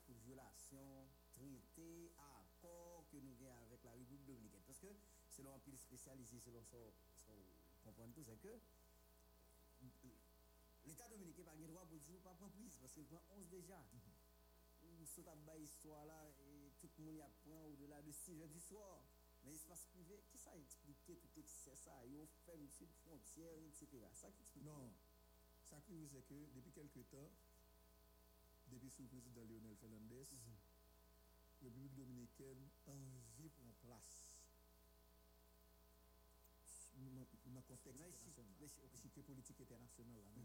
toute 0.05 0.17
violation, 0.19 1.07
traité, 1.33 2.11
accord 2.17 3.05
que 3.09 3.17
nous 3.17 3.41
avons 3.43 3.63
avec 3.63 3.83
la 3.83 3.91
République 3.91 4.25
dominicaine? 4.25 4.63
Parce 4.65 4.79
que, 4.79 4.87
selon 5.29 5.53
un 5.53 5.59
pile 5.59 5.77
spécialisé, 5.77 6.39
selon 6.39 6.63
son, 6.63 6.93
son 7.15 7.33
comprendre 7.83 8.13
tout, 8.13 8.23
c'est 8.23 8.37
que 8.39 10.07
l'État 10.85 11.07
dominicain 11.09 11.43
n'a 11.43 11.51
pas 11.51 11.57
le 11.57 11.67
droit 11.67 11.85
de 11.85 11.97
dire 11.99 12.19
pas 12.21 12.33
prendre 12.33 12.51
prise 12.53 12.77
parce 12.77 12.93
qu'il 12.93 13.05
prend 13.05 13.23
11 13.31 13.47
déjà. 13.49 13.77
Mm 13.77 13.99
-hmm. 13.99 15.01
Ou 15.01 15.05
saute 15.05 15.27
à 15.27 15.57
histoire 15.57 16.05
là 16.05 16.29
et 16.39 16.71
tout 16.79 16.89
le 16.97 17.05
monde 17.05 17.15
y 17.15 17.21
apprend 17.21 17.65
au-delà 17.65 18.01
de 18.01 18.11
6 18.11 18.39
h 18.39 18.47
du 18.47 18.59
soir. 18.59 19.03
Mais 19.47 19.53
l'espace 19.53 19.85
privé, 19.85 20.19
qui 20.27 20.37
ça 20.37 20.51
explique 20.57 21.05
tout 21.05 21.17
excès 21.37 21.73
ça 21.73 22.05
Ils 22.05 22.19
ont 22.19 22.27
fait 22.45 22.57
une 22.57 22.67
frontière, 23.01 23.55
etc. 23.63 23.87
Ça 24.13 24.29
qui 24.29 24.41
explique 24.41 24.65
Non. 24.65 24.91
Ça 25.63 25.79
qui 25.79 26.05
c'est 26.11 26.21
que 26.27 26.35
depuis 26.53 26.71
quelques 26.73 27.07
temps, 27.09 27.31
depuis 28.67 29.03
le 29.03 29.07
président 29.07 29.43
Lionel 29.45 29.77
Fernandez, 29.77 30.27
la 31.61 31.69
République 31.69 31.95
dominicaine 31.95 32.69
envie 32.87 33.49
pour 33.49 33.65
en 33.67 33.73
place 33.85 34.33
dans 36.97 37.15
le 37.15 37.25
contexte 37.25 37.87
international, 38.27 38.89
l'échiquier 38.91 39.23
politique 39.23 39.61
international. 39.61 40.25
Là. 40.35 40.43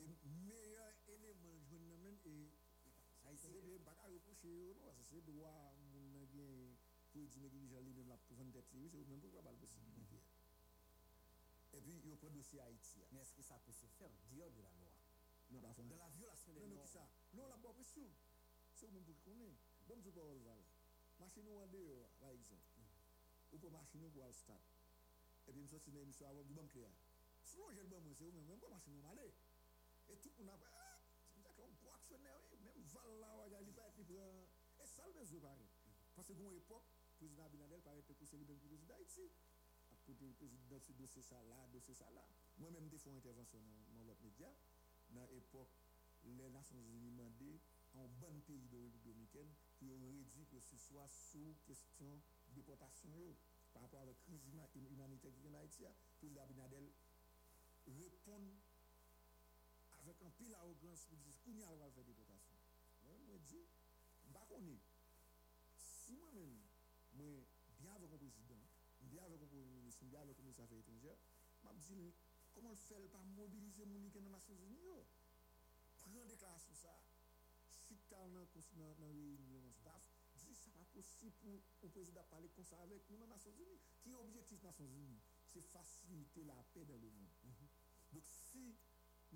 Et 0.00 0.16
meilleur 0.48 0.94
élément, 1.06 1.60
je 1.70 1.76
ne 1.76 1.90
et 2.26 2.50
ça, 3.22 3.30
c'est 3.36 3.86
à 3.86 4.06
reprocher, 4.08 4.74
non, 4.80 4.92
c'est 5.08 5.24
droit, 5.24 5.76
mon 5.94 6.26
pour 7.12 7.26
dire 7.26 7.42
négligeant 7.42 7.80
lui-même 7.80 8.08
la 8.08 8.16
pour 8.16 8.36
vendre 8.36 8.52
tête, 8.52 8.66
c'est 8.70 8.78
même 8.78 9.20
pourquoi 9.20 9.42
pas 9.42 9.52
le 9.52 9.58
possibilité. 9.58 10.22
Et 11.72 11.80
puis, 11.80 12.00
il 12.02 12.08
y 12.08 12.12
a 12.12 12.16
un 12.16 12.30
dossier 12.30 12.60
Haïti. 12.60 13.04
Mais 13.12 13.20
est-ce 13.20 13.34
que 13.34 13.42
ça 13.42 13.58
peut 13.64 13.72
se 13.72 13.86
faire 13.86 14.10
dehors 14.32 14.50
de 14.50 14.62
la 14.62 14.72
loi 14.74 14.92
Non, 15.50 15.60
pas 15.60 15.74
De 15.82 15.94
la 15.94 16.08
violation 16.10 16.52
des 16.52 16.60
lois. 16.60 16.68
Non, 16.68 16.74
mais 16.82 16.86
ça 16.86 17.08
Non, 17.34 17.46
la 17.46 17.56
bonne 17.56 17.74
pression. 17.74 18.10
C'est 18.74 18.86
vous-même 18.86 19.04
pour 19.04 19.20
connaître. 19.22 19.62
Bon, 19.86 19.94
je 20.00 20.08
ne 20.08 20.12
peux 20.12 20.20
pas 20.20 20.26
le 20.26 20.40
Machine 21.20 21.48
en 21.48 21.66
dehors, 21.66 22.10
par 22.18 22.30
exemple. 22.30 22.64
Ou 23.52 23.58
pour 23.58 23.70
machine 23.70 24.10
pour 24.10 24.24
le 24.24 24.32
stade. 24.32 24.56
Et 25.46 25.52
puis, 25.52 25.66
je 25.66 25.74
me 25.74 25.80
suis 25.80 25.90
dit, 25.90 25.98
monsieur, 25.98 26.26
avant 26.26 26.42
du 26.42 26.52
bon 26.52 26.66
clair. 26.66 26.90
Sinon, 27.44 27.70
j'ai 27.72 27.82
le 27.82 27.88
bon 27.88 28.00
monsieur, 28.00 28.26
vous-même, 28.26 28.46
même 28.46 28.58
pas 28.60 28.68
machine 28.68 29.02
aller. 29.04 29.34
Et 30.08 30.16
tout, 30.16 30.32
on 30.38 30.48
a. 30.48 30.58
C'est 31.40 31.64
un 31.64 31.74
coactionnaire, 31.74 32.40
même 32.64 32.82
Val 32.82 33.20
là, 33.20 33.44
il 33.46 33.50
n'y 33.50 33.54
a 33.56 33.72
pas 33.72 33.88
été 33.98 34.14
Et 34.14 34.86
ça, 34.86 35.06
le 35.06 35.12
besoin, 35.12 35.40
pareil. 35.40 35.68
Parce 36.14 36.28
que, 36.28 36.32
bon, 36.34 36.52
époque, 36.52 36.84
président 37.20 37.44
Abinadel 37.44 37.80
paraît 37.82 38.02
que 38.02 38.14
c'est 38.24 38.38
le 38.38 38.46
même 38.46 38.58
président 38.58 38.86
d'Haïti. 38.86 39.28
Après, 39.92 40.14
le 40.18 40.32
président 40.32 40.80
ce 40.80 40.92
dossier 40.92 41.20
ça 41.20 41.36
là, 41.44 41.68
dossier 41.70 41.94
ça 41.94 42.10
là. 42.12 42.24
Moi-même, 42.56 42.88
des 42.88 42.96
fois, 42.96 43.12
intervention 43.12 43.60
dans, 43.92 44.04
l'autre 44.04 44.22
média. 44.22 44.48
Dans 45.10 45.26
l'époque, 45.26 45.68
les 46.24 46.48
Nations 46.48 46.80
Unies 46.80 47.10
demandaient 47.10 47.60
en 47.92 48.06
bon 48.08 48.40
pays 48.46 48.68
de 48.68 48.78
République 48.78 49.02
dominicaine 49.02 49.52
pour 49.78 50.00
réduire 50.00 50.48
que 50.48 50.60
ce 50.60 50.78
soit 50.78 51.08
sous 51.08 51.56
question 51.66 52.22
de 52.48 52.54
déportation 52.54 53.10
par 53.74 53.82
rapport 53.82 54.00
à 54.00 54.06
la 54.06 54.14
crise 54.14 54.40
humanitaire 54.74 55.32
qui 55.34 55.46
est 55.46 55.50
en 55.50 55.54
Haïti. 55.58 55.82
Le 55.82 55.92
président 56.16 56.42
Abinadel 56.42 56.90
répond 57.86 58.40
avec 60.00 60.22
un 60.22 60.30
pile 60.30 60.54
arrogance 60.54 61.04
pour 61.04 61.18
dire 61.18 61.38
qu'on 61.42 61.52
y 61.52 61.62
a 61.62 61.70
le 61.70 61.90
faire 61.90 62.04
déportation. 62.04 62.56
Moi, 63.04 63.18
je 63.26 63.36
dis, 63.36 63.66
je 64.22 64.28
ne 64.28 64.32
sais 64.32 64.32
pas 64.32 64.46
si 65.76 66.14
moi-même, 66.14 66.69
mwen 67.20 67.44
biye 67.78 67.92
avè 67.96 68.08
kon 68.10 68.20
prezident, 68.24 68.76
mwen 69.00 69.12
biye 69.12 69.22
avè 69.26 69.38
kon 69.40 69.52
premier 69.52 69.72
ministre, 69.76 70.04
mwen 70.04 70.12
biye 70.12 70.22
avè 70.24 70.34
kon 70.36 70.46
ministre 70.48 70.64
affaires 70.64 70.84
étrangères, 70.84 71.24
mwen 71.62 71.72
ap 71.74 71.82
di 71.86 71.96
li, 72.00 72.10
koman 72.54 72.76
l 72.76 72.80
fèl 72.86 73.06
pa 73.14 73.22
mobilize 73.38 73.86
moun 73.92 74.06
ike 74.08 74.22
nan 74.24 74.34
Nasyon 74.36 74.58
Zini 74.62 74.86
yo? 74.86 74.98
Pren 76.04 76.30
deklarasyon 76.32 76.78
sa, 76.80 76.94
chita 77.70 78.22
nan 78.32 78.46
reynyon 79.00 79.66
nan 79.66 79.74
staff, 79.76 80.08
di 80.40 80.54
sa 80.56 80.72
pa 80.76 80.84
posib 80.94 81.36
pou 81.42 81.92
prezident 81.94 82.26
pale 82.32 82.50
konsa 82.56 82.80
avèk 82.84 83.10
moun 83.10 83.22
nan 83.24 83.32
Nasyon 83.34 83.56
Zini. 83.58 83.78
Ki 84.02 84.16
objektif 84.18 84.64
Nasyon 84.66 84.90
Zini? 84.96 85.20
Se 85.52 85.62
fasilite 85.72 86.46
la 86.48 86.58
pe 86.74 86.84
dan 86.88 87.00
le 87.02 87.10
moun. 87.16 87.30
Mm-hmm. 87.46 87.70
Dok 88.14 88.26
si 88.30 88.64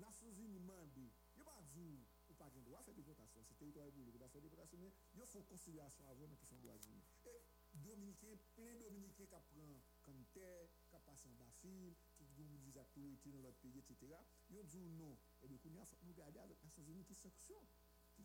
Nasyon 0.03 0.35
Zini 0.35 0.59
mande, 0.59 1.07
yo 1.37 1.47
pa 1.47 1.61
di 1.71 1.85
ou, 1.87 2.03
ou 2.29 2.35
pa 2.39 2.49
gen 2.51 2.65
do 2.67 2.75
a 2.75 2.83
fè 2.83 2.95
depotasyon, 2.97 3.45
se 3.47 3.55
teritory 3.59 3.93
boulik 3.95 4.17
ou 4.17 4.23
da 4.23 4.31
fè 4.31 4.41
depotasyon, 4.43 4.89
yo 5.19 5.27
fò 5.31 5.43
konsilyasyon 5.51 6.11
avon 6.11 6.33
nan 6.33 6.41
kifon 6.41 6.59
do 6.63 6.73
a 6.73 6.77
zini. 6.83 7.03
E, 7.31 7.35
Dominicains, 7.75 8.37
plein 8.55 8.73
Dominicains 8.75 9.25
qui 9.25 9.95
prennent 10.01 10.25
terre, 10.33 10.69
qui 10.89 10.97
passent 11.05 11.25
en 11.25 11.33
bas 11.33 11.51
fil, 11.61 11.93
qui 12.17 12.23
ont 12.41 12.45
une 12.45 12.57
visa 12.57 12.81
autorité 12.81 13.31
dans 13.31 13.41
leur 13.41 13.53
pays, 13.55 13.77
etc. 13.79 14.13
Ils 14.49 14.57
ont 14.57 14.63
dit 14.63 14.79
non. 14.79 15.17
Et 15.41 15.47
bien, 15.47 15.57
il 15.57 15.59
faut 15.59 15.69
nous 16.03 16.13
garder 16.13 16.39
avec 16.39 16.57
les 16.61 16.67
Nations 16.67 16.83
Unies 16.83 17.03
qui 17.03 17.15
sanctionne. 17.15 17.67
Qui 18.15 18.23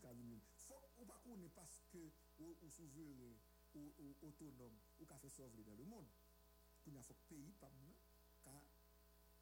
faut 0.95 1.05
pas 1.05 1.19
qu'on 1.19 1.49
parce 1.49 1.83
que 1.91 2.11
ou, 2.39 2.57
ou 2.61 2.69
souverain 2.69 3.35
ou, 3.75 4.15
autonome 4.21 4.77
ou 4.99 5.05
fait 5.17 5.29
sauver 5.29 5.63
dans 5.63 5.75
le 5.75 5.83
monde. 5.83 6.07
Il 6.07 6.83
faut 6.83 6.91
que 6.91 7.13
pays, 7.27 7.53
pas 7.59 7.69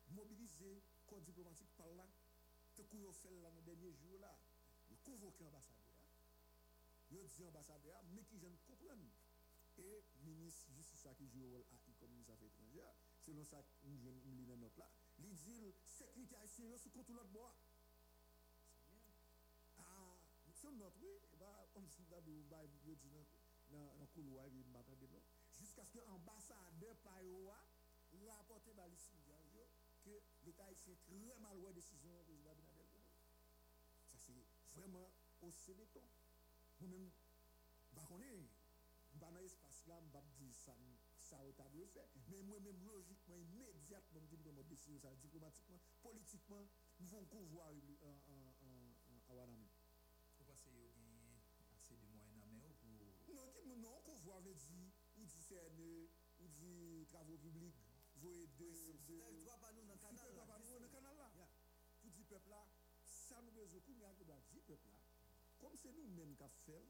mobiliser 0.10 0.82
corps 1.06 1.22
diplomatique 1.22 1.72
par 1.78 1.88
là. 1.94 2.08
Ce 2.72 2.82
qu'on 2.82 3.10
a 3.10 3.14
fait 3.14 3.32
là 3.42 3.50
dans 3.50 3.56
les 3.56 3.62
derniers 3.62 3.94
jours 3.94 4.20
là, 4.20 4.38
il 4.90 4.98
convoqué 5.00 5.44
l'ambassadeur. 5.44 5.96
Il 7.12 7.18
dit 7.18 7.46
ambassadeur, 7.46 8.04
mais 8.12 8.24
qui 8.24 8.38
j'aime 8.38 8.58
comprendre. 8.68 9.10
Et 9.80 10.04
ministre 10.26 10.70
justice 10.74 11.08
qui 11.18 11.28
joue 11.28 11.40
le 11.40 11.48
rôle 11.48 11.64
AI 11.72 11.94
comme 12.00 12.12
ministre 12.12 12.28
des 12.28 12.34
Affaires 12.34 12.48
étrangères, 12.48 12.96
selon 13.26 13.46
ça, 13.46 13.64
nous 13.84 14.36
lis 14.36 14.46
dans 14.46 14.58
notre 14.58 14.78
là, 14.80 14.92
il 15.20 15.34
dit 15.36 15.74
sécurité 15.86 16.36
haïtienne 16.36 16.78
sous 16.78 16.90
contrôle 16.90 17.18
de 17.18 17.32
bois. 17.32 17.56
C'est 18.84 19.00
bien. 19.06 19.16
Ah, 19.78 20.18
c'est 20.52 20.72
notre, 20.72 20.98
oui, 21.02 21.22
comme 21.74 21.88
si 21.88 22.02
vous 22.02 22.14
avez 22.14 22.44
dit 22.44 22.44
dans 22.50 22.62
le 24.00 24.06
couloir, 24.08 24.48
il 24.48 24.66
m'a 24.68 24.80
entendu 24.80 25.08
Jusqu'à 25.58 25.86
ce 25.86 25.92
que 25.92 26.00
l'ambassadeur 26.00 26.96
Payoa 27.04 27.58
rapporte 28.28 28.68
à 28.78 28.88
l'issue 28.88 29.16
que 30.04 30.22
l'État 30.44 30.66
haïtien 30.66 30.96
très 30.96 31.40
mal 31.40 31.58
ouais 31.60 31.74
décision 31.74 32.10
du 32.18 32.24
président 32.24 32.52
Abinadel 32.52 32.86
Ça, 34.12 34.18
c'est 34.18 34.34
vraiment 34.76 35.12
au 35.42 35.52
béton. 35.76 36.02
Moi-même, 36.80 37.12
bah, 37.94 38.08
on 38.12 38.22
est, 38.22 38.50
dans 39.20 39.32
l'espace 39.32 39.86
là, 39.88 40.00
je 40.02 40.10
vais 40.10 40.22
dire 40.38 40.56
ça, 40.56 40.76
ça 41.18 41.44
au 41.44 41.52
tableau 41.54 41.86
fait. 41.86 42.10
Mais 42.30 42.42
moi-même, 42.44 42.82
logiquement, 42.86 43.36
immédiatement, 43.36 44.20
je 44.22 44.36
dis 44.36 44.38
que 44.38 44.50
décision, 44.64 45.00
ça, 45.00 45.14
diplomatiquement, 45.16 45.80
politiquement, 46.02 46.68
nous 47.00 47.16
allons 47.16 47.26
convoi 47.26 47.66
à 49.28 49.34
Waname. 49.34 49.68
Vous 50.38 50.46
pensez 50.46 50.70
qu'il 50.70 50.80
y 50.80 50.88
a 50.88 51.76
assez 51.76 51.96
de 51.98 52.08
moyens 52.08 52.44
à 52.44 52.46
main 52.48 52.74
pour. 52.80 52.90
Non, 53.68 53.78
non, 53.78 54.02
convoi 54.04 54.40
veut 54.42 54.56
dire, 54.56 54.92
ou 55.18 55.26
dit 55.26 55.42
CNE, 55.48 56.10
ou 56.40 56.48
dit 56.48 57.06
travaux 57.08 57.38
publics 57.38 57.76
voyez 58.20 58.48
deux. 58.58 58.94
Tu 59.06 59.14
vois 59.44 59.58
pas 59.58 59.72
nous 59.72 59.84
dans 59.84 59.94
le 59.94 60.00
canal 60.00 60.36
là. 60.36 60.46
dans 60.46 60.80
le 60.80 60.88
canal 60.88 61.16
là. 61.18 61.50
Pour 62.02 62.12
dire 62.12 62.26
peuple 62.28 62.50
là, 62.50 62.66
ça 63.04 63.42
nous 63.42 63.52
besoin 63.52 63.80
doit 64.26 64.40
dire 64.42 64.64
peuple 64.66 64.90
là? 64.90 65.00
Comme 65.58 65.76
c'est 65.76 65.92
nous-mêmes 65.92 66.36
qui 66.36 66.62
fait, 66.66 66.86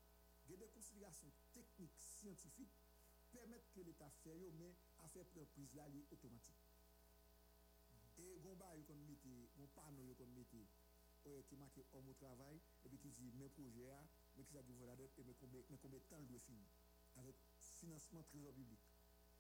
gen 0.50 0.60
de 0.60 0.68
konsilyasyon 0.74 1.34
teknik, 1.54 1.98
siyantifik, 2.02 2.78
permèt 3.34 3.68
ke 3.74 3.84
l'Etat 3.86 4.16
fè 4.24 4.34
yo, 4.42 4.50
men 4.58 4.74
a 5.06 5.08
fè 5.14 5.24
preprise 5.34 5.78
la 5.78 5.86
li 5.94 6.02
otomatik. 6.16 6.64
E 8.24 8.30
gomba 8.44 8.72
yo 8.78 8.86
kon 8.90 9.04
mette, 9.06 9.36
gom 9.58 9.70
pano 9.76 10.06
yo 10.08 10.16
kon 10.20 10.32
mette, 10.38 10.64
oye 11.30 11.44
ki 11.50 11.60
make 11.62 11.84
om 12.00 12.10
ou 12.10 12.18
travay, 12.22 12.58
epi 12.88 12.98
ki 13.04 13.12
di 13.20 13.30
men 13.42 13.54
proje 13.58 13.92
a, 13.94 14.00
men 14.36 14.48
ki 14.48 14.56
sa 14.56 14.64
di 14.66 14.78
voladet, 14.80 15.20
e 15.22 15.28
men 15.28 15.38
konbe 15.84 16.02
tan 16.10 16.26
lwe 16.32 16.42
fini, 16.48 16.66
avèk 17.22 17.46
finansman 17.68 18.26
trezor 18.32 18.58
publik. 18.58 18.90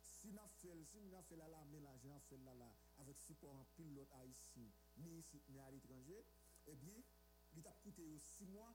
Si 0.09 0.29
nan 0.35 0.53
fèl, 0.59 0.85
si 0.91 1.01
nan 1.09 1.25
fèl 1.31 1.41
ala 1.47 1.63
menaj, 1.73 2.05
nan 2.11 2.21
fèl 2.29 2.53
ala, 2.53 2.69
avèk 3.01 3.25
siporan 3.25 3.65
pil 3.75 3.95
lot 3.97 4.13
a 4.19 4.21
yisi, 4.29 4.67
ni 5.01 5.17
yisi, 5.17 5.41
ni 5.49 5.65
al 5.65 5.81
etranje, 5.81 6.21
ebyen, 6.75 7.01
li 7.55 7.65
tap 7.65 7.81
koute 7.81 8.05
yo 8.05 8.21
6 8.29 8.53
mwa, 8.53 8.69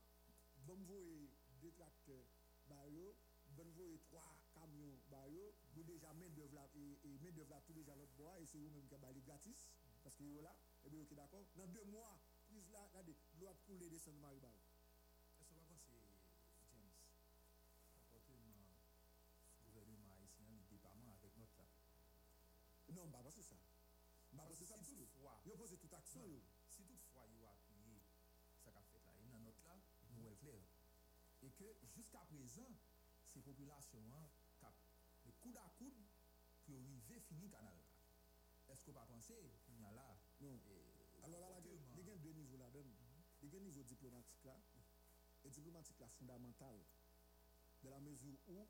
bom 0.67 0.81
voye 0.89 1.29
deux 1.61 1.71
tracteurs 1.71 2.25
bayo 2.67 3.15
bon 3.49 3.69
voyer 3.75 3.99
trois 3.99 4.35
camions 4.53 4.99
bayo 5.09 5.53
vous 5.73 5.83
déjà 5.83 6.13
main 6.13 6.29
d'œuvre 6.29 6.55
là 6.55 6.67
et, 6.75 6.99
et 7.03 7.17
main 7.17 7.31
tout 7.61 7.73
déjà 7.73 7.95
l'autre 7.95 8.13
bois 8.13 8.39
et 8.39 8.45
c'est 8.45 8.57
vous 8.57 8.69
même 8.69 8.87
qui 8.87 8.95
baillé 8.97 9.21
gratis 9.21 9.69
parce 10.03 10.15
que 10.15 10.23
là 10.41 10.55
et 10.83 10.87
eh 10.87 10.89
bien 10.89 11.01
OK 11.01 11.13
d'accord 11.13 11.45
dans 11.55 11.67
deux 11.67 11.85
mois 11.85 12.19
prise 12.47 12.69
là 12.71 12.83
regardez 12.87 13.15
l'eau 13.39 13.47
a 13.47 13.55
coulé 13.65 13.89
descendre 13.89 14.19
Maribal 14.19 14.55
est-ce 15.39 15.49
que 15.49 15.53
vous 15.53 15.77
c'est 15.77 16.17
James 16.71 16.91
comportement 17.93 18.77
gouvernement 19.63 20.13
haïtien 20.17 20.47
le 20.49 20.63
départ 20.69 20.95
avec 21.19 21.37
notre 21.37 21.57
là? 21.57 21.65
Non, 22.93 23.07
bah, 23.07 23.19
c'est 23.29 23.41
ça. 23.41 23.55
Bah, 24.33 24.47
c'est 24.53 24.65
ça. 24.65 24.75
Si 24.83 24.95
toutefois, 24.95 25.41
il 25.45 25.51
pose 25.53 25.75
toute 25.79 25.93
action. 25.93 26.21
Que 31.57 31.65
jusqu'à 31.95 32.23
présent, 32.25 32.69
ces 33.25 33.41
populations, 33.41 34.03
hein, 34.13 34.29
le 35.25 35.31
coude 35.33 35.57
à 35.57 35.69
coude 35.77 36.01
pour 36.65 36.75
arriver 36.75 37.19
finir 37.19 37.49
canal. 37.49 37.77
Est-ce 38.69 38.83
qu'on 38.83 38.93
va 38.93 39.05
penser 39.05 39.35
qu'il 39.65 39.79
y 39.79 39.85
a 39.85 39.91
là? 39.91 40.17
Non. 40.41 40.59
Alors 41.23 41.39
là, 41.39 41.47
il 41.49 41.53
y 41.53 42.11
a 42.11 42.17
deux 42.17 42.33
niveaux 42.33 42.57
là. 42.57 42.69
Il 43.41 43.49
y 43.49 43.55
a 43.55 43.59
un 43.59 43.63
niveau 43.63 43.83
diplomatique 43.83 44.43
là. 44.43 44.59
Et 45.43 45.49
diplomatique 45.49 45.99
là 45.99 46.09
fondamental. 46.09 46.83
De 47.83 47.89
la 47.89 47.99
mesure 47.99 48.37
où 48.47 48.67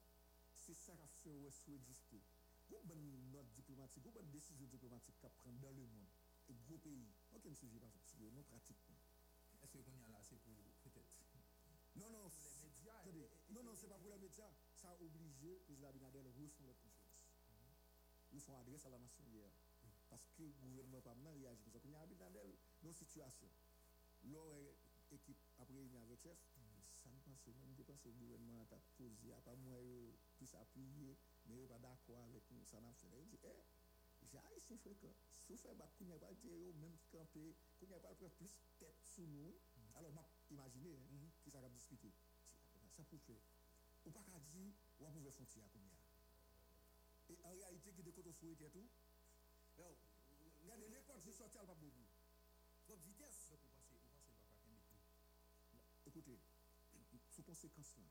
c'est 0.53 0.73
ça 0.73 0.93
qui 1.15 1.29
fait 1.51 1.73
exister 1.73 2.21
une 2.69 2.81
bonne 2.83 3.31
note 3.31 3.53
diplomatique, 3.53 4.05
une 4.05 4.11
bonne 4.11 4.29
décision 4.31 4.65
diplomatique 4.67 5.17
qu'à 5.19 5.29
prendre 5.29 5.59
dans 5.59 5.71
le 5.71 5.85
monde, 5.85 6.09
et 6.49 6.53
gros 6.53 6.77
pays, 6.77 7.13
aucun 7.31 7.53
sujet 7.53 7.79
pas 7.79 7.87
non 8.31 8.43
pratiquement. 8.43 8.97
Est-ce 9.61 9.77
qu'on 9.77 9.95
y 9.95 10.03
a 10.03 10.09
là, 10.09 10.21
c'est 10.23 10.37
pour 10.39 10.53
peut-être? 10.83 11.25
Non, 11.95 12.09
non, 12.09 12.29
médias. 12.29 12.54
Attendez, 12.93 13.29
non, 13.49 13.63
non, 13.63 13.75
c'est 13.75 13.87
pas 13.87 13.97
pour 13.97 14.09
les 14.09 14.17
médias. 14.17 14.51
Ça 14.73 14.89
a 14.89 14.95
obligé 15.01 15.49
le 15.49 15.59
président 15.59 15.89
Abinadel 15.89 16.27
refont 16.27 16.63
leur 16.65 16.77
confiance. 16.79 17.31
Ils 18.31 18.41
font 18.41 18.57
adresse 18.57 18.85
à 18.85 18.89
la 18.89 18.99
nation 18.99 19.23
hier. 19.27 19.49
Parce 20.09 20.29
que 20.37 20.43
le 20.43 20.51
gouvernement 20.51 21.01
pas 21.01 21.15
maintenant 21.15 21.33
réagit 21.33 21.63
comme 21.63 21.71
ça. 21.71 21.79
Quand 21.79 21.89
il 21.89 21.93
y 21.93 21.95
a 21.95 22.01
Abinadel 22.01 22.55
dans 22.83 22.93
situation, 22.93 23.49
leur 24.23 24.45
équipe 25.11 25.37
après 25.57 25.73
réuni 25.73 25.97
avec 25.97 26.19
chef, 26.19 26.37
ça 26.93 27.09
ne 27.11 27.19
pense 27.19 27.45
même 27.47 27.73
dépenser 27.75 28.09
le 28.09 28.15
gouvernement 28.15 28.65
a 28.71 28.79
posé, 28.97 29.31
à 29.33 29.41
pas 29.41 29.55
moins 29.55 29.77
plus 30.37 30.53
appuyer 30.55 31.17
mais 31.45 31.55
il 31.61 31.67
pas 31.67 31.79
d'accord 31.79 32.23
avec 32.23 32.43
nous, 32.51 32.65
ça 32.65 32.79
n'a 32.81 32.93
fait. 32.93 33.07
Il 33.19 33.29
dit, 33.29 33.39
eh, 33.43 34.27
j'ai 34.31 34.37
haïtien 34.39 34.77
fréquent. 34.77 35.13
Vous 35.47 35.57
faites, 35.57 35.77
qu'on 35.97 36.05
n'y 36.05 36.13
a 36.13 36.17
pas 36.17 36.33
dire, 36.33 36.73
même 36.75 36.97
camper, 37.11 37.55
qu'on 37.79 37.85
n'y 37.85 37.93
a 37.93 37.99
pas 37.99 38.15
plus 38.15 38.57
tête 38.79 38.97
sous 39.03 39.27
nous. 39.27 39.53
Alors, 39.95 40.11
imaginez, 40.49 40.99
hein, 41.11 41.29
qui 41.43 41.51
ça 41.51 41.61
va 41.61 41.69
discuter. 41.69 42.11
Ça 42.95 43.03
pour 43.03 43.21
faire. 43.21 43.41
Ou 44.05 44.11
pas 44.11 44.23
qu'à 44.23 44.39
dire, 44.39 44.73
on 44.99 45.11
pouvait 45.11 45.31
faire 45.31 45.63
à 45.63 45.69
combien. 45.69 45.97
Et 47.29 47.37
en 47.43 47.51
réalité, 47.51 47.91
qui 47.91 48.03
décote 48.03 48.27
au 48.27 48.33
fouet 48.33 48.51
et 48.53 48.69
tout. 48.69 48.87
Regardez, 50.61 50.89
l'école, 50.89 51.19
c'est 51.23 51.33
sorti 51.33 51.57
à 51.57 51.65
pas 51.65 51.73
beaucoup. 51.73 52.05
Donc, 52.87 52.99
vitesse. 52.99 53.49
Donc, 53.49 53.59
vous 53.61 53.69
pensez, 53.73 53.95
vous 53.95 54.21
pensez, 54.23 54.63
va 54.63 54.83
pas 54.83 54.97
tout. 54.97 56.07
Écoutez, 56.07 56.39
sous 57.29 57.43
conséquence 57.43 57.97
là, 57.97 58.05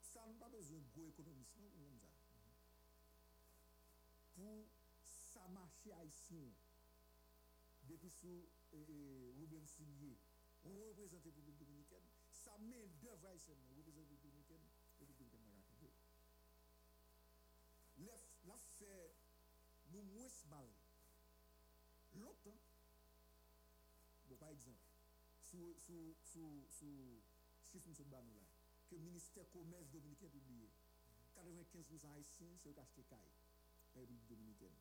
ça 0.00 0.26
n'a 0.26 0.34
pas 0.34 0.48
besoin 0.48 0.78
de 0.78 0.88
gros 0.88 1.06
économistes, 1.06 1.56
non, 1.56 1.70
comme 1.70 1.98
ça 1.98 2.14
pour 4.34 4.66
sa 5.02 5.48
marché 5.48 5.92
haïtien 5.92 6.50
depuis 7.84 8.10
sous 8.10 8.48
Ruben 8.72 9.66
Signé 9.66 10.18
on 10.64 10.88
représente 10.88 11.24
la 11.24 11.30
République 11.30 11.58
dominicaine 11.58 12.13
sa 12.44 12.58
main 12.58 12.86
d'œuvre 13.00 13.26
haïtienne 13.26 13.58
fait 13.66 13.74
nous 19.90 20.04
mal 20.48 20.66
longtemps 22.14 22.60
bon 24.28 24.36
par 24.36 24.50
exemple 24.50 24.84
sous 25.40 25.74
sous 25.78 26.14
sous 26.70 27.22
chiffre 27.62 27.90
là 28.10 28.44
que 28.88 28.96
le 28.96 29.00
ministère 29.00 29.48
commerce 29.50 29.88
dominicain 29.90 30.28
publié 30.28 30.68
95% 31.34 32.12
haïtiens 32.14 32.56
le 32.62 32.78
acheté 32.78 33.02
caille 33.04 33.32
République 33.94 34.26
dominicaine. 34.26 34.74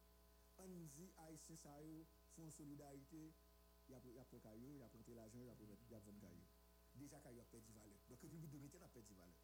On 0.57 0.67
dit 0.67 1.11
Haïtiens 1.17 1.57
ça 1.57 1.77
font 2.35 2.49
solidarité, 2.49 3.33
il 3.87 3.91
y 3.91 3.95
a 3.95 3.99
caillou, 4.39 4.73
il 4.73 4.79
y 4.79 4.83
a 4.83 4.89
pris 4.89 5.13
l'argent, 5.13 5.39
il 5.41 5.47
y 5.47 5.49
a 5.49 5.55
pris 5.55 5.65
caillou. 6.19 6.52
Déjà 6.95 7.19
caillou 7.19 7.41
a 7.41 7.45
perdu 7.45 7.71
valeur. 7.73 7.99
Donc 8.09 8.21
République 8.21 8.49
dominicaine 8.49 8.83
a 8.83 8.87
perdu 8.87 9.13
valeur. 9.13 9.37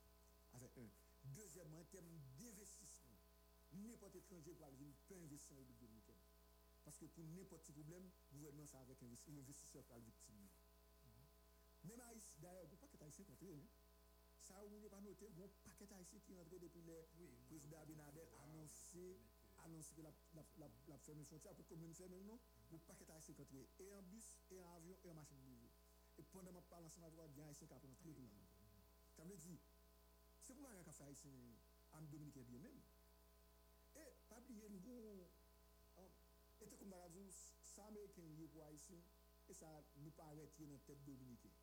Avec 0.54 0.78
un. 0.78 0.90
Deuxièmement, 1.36 1.80
en 1.80 1.86
termes 1.86 2.20
d'investissement, 2.40 3.18
n'importe 3.74 4.16
étranger 4.16 4.54
pour 4.54 4.66
aller 4.66 4.96
peut 5.08 5.16
investir 5.16 5.56
en 5.56 5.60
République 5.60 5.82
dominicaine. 5.82 6.22
Parce 6.84 6.98
que 6.98 7.06
pour 7.06 7.26
n'importe 7.26 7.64
quel 7.66 7.76
problème, 7.76 8.10
le 8.32 8.38
gouvernement, 8.38 8.66
c'est 8.66 8.78
avec 8.78 9.04
un 9.04 9.38
investisseur 9.38 9.86
qui 9.86 9.94
est 9.94 10.00
victime. 10.00 10.48
Même 11.86 12.02
Haïti, 12.02 12.40
d'ailleurs, 12.40 12.64
il 12.64 12.70
n'y 12.70 12.76
a 12.76 12.78
pas 12.78 12.88
que 12.88 12.98
qui 12.98 13.46
est 13.46 13.68
Ça, 14.38 14.64
vous 14.64 14.70
n'avez 14.70 14.90
pas 14.90 15.02
noté, 15.02 15.28
il 15.30 15.38
y 15.38 15.42
a 15.42 15.46
un 15.46 15.50
paquet 15.64 15.86
d'Haïtiens 15.86 16.20
qui 16.20 16.34
est 16.34 16.38
entré 16.38 16.60
depuis 16.60 16.82
le 16.82 17.08
président 17.48 17.80
Abinadel 17.80 18.28
annoncé, 18.44 19.20
annoncé 19.60 19.94
que 19.94 20.02
la, 20.02 20.12
la, 20.34 20.44
la, 20.58 20.70
la 20.88 20.98
ferme 20.98 21.24
frontière 21.24 21.54
pour 21.54 21.68
commune 21.68 21.94
ferme, 21.94 22.20
non? 22.24 22.40
Il 22.70 22.74
y 22.74 22.76
a 22.76 22.80
un 22.80 22.86
paquet 22.88 23.06
d'Haïtiens 23.06 23.34
qui 23.36 23.42
est 23.42 23.44
entré, 23.44 23.70
et 23.80 23.94
en 23.94 24.02
bus, 24.04 24.40
et 24.50 24.60
en 24.60 24.72
avion, 24.72 24.98
et 25.04 25.10
en 25.10 25.14
machine 25.14 25.38
privée. 25.40 25.69
Et 26.20 26.24
pendant 26.34 26.52
que 26.52 26.60
je 26.60 26.68
parle 26.68 26.84
ensemble 26.84 27.08
avec 27.08 27.40
un 27.40 27.48
Haïtien 27.48 27.66
qui 27.66 27.74
a 27.74 27.78
entré. 27.78 28.12
Ça 29.16 29.24
veut 29.24 29.38
dire, 29.38 29.60
c'est 30.42 30.54
pour 30.54 30.68
ça 30.68 30.76
qu'il 30.76 30.90
a 30.90 30.92
fait 30.92 31.04
Haïtien 31.06 31.32
en 31.94 32.02
Dominique 32.02 32.38
bien 32.44 32.60
même. 32.60 32.82
Et, 33.96 34.14
pas 34.28 34.40
oublier, 34.40 34.68
nous 34.70 34.84
avons, 34.90 35.30
et 36.60 36.68
comme 36.68 36.90
dans 36.90 36.98
la 36.98 37.08
vie, 37.08 37.32
ça 37.32 37.86
américain 37.86 38.22
est 38.22 38.48
pour 38.48 38.64
Haïtien, 38.66 39.00
et 39.48 39.54
ça 39.54 39.82
nous 39.96 40.12
paraît 40.12 40.36
dans 40.36 40.68
la 40.68 40.78
tête 40.80 41.04
dominicaine. 41.06 41.56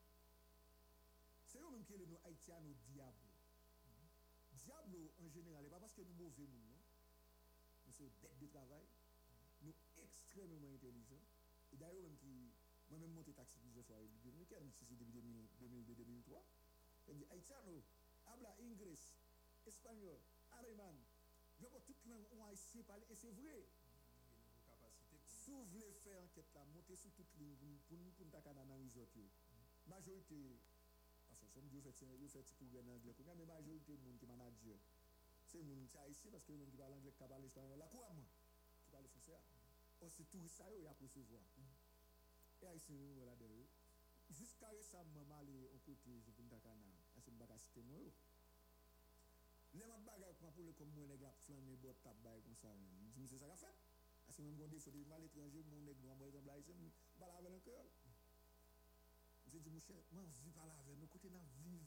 C'est 1.45 1.61
eux-mêmes 1.61 1.85
qui 1.85 1.93
sont 1.93 2.21
haïtiens, 2.25 2.61
nos 2.61 2.75
diables. 2.75 3.29
Diable, 4.53 5.11
en 5.21 5.29
général, 5.29 5.69
pas 5.69 5.81
parce 5.81 5.93
que 5.93 6.01
nous 6.01 6.15
mauvais, 6.15 6.47
non. 6.49 6.81
Nous 7.87 7.93
sommes 7.93 8.11
bêtes 8.23 8.39
de 8.39 8.47
travail. 8.47 8.87
Nous 9.63 9.75
extrêmement 10.03 10.73
intelligents. 10.75 11.25
Et 11.73 11.77
d'ailleurs, 11.77 12.03
même 12.03 12.17
qui, 12.17 12.51
moi-même, 12.91 13.13
monté 13.13 13.33
taxi 13.33 13.59
plusieurs 13.59 13.85
fois, 13.85 13.97
dominicaine, 14.23 14.67
ici 14.67 14.85
depuis 14.85 14.97
2002-2003. 14.97 16.43
Et 17.09 17.15
dit, 17.15 17.27
haïtien, 17.31 17.57
habla 18.27 18.55
inglés, 18.61 18.99
espagnol, 19.67 20.19
allemand. 20.53 20.97
Je 21.59 21.67
vois 21.67 21.81
toute 21.81 22.05
langue 22.07 22.27
où 22.33 22.43
haïtien 22.43 22.83
parle, 22.83 23.03
et 23.09 23.15
c'est 23.15 23.31
vrai. 23.31 23.67
Si 25.27 25.53
vous 25.53 25.65
voulez 25.67 25.93
faire 25.93 26.21
enquête 26.21 26.53
là, 26.55 26.65
montez 26.75 26.97
sur 26.97 27.13
toute 27.13 27.33
ligne 27.37 27.55
pour 27.57 27.99
nous, 27.99 28.11
pour 28.13 28.27
nous, 28.27 28.31
pour 28.31 28.51
analyser. 28.51 29.09
Majorité, 29.87 30.59
parce 31.27 31.41
que 31.41 31.47
je 31.47 31.79
fais 31.81 32.17
yo 32.17 32.29
fait 32.29 32.43
pour 32.59 32.83
en 32.83 32.89
anglais 32.89 33.15
mais 33.37 33.47
majorité 33.47 33.97
des 33.97 34.03
monde 34.03 34.19
qui 34.19 34.27
manager 34.27 34.79
c'est 35.45 35.63
monde 35.63 35.87
c'est 35.89 35.99
haïtien 35.99 36.31
parce 36.31 36.45
que 36.45 36.53
les 36.53 36.59
gens 36.59 36.71
qui 36.71 36.77
parlent 36.77 36.93
anglais 36.95 37.11
qui 37.11 37.19
parlent 37.19 37.45
espagnol 37.45 37.79
là 37.79 37.87
couramment 37.87 38.29
qui 38.85 38.91
parlent 38.91 39.09
français 39.09 39.39
aussi 40.01 40.25
tout 40.27 40.47
ça 40.49 40.71
yo 40.71 40.81
y 40.81 40.87
a 40.87 40.95
e 42.63 42.67
a 42.71 42.75
isen 42.79 43.01
yo 43.19 43.25
la 43.25 43.37
deyo. 43.43 43.67
Jiska 44.37 44.69
resanman 44.77 45.27
ma 45.31 45.39
li 45.49 45.59
an 45.75 45.81
kote 45.87 46.15
jepin 46.27 46.49
takana, 46.53 46.91
asen 47.19 47.39
baka 47.39 47.57
siten 47.65 47.89
yo. 47.95 48.03
Le 49.79 49.85
mat 49.91 50.03
bagay 50.09 50.33
pou 50.37 50.47
ma 50.47 50.53
pou 50.57 50.65
le 50.67 50.73
kom 50.79 50.91
mwen 50.95 51.11
neg 51.13 51.21
la 51.27 51.33
flan 51.45 51.61
me 51.69 51.75
bot 51.85 51.99
tap 52.05 52.19
bay 52.25 52.39
kon 52.47 52.57
sa 52.63 52.73
mwen. 52.75 52.95
Mwen 52.97 53.13
di 53.13 53.21
mwen 53.21 53.31
se 53.33 53.39
sa 53.43 53.51
ka 53.53 53.59
fet. 53.63 53.79
Asen 54.29 54.47
mwen 54.47 54.57
mwen 54.59 54.73
defote 54.73 55.03
mal 55.11 55.27
etranje, 55.27 55.61
mwen 55.69 55.85
neg 55.89 56.01
mwen 56.03 56.17
mwen 56.19 56.33
mwen 56.33 56.47
bla 56.47 56.57
isen, 56.63 56.81
mwen 56.81 56.95
bala 57.21 57.37
ave 57.41 57.53
nan 57.55 57.63
kèl. 57.69 57.91
Mwen 59.43 59.53
se 59.53 59.63
di 59.65 59.75
mwen 59.75 59.85
chè, 59.89 59.99
mwen 60.15 60.33
vi 60.41 60.55
bala 60.59 60.79
ave, 60.81 60.97
mwen 60.97 61.13
kote 61.13 61.31
nan 61.35 61.47
viv. 61.59 61.85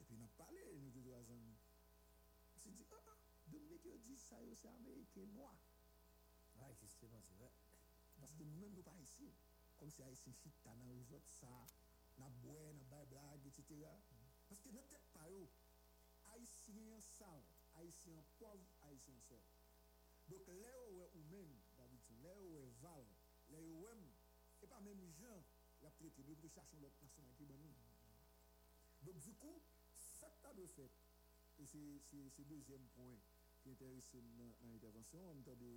E 0.00 0.06
pi 0.08 0.20
nan 0.22 0.30
pale, 0.38 0.64
nou 0.84 0.94
di 0.94 1.02
do 1.06 1.18
a 1.18 1.22
zan. 1.28 1.44
Mwen 1.44 2.62
se 2.64 2.74
di, 2.78 2.86
ah 2.98 3.12
ah, 3.14 3.18
Dominik 3.50 3.84
yo 3.90 3.96
di 4.06 4.14
sa 4.16 4.38
yo 4.46 4.54
se 4.54 4.70
Amerike 4.70 5.26
noa. 5.34 5.54
Ay, 6.62 6.76
kiste 6.78 7.10
man, 7.10 7.26
se 7.26 7.34
vè. 7.42 7.50
Paske 8.20 8.46
mwen 8.46 8.60
mwen 8.60 8.76
mwen 8.78 8.86
pa 8.86 8.94
isi. 9.02 9.32
kom 9.80 9.90
se 9.90 10.02
a 10.04 10.10
ese 10.12 10.32
chit 10.40 10.56
ta 10.62 10.74
nan 10.76 10.90
rezot 10.92 11.26
sa, 11.40 11.50
nan 12.20 12.32
bwen, 12.42 12.76
nan 12.76 12.88
bay 12.92 13.04
blag, 13.12 13.46
etc. 13.48 13.88
Paske 14.48 14.72
nan 14.76 14.84
tek 14.92 15.06
pa 15.14 15.24
yo, 15.32 15.46
a 16.28 16.36
ese 16.36 16.74
yon 16.76 17.00
sav, 17.00 17.46
a 17.78 17.84
ese 17.88 18.12
yon 18.12 18.26
pov, 18.36 18.60
a 18.84 18.90
ese 18.92 19.08
yon 19.14 19.22
sel. 19.28 19.46
Dok 20.28 20.50
le 20.52 20.74
yo 20.76 20.82
we 20.98 21.06
ou 21.06 21.22
men, 21.30 21.54
dabitou, 21.78 22.18
le 22.26 22.34
yo 22.42 22.50
we 22.58 22.66
val, 22.82 23.08
le 23.54 23.62
yo 23.64 23.80
wem, 23.86 24.04
e 24.60 24.68
pa 24.68 24.82
men 24.84 25.00
jen, 25.22 25.40
la 25.80 25.94
prete, 25.96 26.28
dok 26.28 26.44
de 26.44 26.52
chachon 26.58 26.84
lop 26.84 27.00
nasyonal 27.00 27.40
ki 27.40 27.48
banou. 27.48 27.72
Dok 29.08 29.24
du 29.24 29.34
kou, 29.40 29.64
sakta 29.96 30.52
de 30.60 30.68
fet, 30.76 31.00
e 31.56 31.64
se 31.72 32.44
dezyen 32.52 32.84
poen 32.98 33.16
ki 33.64 33.72
enterese 33.72 34.20
nan 34.36 34.52
intervensyon, 34.74 35.32
an 35.32 35.42
ta 35.48 35.56
de, 35.64 35.72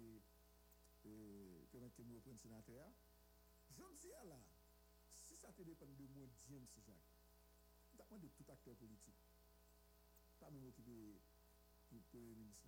permette 1.72 2.04
mou 2.04 2.20
repren 2.20 2.44
senatè 2.44 2.84
a, 2.84 2.92
Je 3.76 3.84
me 3.84 3.94
dis 3.96 4.10
là, 4.28 4.40
si 5.14 5.36
ça 5.36 5.52
te 5.52 5.62
dépend 5.64 5.88
de 5.88 6.06
moi, 6.08 6.28
James 6.50 6.68
Jacques, 6.86 7.14
dépend 7.98 8.18
de 8.18 8.28
tout 8.28 8.46
acteur 8.48 8.76
politique, 8.76 9.22
pas 10.40 10.50
même 10.50 10.68
occupé 10.68 11.20
le 11.92 12.00
Premier 12.00 12.36
ministre 12.36 12.68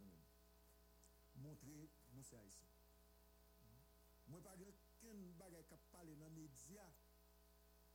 montrer 1.37 1.89
nous 2.13 2.23
c'est 2.23 2.37
haïtien. 2.37 2.67
Moi, 4.27 4.41
pas 4.41 4.55
qu'un 5.01 5.13
bagage 5.37 5.67
qui 5.67 5.75
parle 5.91 6.07
dans 6.07 6.25
les 6.25 6.29
médias, 6.29 6.91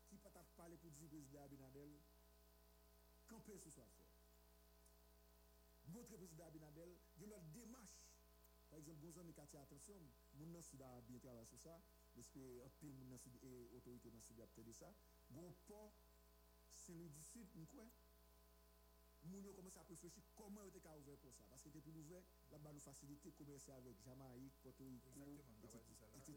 qui 0.08 0.16
peut 0.16 0.30
pas 0.30 0.44
parler 0.56 0.76
pour 0.76 0.90
dire 0.90 1.08
président 1.08 1.42
Abinadel, 1.42 1.90
camper 3.28 3.58
ce 3.58 3.70
soit 3.70 3.88
fait. 3.96 4.06
Montrer 5.88 6.16
président 6.16 6.46
Abinadel, 6.46 6.96
a 7.32 7.38
une 7.38 7.50
démarche. 7.50 8.04
Par 8.68 8.78
exemple, 8.78 9.00
bon 9.00 9.18
amis 9.18 9.32
qui 9.32 9.56
attention, 9.56 9.96
mon 10.34 10.54
a 10.54 11.00
bien 11.00 11.18
travaillé 11.18 11.46
sur 11.46 11.58
ça, 11.58 11.80
parce 12.20 12.32
que 12.36 12.60
un 12.60 12.68
pile 12.76 12.92
mon 12.92 13.06
nan 13.08 13.18
sud 13.18 13.32
et 13.42 13.70
autorité 13.72 14.10
dans 14.10 14.20
sud 14.20 14.38
a 14.40 14.46
peut 14.46 14.62
ça. 14.72 14.92
Bon 15.30 15.54
port 15.66 15.94
Saint-Louis 16.68 17.08
du 17.08 17.22
Sud, 17.22 17.48
nous 17.56 17.64
quoi? 17.64 17.88
Moun 19.24 19.42
yo 19.42 19.54
commence 19.54 19.78
à 19.78 19.82
réfléchir 19.84 20.22
comment 20.36 20.60
on 20.60 20.64
était 20.66 20.86
ouvert 20.86 21.16
pour 21.16 21.32
ça? 21.32 21.44
Parce 21.48 21.62
que 21.62 21.70
depuis 21.70 21.92
ouvert 21.92 22.22
là-bas 22.50 22.74
nous 22.74 22.80
faciliter 22.80 23.32
commercer 23.32 23.72
avec 23.72 23.98
Jamaïque, 24.04 24.52
Porto 24.62 24.84
Rico, 24.84 25.08
etc. 26.14 26.36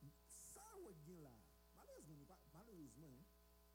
Donc 0.00 0.12
ça 0.24 0.78
ouais 0.84 0.94
bien 1.04 1.20
là 1.20 1.34
malheureusement, 1.74 2.38
malheureusement 2.52 3.26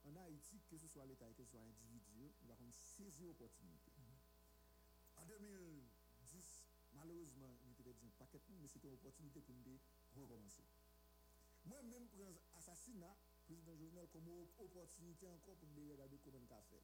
en 0.06 0.16
Haïti, 0.16 0.62
que 0.70 0.78
ce 0.78 0.88
soit 0.88 1.06
l'État, 1.06 1.28
que 1.34 1.44
ce 1.44 1.50
soit 1.52 1.60
individu, 1.60 2.32
nous 2.42 2.52
avons 2.52 2.72
saisi 2.72 3.26
l'opportunité. 3.26 3.92
En 5.18 5.26
2010, 5.26 6.64
malheureusement, 6.94 7.58
nous 7.66 7.82
avons 7.82 7.92
dit 7.92 8.06
un 8.06 8.12
paquet, 8.18 8.40
mais 8.62 8.70
c'était 8.70 8.88
une 8.88 8.94
opportunité 8.94 9.42
pour 9.42 9.54
nous 9.56 9.78
recommencer. 10.22 10.64
Moi-même, 11.66 12.08
prends 12.08 12.34
assassinat, 12.58 13.16
président 13.46 13.76
Jovenel, 13.76 14.08
comme 14.10 14.28
opportunité 14.60 15.28
encore 15.28 15.56
pour 15.56 15.70
me 15.70 15.92
regarder 15.92 16.18
comment 16.20 16.40
on 16.40 16.62
fait. 16.64 16.84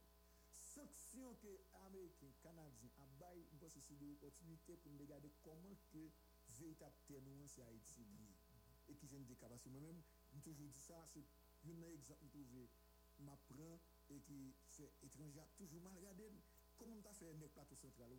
Sanction 0.51 1.35
que 1.35 1.59
Américains, 1.85 2.33
Canadiens, 2.41 2.89
a 2.97 3.07
bail, 3.19 3.45
c'est 3.69 3.89
une 3.89 4.11
opportunité 4.13 4.75
pour 4.77 4.91
me 4.91 4.99
regarder 4.99 5.31
comment 5.41 5.75
que 5.91 6.09
véritable 6.59 6.95
témoin 7.05 7.47
c'est 7.47 7.63
Haïti 7.63 8.05
Et 8.89 8.95
qui 8.95 9.07
j'aime 9.07 9.25
des 9.25 9.35
capacités. 9.35 9.69
Moi-même, 9.69 10.01
j'ai 10.33 10.41
toujours 10.41 10.67
dit 10.67 10.79
ça, 10.79 11.05
c'est 11.07 11.25
un 11.65 11.81
exemple 11.83 12.25
trouvé. 12.27 12.69
M'apprend 13.19 13.79
et 14.09 14.19
qui 14.19 14.55
fait 14.65 14.91
étranger 15.03 15.39
toujours 15.55 15.81
mal 15.81 15.93
regardé. 15.95 16.31
Comment 16.77 16.95
on 16.97 17.05
a 17.05 17.13
fait 17.13 17.31
le 17.31 17.47
plateau 17.47 17.75
central? 17.75 18.09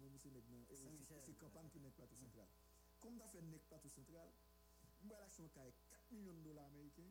C'est 0.71 1.39
campagne 1.39 1.69
qui 1.69 1.79
est 1.79 1.91
plateau 1.91 2.15
central. 2.15 2.47
Comment 3.01 3.17
on 3.17 3.27
a 3.27 3.29
fait 3.29 3.41
le 3.43 3.59
plateau 3.59 3.89
central? 3.89 4.31
mwen 5.09 5.21
laksyon 5.25 5.51
kaye 5.57 5.73
4 5.91 6.17
milyon 6.17 6.43
dola 6.47 6.65
Ameriken, 6.71 7.11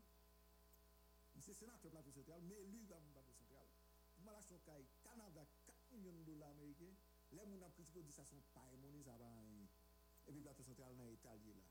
mwen 1.34 1.46
se 1.46 1.56
senat 1.58 1.86
yon 1.86 1.94
plato 1.94 2.14
sentral, 2.16 2.42
mwen 2.48 2.62
elu 2.66 2.82
yon 2.90 3.10
plato 3.14 3.34
sentral, 3.38 3.70
mwen 4.22 4.38
laksyon 4.38 4.62
kaye 4.68 4.88
Kanada 5.06 5.46
4 5.68 6.02
milyon 6.06 6.26
dola 6.30 6.50
Ameriken, 6.56 6.98
lè 7.38 7.46
moun 7.50 7.66
ap 7.66 7.74
kritiko 7.78 8.04
di 8.06 8.14
sa 8.16 8.26
son 8.30 8.44
paye 8.56 8.78
mouni 8.82 9.04
sa 9.06 9.18
ba 9.22 9.30
anye, 9.40 9.66
epi 10.30 10.42
plato 10.46 10.66
sentral 10.66 10.98
nan 11.00 11.10
etalye 11.14 11.56
la. 11.60 11.70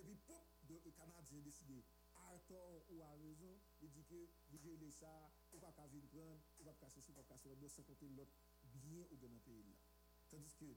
Epi 0.00 0.14
pop, 0.28 0.48
Kanadyen 0.96 1.42
deside, 1.44 1.82
artor 2.30 2.78
ou 2.88 3.02
a 3.04 3.10
rezon, 3.20 3.58
li 3.82 3.90
di 3.92 4.04
ke, 4.08 4.20
li 4.52 4.60
je 4.62 4.76
le 4.80 4.88
sa, 4.94 5.10
ou 5.52 5.60
pa 5.60 5.72
ka 5.76 5.84
vin 5.92 6.06
pran, 6.12 6.38
ou 6.60 6.64
pa 6.68 6.72
ka 6.80 6.88
se 6.92 7.02
si, 7.04 7.12
ou 7.12 7.18
pa 7.18 7.26
ka 7.28 7.36
se 7.40 7.50
la, 7.50 7.58
do 7.60 7.68
se 7.68 7.84
konti 7.84 8.08
lot, 8.16 8.32
biyen 8.72 9.04
ou 9.10 9.18
gen 9.20 9.36
an 9.36 9.42
peyi 9.44 9.66
la. 9.68 9.76
Tandis 10.30 10.56
ke, 10.56 10.70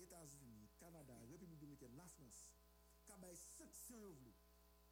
Etats-Unis, 0.00 0.78
Kanada, 0.80 1.18
Republik 1.28 1.60
Dominikèn, 1.60 1.96
la 1.98 2.08
Frans, 2.08 2.40
quand 3.10 3.18
il 3.18 3.28
y 3.28 3.32
a 3.32 3.36
sanctions, 3.36 4.14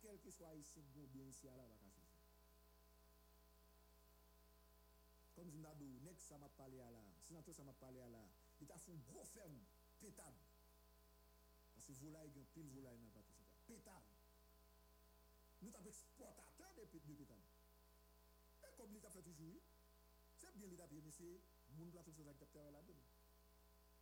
quel 0.01 0.19
que 0.21 0.31
soit 0.31 0.55
ici, 0.55 0.83
bon 0.95 1.07
bien 1.07 1.25
ici, 1.25 1.49
à 1.49 1.57
la, 1.57 1.67
va 1.67 1.77
casser 1.79 2.03
ça. 2.03 2.19
Comme 5.35 5.51
je 5.51 5.59
dis, 5.79 6.01
Nex, 6.01 6.23
ça 6.25 6.39
m'a 6.39 6.49
parlé 6.49 6.81
à 6.81 6.91
la, 6.91 7.05
sénateur, 7.23 7.55
ça 7.55 7.65
m'a 7.65 7.75
parlé 7.75 8.01
à 8.01 8.09
la, 8.09 8.29
il 8.61 8.71
a 8.73 8.79
fait 8.79 8.93
une 8.93 9.03
gros 9.03 9.25
ferme, 9.25 9.59
pétade. 10.01 10.35
Parce 11.75 11.87
que 11.87 11.93
volaille, 11.93 12.31
pile 12.55 12.71
volaille 12.71 12.99
n'a 12.99 13.11
pas 13.11 13.23
tout 13.23 13.33
ça. 13.33 13.45
Pétade 13.67 14.03
nous 15.63 15.71
sommes 15.71 15.87
exportateurs 15.87 16.75
de, 16.77 16.99
de 16.99 17.15
pétale. 17.15 17.43
Et 18.63 18.77
comme 18.77 18.93
l'État 18.93 19.11
fait 19.11 19.23
toujours, 19.23 19.61
c'est 20.37 20.55
bien 20.57 20.69
l'État 20.69 20.87
mais 20.91 21.11
c'est 21.11 21.41
mon 21.77 21.91
plateau 21.91 22.13
central 22.13 22.37
qui 22.37 22.45
a 22.45 22.47
travaillé 22.47 22.73
là-dedans. 22.73 23.09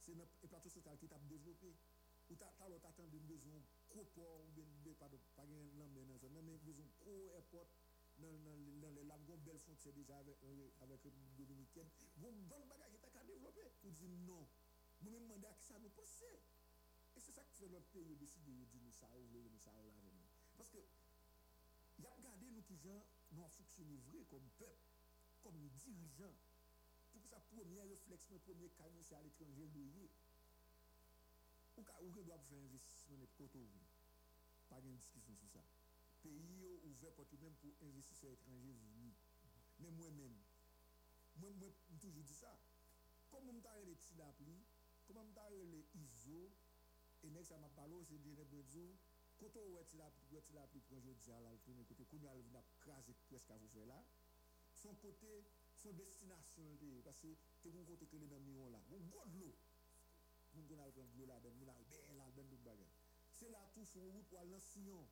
C'est 0.00 0.14
notre 0.14 0.36
plateau 0.48 0.68
central 0.68 0.98
qui 0.98 1.06
a 1.12 1.18
développé. 1.18 1.74
ou 2.28 2.36
ta 2.42 2.50
talot 2.58 2.84
atan 2.90 3.10
de 3.12 3.20
bezon 3.30 3.60
kou 3.90 4.04
por, 4.14 4.40
ou 4.44 4.54
ben 4.56 4.70
be 4.84 4.94
pa 5.00 5.08
do 5.12 5.18
pagyen 5.38 5.70
nan 5.78 5.92
men 5.94 6.08
nan 6.10 6.18
zon, 6.22 6.32
nan 6.34 6.46
men 6.48 6.62
bezon 6.66 6.90
kou 7.02 7.34
epot 7.40 7.76
nan 8.22 8.94
le 8.96 9.02
lam, 9.04 9.24
goun 9.28 9.42
bel 9.44 9.58
fon 9.64 9.76
se 9.76 9.92
deja 9.92 10.18
avek 10.18 11.04
Republik 11.04 11.32
Dominikèn, 11.38 11.88
goun 12.20 12.38
bon, 12.48 12.62
bon 12.62 12.68
bagay 12.70 12.92
ki 12.94 13.00
ta 13.02 13.10
ka 13.14 13.24
devlopè. 13.28 13.66
Ou 13.84 13.92
di 14.00 14.08
non, 14.28 14.46
moun 15.02 15.12
men 15.12 15.26
mande 15.30 15.48
a 15.50 15.54
ki 15.58 15.64
sa 15.66 15.80
nou 15.82 15.92
posè. 15.98 16.32
E 17.16 17.22
se 17.24 17.34
sa 17.36 17.44
ki 17.48 17.56
fè 17.58 17.68
lòt 17.72 17.90
pe 17.92 18.04
yo 18.08 18.16
deside 18.22 18.54
yo 18.56 18.64
di 18.72 18.80
nou 18.84 18.96
sa 18.96 19.10
ou 19.18 19.28
vle, 19.32 19.44
nou 19.52 19.60
sa 19.60 19.74
ou 19.76 19.84
la 19.88 20.00
venon. 20.04 20.32
Paske, 20.56 20.82
yap 22.04 22.20
gade 22.24 22.50
nou 22.54 22.64
ki 22.68 22.78
jan 22.84 23.02
nou 23.34 23.44
an 23.44 23.54
foksyoni 23.58 24.00
vre 24.08 24.24
kom 24.32 24.48
pep, 24.60 24.88
kom 25.44 25.60
dirijan, 25.76 26.36
pou 27.12 27.20
ki 27.20 27.32
sa 27.32 27.42
premier 27.52 27.88
refleks, 27.92 28.30
nou 28.32 28.44
premier 28.48 28.72
kanyon 28.80 29.04
se 29.04 29.16
al 29.18 29.28
etranje 29.28 29.68
louye, 29.76 30.08
Ou 31.76 31.84
ka 31.84 31.96
ouke 32.00 32.22
do 32.24 32.32
ap 32.32 32.44
fè 32.48 32.58
investisyon 32.64 33.22
et 33.24 33.32
koto 33.38 33.60
ou 33.60 33.72
vin. 33.72 33.88
Pa 34.70 34.80
gen 34.84 34.96
diskisyon 34.96 35.36
sou 35.40 35.50
sa. 35.52 35.64
Peyi 36.22 36.60
yo 36.62 36.70
ouve 36.90 37.10
potou 37.18 37.40
mèm 37.42 37.56
pou 37.62 37.88
investisyon 37.88 38.32
etranje 38.36 38.72
vini. 38.84 39.10
Mè 39.82 39.90
mwen 39.98 40.16
mèm. 40.20 40.38
Mwen 41.42 41.58
mwen 41.60 41.74
toujou 42.00 42.24
di 42.24 42.24
sa. 42.38 42.54
Kom 43.32 43.44
mwen 43.44 43.60
tare 43.66 43.84
le 43.84 43.96
tsi 44.00 44.16
la 44.20 44.30
pli, 44.38 44.56
kom 45.04 45.18
mwen 45.18 45.34
tare 45.36 45.60
le 45.72 45.82
izo, 46.00 46.46
e 47.20 47.30
nek 47.34 47.44
sa 47.48 47.60
ma 47.60 47.68
palo 47.76 48.00
se 48.08 48.16
di 48.24 48.32
ne 48.38 48.48
bredzo, 48.48 48.86
koto 49.36 49.60
ou 49.68 49.76
eti 49.82 50.00
la 50.00 50.08
pli, 50.16 50.24
ou 50.30 50.40
eti 50.40 50.56
la 50.56 50.64
pli 50.72 50.80
pranjou 50.88 51.20
di 51.20 51.34
ala 51.36 51.52
al 51.52 51.60
prene 51.66 51.84
kote, 51.90 52.08
koun 52.08 52.24
al 52.32 52.40
vina 52.46 52.62
krasi 52.84 53.16
presk 53.28 53.52
avou 53.52 53.68
fè 53.74 53.84
la. 53.92 54.00
Son 54.80 54.96
kote, 55.04 55.34
son 55.82 56.00
destinasyon 56.00 56.78
li, 56.80 56.92
pase 57.04 57.36
te 57.60 57.72
kon 57.74 57.84
kote 57.90 58.08
ke 58.08 58.22
le 58.22 58.30
mèm 58.32 58.48
yon 58.54 58.72
la. 58.72 58.80
Bon, 58.88 59.10
god 59.12 59.36
lò. 59.42 59.52
Moun 60.56 60.66
kon 60.68 60.80
al 60.80 60.92
prendre 60.92 61.12
de 61.12 61.18
l'eau 61.18 61.26
là-dedans, 61.26 61.54
moun 61.54 61.68
al 61.68 61.84
ben 61.84 62.16
là-dedans, 62.16 62.48
tout 62.48 62.64
bagay. 62.64 62.88
C'est 63.30 63.50
là 63.50 63.60
tout 63.74 63.84
font 63.84 64.08
route 64.08 64.26
pour 64.26 64.38
aller 64.40 64.50
dans 64.50 64.60
Sion. 64.60 65.06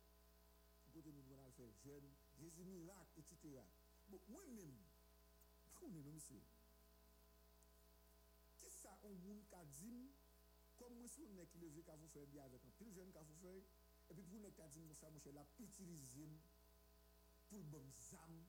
Côté 0.91 1.11
moun 1.11 1.25
kon 1.29 1.37
al 1.39 1.53
jeune, 1.83 2.09
Jésus 2.39 2.65
miracle, 2.65 3.19
etc. 3.19 3.61
Bon, 4.09 4.17
pas 4.17 4.33
on 4.33 4.57
est 4.57 4.65
non, 5.93 6.11
monsieur. 6.11 6.41
Qui 8.57 8.69
ça, 8.71 8.97
on 9.03 9.13
moun 9.13 9.43
ka 9.45 9.63
dit, 9.65 10.09
ça, 10.71 10.89
mon 10.89 11.07
cher, 11.07 11.25
la 11.35 11.45
pour 17.47 17.59
le 17.59 17.63
bon 17.65 17.85
zam, 17.91 18.43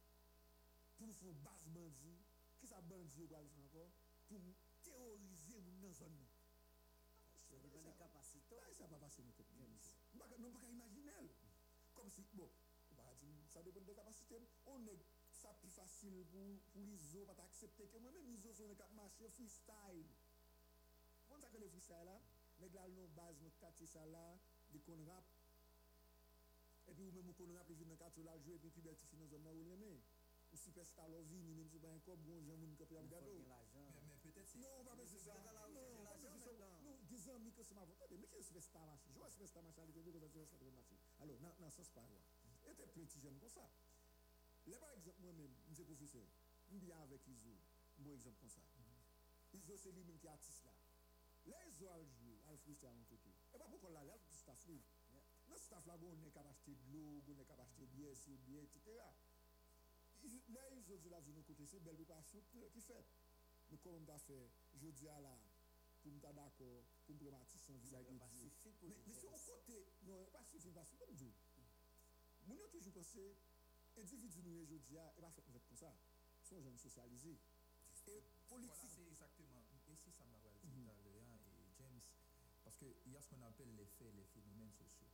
pour 0.96 1.14
faire 1.14 1.34
basse 1.44 1.68
bandit, 1.68 2.24
qui 2.58 2.66
ça 2.66 2.80
bandit 2.80 3.22
ou 3.22 3.26
va 3.26 3.42
le 3.42 3.48
faire 3.48 3.64
encore, 3.64 3.92
pour 4.26 4.40
terroriser 4.82 5.60
moun 5.60 5.80
dans 5.80 5.92
zone 5.92 6.16
nan. 6.16 6.35
Dépend 7.62 7.80
des 7.82 7.92
capacités. 7.92 8.56
Ça 8.72 8.86
va 8.86 8.98
passer 8.98 9.22
notre. 9.22 9.42
Non, 10.14 10.26
pas 10.60 10.68
imaginer. 10.68 11.30
Comme 11.94 12.10
si, 12.10 12.24
bon, 12.34 12.50
ça 13.48 13.62
dépend 13.62 13.80
des 13.80 13.94
capacités. 13.94 14.40
On 14.66 14.86
est 14.86 15.04
ça 15.32 15.52
plus 15.60 15.70
facile 15.70 16.24
pour, 16.30 16.40
pour 16.72 17.34
pas 17.34 17.42
accepter 17.44 17.86
que 17.88 17.98
moi-même, 17.98 18.26
l'ISO, 18.26 18.52
sur 18.52 18.66
le 18.68 18.74
cap 18.74 18.90
marché 18.92 19.28
freestyle. 19.30 20.06
Comment 21.26 21.40
ça 21.40 21.48
que 21.48 21.58
le 21.58 21.68
freestyle 21.68 22.04
là? 22.04 22.20
Les 22.58 22.70
gars, 22.70 22.88
nous 22.88 23.08
base, 23.08 23.40
notre 23.42 23.58
quartier, 23.58 23.86
ça 23.86 24.04
là, 24.06 24.38
des 24.70 24.80
qu'on 24.80 25.04
rap. 25.04 25.24
Et 26.88 26.94
puis, 26.94 27.04
ou 27.04 27.12
même, 27.12 27.34
qu'on 27.34 27.52
rap, 27.52 27.66
ils 27.68 27.76
viennent 27.76 27.88
dans 27.88 27.94
le 27.94 27.98
quartier 27.98 28.22
là, 28.22 28.38
jouer, 28.38 28.54
et 28.54 28.58
puis, 28.58 28.70
puis, 28.70 28.80
belle 28.80 28.96
petite 28.96 29.12
dans 29.42 29.52
où 29.52 29.64
l'aimez. 29.64 30.00
Ou 30.52 30.56
superstar 30.56 31.08
même 31.10 31.68
si 31.68 31.78
pas 31.78 31.90
un 31.90 31.98
corps, 31.98 32.16
bon, 32.18 32.40
j'ai 32.42 32.52
un 32.52 32.56
monde 32.56 32.76
qui 32.76 32.82
a 32.82 32.86
regardé. 32.86 33.44
Mais, 33.74 33.90
mais 34.24 34.30
peut-être 34.32 34.48
c'est. 34.48 34.58
Non, 34.58 34.68
on 34.78 34.84
va 34.84 34.96
pas 34.96 35.06
faire 35.06 35.20
ça. 35.20 35.34
C'est 37.62 37.74
ma 37.74 37.84
voix. 37.84 37.96
Mais 38.10 38.28
qui 38.28 38.36
est 38.36 38.42
superstar 38.42 38.86
machin? 38.86 39.10
Je 39.12 39.18
vois 39.18 39.30
superstar 39.30 39.62
machin, 39.62 39.82
il 39.84 39.90
était 39.90 40.12
dans 40.12 40.20
le 40.20 40.28
superstar 40.28 40.72
machin. 40.72 40.96
Alors, 41.20 41.36
dans 41.38 41.54
dans 41.58 41.70
ce 41.70 41.76
sens 41.82 41.90
pas 41.90 42.06
Et 42.64 42.74
t'es 42.74 42.86
petit 42.86 43.20
jeune 43.20 43.38
comme 43.38 43.48
ça. 43.48 43.68
Là, 44.66 44.78
par 44.78 44.90
exemple, 44.92 45.18
moi-même, 45.20 45.54
je 45.68 45.74
suis 45.74 45.84
professeur. 45.84 46.26
Je 46.68 46.78
bien 46.78 46.98
avec 47.00 47.26
Iso. 47.28 47.54
Bon 47.98 48.12
exemple 48.12 48.38
comme 48.40 48.50
ça. 48.50 48.62
Iso, 49.54 49.76
c'est 49.76 49.92
lui-même 49.92 50.18
qui 50.18 50.26
est 50.26 50.30
artiste 50.30 50.64
là. 50.64 50.74
Là, 51.46 51.66
Iso 51.68 51.88
a 51.88 52.02
joué, 52.02 52.40
a 52.48 52.56
freestyle 52.56 52.88
à 52.88 52.92
mon 52.92 53.04
côté. 53.04 53.30
Et 53.54 53.58
pas 53.58 53.68
pourquoi 53.68 53.90
là, 53.90 54.02
là, 54.04 54.18
tout 54.18 54.34
staff 54.34 54.66
là? 54.68 54.74
Dans 55.48 55.56
ce 55.56 55.64
staff 55.64 55.86
là, 55.86 55.96
on 56.02 56.22
est 56.22 56.30
capable 56.30 56.48
d'acheter 56.48 56.74
de 56.74 56.92
l'eau, 56.92 57.22
on 57.28 57.38
est 57.38 57.44
capable 57.44 57.68
d'acheter 57.68 57.86
bière, 57.86 58.16
c'est 58.16 58.36
bière, 58.38 58.64
etc. 58.64 58.98
Là, 60.48 60.60
Iso 60.74 60.98
dit 60.98 61.08
la 61.08 61.20
vie 61.20 61.32
de 61.32 61.42
côté, 61.42 61.64
c'est 61.66 61.80
belle 61.80 61.96
préparation 61.96 62.40
qui 62.72 62.80
fait. 62.80 63.04
Mais 63.70 63.78
comment 63.78 63.98
on 63.98 64.12
a 64.12 64.18
fait, 64.18 64.50
je 64.74 64.88
dis 64.90 65.08
à 65.08 65.20
la, 65.20 65.38
pour 66.06 66.14
me 66.14 66.20
d'accord, 66.32 66.84
pour 67.04 67.14
me 67.16 67.18
en 67.74 67.78
visage 67.78 68.06
de 68.06 68.18
Dieu. 68.30 68.50
Mais, 68.82 69.12
sur 69.14 69.32
un 69.34 69.38
côté, 69.38 69.88
non, 70.06 70.24
pas 70.26 70.44
suffisant, 70.44 70.72
parce 70.72 70.90
que 70.90 70.96
comme 70.96 71.14
Dieu. 71.14 71.32
Mon 72.46 72.54
a 72.62 72.68
toujours 72.68 72.92
pensé, 72.92 73.36
individu 73.96 74.40
nous 74.42 74.62
aujourd'hui, 74.62 74.96
et 74.96 75.20
pas 75.20 75.30
fait 75.32 75.42
comme 75.66 75.76
ça. 75.76 75.92
Sont 76.44 76.60
jeunes 76.62 76.78
socialisés. 76.78 77.40
Et 78.06 78.22
politique. 78.48 78.70
Voilà, 78.70 78.86
c'est 78.94 79.02
exactement. 79.10 79.66
Et 79.88 79.96
si 79.96 80.12
ça 80.12 80.24
m'a 80.26 80.38
dit 80.38 80.70
tout 80.70 80.88
à 80.88 80.94
l'heure, 81.02 81.40
et 81.58 81.72
James, 81.76 82.00
parce 82.62 82.76
qu'il 82.78 83.10
y 83.12 83.16
a 83.16 83.20
ce 83.20 83.28
qu'on 83.28 83.42
appelle 83.42 83.74
les 83.74 83.86
faits, 83.86 84.14
les 84.14 84.26
phénomènes 84.26 84.70
sociaux, 84.70 85.10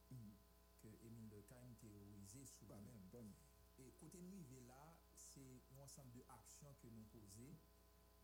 que 0.82 0.88
Émile 1.06 1.28
Durkheim 1.30 1.72
théorisait 1.80 2.44
sous 2.44 2.66
lui-même. 2.66 3.32
Et 3.78 3.92
côté 3.92 4.20
nous 4.20 4.42
là, 4.66 4.94
c'est 5.14 5.62
un 5.70 5.78
ensemble 5.78 6.12
d'actions 6.28 6.74
que 6.82 6.88
nous 6.88 7.04
posons 7.04 7.56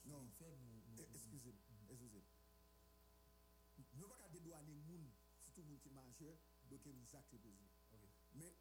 qui 0.02 0.28
fait 0.28 0.56
nous. 0.56 0.82
nous- 0.88 0.98
Eh, 0.98 1.06
nous- 1.06 1.14
Excusez-moi, 1.14 1.64
excusez-moi. 1.88 2.22
Nous 3.98 4.04
ne 4.04 4.10
pouvons 4.10 4.22
pas 4.22 4.28
dédouaner 4.28 4.74
les 4.74 4.80
gens, 4.80 5.10
surtout 5.42 5.62
les 5.62 5.74
gens 5.74 5.80
qui 5.82 5.90
majeur, 5.90 6.38
donc 6.70 6.80
ils 6.86 7.16
actes 7.16 7.34
besoin. 7.34 7.66
Mais 8.34 8.54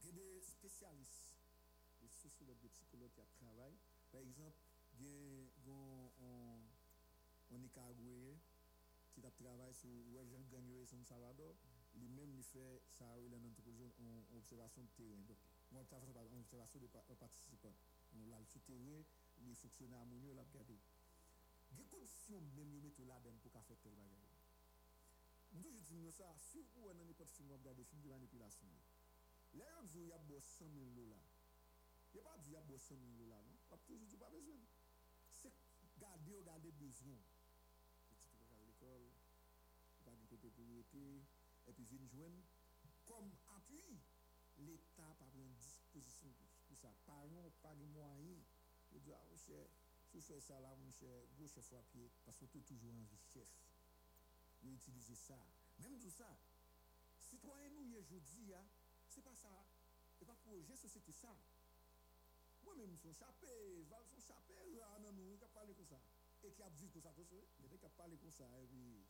il 0.00 0.06
y 0.06 0.08
a 0.08 0.12
des 0.12 0.40
spécialistes, 0.40 1.36
des 2.00 2.08
sociologues, 2.08 2.58
des 2.60 2.70
psychologues 2.70 3.12
qui 3.12 3.44
travaillent. 3.44 3.76
Par 4.10 4.22
exemple, 4.22 4.56
il 4.98 5.04
y 5.66 5.70
a 5.70 6.10
un 7.52 7.58
Nicaraguayen 7.58 8.38
qui 9.12 9.20
travaille 9.20 9.74
sur 9.74 9.90
Jean 10.24 10.40
Gagné 10.50 10.80
et 10.80 10.86
San 10.86 11.04
Salvador. 11.04 11.54
Lui-même, 11.94 12.32
il 12.34 12.42
fait 12.42 12.80
ça 12.88 13.04
en 13.04 14.34
observation 14.34 14.82
de 14.82 14.88
terrain. 14.96 15.20
Donc, 15.28 15.36
on 15.72 15.84
travaille 15.84 16.12
par 16.14 16.24
observation 16.24 16.80
de 16.80 16.86
participants. 16.86 17.76
On 18.14 18.24
l'a 18.30 18.42
sur 18.46 18.62
terrain, 18.62 19.04
les 19.40 19.54
fonctionnaires 19.54 20.00
harmonieux, 20.00 20.30
on 20.30 20.34
l'a 20.34 20.44
regardé. 20.44 20.78
Des 21.72 21.84
conditions 21.84 22.40
même, 22.56 22.72
ils 22.72 22.80
mettent 22.80 22.98
là-dedans 23.00 23.36
pour 23.42 23.52
faire 23.52 23.76
tel 23.82 23.92
bagage. 23.92 24.27
Je 25.52 25.58
toujours 25.58 25.70
dis 25.70 26.12
ça, 26.12 26.34
si 26.38 26.62
vous 26.62 26.88
avez 26.88 27.14
film, 27.24 27.48
vous 27.48 27.56
regardez 27.56 27.84
film 27.84 28.02
de 28.02 28.08
manipulation. 28.08 28.68
Là, 29.54 29.64
on 29.80 29.84
dit 29.84 29.98
qu'il 29.98 30.08
y 30.08 30.12
a 30.12 30.18
beau 30.18 30.40
100 30.40 30.64
000 30.74 30.90
dollars. 30.94 31.30
Il 32.12 32.16
n'y 32.16 32.20
a 32.20 32.24
pas 32.24 32.36
dit 32.38 32.44
qu'il 32.44 32.52
y 32.52 32.56
a 32.56 32.62
beau 32.62 32.78
100 32.78 32.94
000 32.96 33.00
dollars, 33.18 33.44
non? 33.44 33.56
On 33.70 33.74
a 33.74 33.78
toujours 33.78 34.18
pas 34.18 34.30
besoin. 34.30 34.58
C'est 35.30 35.52
garder, 35.98 36.38
regarder 36.38 36.72
besoin. 36.72 37.16
Petit, 38.08 38.28
tu 38.78 38.84
à 38.84 38.94
tu 39.96 40.04
vas 40.04 40.12
à 40.12 40.16
côté 40.16 40.36
propriété, 40.36 41.22
et 41.66 41.72
puis 41.72 41.84
venir 41.84 42.06
joindre 42.08 42.44
comme 43.04 43.32
appui. 43.56 44.00
L'État 44.58 45.14
pas 45.18 45.26
prendre 45.30 45.54
disposition 45.54 46.32
pour, 46.66 46.76
ça. 46.76 46.92
Parents, 47.06 47.50
pas 47.62 47.74
de 47.74 47.84
moyens. 47.84 48.42
Je 48.92 48.98
dis, 48.98 49.12
ah, 49.12 49.24
mon 49.30 49.36
cher, 49.36 49.66
si 50.04 50.16
vous 50.16 50.22
faites 50.22 50.42
ça 50.42 50.58
là, 50.60 50.74
mon 50.76 50.90
cher, 50.90 51.24
gros 51.36 51.46
chef 51.46 51.72
à 51.74 51.82
pied, 51.82 52.10
parce 52.24 52.38
que 52.38 52.46
Vous 54.68 54.74
utilisez 54.74 55.14
ça. 55.14 55.38
Même 55.78 55.98
tout 55.98 56.10
ça, 56.10 56.38
citoyen 57.16 57.70
nous, 57.70 57.96
aujourd'hui, 57.96 58.52
hein, 58.52 58.66
c'est 59.08 59.22
pas 59.22 59.34
ça. 59.34 59.48
C'est 60.14 60.26
pas 60.26 60.34
projet 60.34 60.76
société 60.76 61.12
ça. 61.12 61.34
Moi-même, 62.62 62.94
son 62.98 63.12
chapé, 63.12 63.82
Val 63.88 64.04
son 64.04 64.20
chapé, 64.20 64.74
là, 64.74 64.98
non, 65.00 65.12
nous, 65.12 65.38
qui 65.38 65.44
a 65.44 65.48
parlé 65.48 65.72
comme 65.74 65.86
ça. 65.86 66.00
Et 66.42 66.52
qui 66.52 66.62
a 66.62 66.68
vécu 66.68 67.00
comme 67.00 67.02
ça, 67.02 67.12
tout 67.14 67.24
ça. 67.24 67.36
Il 67.60 67.64
y 67.64 67.74
a 67.74 67.78
qui 67.78 67.86
a 67.86 67.88
parlé 67.88 68.18
comme 68.18 68.30
ça, 68.30 68.44
et 68.60 68.66
puis, 68.66 69.06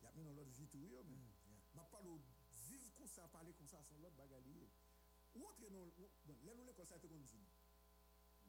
il 0.00 0.04
y 0.04 0.06
a 0.06 0.12
mis 0.12 0.24
dans 0.24 0.32
l'autre 0.32 0.52
vie 0.52 0.68
tout, 0.68 1.02
mais. 1.04 1.18
Ma 1.74 1.84
parle 1.84 2.18
vivre 2.66 2.94
comme 2.94 3.06
ça, 3.06 3.28
parler 3.28 3.52
comme 3.52 3.68
ça, 3.68 3.82
son 3.84 3.98
l'autre 3.98 4.16
bagalier. 4.16 4.70
Ou 5.34 5.44
autre, 5.44 5.68
non, 5.70 5.92
là, 5.98 6.54
nous, 6.54 6.64
l'école, 6.64 6.86
ça 6.86 6.94
a 6.94 6.96
été 6.96 7.08
comme. 7.08 7.26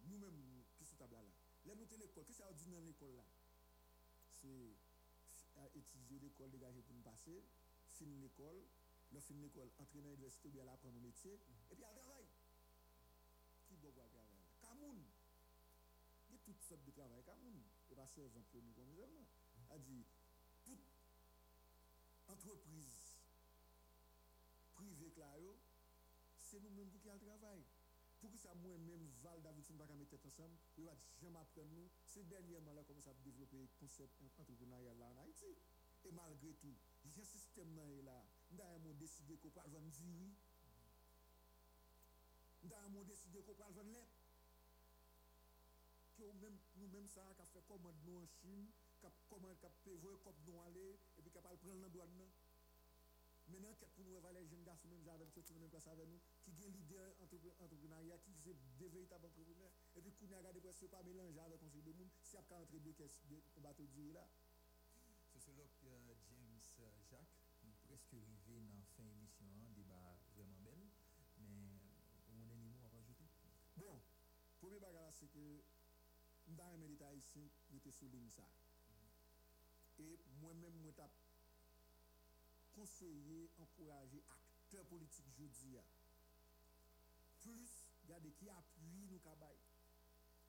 Nous-mêmes, 0.06 0.64
qui 0.78 0.86
sont 0.86 0.96
table 0.96 1.16
là. 1.16 1.22
Là, 1.66 1.76
nous, 1.76 1.86
l'école, 1.98 2.14
qu'est-ce 2.14 2.30
que 2.30 2.34
ça 2.34 2.48
a 2.48 2.54
dit 2.54 2.70
dans 2.70 2.80
l'école 2.80 3.16
là? 3.16 3.26
C'est 4.32 4.79
étudier 5.76 6.20
l'école 6.20 6.52
dégagée 6.52 6.82
pour 6.82 6.96
nous 6.96 7.02
passer, 7.02 7.44
finir 7.90 8.20
l'école, 8.20 8.64
le 9.12 9.20
fin 9.20 9.34
l'école, 9.36 9.72
entrer 9.78 10.02
dans 10.02 10.10
l'université 10.10 10.48
ou 10.48 10.52
bien 10.52 10.62
aller 10.62 10.72
apprendre 10.72 10.98
un 10.98 11.02
métier, 11.02 11.40
et 11.70 11.76
puis 11.76 11.84
à 11.84 11.92
travail. 11.92 12.26
Qui 13.68 13.78
doit 13.78 13.92
voir 13.92 14.08
travail? 14.10 14.40
Là? 14.40 14.50
Camoun. 14.62 15.06
Il 16.30 16.34
y 16.34 16.36
a 16.36 16.40
toutes 16.40 16.62
sortes 16.62 16.84
de 16.84 16.92
travail 16.92 17.24
Camoun. 17.24 17.64
Et 17.90 17.96
pas 17.96 18.08
servant 18.08 18.44
pour 18.52 18.62
nous 18.62 18.74
comme 18.74 18.92
seulement. 18.94 19.26
A 19.70 19.78
dit, 19.78 20.06
toute 20.64 20.80
entreprise 22.28 23.16
privée 24.74 25.12
c'est 26.42 26.60
nous-mêmes 26.62 26.90
qui 26.90 27.10
allons 27.10 27.20
travail. 27.20 27.64
Pour 28.20 28.32
que 28.32 28.38
ça, 28.38 28.54
moi-même, 28.56 29.10
Val 29.22 29.42
David, 29.42 29.64
si 29.64 29.74
nous 29.74 29.80
ne 29.80 29.86
pas 29.86 29.94
mettre 29.94 30.16
ensemble, 30.28 30.58
il 30.78 30.84
va 30.84 30.96
jamais 31.22 31.40
apprendre 31.40 31.72
nous. 31.72 31.90
C'est 32.06 32.28
dernièrement 32.28 32.74
là, 32.74 32.84
comment 32.86 33.02
ça 33.02 33.12
a 33.12 33.14
développé 33.24 33.58
le 33.58 33.68
concept 33.80 34.22
entrepreneurial 34.38 34.98
là 34.98 35.08
en 35.08 35.18
Haïti. 35.24 35.56
Et 36.04 36.12
malgré 36.12 36.54
tout, 36.54 36.76
il 37.06 37.18
y 37.18 37.22
a 37.22 37.24
système 37.24 37.76
là, 37.76 37.84
et 37.90 38.02
là. 38.02 38.26
Nous 38.52 38.62
avons 38.62 38.94
décidé 38.94 39.38
qu'on 39.38 39.50
peut 39.50 39.60
vendre 39.60 39.80
riz. 39.80 40.34
Nous 42.64 42.74
avons 42.74 43.04
décidé 43.04 43.42
qu'on 43.42 43.54
peut 43.54 43.64
vendre 43.64 43.84
lait. 43.84 44.08
Que 46.18 46.24
nous 46.24 46.40
même, 46.40 46.60
nous 46.76 46.88
même 46.90 47.08
ça, 47.08 47.34
qu'a 47.38 47.46
fait 47.46 47.64
commande 47.66 47.96
nous 48.04 48.18
en 48.18 48.26
Chine, 48.26 48.68
kap 49.00 49.14
koman 49.30 49.56
kap 49.64 49.72
pevoye 49.86 50.20
kop 50.20 50.36
nou 50.44 50.60
ale, 50.60 50.98
epi 51.16 51.32
kap 51.32 51.46
al 51.48 51.60
pren 51.62 51.80
nan 51.80 51.92
douan 51.94 52.12
nan. 52.20 52.28
Menan 52.28 52.49
ket 53.80 53.94
pou 53.96 54.04
nou 54.04 54.18
evale 54.20 54.42
jen 54.52 54.64
gas 54.68 54.84
ou 54.84 54.92
menm 54.92 55.06
javem 55.08 55.30
soti 55.34 55.54
nan 55.56 55.64
menm 55.64 55.72
plas 55.74 55.88
ave 55.92 56.06
nou, 56.10 56.20
ki 56.44 56.54
gen 56.60 56.74
lider 56.76 57.14
entreprenarya, 57.26 58.18
ki 58.26 58.36
se 58.36 58.54
de 58.80 58.90
veritab 58.96 59.26
entrepreneur, 59.30 59.72
epi 60.00 60.14
kou 60.20 60.30
ni 60.30 60.36
agade 60.38 60.62
presyo 60.66 60.90
pa 60.94 61.02
melanja 61.08 61.46
ave 61.46 61.58
konsil 61.62 61.86
de 61.88 61.94
moun, 61.98 62.12
si 62.30 62.38
ap 62.42 62.50
ka 62.52 62.60
entre 62.64 62.82
de 62.86 62.94
kes 63.00 63.20
de 63.32 63.40
bato 63.66 63.88
diri 63.96 64.14
la. 64.18 64.26
Sociolog 65.32 65.72
euh, 65.86 66.14
James 66.28 66.68
euh, 66.84 66.92
Jacques, 67.10 67.42
nou 67.64 67.82
preske 67.88 68.20
rive 68.20 68.60
nan 68.68 68.86
fin 68.96 69.10
emisyon 69.16 69.56
an, 69.64 69.74
deba 69.78 70.00
vreman 70.36 70.64
bel, 70.68 70.86
men 71.40 71.58
ou 72.28 72.38
moun 72.38 72.54
eni 72.54 72.70
mou 72.74 72.88
ap 72.90 72.98
ajoute? 73.02 73.30
Bon, 73.80 74.02
pweme 74.60 74.82
bagala 74.84 75.14
se 75.16 75.30
ke 75.34 75.46
mda 76.50 76.72
reme 76.74 76.92
lita 76.92 77.14
isen, 77.18 77.50
mwen 77.70 77.86
te 77.86 77.94
souline 77.96 78.34
sa. 78.34 78.48
E 80.00 80.14
mwen 80.42 80.62
men 80.64 80.80
ankoraje 83.58 84.24
akteur 84.28 84.84
politik 84.86 85.26
jodi 85.38 85.74
ya. 85.76 85.84
Plus, 87.42 87.72
gade 88.08 88.32
ki 88.40 88.50
apuy 88.50 89.08
nou 89.10 89.20
ka 89.24 89.36
bay 89.42 89.58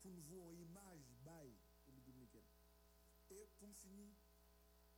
pou 0.01 0.13
nou 0.15 0.23
vou 0.29 0.47
an 0.47 0.59
imaj 0.63 1.03
bay 1.25 1.51
pou 1.83 1.93
li 1.95 2.03
dominiken. 2.07 2.47
E 3.31 3.39
pou 3.59 3.67
m 3.67 3.75
fini, 3.83 4.07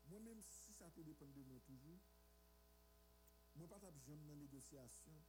mwen 0.09 0.25
men 0.27 0.41
si 0.45 0.73
sa 0.77 0.89
te 0.93 1.05
depen 1.05 1.33
de 1.35 1.43
mwen 1.47 1.61
toujou, 1.67 1.97
mwen 3.57 3.71
pat 3.71 3.85
ap 3.89 3.97
jom 4.07 4.21
nan 4.29 4.41
negosyasyon 4.45 5.21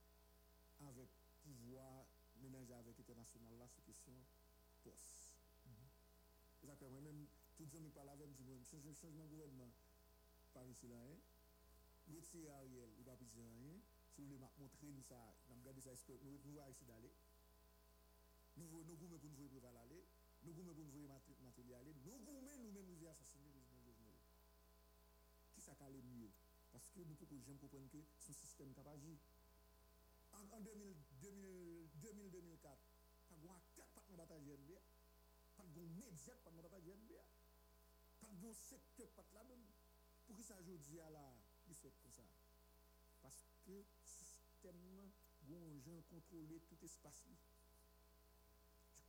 avèk 0.90 1.20
pouvoi 1.44 1.88
menenje 2.42 2.76
avèk 2.76 3.00
internasyonal 3.00 3.56
la 3.60 3.68
se 3.72 3.84
kesyon 3.88 4.20
pos. 4.84 5.06
Zakè, 6.64 6.88
mwen 6.88 7.08
men 7.08 7.24
tout 7.56 7.68
zon 7.72 7.84
mi 7.84 7.92
pala 7.96 8.16
avèm 8.16 8.32
di 8.36 8.44
mwen, 8.44 8.64
chanjman 8.68 9.30
gouvenman 9.32 9.72
par 10.52 10.68
isi 10.70 10.88
la, 10.92 11.00
hein? 11.08 11.33
Mwen 12.06 12.22
ti 12.28 12.40
a 12.52 12.60
riel, 12.60 12.90
li 12.96 13.02
pa 13.08 13.14
pi 13.16 13.26
di 13.32 13.40
an 13.42 13.54
yen, 13.64 13.78
si 14.12 14.18
ou 14.22 14.28
li 14.28 14.36
ma 14.38 14.48
montre 14.60 14.88
nou 14.92 15.04
sa, 15.08 15.18
nam 15.48 15.58
gade 15.64 15.80
sa 15.84 15.92
espè, 15.96 16.14
nou 16.24 16.34
vwa 16.44 16.64
isi 16.72 16.84
dale, 16.88 17.10
nou 18.60 18.68
goumen 18.70 18.96
pou 18.98 19.08
nou 19.30 19.38
vwe 19.40 19.48
preval 19.54 19.76
ale, 19.82 20.00
nou 20.44 20.52
goumen 20.52 20.74
pou 20.76 20.84
nou 20.84 20.94
vwe 20.94 21.04
materi 21.46 21.72
ale, 21.78 21.90
nou 22.04 22.16
goumen 22.28 22.58
nou 22.62 22.72
men 22.76 22.84
nou 22.90 22.98
vwe 23.00 23.08
asasine 23.12 23.48
nou 23.54 23.64
zman 23.64 23.80
jojne. 23.88 24.14
Ki 25.54 25.60
sa 25.64 25.72
ka 25.80 25.86
le 25.94 26.00
mye? 26.10 26.30
Paske 26.74 27.00
nou 27.08 27.16
pou 27.20 27.26
kou 27.30 27.40
jem 27.46 27.58
kompren 27.62 27.86
ke 27.92 28.00
sou 28.18 28.34
sistem 28.36 28.70
kapaji. 28.76 29.14
An 30.34 30.44
2000-2004, 30.50 32.78
pa 33.30 33.36
gwa 33.40 33.56
kat 33.78 33.88
pat 33.96 34.04
nan 34.10 34.18
bata 34.20 34.36
JNB, 34.42 34.70
pat 35.56 35.68
gwa 35.72 35.84
medyak 35.94 36.38
pat 36.44 36.52
nan 36.52 36.64
bata 36.66 36.78
JNB, 36.82 37.10
pat 38.20 38.32
gwa 38.42 38.52
sekte 38.58 39.04
pat 39.14 39.28
la 39.38 39.42
li 41.68 41.76
fet 41.80 41.98
kon 42.02 42.14
sa. 42.16 42.26
Paske 43.22 43.78
sistem 44.12 44.80
nan 44.98 45.12
goun 45.48 45.80
jen 45.86 46.02
kontrole 46.10 46.60
tout 46.70 46.88
espas 46.88 47.22
li. 47.28 47.38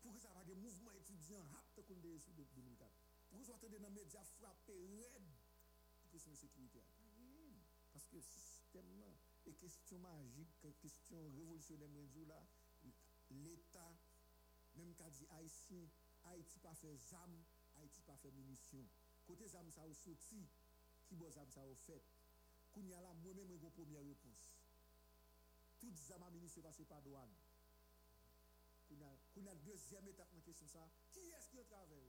Pou 0.01 0.13
ki 0.13 0.21
sa 0.21 0.33
vage 0.37 0.57
mouvment 0.61 0.99
etudyan 1.01 1.47
hap 1.55 1.71
te 1.77 1.85
konde 1.89 2.13
sou 2.25 2.37
de 2.37 2.45
2004. 2.53 3.03
Pou 3.29 3.39
ki 3.39 3.47
sa 3.47 3.57
vate 3.57 3.71
de 3.73 3.81
nan 3.83 3.95
media 3.95 4.23
frape 4.35 4.77
red 4.99 5.31
pou 6.01 6.13
kesyon 6.13 6.37
sekirite 6.43 6.83
a. 6.85 7.05
Paske 7.95 8.19
sistem 8.27 8.87
nan 8.99 9.13
e 9.47 9.53
kestyon 9.61 10.01
magik, 10.03 10.51
kestyon 10.81 11.29
revolisyonem 11.37 11.93
wenzou 11.95 12.25
la, 12.27 12.39
l'Etat, 13.43 14.09
menm 14.75 14.91
ka 14.99 15.07
di 15.15 15.27
Haitien, 15.31 15.87
Haiti 16.25 16.59
pa 16.63 16.73
fe 16.75 16.91
zam, 17.07 17.37
Haiti 17.77 18.03
pa 18.07 18.17
fe 18.19 18.31
munisyon. 18.35 18.89
Kote 19.29 19.47
zam 19.49 19.69
sa 19.71 19.85
ou 19.87 19.95
soti, 19.95 20.41
ki 21.07 21.17
bo 21.21 21.29
zam 21.31 21.47
sa 21.55 21.63
ou 21.69 21.77
fet, 21.85 22.11
koun 22.75 22.91
ya 22.91 22.99
la 23.01 23.13
mwen 23.23 23.35
men 23.39 23.47
mwen 23.47 23.59
kon 23.63 23.71
pwemye 23.79 24.03
repons. 24.03 24.45
Tout 25.79 25.95
zama 26.07 26.29
mini 26.29 26.49
se 26.51 26.61
pase 26.61 26.83
pa 26.91 26.99
douan. 27.07 27.31
Koun 28.87 29.47
ya 29.47 29.53
l 29.55 29.61
dezyem 29.63 30.07
etap 30.11 30.31
nan 30.35 30.43
kesyon 30.43 30.69
sa, 30.75 30.83
ki 31.15 31.29
eski 31.39 31.61
yo 31.61 31.63
travel? 31.71 32.03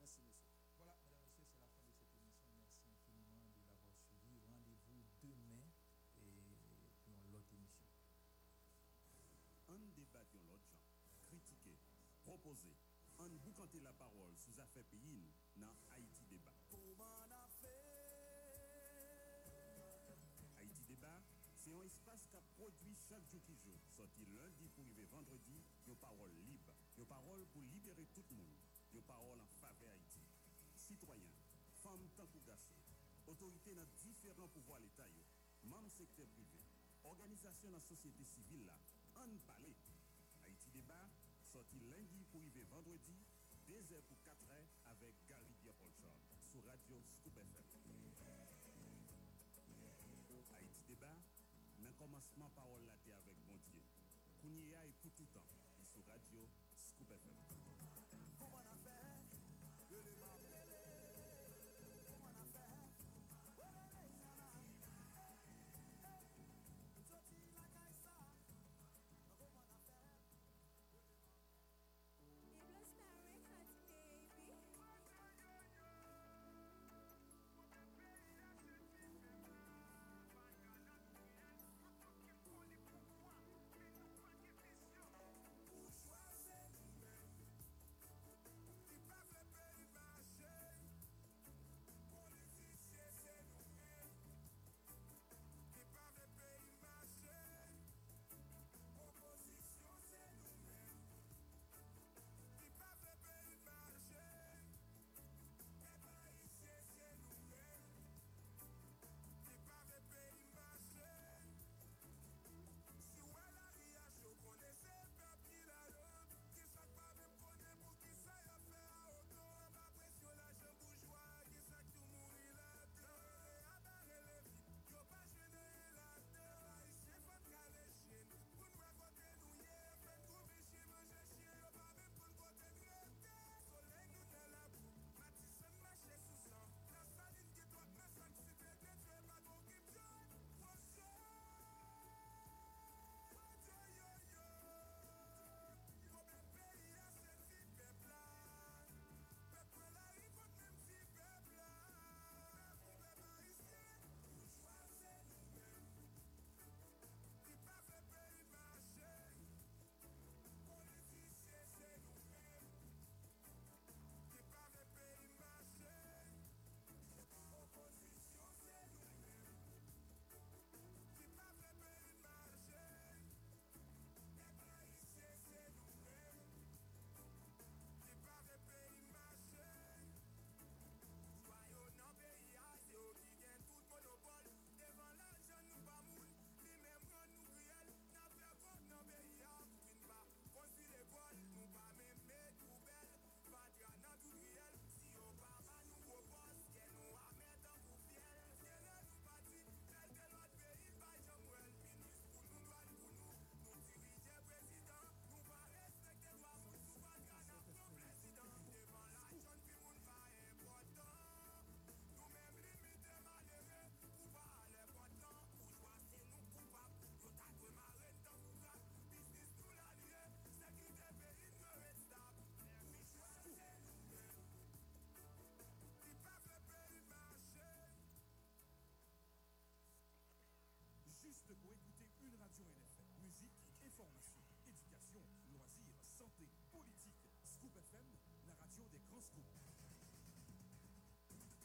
Mersi 0.00 0.22
mese. 0.24 0.48
Voilà, 0.78 0.94
mesdames, 1.04 1.26
messieurs, 1.26 1.44
c'est 1.50 1.60
la 1.60 1.68
fin 1.74 1.82
de 1.82 1.90
cette 1.98 2.16
émission. 2.22 2.54
Merci 2.54 2.86
infiniment 2.86 3.50
de 3.50 3.66
l'avoir 3.66 3.98
suivi. 3.98 4.38
Rendez-vous 4.46 5.02
demain 5.20 5.66
et 6.22 6.54
pour 7.04 7.18
l'autre 7.32 7.52
émission. 7.52 7.86
Un 9.68 9.84
débat 9.98 10.24
dans 10.32 10.44
l'autre 10.46 10.70
genre, 10.70 10.86
critiquer, 11.26 11.76
proposer, 12.22 12.78
un 13.18 13.28
boucanter 13.42 13.80
la 13.80 13.92
parole 13.92 14.36
sous 14.36 14.58
affaires 14.60 14.86
pays 14.86 15.34
dans 15.56 15.76
Haïti 15.90 16.24
débat. 16.30 16.54
C'est 21.68 21.76
un 21.76 21.84
espace 21.84 22.24
qui 22.32 22.40
produit 22.56 22.96
chaque 22.96 23.24
jour 23.28 23.42
qui 23.44 23.54
joue. 23.56 23.76
Sorti 23.92 24.24
lundi 24.24 24.68
pour 24.72 24.84
arriver 24.84 25.04
vendredi, 25.12 25.60
une 25.86 25.96
parole 25.96 26.32
libre, 26.48 26.72
une 26.96 27.04
parole 27.04 27.44
pour 27.52 27.60
libérer 27.60 28.06
tout 28.14 28.24
le 28.30 28.36
monde, 28.36 28.56
une 28.94 29.02
parole 29.02 29.38
en 29.38 29.48
faveur 29.60 29.90
Haïti. 29.92 30.24
Citoyens, 30.76 31.36
femmes 31.82 32.08
tant 32.16 32.26
que 32.26 32.38
garçons, 32.46 32.80
autorités 33.26 33.74
dans 33.74 33.84
différents 34.00 34.48
pouvoirs 34.48 34.80
l'État, 34.80 35.12
membres 35.64 35.90
secteur 35.90 36.26
privé, 36.28 36.64
organisations 37.04 37.68
dans 37.68 37.76
la 37.76 37.80
société 37.84 38.24
civile 38.24 38.64
là, 38.64 38.78
en 39.16 39.28
parler. 39.44 39.76
Haïti 40.46 40.70
débat, 40.70 41.10
sorti 41.52 41.80
lundi 41.80 42.24
pour 42.32 42.40
arriver 42.40 42.64
vendredi, 42.70 43.20
2h 43.68 44.00
pour 44.08 44.16
4h 44.24 44.56
avec 44.86 45.14
Gary 45.28 45.52
Diapolchor 45.60 46.16
sur 46.40 46.64
Radio 46.64 46.96
Scoop 47.12 47.36
FM. 47.36 47.68
Haïti 50.58 50.82
débat, 50.88 51.14
Komanseman 51.98 52.50
parol 52.54 52.82
la 52.86 52.96
te 53.04 53.10
avek 53.14 53.38
bon 53.48 53.58
diye. 53.66 53.82
Kounye 54.40 54.68
ya 54.72 54.84
ekou 54.86 55.10
toutan. 55.18 55.46
Sou 55.90 56.02
radio, 56.06 56.46
Scoop 56.84 57.10
FM. 57.16 57.38
Kouman 58.38 58.70
afer. 58.74 58.97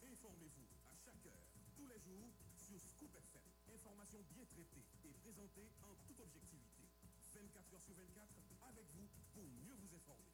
Informez-vous 0.02 0.66
à 0.90 0.96
chaque 0.96 1.24
heure, 1.28 1.46
tous 1.76 1.86
les 1.86 2.00
jours, 2.00 2.34
sur 2.58 2.82
Scoop 2.82 3.14
FM. 3.14 3.46
Information 3.76 4.26
bien 4.34 4.44
traitée 4.46 4.84
et 5.06 5.14
présentée 5.14 5.70
en 5.84 5.94
toute 6.08 6.20
objectivité. 6.20 6.90
24 7.36 7.76
heures 7.76 7.84
sur 7.84 7.94
24, 7.94 8.34
avec 8.70 8.88
vous 8.96 9.08
pour 9.36 9.44
mieux 9.44 9.76
vous 9.76 9.96
informer. 9.96 10.33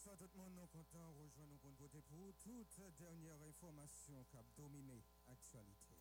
Bonsoir 0.00 0.16
tout 0.16 0.30
le 0.32 0.40
monde. 0.40 0.54
Nous 0.54 0.66
content 0.68 1.12
rejoindre 1.12 1.58
pour 1.58 1.76
côté 1.76 2.00
pour 2.00 2.32
toute 2.38 2.80
dernière 2.96 3.42
information 3.42 4.24
qui 4.30 4.36
a 4.38 4.42
dominé 4.56 5.04
l'actualité. 5.28 5.94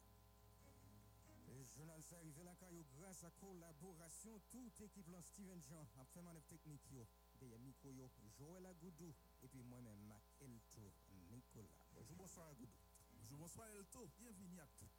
Le 1.50 1.66
journal 1.66 2.02
s'est 2.02 2.16
arrivé 2.16 2.42
là 2.44 2.56
grâce 2.98 3.26
à 3.26 3.32
collaboration 3.32 4.40
toute 4.50 4.80
équipe 4.80 5.10
là 5.10 5.22
Steven 5.22 5.62
Jean 5.64 5.86
a 6.00 6.06
fait 6.06 6.22
manœuvre 6.22 6.46
technique 6.46 6.90
yo 6.92 7.06
derrière 7.42 7.60
micro 7.60 7.92
yo 7.92 8.10
Joël 8.38 8.66
Agoudou 8.68 9.14
et 9.44 9.50
puis 9.50 9.64
moi-même 9.64 10.14
Elto 10.40 10.94
Nicolas. 11.30 11.68
Bonjour, 11.94 12.16
bonsoir 12.16 12.48
Agoudou. 12.48 12.72
Bonjour, 13.18 13.38
bonsoir 13.38 13.68
Elto. 13.68 14.10
Bienvenue 14.18 14.62
à 14.62 14.68
tout 14.78 14.99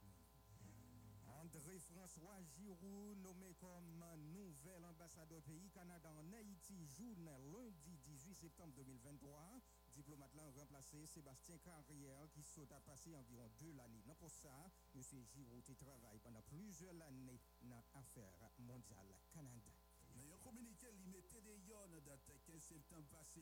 le 1.41 1.47
monde. 1.47 1.55
André-François 1.55 2.41
Giroud, 2.55 3.17
nommé 3.19 3.53
comme 3.55 4.05
nouvel 4.33 4.83
ambassadeur 4.85 5.41
pays 5.41 5.69
Canada 5.71 6.11
en 6.13 6.33
Haïti, 6.33 6.85
journée 6.85 7.31
lundi 7.51 7.97
18 8.03 8.33
septembre 8.33 8.73
2023. 8.75 9.61
Diplomate 9.95 10.33
là 10.35 10.43
remplacé 10.55 11.05
Sébastien 11.05 11.57
Carrière 11.57 12.29
qui 12.31 12.43
saute 12.43 12.71
à 12.71 12.79
passer 12.79 13.15
environ 13.15 13.49
deux 13.59 13.73
l'année. 13.73 14.01
Non 14.05 14.15
pour 14.15 14.31
ça, 14.31 14.71
M. 14.95 15.01
Giroud 15.01 15.63
a 15.69 15.75
travaillé 15.75 16.19
pendant 16.19 16.41
plusieurs 16.43 16.99
années 17.01 17.39
dans 17.61 17.83
l'affaire 17.93 18.49
mondiale 18.59 19.15
Canada. 19.31 19.71
Dans 20.15 20.33
un 20.33 20.37
communiqué, 20.39 20.87
il 20.93 21.07
mettait 21.09 21.41
des 21.41 21.57
yon 21.67 22.01
date 22.05 22.31
15 22.45 22.61
septembre 22.61 23.07
passé. 23.09 23.41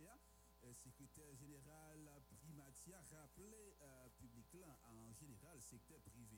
Le 0.62 0.74
secrétaire 0.74 1.34
général 1.36 2.22
Primatia 2.30 3.02
rappelé 3.12 3.76
euh, 3.82 4.10
public 4.18 4.54
là 4.56 4.78
en 4.84 5.14
général 5.14 5.62
secteur 5.62 6.02
privé 6.02 6.38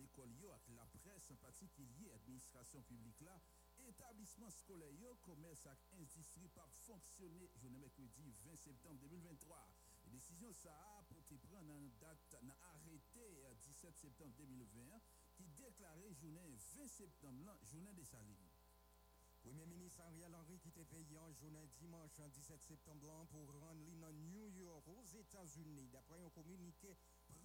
l'école 0.00 0.32
yo 0.40 0.50
avec 0.50 0.68
la 0.74 0.86
presse 0.86 1.30
en 1.30 1.36
particulier 1.36 2.10
administration 2.12 2.80
publique 2.82 3.20
là 3.20 3.38
établissement 3.86 4.50
scolaire 4.50 4.92
yo 4.92 5.14
commerce 5.22 5.66
et 5.66 5.96
industrie 5.96 6.48
pas 6.48 6.68
fonctionner 6.68 7.50
journée 7.56 7.78
mercredi 7.78 8.34
20 8.44 8.56
septembre 8.56 8.98
2023 9.00 9.68
et 10.06 10.10
décision 10.10 10.52
ça 10.52 10.72
a 10.72 11.02
pour 11.04 11.22
te 11.24 11.34
prendre 11.34 11.72
en 11.72 11.82
date 12.00 12.36
dans 12.42 12.54
arrêté 12.72 13.44
17 13.62 13.96
septembre 13.96 14.34
2020 14.38 15.00
qui 15.34 15.46
déclarait 15.48 16.12
journée 16.14 16.40
20 16.76 16.88
septembre 16.88 17.44
là 17.44 17.58
journée 17.62 17.92
des 17.92 18.04
salines 18.04 18.48
Premier 19.42 19.64
ministre 19.64 20.02
Ariel 20.02 20.34
Henry 20.34 20.58
qui 20.58 20.68
était 20.68 20.84
payé 20.84 21.18
en 21.18 21.32
journée 21.32 21.66
dimanche 21.78 22.20
17 22.20 22.62
septembre 22.62 23.26
pour 23.30 23.50
rendre 23.58 23.80
l'île 23.86 24.04
New 24.30 24.48
York 24.50 24.86
aux 24.86 25.02
États-Unis. 25.02 25.88
D'après 25.88 26.20
un 26.20 26.28
communiqué 26.28 26.94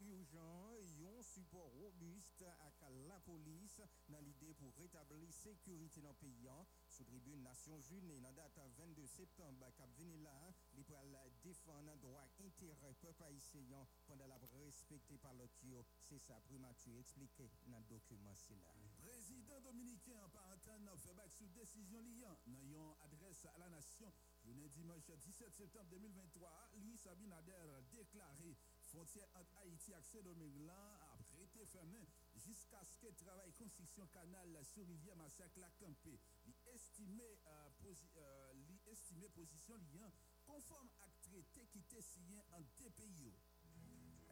urgent 0.00 0.72
et 0.72 1.22
support 1.22 1.70
robuste 1.72 2.42
à 2.42 2.90
la 3.08 3.20
police 3.20 3.80
dans 4.08 4.20
l'idée 4.20 4.54
pour 4.54 4.74
rétablir 4.76 5.32
sécurité 5.32 6.00
dans 6.00 6.10
le 6.10 6.14
pays 6.14 6.48
sous 6.88 7.04
tribune 7.04 7.42
Nations 7.42 7.80
Unies 7.90 8.20
dans 8.20 8.32
date 8.32 8.58
22 8.78 9.06
septembre 9.06 9.58
cap 9.76 9.90
là, 10.22 10.52
il 10.76 10.84
pour 10.84 11.30
défendre 11.42 11.96
droit 11.96 12.26
intérêt 12.40 12.94
peuple 13.00 13.22
haïtien 13.24 13.86
pendant 14.06 14.26
la 14.26 14.38
respecté 14.64 15.18
par 15.18 15.34
l'autre 15.34 15.54
c'est 16.02 16.18
ça 16.18 16.40
primature 16.40 16.98
expliqué 16.98 17.50
dans 17.66 17.78
le 17.78 17.84
document 17.84 18.34
là. 18.50 18.74
Président 18.98 19.60
dominicain 19.60 20.28
par 20.32 20.48
fait 20.96 21.14
back 21.14 21.30
sous 21.32 21.48
décision 21.48 22.00
liant 22.02 22.38
dans 22.46 22.60
une 22.60 22.94
adresse 23.04 23.44
à 23.46 23.58
la 23.58 23.68
nation. 23.68 24.12
Journée 24.44 24.68
dimanche 24.68 25.10
17 25.10 25.52
septembre 25.54 25.88
2023 25.90 26.70
Louis 26.76 26.96
Sabinader 26.96 27.52
déclaré 27.92 28.56
frontière 28.90 29.28
entre 29.34 29.56
Haïti 29.58 29.92
et 29.92 30.02
Saint-Domingue 30.02 30.68
a 30.68 31.16
prêté 31.30 31.64
fermé 31.66 32.08
jusqu'à 32.34 32.82
ce 32.82 32.96
que 32.96 33.12
travail 33.14 33.52
construction 33.52 34.06
canal 34.08 34.48
sur 34.64 34.84
rivière 34.84 35.16
Massacre 35.16 35.60
la 35.60 35.70
campé. 35.78 36.18
L'estimé 36.66 37.38
euh, 37.46 37.70
euh, 38.16 39.28
position 39.34 39.76
liant 39.92 40.10
conforme 40.44 40.90
à 41.02 41.10
traité 41.22 41.66
qui 41.66 41.78
était 41.78 42.02
signé 42.02 42.42
en 42.50 42.60
deux 42.78 42.90
pays. 42.90 43.32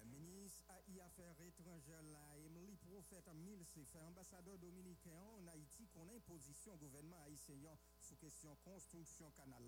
Ministre 0.06 0.64
AI 0.70 1.00
Affaires 1.02 1.40
étrangères, 1.40 2.02
Emily 2.38 2.74
Prophète 2.76 3.28
Milse, 3.34 3.78
fait 3.92 4.00
ambassadeur 4.00 4.56
dominicain 4.58 5.20
en 5.36 5.46
Haïti, 5.48 5.86
qu'on 5.88 6.08
a 6.08 6.20
position 6.26 6.76
gouvernement 6.76 7.20
haïtien 7.26 7.56
sous 8.00 8.16
question 8.16 8.56
construction 8.64 9.30
canal 9.32 9.62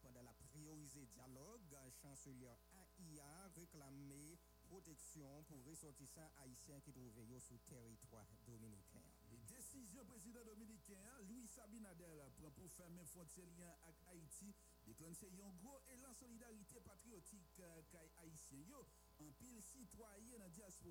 pendant 0.00 0.22
la 0.22 0.32
priorisée 0.32 1.06
dialogue, 1.06 1.76
chancelier 1.90 2.48
AIA 3.00 3.48
réclamé 3.56 4.38
protection 4.68 5.42
pour 5.48 5.64
ressortissants 5.64 6.30
haïtiens 6.42 6.80
qui 6.80 6.92
trouvaient 6.92 7.40
sur 7.40 7.58
territoire 7.66 8.26
dominicain. 8.46 9.02
Et 9.32 9.38
décision 9.48 10.04
président 10.04 10.44
dominicain 10.44 11.00
Louis 11.28 11.46
Sabinadel 11.46 12.22
prend 12.36 12.50
pour 12.50 12.70
fermer 12.70 13.04
frontière 13.04 13.46
avec 13.82 13.96
Haïti, 14.10 14.54
déclencher 14.86 15.28
un 15.42 15.52
gros 15.54 15.80
élan 15.92 16.12
solidarité 16.14 16.80
patriotique 16.80 17.60
euh, 17.60 17.82
haïtien. 18.22 18.76
En 19.20 19.30
pile 19.32 19.60
citoyen 19.60 20.38
dans 20.38 20.48
diaspora 20.48 20.80